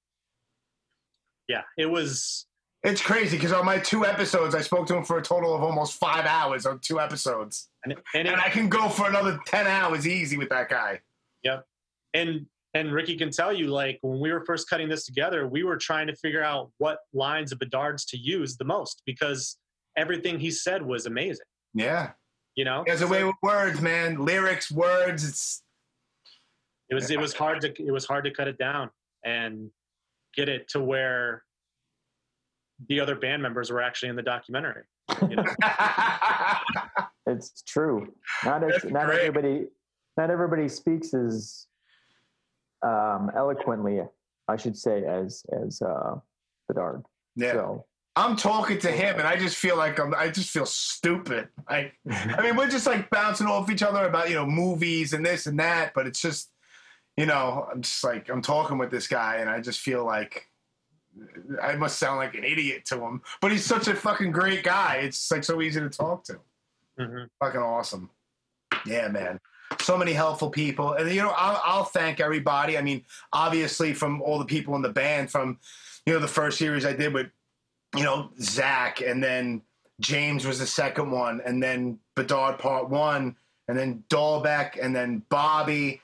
yeah, 1.48 1.64
it 1.78 1.88
was, 1.88 2.46
It's 2.84 3.02
crazy 3.02 3.36
because 3.36 3.52
on 3.52 3.66
my 3.66 3.80
two 3.80 4.06
episodes, 4.06 4.56
I 4.56 4.62
spoke 4.62 4.88
to 4.88 4.96
him 4.96 5.04
for 5.04 5.18
a 5.18 5.22
total 5.22 5.54
of 5.56 5.62
almost 5.64 5.96
five 5.96 6.26
hours 6.26 6.66
on 6.66 6.80
two 6.80 7.00
episodes, 7.00 7.70
and, 7.84 7.94
and, 8.14 8.28
it, 8.28 8.32
and 8.32 8.40
I 8.40 8.50
can 8.50 8.70
go 8.70 8.88
for 8.88 9.08
another 9.08 9.40
ten 9.46 9.68
hours 9.68 10.08
easy 10.08 10.38
with 10.38 10.50
that 10.50 10.70
guy. 10.70 11.02
Yep. 11.44 11.66
And 12.14 12.46
and 12.74 12.92
Ricky 12.92 13.18
can 13.18 13.32
tell 13.32 13.52
you, 13.52 13.68
like 13.68 14.00
when 14.02 14.20
we 14.20 14.32
were 14.32 14.46
first 14.46 14.70
cutting 14.70 14.90
this 14.90 15.06
together, 15.06 15.48
we 15.48 15.64
were 15.64 15.78
trying 15.78 16.08
to 16.08 16.16
figure 16.16 16.44
out 16.44 16.72
what 16.78 17.00
lines 17.14 17.52
of 17.52 17.60
Bedard's 17.60 18.06
to 18.06 18.18
use 18.18 18.58
the 18.58 18.66
most 18.66 19.02
because 19.06 19.58
everything 19.98 20.40
he 20.40 20.52
said 20.52 20.82
was 20.86 21.06
amazing. 21.06 21.46
Yeah, 21.74 22.12
You 22.56 22.66
know, 22.66 22.84
he 22.86 22.92
has 22.92 23.02
a 23.02 23.08
way 23.08 23.24
with 23.24 23.36
words, 23.42 23.82
man. 23.82 24.24
Lyrics, 24.24 24.72
words. 24.72 25.28
It's 25.28 25.64
it 26.90 26.96
was 26.96 27.10
it 27.12 27.20
was 27.20 27.34
hard 27.34 27.62
to 27.62 27.74
it 27.84 27.92
was 27.92 28.06
hard 28.06 28.24
to 28.26 28.32
cut 28.32 28.48
it 28.48 28.58
down 28.58 28.90
and 29.24 29.70
get 30.36 30.50
it 30.50 30.68
to 30.70 30.80
where 30.80 31.44
the 32.88 33.00
other 33.00 33.16
band 33.16 33.42
members 33.42 33.72
were 33.72 33.82
actually 33.82 34.10
in 34.10 34.16
the 34.16 34.24
documentary. 34.24 34.84
You 35.28 35.36
know? 35.38 35.46
It's 37.30 37.62
true. 37.62 38.12
Not 38.44 38.64
as, 38.64 38.84
not 38.86 39.10
everybody 39.10 39.68
not 40.18 40.32
everybody 40.32 40.68
speaks 40.68 41.14
as 41.14 41.68
um, 42.82 43.32
eloquently, 43.36 44.02
I 44.48 44.56
should 44.58 44.78
say, 44.78 45.04
as 45.06 45.44
as 45.66 45.82
uh, 45.82 46.16
Bedard. 46.68 47.04
yeah. 47.36 47.54
So 47.54 47.86
I'm 48.16 48.36
talking 48.36 48.80
to 48.80 48.92
him, 48.92 49.18
and 49.20 49.28
I 49.28 49.38
just 49.38 49.56
feel 49.58 49.78
like 49.78 50.00
I'm. 50.00 50.14
I 50.14 50.30
just 50.30 50.50
feel 50.50 50.66
stupid. 50.66 51.48
Like, 51.70 51.94
I 52.12 52.42
mean, 52.42 52.56
we're 52.56 52.70
just 52.70 52.88
like 52.88 53.10
bouncing 53.10 53.48
off 53.48 53.70
each 53.70 53.84
other 53.84 54.06
about 54.06 54.30
you 54.30 54.36
know 54.36 54.46
movies 54.46 55.14
and 55.14 55.26
this 55.26 55.46
and 55.48 55.60
that, 55.60 55.94
but 55.94 56.08
it's 56.08 56.22
just, 56.22 56.52
you 57.18 57.26
know, 57.26 57.68
I'm 57.72 57.82
just 57.82 58.04
like 58.04 58.30
I'm 58.30 58.42
talking 58.42 58.78
with 58.78 58.92
this 58.92 59.08
guy, 59.08 59.38
and 59.38 59.50
I 59.50 59.62
just 59.62 59.80
feel 59.80 60.04
like 60.06 60.48
I 61.62 61.76
must 61.76 61.98
sound 62.00 62.18
like 62.18 62.36
an 62.36 62.44
idiot 62.44 62.86
to 62.86 63.00
him. 63.00 63.22
But 63.42 63.52
he's 63.52 63.66
such 63.66 63.88
a 63.88 63.96
fucking 63.96 64.32
great 64.32 64.64
guy. 64.64 64.98
It's 65.04 65.32
like 65.32 65.44
so 65.44 65.62
easy 65.62 65.80
to 65.80 65.90
talk 65.90 66.24
to. 66.26 66.40
Mhm. 67.00 67.28
Fucking 67.40 67.62
awesome. 67.62 68.10
Yeah, 68.86 69.08
man. 69.08 69.40
So 69.90 69.98
many 69.98 70.14
helpful 70.14 70.52
people, 70.52 70.94
and 70.94 71.10
you 71.10 71.20
know, 71.20 71.34
I'll, 71.36 71.60
I'll 71.66 71.84
thank 71.84 72.20
everybody. 72.20 72.78
I 72.78 72.82
mean, 72.84 73.04
obviously, 73.34 73.92
from 73.96 74.22
all 74.22 74.38
the 74.38 74.46
people 74.46 74.76
in 74.76 74.84
the 74.84 74.90
band, 74.90 75.32
from 75.32 75.58
you 76.06 76.14
know 76.14 76.20
the 76.20 76.28
first 76.28 76.60
series 76.60 76.86
I 76.86 76.94
did 76.94 77.12
with 77.12 77.32
you 77.96 78.04
know, 78.04 78.30
Zach, 78.40 79.02
and 79.02 79.24
then 79.24 79.64
James 80.00 80.46
was 80.46 80.60
the 80.60 80.68
second 80.68 81.10
one, 81.10 81.42
and 81.44 81.64
then 81.64 81.98
Bedard 82.16 82.60
part 82.60 82.88
one, 82.88 83.36
and 83.68 83.76
then 83.76 84.04
Dalbec, 84.10 84.78
and 84.80 84.96
then 84.96 85.24
Bobby, 85.28 86.02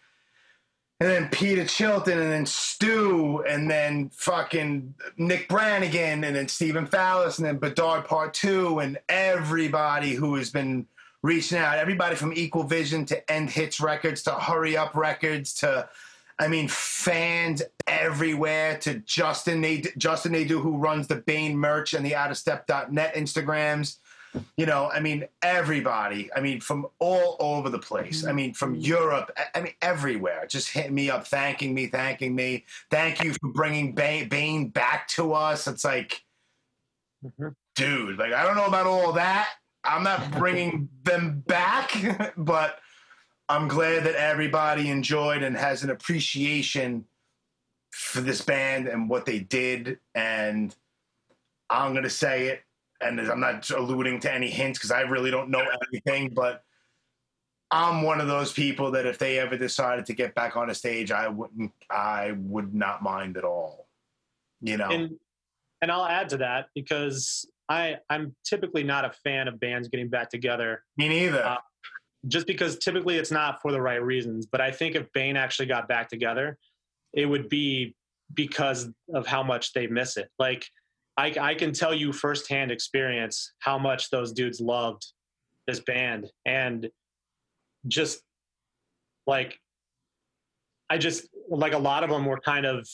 and 0.99 1.07
then 1.07 1.29
Peter 1.29 1.63
Chilton, 1.63 2.17
and 2.17 2.31
then 2.31 2.47
Stu, 2.47 3.43
and 3.47 3.69
then 3.69 4.09
fucking 4.09 4.95
Nick 5.17 5.47
Branigan, 5.47 6.23
and 6.23 6.35
then 6.35 6.47
Stephen 6.47 6.87
Fallis, 6.87 7.37
and 7.37 7.45
then 7.45 7.59
Bedard 7.59 8.05
part 8.05 8.33
two, 8.33 8.79
and 8.79 8.97
everybody 9.09 10.15
who 10.15 10.33
has 10.33 10.49
been 10.49 10.87
reaching 11.25 11.57
out, 11.57 11.79
everybody 11.79 12.15
from 12.15 12.31
Equal 12.33 12.63
Vision 12.63 13.03
to 13.05 13.31
End 13.31 13.49
Hits 13.49 13.81
Records 13.81 14.21
to 14.23 14.31
Hurry 14.31 14.77
Up 14.77 14.95
Records 14.95 15.55
to 15.55 15.89
I 16.37 16.49
mean, 16.49 16.67
fans 16.67 17.61
everywhere 17.87 18.77
to 18.79 18.95
Justin, 18.99 19.61
they, 19.61 19.85
Justin 19.97 20.33
Nadeau, 20.33 20.59
who 20.59 20.75
runs 20.75 21.07
the 21.07 21.15
Bane 21.15 21.57
merch 21.57 21.93
and 21.93 22.05
the 22.05 22.13
Out 22.13 22.29
of 22.29 22.35
outofstep.net 22.35 23.15
Instagrams. 23.15 23.99
You 24.57 24.65
know, 24.65 24.89
I 24.93 24.99
mean, 24.99 25.25
everybody. 25.41 26.29
I 26.35 26.41
mean, 26.41 26.59
from 26.59 26.87
all 26.99 27.37
over 27.39 27.69
the 27.69 27.79
place. 27.79 28.25
I 28.25 28.33
mean, 28.33 28.53
from 28.53 28.75
Europe. 28.75 29.31
I- 29.55 29.61
mean, 29.61 29.73
everywhere. 29.81 30.45
Just 30.45 30.71
hitting 30.71 30.93
me 30.93 31.09
up, 31.09 31.25
thanking 31.25 31.73
me, 31.73 31.87
thanking 31.87 32.35
me. 32.35 32.65
Thank 32.91 33.23
you 33.23 33.31
for 33.31 33.47
bringing 33.47 33.95
Bane, 33.95 34.67
back 34.67 35.07
to 35.09 35.31
us. 35.31 35.67
It's 35.69 35.85
like, 35.85 36.21
Mhm. 37.25 37.55
dude, 37.75 38.19
like, 38.19 38.33
I 38.33 38.43
don't 38.43 38.57
know 38.57 38.65
about 38.65 38.87
all 38.87 39.13
that. 39.13 39.51
I'm 39.85 40.03
not 40.03 40.31
bringing 40.37 40.89
them 41.03 41.43
back, 41.47 41.91
but 42.37 42.79
I'm 43.47 43.67
glad 43.67 44.03
that 44.05 44.15
everybody 44.15 44.89
enjoyed 44.89 45.43
and 45.43 45.55
has 45.55 45.83
an 45.83 45.89
appreciation 45.89 47.05
for 47.91 48.21
this 48.21 48.41
band 48.41 48.87
and 48.87 49.09
what 49.09 49.25
they 49.25 49.39
did. 49.39 49.99
And 50.15 50.75
I'm 51.69 51.91
going 51.91 52.03
to 52.03 52.09
say 52.09 52.47
it, 52.47 52.63
and 53.01 53.19
I'm 53.19 53.39
not 53.39 53.69
alluding 53.69 54.19
to 54.21 54.33
any 54.33 54.49
hints 54.49 54.79
because 54.79 54.91
I 54.91 55.01
really 55.01 55.31
don't 55.31 55.49
know 55.49 55.65
anything, 55.91 56.29
but 56.33 56.63
I'm 57.71 58.03
one 58.03 58.21
of 58.21 58.27
those 58.27 58.53
people 58.53 58.91
that 58.91 59.05
if 59.05 59.17
they 59.17 59.39
ever 59.39 59.57
decided 59.57 60.05
to 60.07 60.13
get 60.13 60.35
back 60.35 60.55
on 60.55 60.69
a 60.69 60.75
stage, 60.75 61.11
I 61.11 61.27
wouldn't, 61.27 61.71
I 61.89 62.33
would 62.37 62.73
not 62.73 63.03
mind 63.03 63.37
at 63.37 63.43
all. 63.43 63.87
You 64.61 64.77
know? 64.77 64.89
and 64.89 65.19
and 65.81 65.91
I'll 65.91 66.05
add 66.05 66.29
to 66.29 66.37
that 66.37 66.69
because 66.73 67.45
I 67.69 67.97
I'm 68.09 68.35
typically 68.43 68.83
not 68.83 69.05
a 69.05 69.11
fan 69.23 69.47
of 69.47 69.59
bands 69.59 69.87
getting 69.87 70.09
back 70.09 70.29
together 70.29 70.83
Me 70.97 71.07
neither. 71.09 71.43
Uh, 71.43 71.57
just 72.27 72.47
because 72.47 72.77
typically 72.79 73.17
it's 73.17 73.31
not 73.31 73.61
for 73.61 73.71
the 73.71 73.81
right 73.81 74.01
reasons. 74.01 74.45
But 74.45 74.61
I 74.61 74.71
think 74.71 74.95
if 74.95 75.11
Bane 75.13 75.37
actually 75.37 75.67
got 75.67 75.87
back 75.87 76.09
together, 76.09 76.57
it 77.13 77.25
would 77.25 77.49
be 77.49 77.95
because 78.33 78.89
of 79.13 79.27
how 79.27 79.43
much 79.43 79.73
they 79.73 79.87
miss 79.87 80.17
it. 80.17 80.29
Like 80.39 80.65
I, 81.17 81.33
I 81.39 81.55
can 81.55 81.71
tell 81.71 81.93
you 81.93 82.11
firsthand 82.11 82.71
experience 82.71 83.53
how 83.59 83.77
much 83.77 84.09
those 84.09 84.33
dudes 84.33 84.59
loved 84.59 85.05
this 85.67 85.79
band 85.79 86.29
and 86.45 86.89
just 87.87 88.21
like 89.25 89.59
I 90.89 90.97
just 90.97 91.27
like 91.49 91.73
a 91.73 91.77
lot 91.77 92.03
of 92.03 92.09
them 92.09 92.25
were 92.25 92.39
kind 92.39 92.65
of 92.65 92.87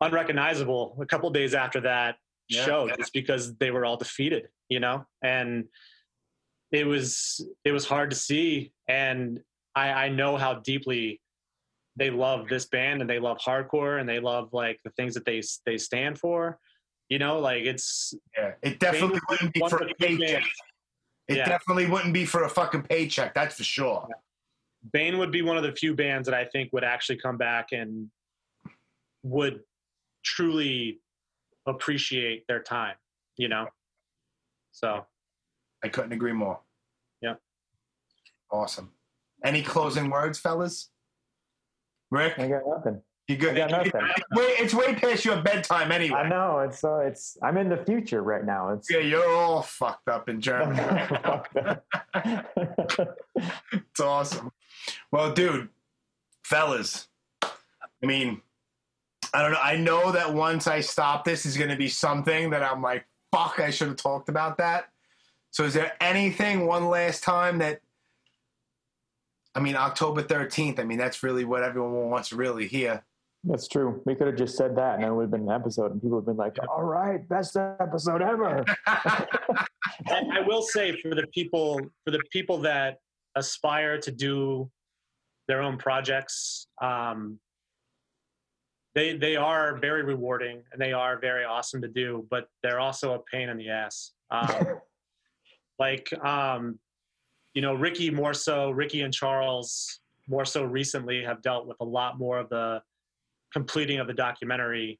unrecognizable 0.00 0.96
a 1.00 1.06
couple 1.06 1.28
days 1.30 1.54
after 1.54 1.80
that 1.80 2.16
Yeah, 2.48 2.64
show 2.64 2.86
yeah. 2.86 2.96
just 2.96 3.12
because 3.12 3.56
they 3.56 3.70
were 3.70 3.84
all 3.84 3.96
defeated, 3.96 4.48
you 4.68 4.80
know? 4.80 5.04
And 5.22 5.64
it 6.72 6.86
was 6.86 7.46
it 7.64 7.72
was 7.72 7.86
hard 7.86 8.10
to 8.10 8.16
see, 8.16 8.72
and 8.88 9.40
I, 9.74 9.90
I 9.90 10.08
know 10.08 10.36
how 10.36 10.54
deeply 10.54 11.20
they 11.96 12.10
love 12.10 12.48
this 12.48 12.66
band 12.66 13.00
and 13.00 13.10
they 13.10 13.18
love 13.18 13.38
hardcore 13.38 14.00
and 14.00 14.08
they 14.08 14.20
love 14.20 14.50
like 14.52 14.78
the 14.84 14.90
things 14.90 15.14
that 15.14 15.24
they 15.24 15.42
they 15.66 15.78
stand 15.78 16.18
for. 16.18 16.58
You 17.08 17.18
know, 17.18 17.38
like 17.38 17.62
it's 17.64 18.14
Yeah, 18.36 18.52
it 18.62 18.78
definitely 18.78 19.20
wouldn't 19.28 19.54
be 19.54 19.60
for 19.60 19.82
a 19.82 19.94
paycheck. 19.94 20.44
It 21.26 21.38
Yeah. 21.38 21.48
definitely 21.48 21.86
wouldn't 21.86 22.14
be 22.14 22.24
for 22.24 22.44
a 22.44 22.48
fucking 22.48 22.82
paycheck. 22.82 23.34
That's 23.34 23.56
for 23.56 23.64
sure. 23.64 24.08
Bane 24.92 25.18
would 25.18 25.32
be 25.32 25.42
one 25.42 25.56
of 25.56 25.62
the 25.62 25.72
few 25.72 25.94
bands 25.94 26.26
that 26.26 26.34
I 26.34 26.44
think 26.44 26.72
would 26.72 26.84
actually 26.84 27.18
come 27.18 27.36
back 27.36 27.72
and 27.72 28.10
would 29.22 29.60
truly 30.24 31.00
appreciate 31.68 32.46
their 32.46 32.62
time, 32.62 32.94
you 33.36 33.48
know? 33.48 33.66
So 34.72 35.04
I 35.82 35.88
couldn't 35.88 36.12
agree 36.12 36.32
more. 36.32 36.60
Yeah. 37.20 37.34
Awesome. 38.50 38.90
Any 39.44 39.62
closing 39.62 40.10
words, 40.10 40.38
fellas? 40.38 40.90
Rick, 42.10 42.38
I 42.38 42.48
got 42.48 42.62
nothing. 42.66 43.02
you 43.28 43.36
good? 43.36 43.58
I 43.58 43.68
got 43.68 43.70
nothing. 43.70 44.08
Wait, 44.32 44.60
it's 44.60 44.72
way 44.72 44.94
past 44.94 45.24
your 45.24 45.42
bedtime 45.42 45.92
anyway. 45.92 46.18
I 46.18 46.28
know 46.28 46.60
it's 46.60 46.82
uh, 46.82 47.00
it's 47.00 47.36
I'm 47.42 47.58
in 47.58 47.68
the 47.68 47.84
future 47.84 48.22
right 48.22 48.44
now. 48.44 48.70
It's 48.70 48.90
Yeah, 48.90 49.00
you're 49.00 49.30
all 49.30 49.62
fucked 49.62 50.08
up 50.08 50.28
in 50.28 50.40
Germany. 50.40 50.80
it's 53.72 54.00
awesome. 54.00 54.50
Well, 55.12 55.32
dude, 55.32 55.68
fellas, 56.44 57.08
I 57.42 58.06
mean, 58.06 58.40
I 59.34 59.42
don't 59.42 59.52
know. 59.52 59.60
I 59.62 59.76
know 59.76 60.12
that 60.12 60.32
once 60.32 60.66
I 60.66 60.80
stop 60.80 61.24
this 61.24 61.46
is 61.46 61.56
going 61.56 61.70
to 61.70 61.76
be 61.76 61.88
something 61.88 62.50
that 62.50 62.62
I'm 62.62 62.82
like, 62.82 63.06
fuck, 63.32 63.60
I 63.60 63.70
should 63.70 63.88
have 63.88 63.96
talked 63.96 64.28
about 64.28 64.58
that. 64.58 64.88
So, 65.50 65.64
is 65.64 65.74
there 65.74 65.92
anything 66.00 66.66
one 66.66 66.88
last 66.88 67.22
time 67.22 67.58
that, 67.58 67.80
I 69.54 69.60
mean, 69.60 69.76
October 69.76 70.22
13th, 70.22 70.78
I 70.78 70.84
mean, 70.84 70.98
that's 70.98 71.22
really 71.22 71.44
what 71.44 71.62
everyone 71.62 72.10
wants 72.10 72.30
to 72.30 72.36
really 72.36 72.68
hear. 72.68 73.02
That's 73.44 73.68
true. 73.68 74.02
We 74.04 74.14
could 74.14 74.26
have 74.26 74.36
just 74.36 74.56
said 74.56 74.76
that, 74.76 74.94
and 74.94 75.04
then 75.04 75.12
it 75.12 75.14
would 75.14 75.22
have 75.22 75.30
been 75.30 75.42
an 75.42 75.50
episode, 75.50 75.92
and 75.92 76.02
people 76.02 76.18
would 76.18 76.28
have 76.28 76.36
been 76.36 76.36
like, 76.36 76.56
"All 76.68 76.82
right, 76.82 77.26
best 77.28 77.56
episode 77.56 78.20
ever." 78.20 78.64
and 78.86 80.32
I 80.32 80.40
will 80.44 80.62
say 80.62 81.00
for 81.00 81.14
the 81.14 81.26
people 81.32 81.80
for 82.04 82.10
the 82.10 82.20
people 82.32 82.58
that 82.58 82.98
aspire 83.36 83.98
to 84.00 84.10
do 84.10 84.68
their 85.46 85.62
own 85.62 85.78
projects, 85.78 86.66
um, 86.82 87.38
they 88.98 89.16
they 89.16 89.36
are 89.36 89.78
very 89.78 90.02
rewarding 90.02 90.60
and 90.72 90.80
they 90.80 90.92
are 90.92 91.20
very 91.20 91.44
awesome 91.44 91.80
to 91.80 91.88
do, 91.88 92.26
but 92.30 92.48
they're 92.64 92.80
also 92.80 93.14
a 93.14 93.20
pain 93.20 93.48
in 93.48 93.56
the 93.56 93.70
ass. 93.70 94.12
Um, 94.32 94.80
like 95.78 96.12
um, 96.24 96.80
you 97.54 97.62
know, 97.62 97.74
Ricky 97.74 98.10
more 98.10 98.34
so, 98.34 98.70
Ricky 98.70 99.02
and 99.02 99.14
Charles 99.14 100.00
more 100.26 100.44
so 100.44 100.64
recently 100.64 101.22
have 101.22 101.40
dealt 101.42 101.66
with 101.66 101.76
a 101.80 101.84
lot 101.84 102.18
more 102.18 102.38
of 102.38 102.48
the 102.48 102.82
completing 103.52 104.00
of 104.00 104.08
the 104.08 104.12
documentary 104.12 104.98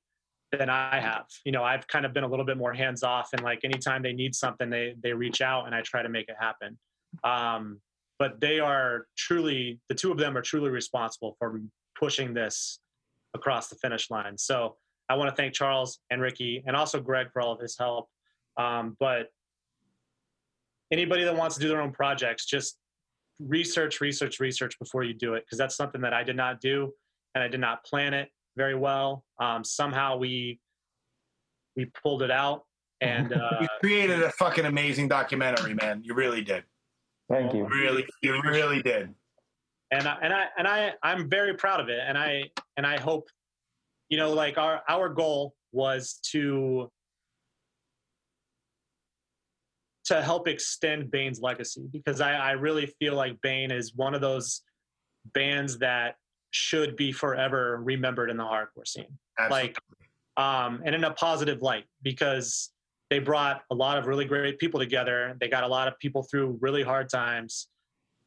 than 0.52 0.70
I 0.70 1.00
have. 1.00 1.26
You 1.44 1.50
know, 1.50 1.64
I've 1.64 1.86
kind 1.88 2.06
of 2.06 2.14
been 2.14 2.24
a 2.24 2.28
little 2.28 2.46
bit 2.46 2.56
more 2.56 2.72
hands 2.72 3.02
off, 3.02 3.30
and 3.32 3.42
like 3.42 3.64
anytime 3.64 4.02
they 4.02 4.12
need 4.12 4.32
something, 4.32 4.70
they 4.70 4.94
they 5.02 5.12
reach 5.12 5.40
out, 5.40 5.66
and 5.66 5.74
I 5.74 5.80
try 5.82 6.02
to 6.02 6.08
make 6.08 6.28
it 6.28 6.36
happen. 6.38 6.78
Um, 7.24 7.80
but 8.20 8.40
they 8.40 8.60
are 8.60 9.06
truly 9.16 9.80
the 9.88 9.94
two 9.96 10.12
of 10.12 10.18
them 10.18 10.36
are 10.36 10.42
truly 10.42 10.70
responsible 10.70 11.34
for 11.40 11.60
pushing 11.98 12.32
this 12.32 12.78
across 13.34 13.68
the 13.68 13.76
finish 13.76 14.10
line. 14.10 14.36
So 14.38 14.76
I 15.08 15.16
want 15.16 15.30
to 15.30 15.36
thank 15.36 15.54
Charles 15.54 16.00
and 16.10 16.20
Ricky, 16.20 16.62
and 16.66 16.76
also 16.76 17.00
Greg 17.00 17.28
for 17.32 17.40
all 17.40 17.52
of 17.52 17.60
his 17.60 17.76
help. 17.78 18.08
Um, 18.56 18.96
but 19.00 19.28
anybody 20.92 21.24
that 21.24 21.36
wants 21.36 21.56
to 21.56 21.60
do 21.60 21.68
their 21.68 21.80
own 21.80 21.92
projects, 21.92 22.44
just 22.44 22.78
research, 23.40 24.00
research, 24.00 24.40
research 24.40 24.78
before 24.78 25.04
you 25.04 25.14
do 25.14 25.34
it, 25.34 25.44
because 25.44 25.58
that's 25.58 25.76
something 25.76 26.00
that 26.02 26.12
I 26.12 26.24
did 26.24 26.36
not 26.36 26.60
do, 26.60 26.92
and 27.34 27.42
I 27.42 27.48
did 27.48 27.60
not 27.60 27.84
plan 27.84 28.14
it 28.14 28.28
very 28.56 28.74
well. 28.74 29.24
Um, 29.40 29.64
somehow 29.64 30.16
we 30.16 30.60
we 31.76 31.86
pulled 32.02 32.22
it 32.22 32.30
out, 32.30 32.64
and 33.00 33.32
uh, 33.32 33.58
you 33.60 33.68
created 33.80 34.22
a 34.22 34.30
fucking 34.32 34.66
amazing 34.66 35.08
documentary, 35.08 35.74
man. 35.74 36.02
You 36.02 36.14
really 36.14 36.42
did. 36.42 36.64
Thank 37.30 37.54
you. 37.54 37.60
You 37.60 37.68
really, 37.68 38.06
you 38.22 38.40
really 38.42 38.82
did. 38.82 39.14
and 39.90 40.08
I, 40.08 40.16
and 40.22 40.32
I 40.32 40.44
and 40.58 40.68
I 40.68 40.92
I'm 41.02 41.30
very 41.30 41.54
proud 41.54 41.80
of 41.80 41.88
it, 41.88 42.00
and 42.06 42.18
I 42.18 42.44
and 42.78 42.86
I 42.86 42.98
hope, 42.98 43.28
you 44.08 44.16
know, 44.16 44.32
like 44.32 44.56
our 44.56 44.80
our 44.88 45.10
goal 45.10 45.54
was 45.72 46.20
to 46.30 46.90
to 50.06 50.22
help 50.22 50.48
extend 50.48 51.10
Bane's 51.10 51.40
legacy 51.40 51.86
because 51.92 52.22
I, 52.22 52.32
I 52.32 52.50
really 52.52 52.86
feel 52.98 53.14
like 53.14 53.38
Bane 53.42 53.70
is 53.70 53.94
one 53.94 54.14
of 54.14 54.22
those 54.22 54.62
bands 55.34 55.78
that 55.78 56.14
should 56.50 56.96
be 56.96 57.12
forever 57.12 57.78
remembered 57.82 58.30
in 58.30 58.38
the 58.38 58.44
hardcore 58.44 58.86
scene. 58.86 59.18
Absolutely. 59.38 59.68
like 59.68 59.78
um, 60.42 60.80
and 60.86 60.94
in 60.94 61.04
a 61.04 61.12
positive 61.12 61.60
light 61.60 61.84
because 62.02 62.70
they 63.10 63.18
brought 63.18 63.62
a 63.70 63.74
lot 63.74 63.98
of 63.98 64.06
really 64.06 64.24
great 64.24 64.58
people 64.58 64.78
together. 64.78 65.36
They 65.40 65.48
got 65.48 65.64
a 65.64 65.68
lot 65.68 65.88
of 65.88 65.98
people 65.98 66.22
through 66.22 66.58
really 66.60 66.84
hard 66.84 67.10
times, 67.10 67.66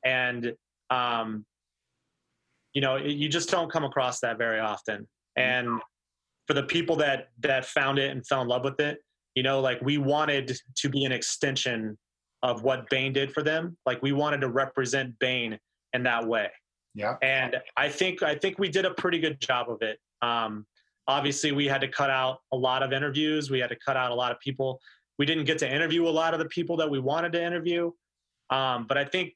and 0.03 0.53
um, 0.89 1.45
you 2.73 2.81
know 2.81 2.97
you 2.97 3.29
just 3.29 3.49
don't 3.49 3.71
come 3.71 3.83
across 3.83 4.19
that 4.21 4.37
very 4.37 4.59
often. 4.59 5.07
And 5.35 5.81
for 6.47 6.53
the 6.53 6.63
people 6.63 6.95
that 6.97 7.29
that 7.39 7.65
found 7.65 7.99
it 7.99 8.11
and 8.11 8.25
fell 8.25 8.41
in 8.41 8.47
love 8.47 8.63
with 8.63 8.79
it, 8.79 8.99
you 9.35 9.43
know, 9.43 9.59
like 9.59 9.81
we 9.81 9.97
wanted 9.97 10.57
to 10.77 10.89
be 10.89 11.05
an 11.05 11.11
extension 11.11 11.97
of 12.43 12.63
what 12.63 12.89
Bane 12.89 13.13
did 13.13 13.31
for 13.31 13.43
them. 13.43 13.77
Like 13.85 14.01
we 14.01 14.11
wanted 14.11 14.41
to 14.41 14.49
represent 14.49 15.17
Bane 15.19 15.59
in 15.93 16.03
that 16.03 16.27
way 16.27 16.49
yeah. 16.93 17.15
and 17.21 17.57
I 17.77 17.89
think 17.89 18.23
I 18.23 18.35
think 18.35 18.59
we 18.59 18.69
did 18.69 18.85
a 18.85 18.91
pretty 18.91 19.19
good 19.19 19.39
job 19.39 19.69
of 19.69 19.81
it. 19.81 19.99
Um, 20.21 20.65
obviously, 21.07 21.51
we 21.51 21.65
had 21.65 21.81
to 21.81 21.87
cut 21.87 22.09
out 22.09 22.39
a 22.51 22.57
lot 22.57 22.83
of 22.83 22.93
interviews. 22.93 23.49
We 23.49 23.59
had 23.59 23.69
to 23.69 23.77
cut 23.85 23.97
out 23.97 24.11
a 24.11 24.15
lot 24.15 24.31
of 24.31 24.39
people. 24.39 24.79
We 25.17 25.25
didn't 25.25 25.45
get 25.45 25.57
to 25.59 25.71
interview 25.71 26.07
a 26.07 26.09
lot 26.09 26.33
of 26.33 26.39
the 26.39 26.47
people 26.47 26.77
that 26.77 26.89
we 26.89 26.99
wanted 26.99 27.31
to 27.33 27.43
interview. 27.43 27.91
Um, 28.49 28.85
but 28.87 28.97
I 28.97 29.05
think 29.05 29.33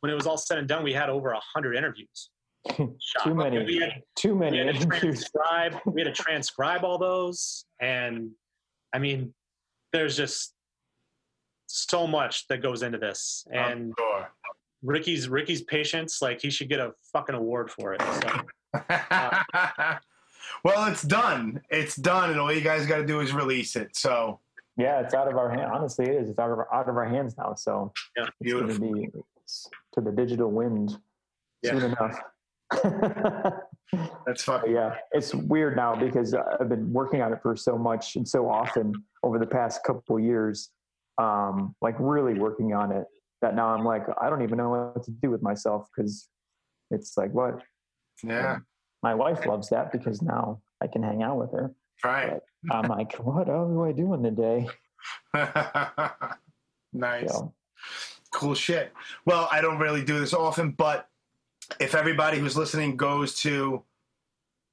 when 0.00 0.12
it 0.12 0.14
was 0.14 0.26
all 0.26 0.36
said 0.36 0.58
and 0.58 0.68
done, 0.68 0.82
we 0.82 0.92
had 0.92 1.08
over 1.08 1.30
a 1.30 1.40
hundred 1.54 1.76
interviews. 1.76 2.30
Too 2.76 3.34
many. 3.34 3.58
We 3.58 3.64
many. 3.64 3.80
had, 3.80 4.02
Too 4.16 4.34
we 4.34 4.40
many 4.40 4.58
had 4.58 4.76
to 4.80 4.86
transcribe. 4.86 5.76
We 5.86 6.02
had 6.02 6.14
to 6.14 6.22
transcribe 6.22 6.84
all 6.84 6.98
those, 6.98 7.64
and 7.80 8.30
I 8.92 8.98
mean, 8.98 9.32
there's 9.92 10.16
just 10.16 10.54
so 11.66 12.06
much 12.06 12.46
that 12.48 12.58
goes 12.62 12.82
into 12.82 12.98
this. 12.98 13.46
And 13.52 13.94
sure. 13.98 14.28
Ricky's 14.82 15.28
Ricky's 15.28 15.62
patience, 15.62 16.20
like 16.22 16.40
he 16.40 16.50
should 16.50 16.68
get 16.68 16.80
a 16.80 16.92
fucking 17.12 17.34
award 17.34 17.70
for 17.70 17.94
it. 17.94 18.02
So. 18.02 18.30
Uh, 19.10 19.96
well, 20.64 20.86
it's 20.90 21.02
done. 21.02 21.60
It's 21.70 21.96
done, 21.96 22.30
and 22.30 22.38
all 22.38 22.52
you 22.52 22.60
guys 22.60 22.86
got 22.86 22.98
to 22.98 23.06
do 23.06 23.18
is 23.20 23.32
release 23.32 23.74
it. 23.76 23.96
So 23.96 24.38
Yeah, 24.76 25.00
it's 25.00 25.12
out 25.14 25.26
of 25.28 25.36
our 25.36 25.50
hand. 25.50 25.70
Honestly, 25.72 26.04
it 26.06 26.14
is. 26.14 26.28
It's 26.28 26.38
out 26.38 26.50
of 26.52 26.58
our, 26.58 26.72
out 26.72 26.88
of 26.88 26.96
our 26.96 27.04
hands 27.04 27.36
now. 27.36 27.54
So 27.54 27.92
Yeah. 28.16 28.26
it's 28.40 28.52
going 28.52 28.68
to 28.68 28.78
beautiful. 28.78 28.92
be 28.94 29.20
it's 29.42 29.68
to 29.94 30.00
the 30.00 30.12
digital 30.12 30.50
wind 30.52 30.96
Yeah. 31.62 31.70
soon 31.72 31.82
enough. 31.84 32.20
That's 32.72 33.54
But 34.22 34.40
fucking. 34.40 34.72
yeah, 34.72 34.96
it's 35.12 35.34
weird 35.34 35.76
now 35.76 35.96
because 35.96 36.34
I've 36.34 36.68
been 36.68 36.92
working 36.92 37.22
on 37.22 37.32
it 37.32 37.40
for 37.42 37.56
so 37.56 37.76
much 37.76 38.16
and 38.16 38.26
so 38.28 38.48
often 38.48 38.92
over 39.22 39.38
the 39.38 39.46
past 39.46 39.82
couple 39.84 40.16
of 40.16 40.22
years, 40.22 40.70
um, 41.18 41.74
like 41.82 41.96
really 41.98 42.34
working 42.34 42.72
on 42.72 42.92
it. 42.92 43.04
That 43.42 43.54
now 43.56 43.68
I'm 43.74 43.84
like, 43.84 44.04
I 44.20 44.28
don't 44.28 44.42
even 44.42 44.58
know 44.58 44.68
what 44.94 45.02
to 45.04 45.10
do 45.10 45.30
with 45.30 45.42
myself 45.42 45.88
because 45.96 46.28
it's 46.90 47.16
like, 47.16 47.32
what? 47.32 47.62
Yeah. 48.22 48.58
My 49.02 49.14
wife 49.14 49.46
loves 49.46 49.70
that 49.70 49.92
because 49.92 50.20
now 50.20 50.60
I 50.82 50.86
can 50.86 51.02
hang 51.02 51.22
out 51.22 51.38
with 51.38 51.52
her. 51.52 51.74
Right. 52.04 52.38
I'm 52.70 52.88
like, 52.88 53.14
what 53.14 53.48
else 53.48 53.70
do 53.70 53.82
I 53.84 53.92
do 53.92 54.12
in 54.14 54.22
the 54.22 54.30
day? 54.30 54.68
nice. 56.92 57.32
So, 57.32 57.54
Cool 58.32 58.54
shit. 58.54 58.92
Well, 59.24 59.48
I 59.50 59.60
don't 59.60 59.78
really 59.78 60.04
do 60.04 60.20
this 60.20 60.32
often, 60.34 60.70
but 60.72 61.08
if 61.78 61.94
everybody 61.94 62.38
who's 62.38 62.56
listening 62.56 62.96
goes 62.96 63.34
to 63.40 63.82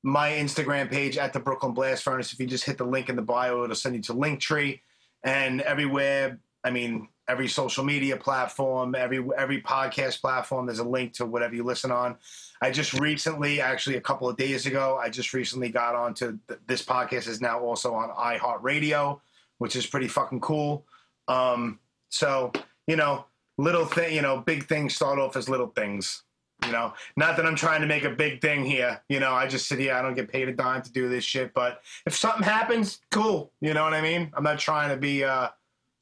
my 0.03 0.31
Instagram 0.31 0.89
page 0.89 1.17
at 1.17 1.33
the 1.33 1.39
Brooklyn 1.39 1.73
Blast 1.73 2.03
Furnace, 2.03 2.33
if 2.33 2.39
you 2.39 2.47
just 2.47 2.63
hit 2.63 2.77
the 2.77 2.85
link 2.85 3.09
in 3.09 3.15
the 3.15 3.21
bio, 3.21 3.63
it'll 3.63 3.75
send 3.75 3.95
you 3.95 4.01
to 4.03 4.13
Linktree 4.13 4.79
and 5.23 5.61
everywhere. 5.61 6.39
I 6.63 6.71
mean, 6.71 7.09
every 7.27 7.47
social 7.47 7.83
media 7.83 8.17
platform, 8.17 8.95
every 8.95 9.25
every 9.37 9.61
podcast 9.61 10.21
platform, 10.21 10.65
there's 10.65 10.79
a 10.79 10.87
link 10.87 11.13
to 11.13 11.25
whatever 11.25 11.55
you 11.55 11.63
listen 11.63 11.91
on. 11.91 12.15
I 12.61 12.71
just 12.71 12.93
recently, 12.93 13.61
actually 13.61 13.97
a 13.97 14.01
couple 14.01 14.29
of 14.29 14.37
days 14.37 14.65
ago, 14.65 14.97
I 15.01 15.09
just 15.09 15.33
recently 15.33 15.69
got 15.69 15.95
onto 15.95 16.39
th- 16.47 16.59
this 16.67 16.83
podcast 16.83 17.27
is 17.27 17.41
now 17.41 17.59
also 17.59 17.93
on 17.93 18.09
iHeartRadio, 18.09 19.19
which 19.57 19.75
is 19.75 19.85
pretty 19.85 20.07
fucking 20.07 20.41
cool. 20.41 20.85
Um, 21.27 21.79
so 22.09 22.51
you 22.87 22.95
know, 22.95 23.25
little 23.57 23.85
thing, 23.85 24.15
you 24.15 24.21
know, 24.21 24.39
big 24.39 24.67
things 24.67 24.95
start 24.95 25.19
off 25.19 25.35
as 25.35 25.49
little 25.49 25.67
things. 25.67 26.23
You 26.65 26.71
know, 26.71 26.93
not 27.15 27.38
that 27.38 27.45
I'm 27.45 27.55
trying 27.55 27.81
to 27.81 27.88
make 27.88 28.03
a 28.03 28.09
big 28.09 28.41
thing 28.41 28.65
here. 28.65 29.01
You 29.09 29.19
know, 29.19 29.31
I 29.31 29.47
just 29.47 29.67
sit 29.67 29.79
here. 29.79 29.93
I 29.93 30.01
don't 30.01 30.15
get 30.15 30.31
paid 30.31 30.49
a 30.49 30.53
dime 30.53 30.81
to 30.81 30.91
do 30.91 31.07
this 31.07 31.23
shit. 31.23 31.53
But 31.53 31.81
if 32.05 32.15
something 32.15 32.43
happens, 32.43 32.99
cool. 33.11 33.51
You 33.61 33.73
know 33.73 33.84
what 33.84 33.93
I 33.93 34.01
mean? 34.01 34.31
I'm 34.34 34.43
not 34.43 34.59
trying 34.59 34.89
to 34.89 34.97
be 34.97 35.23
uh, 35.23 35.49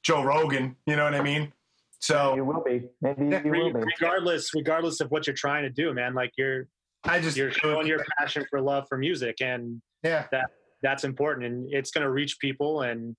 Joe 0.01 0.23
Rogan. 0.23 0.75
You 0.85 0.95
know 0.95 1.03
what 1.03 1.13
I 1.13 1.21
mean? 1.21 1.51
So 1.99 2.35
you 2.35 2.45
will 2.45 2.63
be. 2.63 2.87
Maybe 3.01 3.25
Yeah, 3.25 3.43
you 3.43 3.51
will 3.51 3.73
be. 3.73 3.79
regardless, 3.79 4.53
regardless 4.53 5.01
of 5.01 5.11
what 5.11 5.27
you're 5.27 5.35
trying 5.35 5.63
to 5.63 5.69
do, 5.69 5.93
man, 5.93 6.13
like 6.13 6.31
you're 6.37 6.67
I 7.03 7.19
just 7.19 7.37
you're 7.37 7.51
showing 7.51 7.87
your 7.87 8.03
passion 8.17 8.45
for 8.49 8.61
love 8.61 8.85
for 8.87 8.97
music, 8.97 9.41
and 9.41 9.81
yeah 10.03 10.25
that 10.31 10.51
that's 10.81 11.03
important, 11.03 11.45
and 11.45 11.73
it's 11.73 11.91
going 11.91 12.03
to 12.03 12.11
reach 12.11 12.39
people, 12.39 12.81
and 12.81 13.15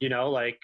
you 0.00 0.08
know, 0.08 0.30
like 0.30 0.58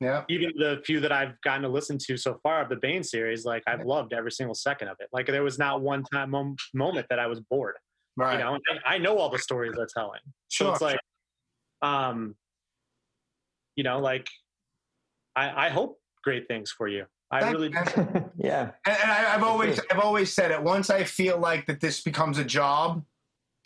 yeah 0.00 0.24
even 0.28 0.50
the 0.56 0.80
few 0.84 1.00
that 1.00 1.12
I've 1.12 1.40
gotten 1.42 1.62
to 1.62 1.68
listen 1.68 1.98
to 2.06 2.16
so 2.16 2.38
far 2.42 2.62
of 2.62 2.68
the 2.68 2.76
Bane 2.76 3.02
series, 3.02 3.44
like 3.44 3.62
I've 3.66 3.84
loved 3.84 4.12
every 4.12 4.32
single 4.32 4.54
second 4.54 4.88
of 4.88 4.96
it. 5.00 5.08
Like 5.12 5.26
there 5.26 5.42
was 5.42 5.58
not 5.58 5.82
one 5.82 6.04
time 6.04 6.30
mom- 6.30 6.56
moment 6.74 7.06
that 7.10 7.18
I 7.18 7.26
was 7.26 7.40
bored. 7.40 7.76
right 8.16 8.34
You 8.34 8.44
know, 8.44 8.54
and 8.54 8.80
I 8.86 8.98
know 8.98 9.18
all 9.18 9.30
the 9.30 9.38
stories 9.38 9.72
they're 9.76 9.86
telling. 9.94 10.20
So 10.48 10.64
sure 10.64 10.72
it's 10.72 10.80
like, 10.80 11.00
um, 11.82 12.34
you 13.76 13.84
know, 13.84 13.98
like 13.98 14.28
I, 15.36 15.66
I 15.66 15.68
hope 15.68 15.98
great 16.24 16.48
things 16.48 16.70
for 16.70 16.88
you. 16.88 17.04
I 17.30 17.40
Thank 17.40 17.52
really, 17.52 17.68
you, 17.68 18.30
yeah. 18.38 18.70
And, 18.86 18.96
and 19.02 19.10
I, 19.10 19.34
I've 19.34 19.44
always. 19.44 19.78
I've 19.90 20.00
always 20.00 20.32
said 20.32 20.50
it. 20.50 20.60
Once 20.60 20.90
I 20.90 21.04
feel 21.04 21.38
like 21.38 21.66
that 21.66 21.80
this 21.80 22.02
becomes 22.02 22.38
a 22.38 22.44
job, 22.44 23.04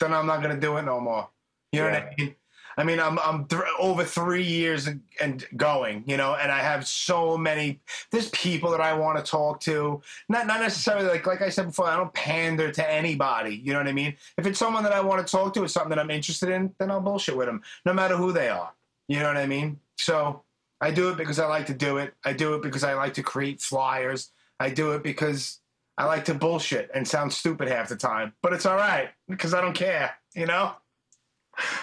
then 0.00 0.12
I'm 0.12 0.26
not 0.26 0.42
going 0.42 0.54
to 0.54 0.60
do 0.60 0.76
it 0.76 0.82
no 0.82 1.00
more. 1.00 1.30
You 1.72 1.80
know 1.80 1.90
what 1.90 2.02
I 2.02 2.14
mean? 2.18 2.34
I 2.76 2.84
mean, 2.84 3.00
I'm 3.00 3.18
I'm 3.18 3.46
th- 3.46 3.62
over 3.78 4.04
three 4.04 4.42
years 4.42 4.88
and, 5.20 5.46
going, 5.56 6.04
you 6.06 6.16
know, 6.16 6.34
and 6.34 6.50
I 6.50 6.60
have 6.60 6.86
so 6.86 7.36
many. 7.36 7.80
There's 8.10 8.28
people 8.30 8.70
that 8.72 8.80
I 8.80 8.94
want 8.94 9.24
to 9.24 9.30
talk 9.30 9.60
to. 9.60 10.02
Not 10.28 10.46
not 10.46 10.60
necessarily 10.60 11.06
like 11.06 11.26
like 11.26 11.42
I 11.42 11.48
said 11.48 11.66
before. 11.66 11.86
I 11.86 11.96
don't 11.96 12.12
pander 12.14 12.70
to 12.72 12.90
anybody. 12.90 13.56
You 13.56 13.72
know 13.72 13.78
what 13.78 13.88
I 13.88 13.92
mean? 13.92 14.16
If 14.36 14.46
it's 14.46 14.58
someone 14.58 14.82
that 14.82 14.92
I 14.92 15.00
want 15.00 15.24
to 15.24 15.30
talk 15.30 15.54
to, 15.54 15.64
it's 15.64 15.72
something 15.72 15.90
that 15.90 15.98
I'm 15.98 16.10
interested 16.10 16.48
in, 16.48 16.74
then 16.78 16.90
I'll 16.90 17.00
bullshit 17.00 17.36
with 17.36 17.46
them, 17.46 17.62
no 17.84 17.92
matter 17.92 18.16
who 18.16 18.32
they 18.32 18.48
are. 18.48 18.72
You 19.08 19.20
know 19.20 19.28
what 19.28 19.36
I 19.36 19.46
mean? 19.46 19.78
So 19.96 20.42
I 20.80 20.90
do 20.90 21.10
it 21.10 21.16
because 21.16 21.38
I 21.38 21.46
like 21.46 21.66
to 21.66 21.74
do 21.74 21.98
it. 21.98 22.14
I 22.24 22.32
do 22.32 22.54
it 22.54 22.62
because 22.62 22.84
I 22.84 22.94
like 22.94 23.14
to 23.14 23.22
create 23.22 23.60
flyers. 23.60 24.30
I 24.60 24.70
do 24.70 24.92
it 24.92 25.02
because 25.02 25.60
I 25.96 26.06
like 26.06 26.24
to 26.26 26.34
bullshit 26.34 26.90
and 26.94 27.06
sound 27.06 27.32
stupid 27.32 27.68
half 27.68 27.88
the 27.88 27.96
time, 27.96 28.32
but 28.42 28.52
it's 28.52 28.66
all 28.66 28.76
right 28.76 29.10
because 29.28 29.54
I 29.54 29.60
don't 29.60 29.74
care. 29.74 30.12
You 30.34 30.46
know, 30.46 30.72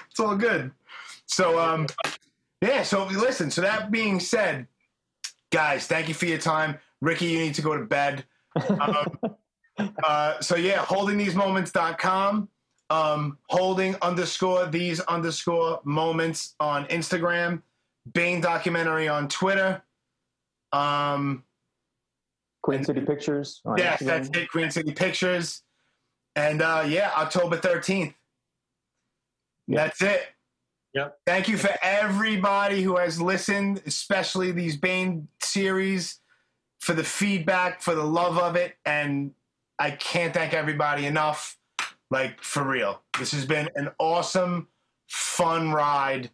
it's 0.09 0.19
all 0.19 0.35
good. 0.35 0.71
So, 1.31 1.59
um, 1.59 1.87
yeah. 2.61 2.83
So 2.83 3.05
listen. 3.05 3.49
So 3.51 3.61
that 3.61 3.89
being 3.89 4.19
said, 4.19 4.67
guys, 5.51 5.87
thank 5.87 6.07
you 6.07 6.13
for 6.13 6.25
your 6.25 6.37
time. 6.37 6.77
Ricky, 7.01 7.25
you 7.27 7.39
need 7.39 7.55
to 7.55 7.61
go 7.61 7.77
to 7.77 7.85
bed. 7.85 8.25
Um, 8.69 9.19
uh, 10.03 10.39
so 10.41 10.55
yeah, 10.55 10.83
holdingthesemoments.com. 10.85 12.49
Um, 12.89 13.37
holding 13.47 13.95
underscore 14.01 14.65
these 14.65 14.99
underscore 15.01 15.79
moments 15.85 16.55
on 16.59 16.85
Instagram. 16.87 17.61
Bane 18.13 18.41
documentary 18.41 19.07
on 19.07 19.29
Twitter. 19.29 19.81
Um, 20.73 21.43
Queen 22.61 22.83
City 22.83 23.01
Pictures. 23.01 23.61
on 23.65 23.77
Yes, 23.77 24.01
Instagram. 24.01 24.05
that's 24.05 24.29
it. 24.37 24.51
Queen 24.51 24.71
City 24.71 24.91
Pictures. 24.91 25.63
And 26.35 26.61
uh, 26.61 26.83
yeah, 26.85 27.11
October 27.15 27.57
13th. 27.57 28.13
Yeah. 29.67 29.83
That's 29.83 30.01
it. 30.01 30.21
Yep. 30.93 31.19
Thank 31.25 31.47
you 31.47 31.57
for 31.57 31.71
everybody 31.81 32.81
who 32.81 32.97
has 32.97 33.21
listened, 33.21 33.81
especially 33.85 34.51
these 34.51 34.75
Bane 34.75 35.27
series, 35.39 36.19
for 36.79 36.93
the 36.93 37.03
feedback, 37.03 37.81
for 37.81 37.95
the 37.95 38.03
love 38.03 38.37
of 38.37 38.55
it. 38.55 38.75
And 38.85 39.33
I 39.79 39.91
can't 39.91 40.33
thank 40.33 40.53
everybody 40.53 41.05
enough. 41.05 41.57
Like, 42.09 42.43
for 42.43 42.63
real. 42.63 43.01
This 43.17 43.31
has 43.31 43.45
been 43.45 43.69
an 43.75 43.89
awesome, 43.97 44.67
fun 45.07 45.71
ride 45.71 46.29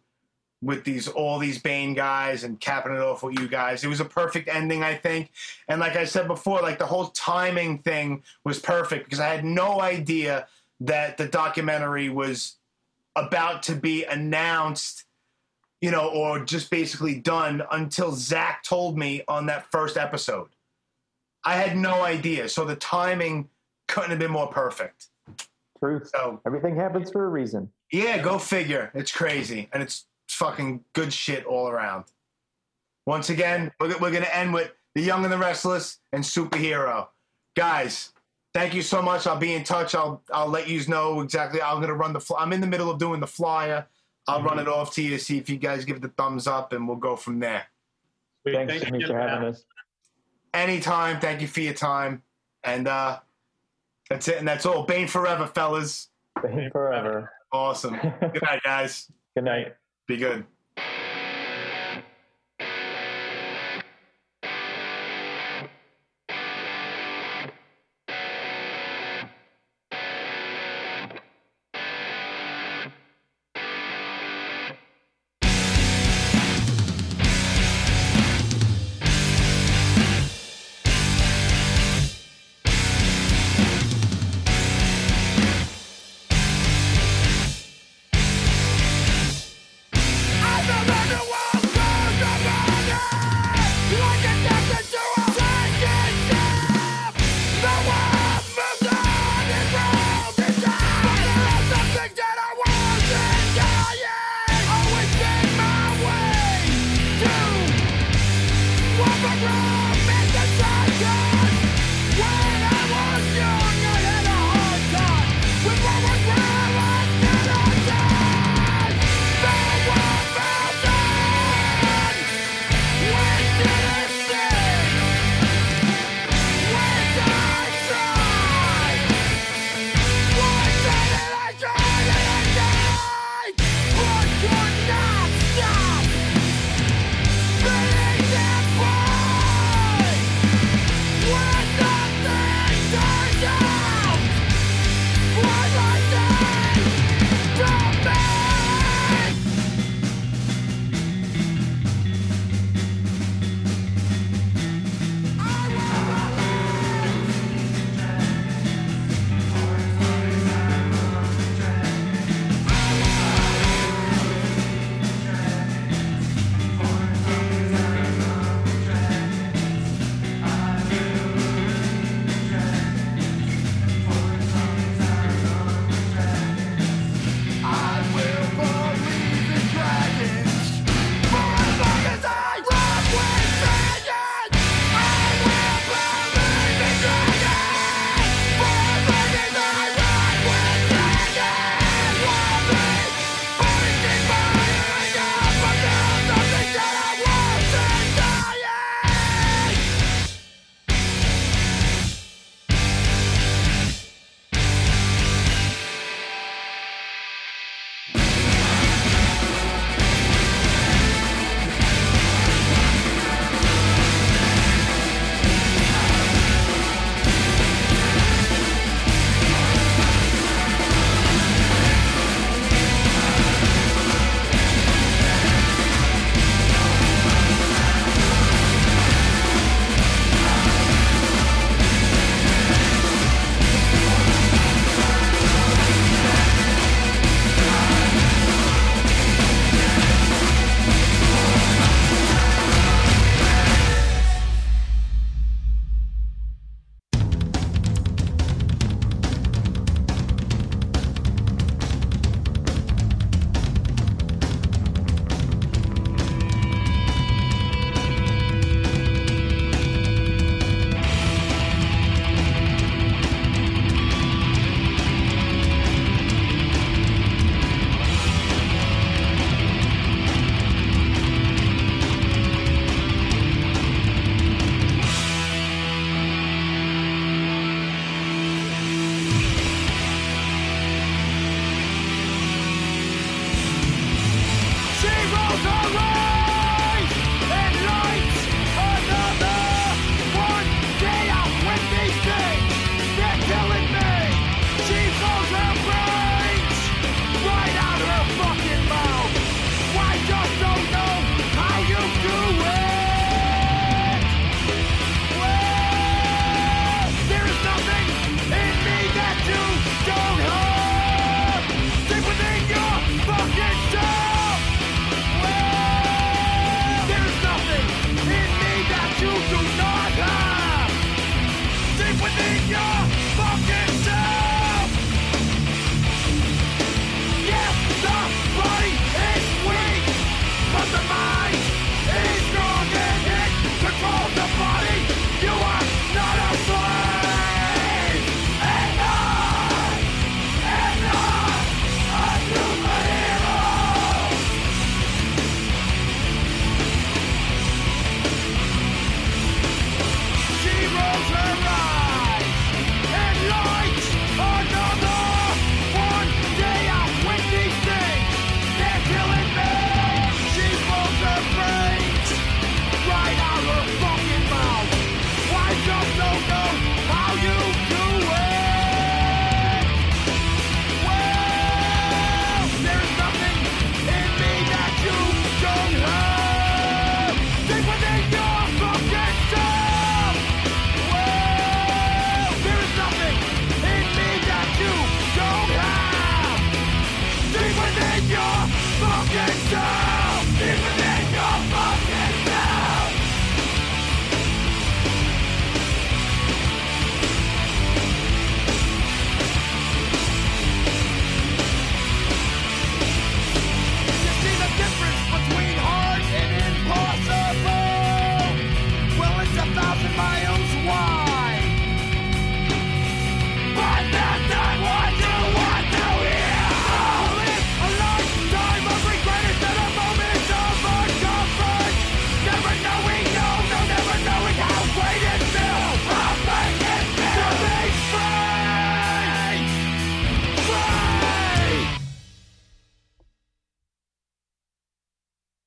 with 0.61 0.83
these 0.83 1.07
all 1.07 1.37
these 1.37 1.59
Bane 1.59 1.93
guys 1.93 2.43
and 2.43 2.59
capping 2.59 2.93
it 2.93 2.99
off 2.99 3.21
with 3.21 3.39
you 3.39 3.47
guys. 3.47 3.83
It 3.83 3.87
was 3.87 3.99
a 3.99 4.05
perfect 4.05 4.47
ending, 4.47 4.83
I 4.83 4.95
think. 4.95 5.31
And 5.67 5.79
like 5.79 5.95
I 5.95 6.05
said 6.05 6.27
before, 6.27 6.61
like 6.61 6.79
the 6.79 6.85
whole 6.85 7.07
timing 7.09 7.79
thing 7.79 8.23
was 8.43 8.59
perfect 8.59 9.05
because 9.05 9.19
I 9.19 9.27
had 9.27 9.45
no 9.45 9.81
idea 9.81 10.47
that 10.79 11.17
the 11.17 11.27
documentary 11.27 12.09
was 12.09 12.56
about 13.17 13.63
to 13.63 13.75
be 13.75 14.03
announced, 14.03 15.03
you 15.81 15.91
know, 15.91 16.07
or 16.09 16.43
just 16.45 16.69
basically 16.71 17.15
done 17.15 17.63
until 17.71 18.11
Zach 18.11 18.63
told 18.63 18.97
me 18.97 19.23
on 19.27 19.45
that 19.47 19.69
first 19.71 19.97
episode. 19.97 20.49
I 21.43 21.55
had 21.55 21.77
no 21.77 22.03
idea. 22.03 22.49
So 22.49 22.65
the 22.65 22.75
timing 22.75 23.49
couldn't 23.87 24.09
have 24.11 24.19
been 24.19 24.31
more 24.31 24.47
perfect. 24.47 25.07
Truth. 25.79 26.09
So 26.13 26.41
Everything 26.45 26.75
happens 26.75 27.11
for 27.11 27.25
a 27.25 27.29
reason. 27.29 27.71
yeah, 27.91 28.17
go 28.17 28.37
figure. 28.39 28.91
It's 28.93 29.11
crazy. 29.11 29.69
And 29.71 29.81
it's 29.83 30.05
fucking 30.29 30.83
good 30.93 31.13
shit 31.13 31.45
all 31.45 31.69
around. 31.69 32.05
Once 33.05 33.29
again, 33.29 33.71
we're, 33.79 33.89
we're 33.99 34.11
going 34.11 34.23
to 34.23 34.35
end 34.35 34.53
with 34.53 34.71
The 34.95 35.01
Young 35.01 35.23
and 35.23 35.31
the 35.31 35.37
Restless 35.37 35.99
and 36.11 36.23
Superhero. 36.23 37.07
Guys, 37.55 38.11
thank 38.57 38.73
you 38.73 38.81
so 38.81 39.01
much. 39.01 39.27
I'll 39.27 39.37
be 39.37 39.53
in 39.53 39.63
touch. 39.63 39.93
I'll 39.93 40.23
I'll 40.31 40.47
let 40.47 40.67
you 40.67 40.83
know 40.87 41.21
exactly. 41.21 41.61
I'm 41.61 41.77
going 41.77 41.89
to 41.89 41.93
run 41.93 42.13
the 42.13 42.19
fly. 42.19 42.41
I'm 42.41 42.53
in 42.53 42.61
the 42.61 42.67
middle 42.67 42.89
of 42.89 42.97
doing 42.97 43.19
the 43.19 43.27
flyer. 43.27 43.85
I'll 44.27 44.43
run 44.43 44.59
it 44.59 44.67
off 44.67 44.93
to 44.95 45.01
you, 45.01 45.17
see 45.19 45.37
if 45.37 45.49
you 45.49 45.55
guys 45.55 45.85
give 45.85 45.97
it 45.97 46.01
the 46.01 46.09
thumbs 46.09 46.47
up, 46.47 46.73
and 46.73 46.85
we'll 46.85 46.97
go 46.97 47.15
from 47.15 47.39
there. 47.39 47.63
Sweet. 48.41 48.55
Thanks, 48.55 48.73
Thank 48.73 48.83
you 48.83 48.85
Jimmy, 48.87 49.03
again 49.05 49.15
for 49.15 49.21
having 49.21 49.47
us. 49.47 49.63
Anytime. 50.53 51.19
Thank 51.21 51.39
you 51.41 51.47
for 51.47 51.61
your 51.61 51.73
time. 51.73 52.23
And 52.63 52.87
uh, 52.89 53.19
that's 54.09 54.27
it. 54.27 54.37
And 54.37 54.47
that's 54.47 54.65
all. 54.65 54.83
Bane 54.83 55.07
forever, 55.07 55.47
fellas. 55.47 56.09
Bane 56.41 56.69
forever. 56.71 57.31
Awesome. 57.53 57.97
Good 58.19 58.41
night, 58.43 58.61
guys. 58.63 59.09
Good 59.35 59.45
night. 59.45 59.75
Be 60.07 60.17
good. 60.17 60.45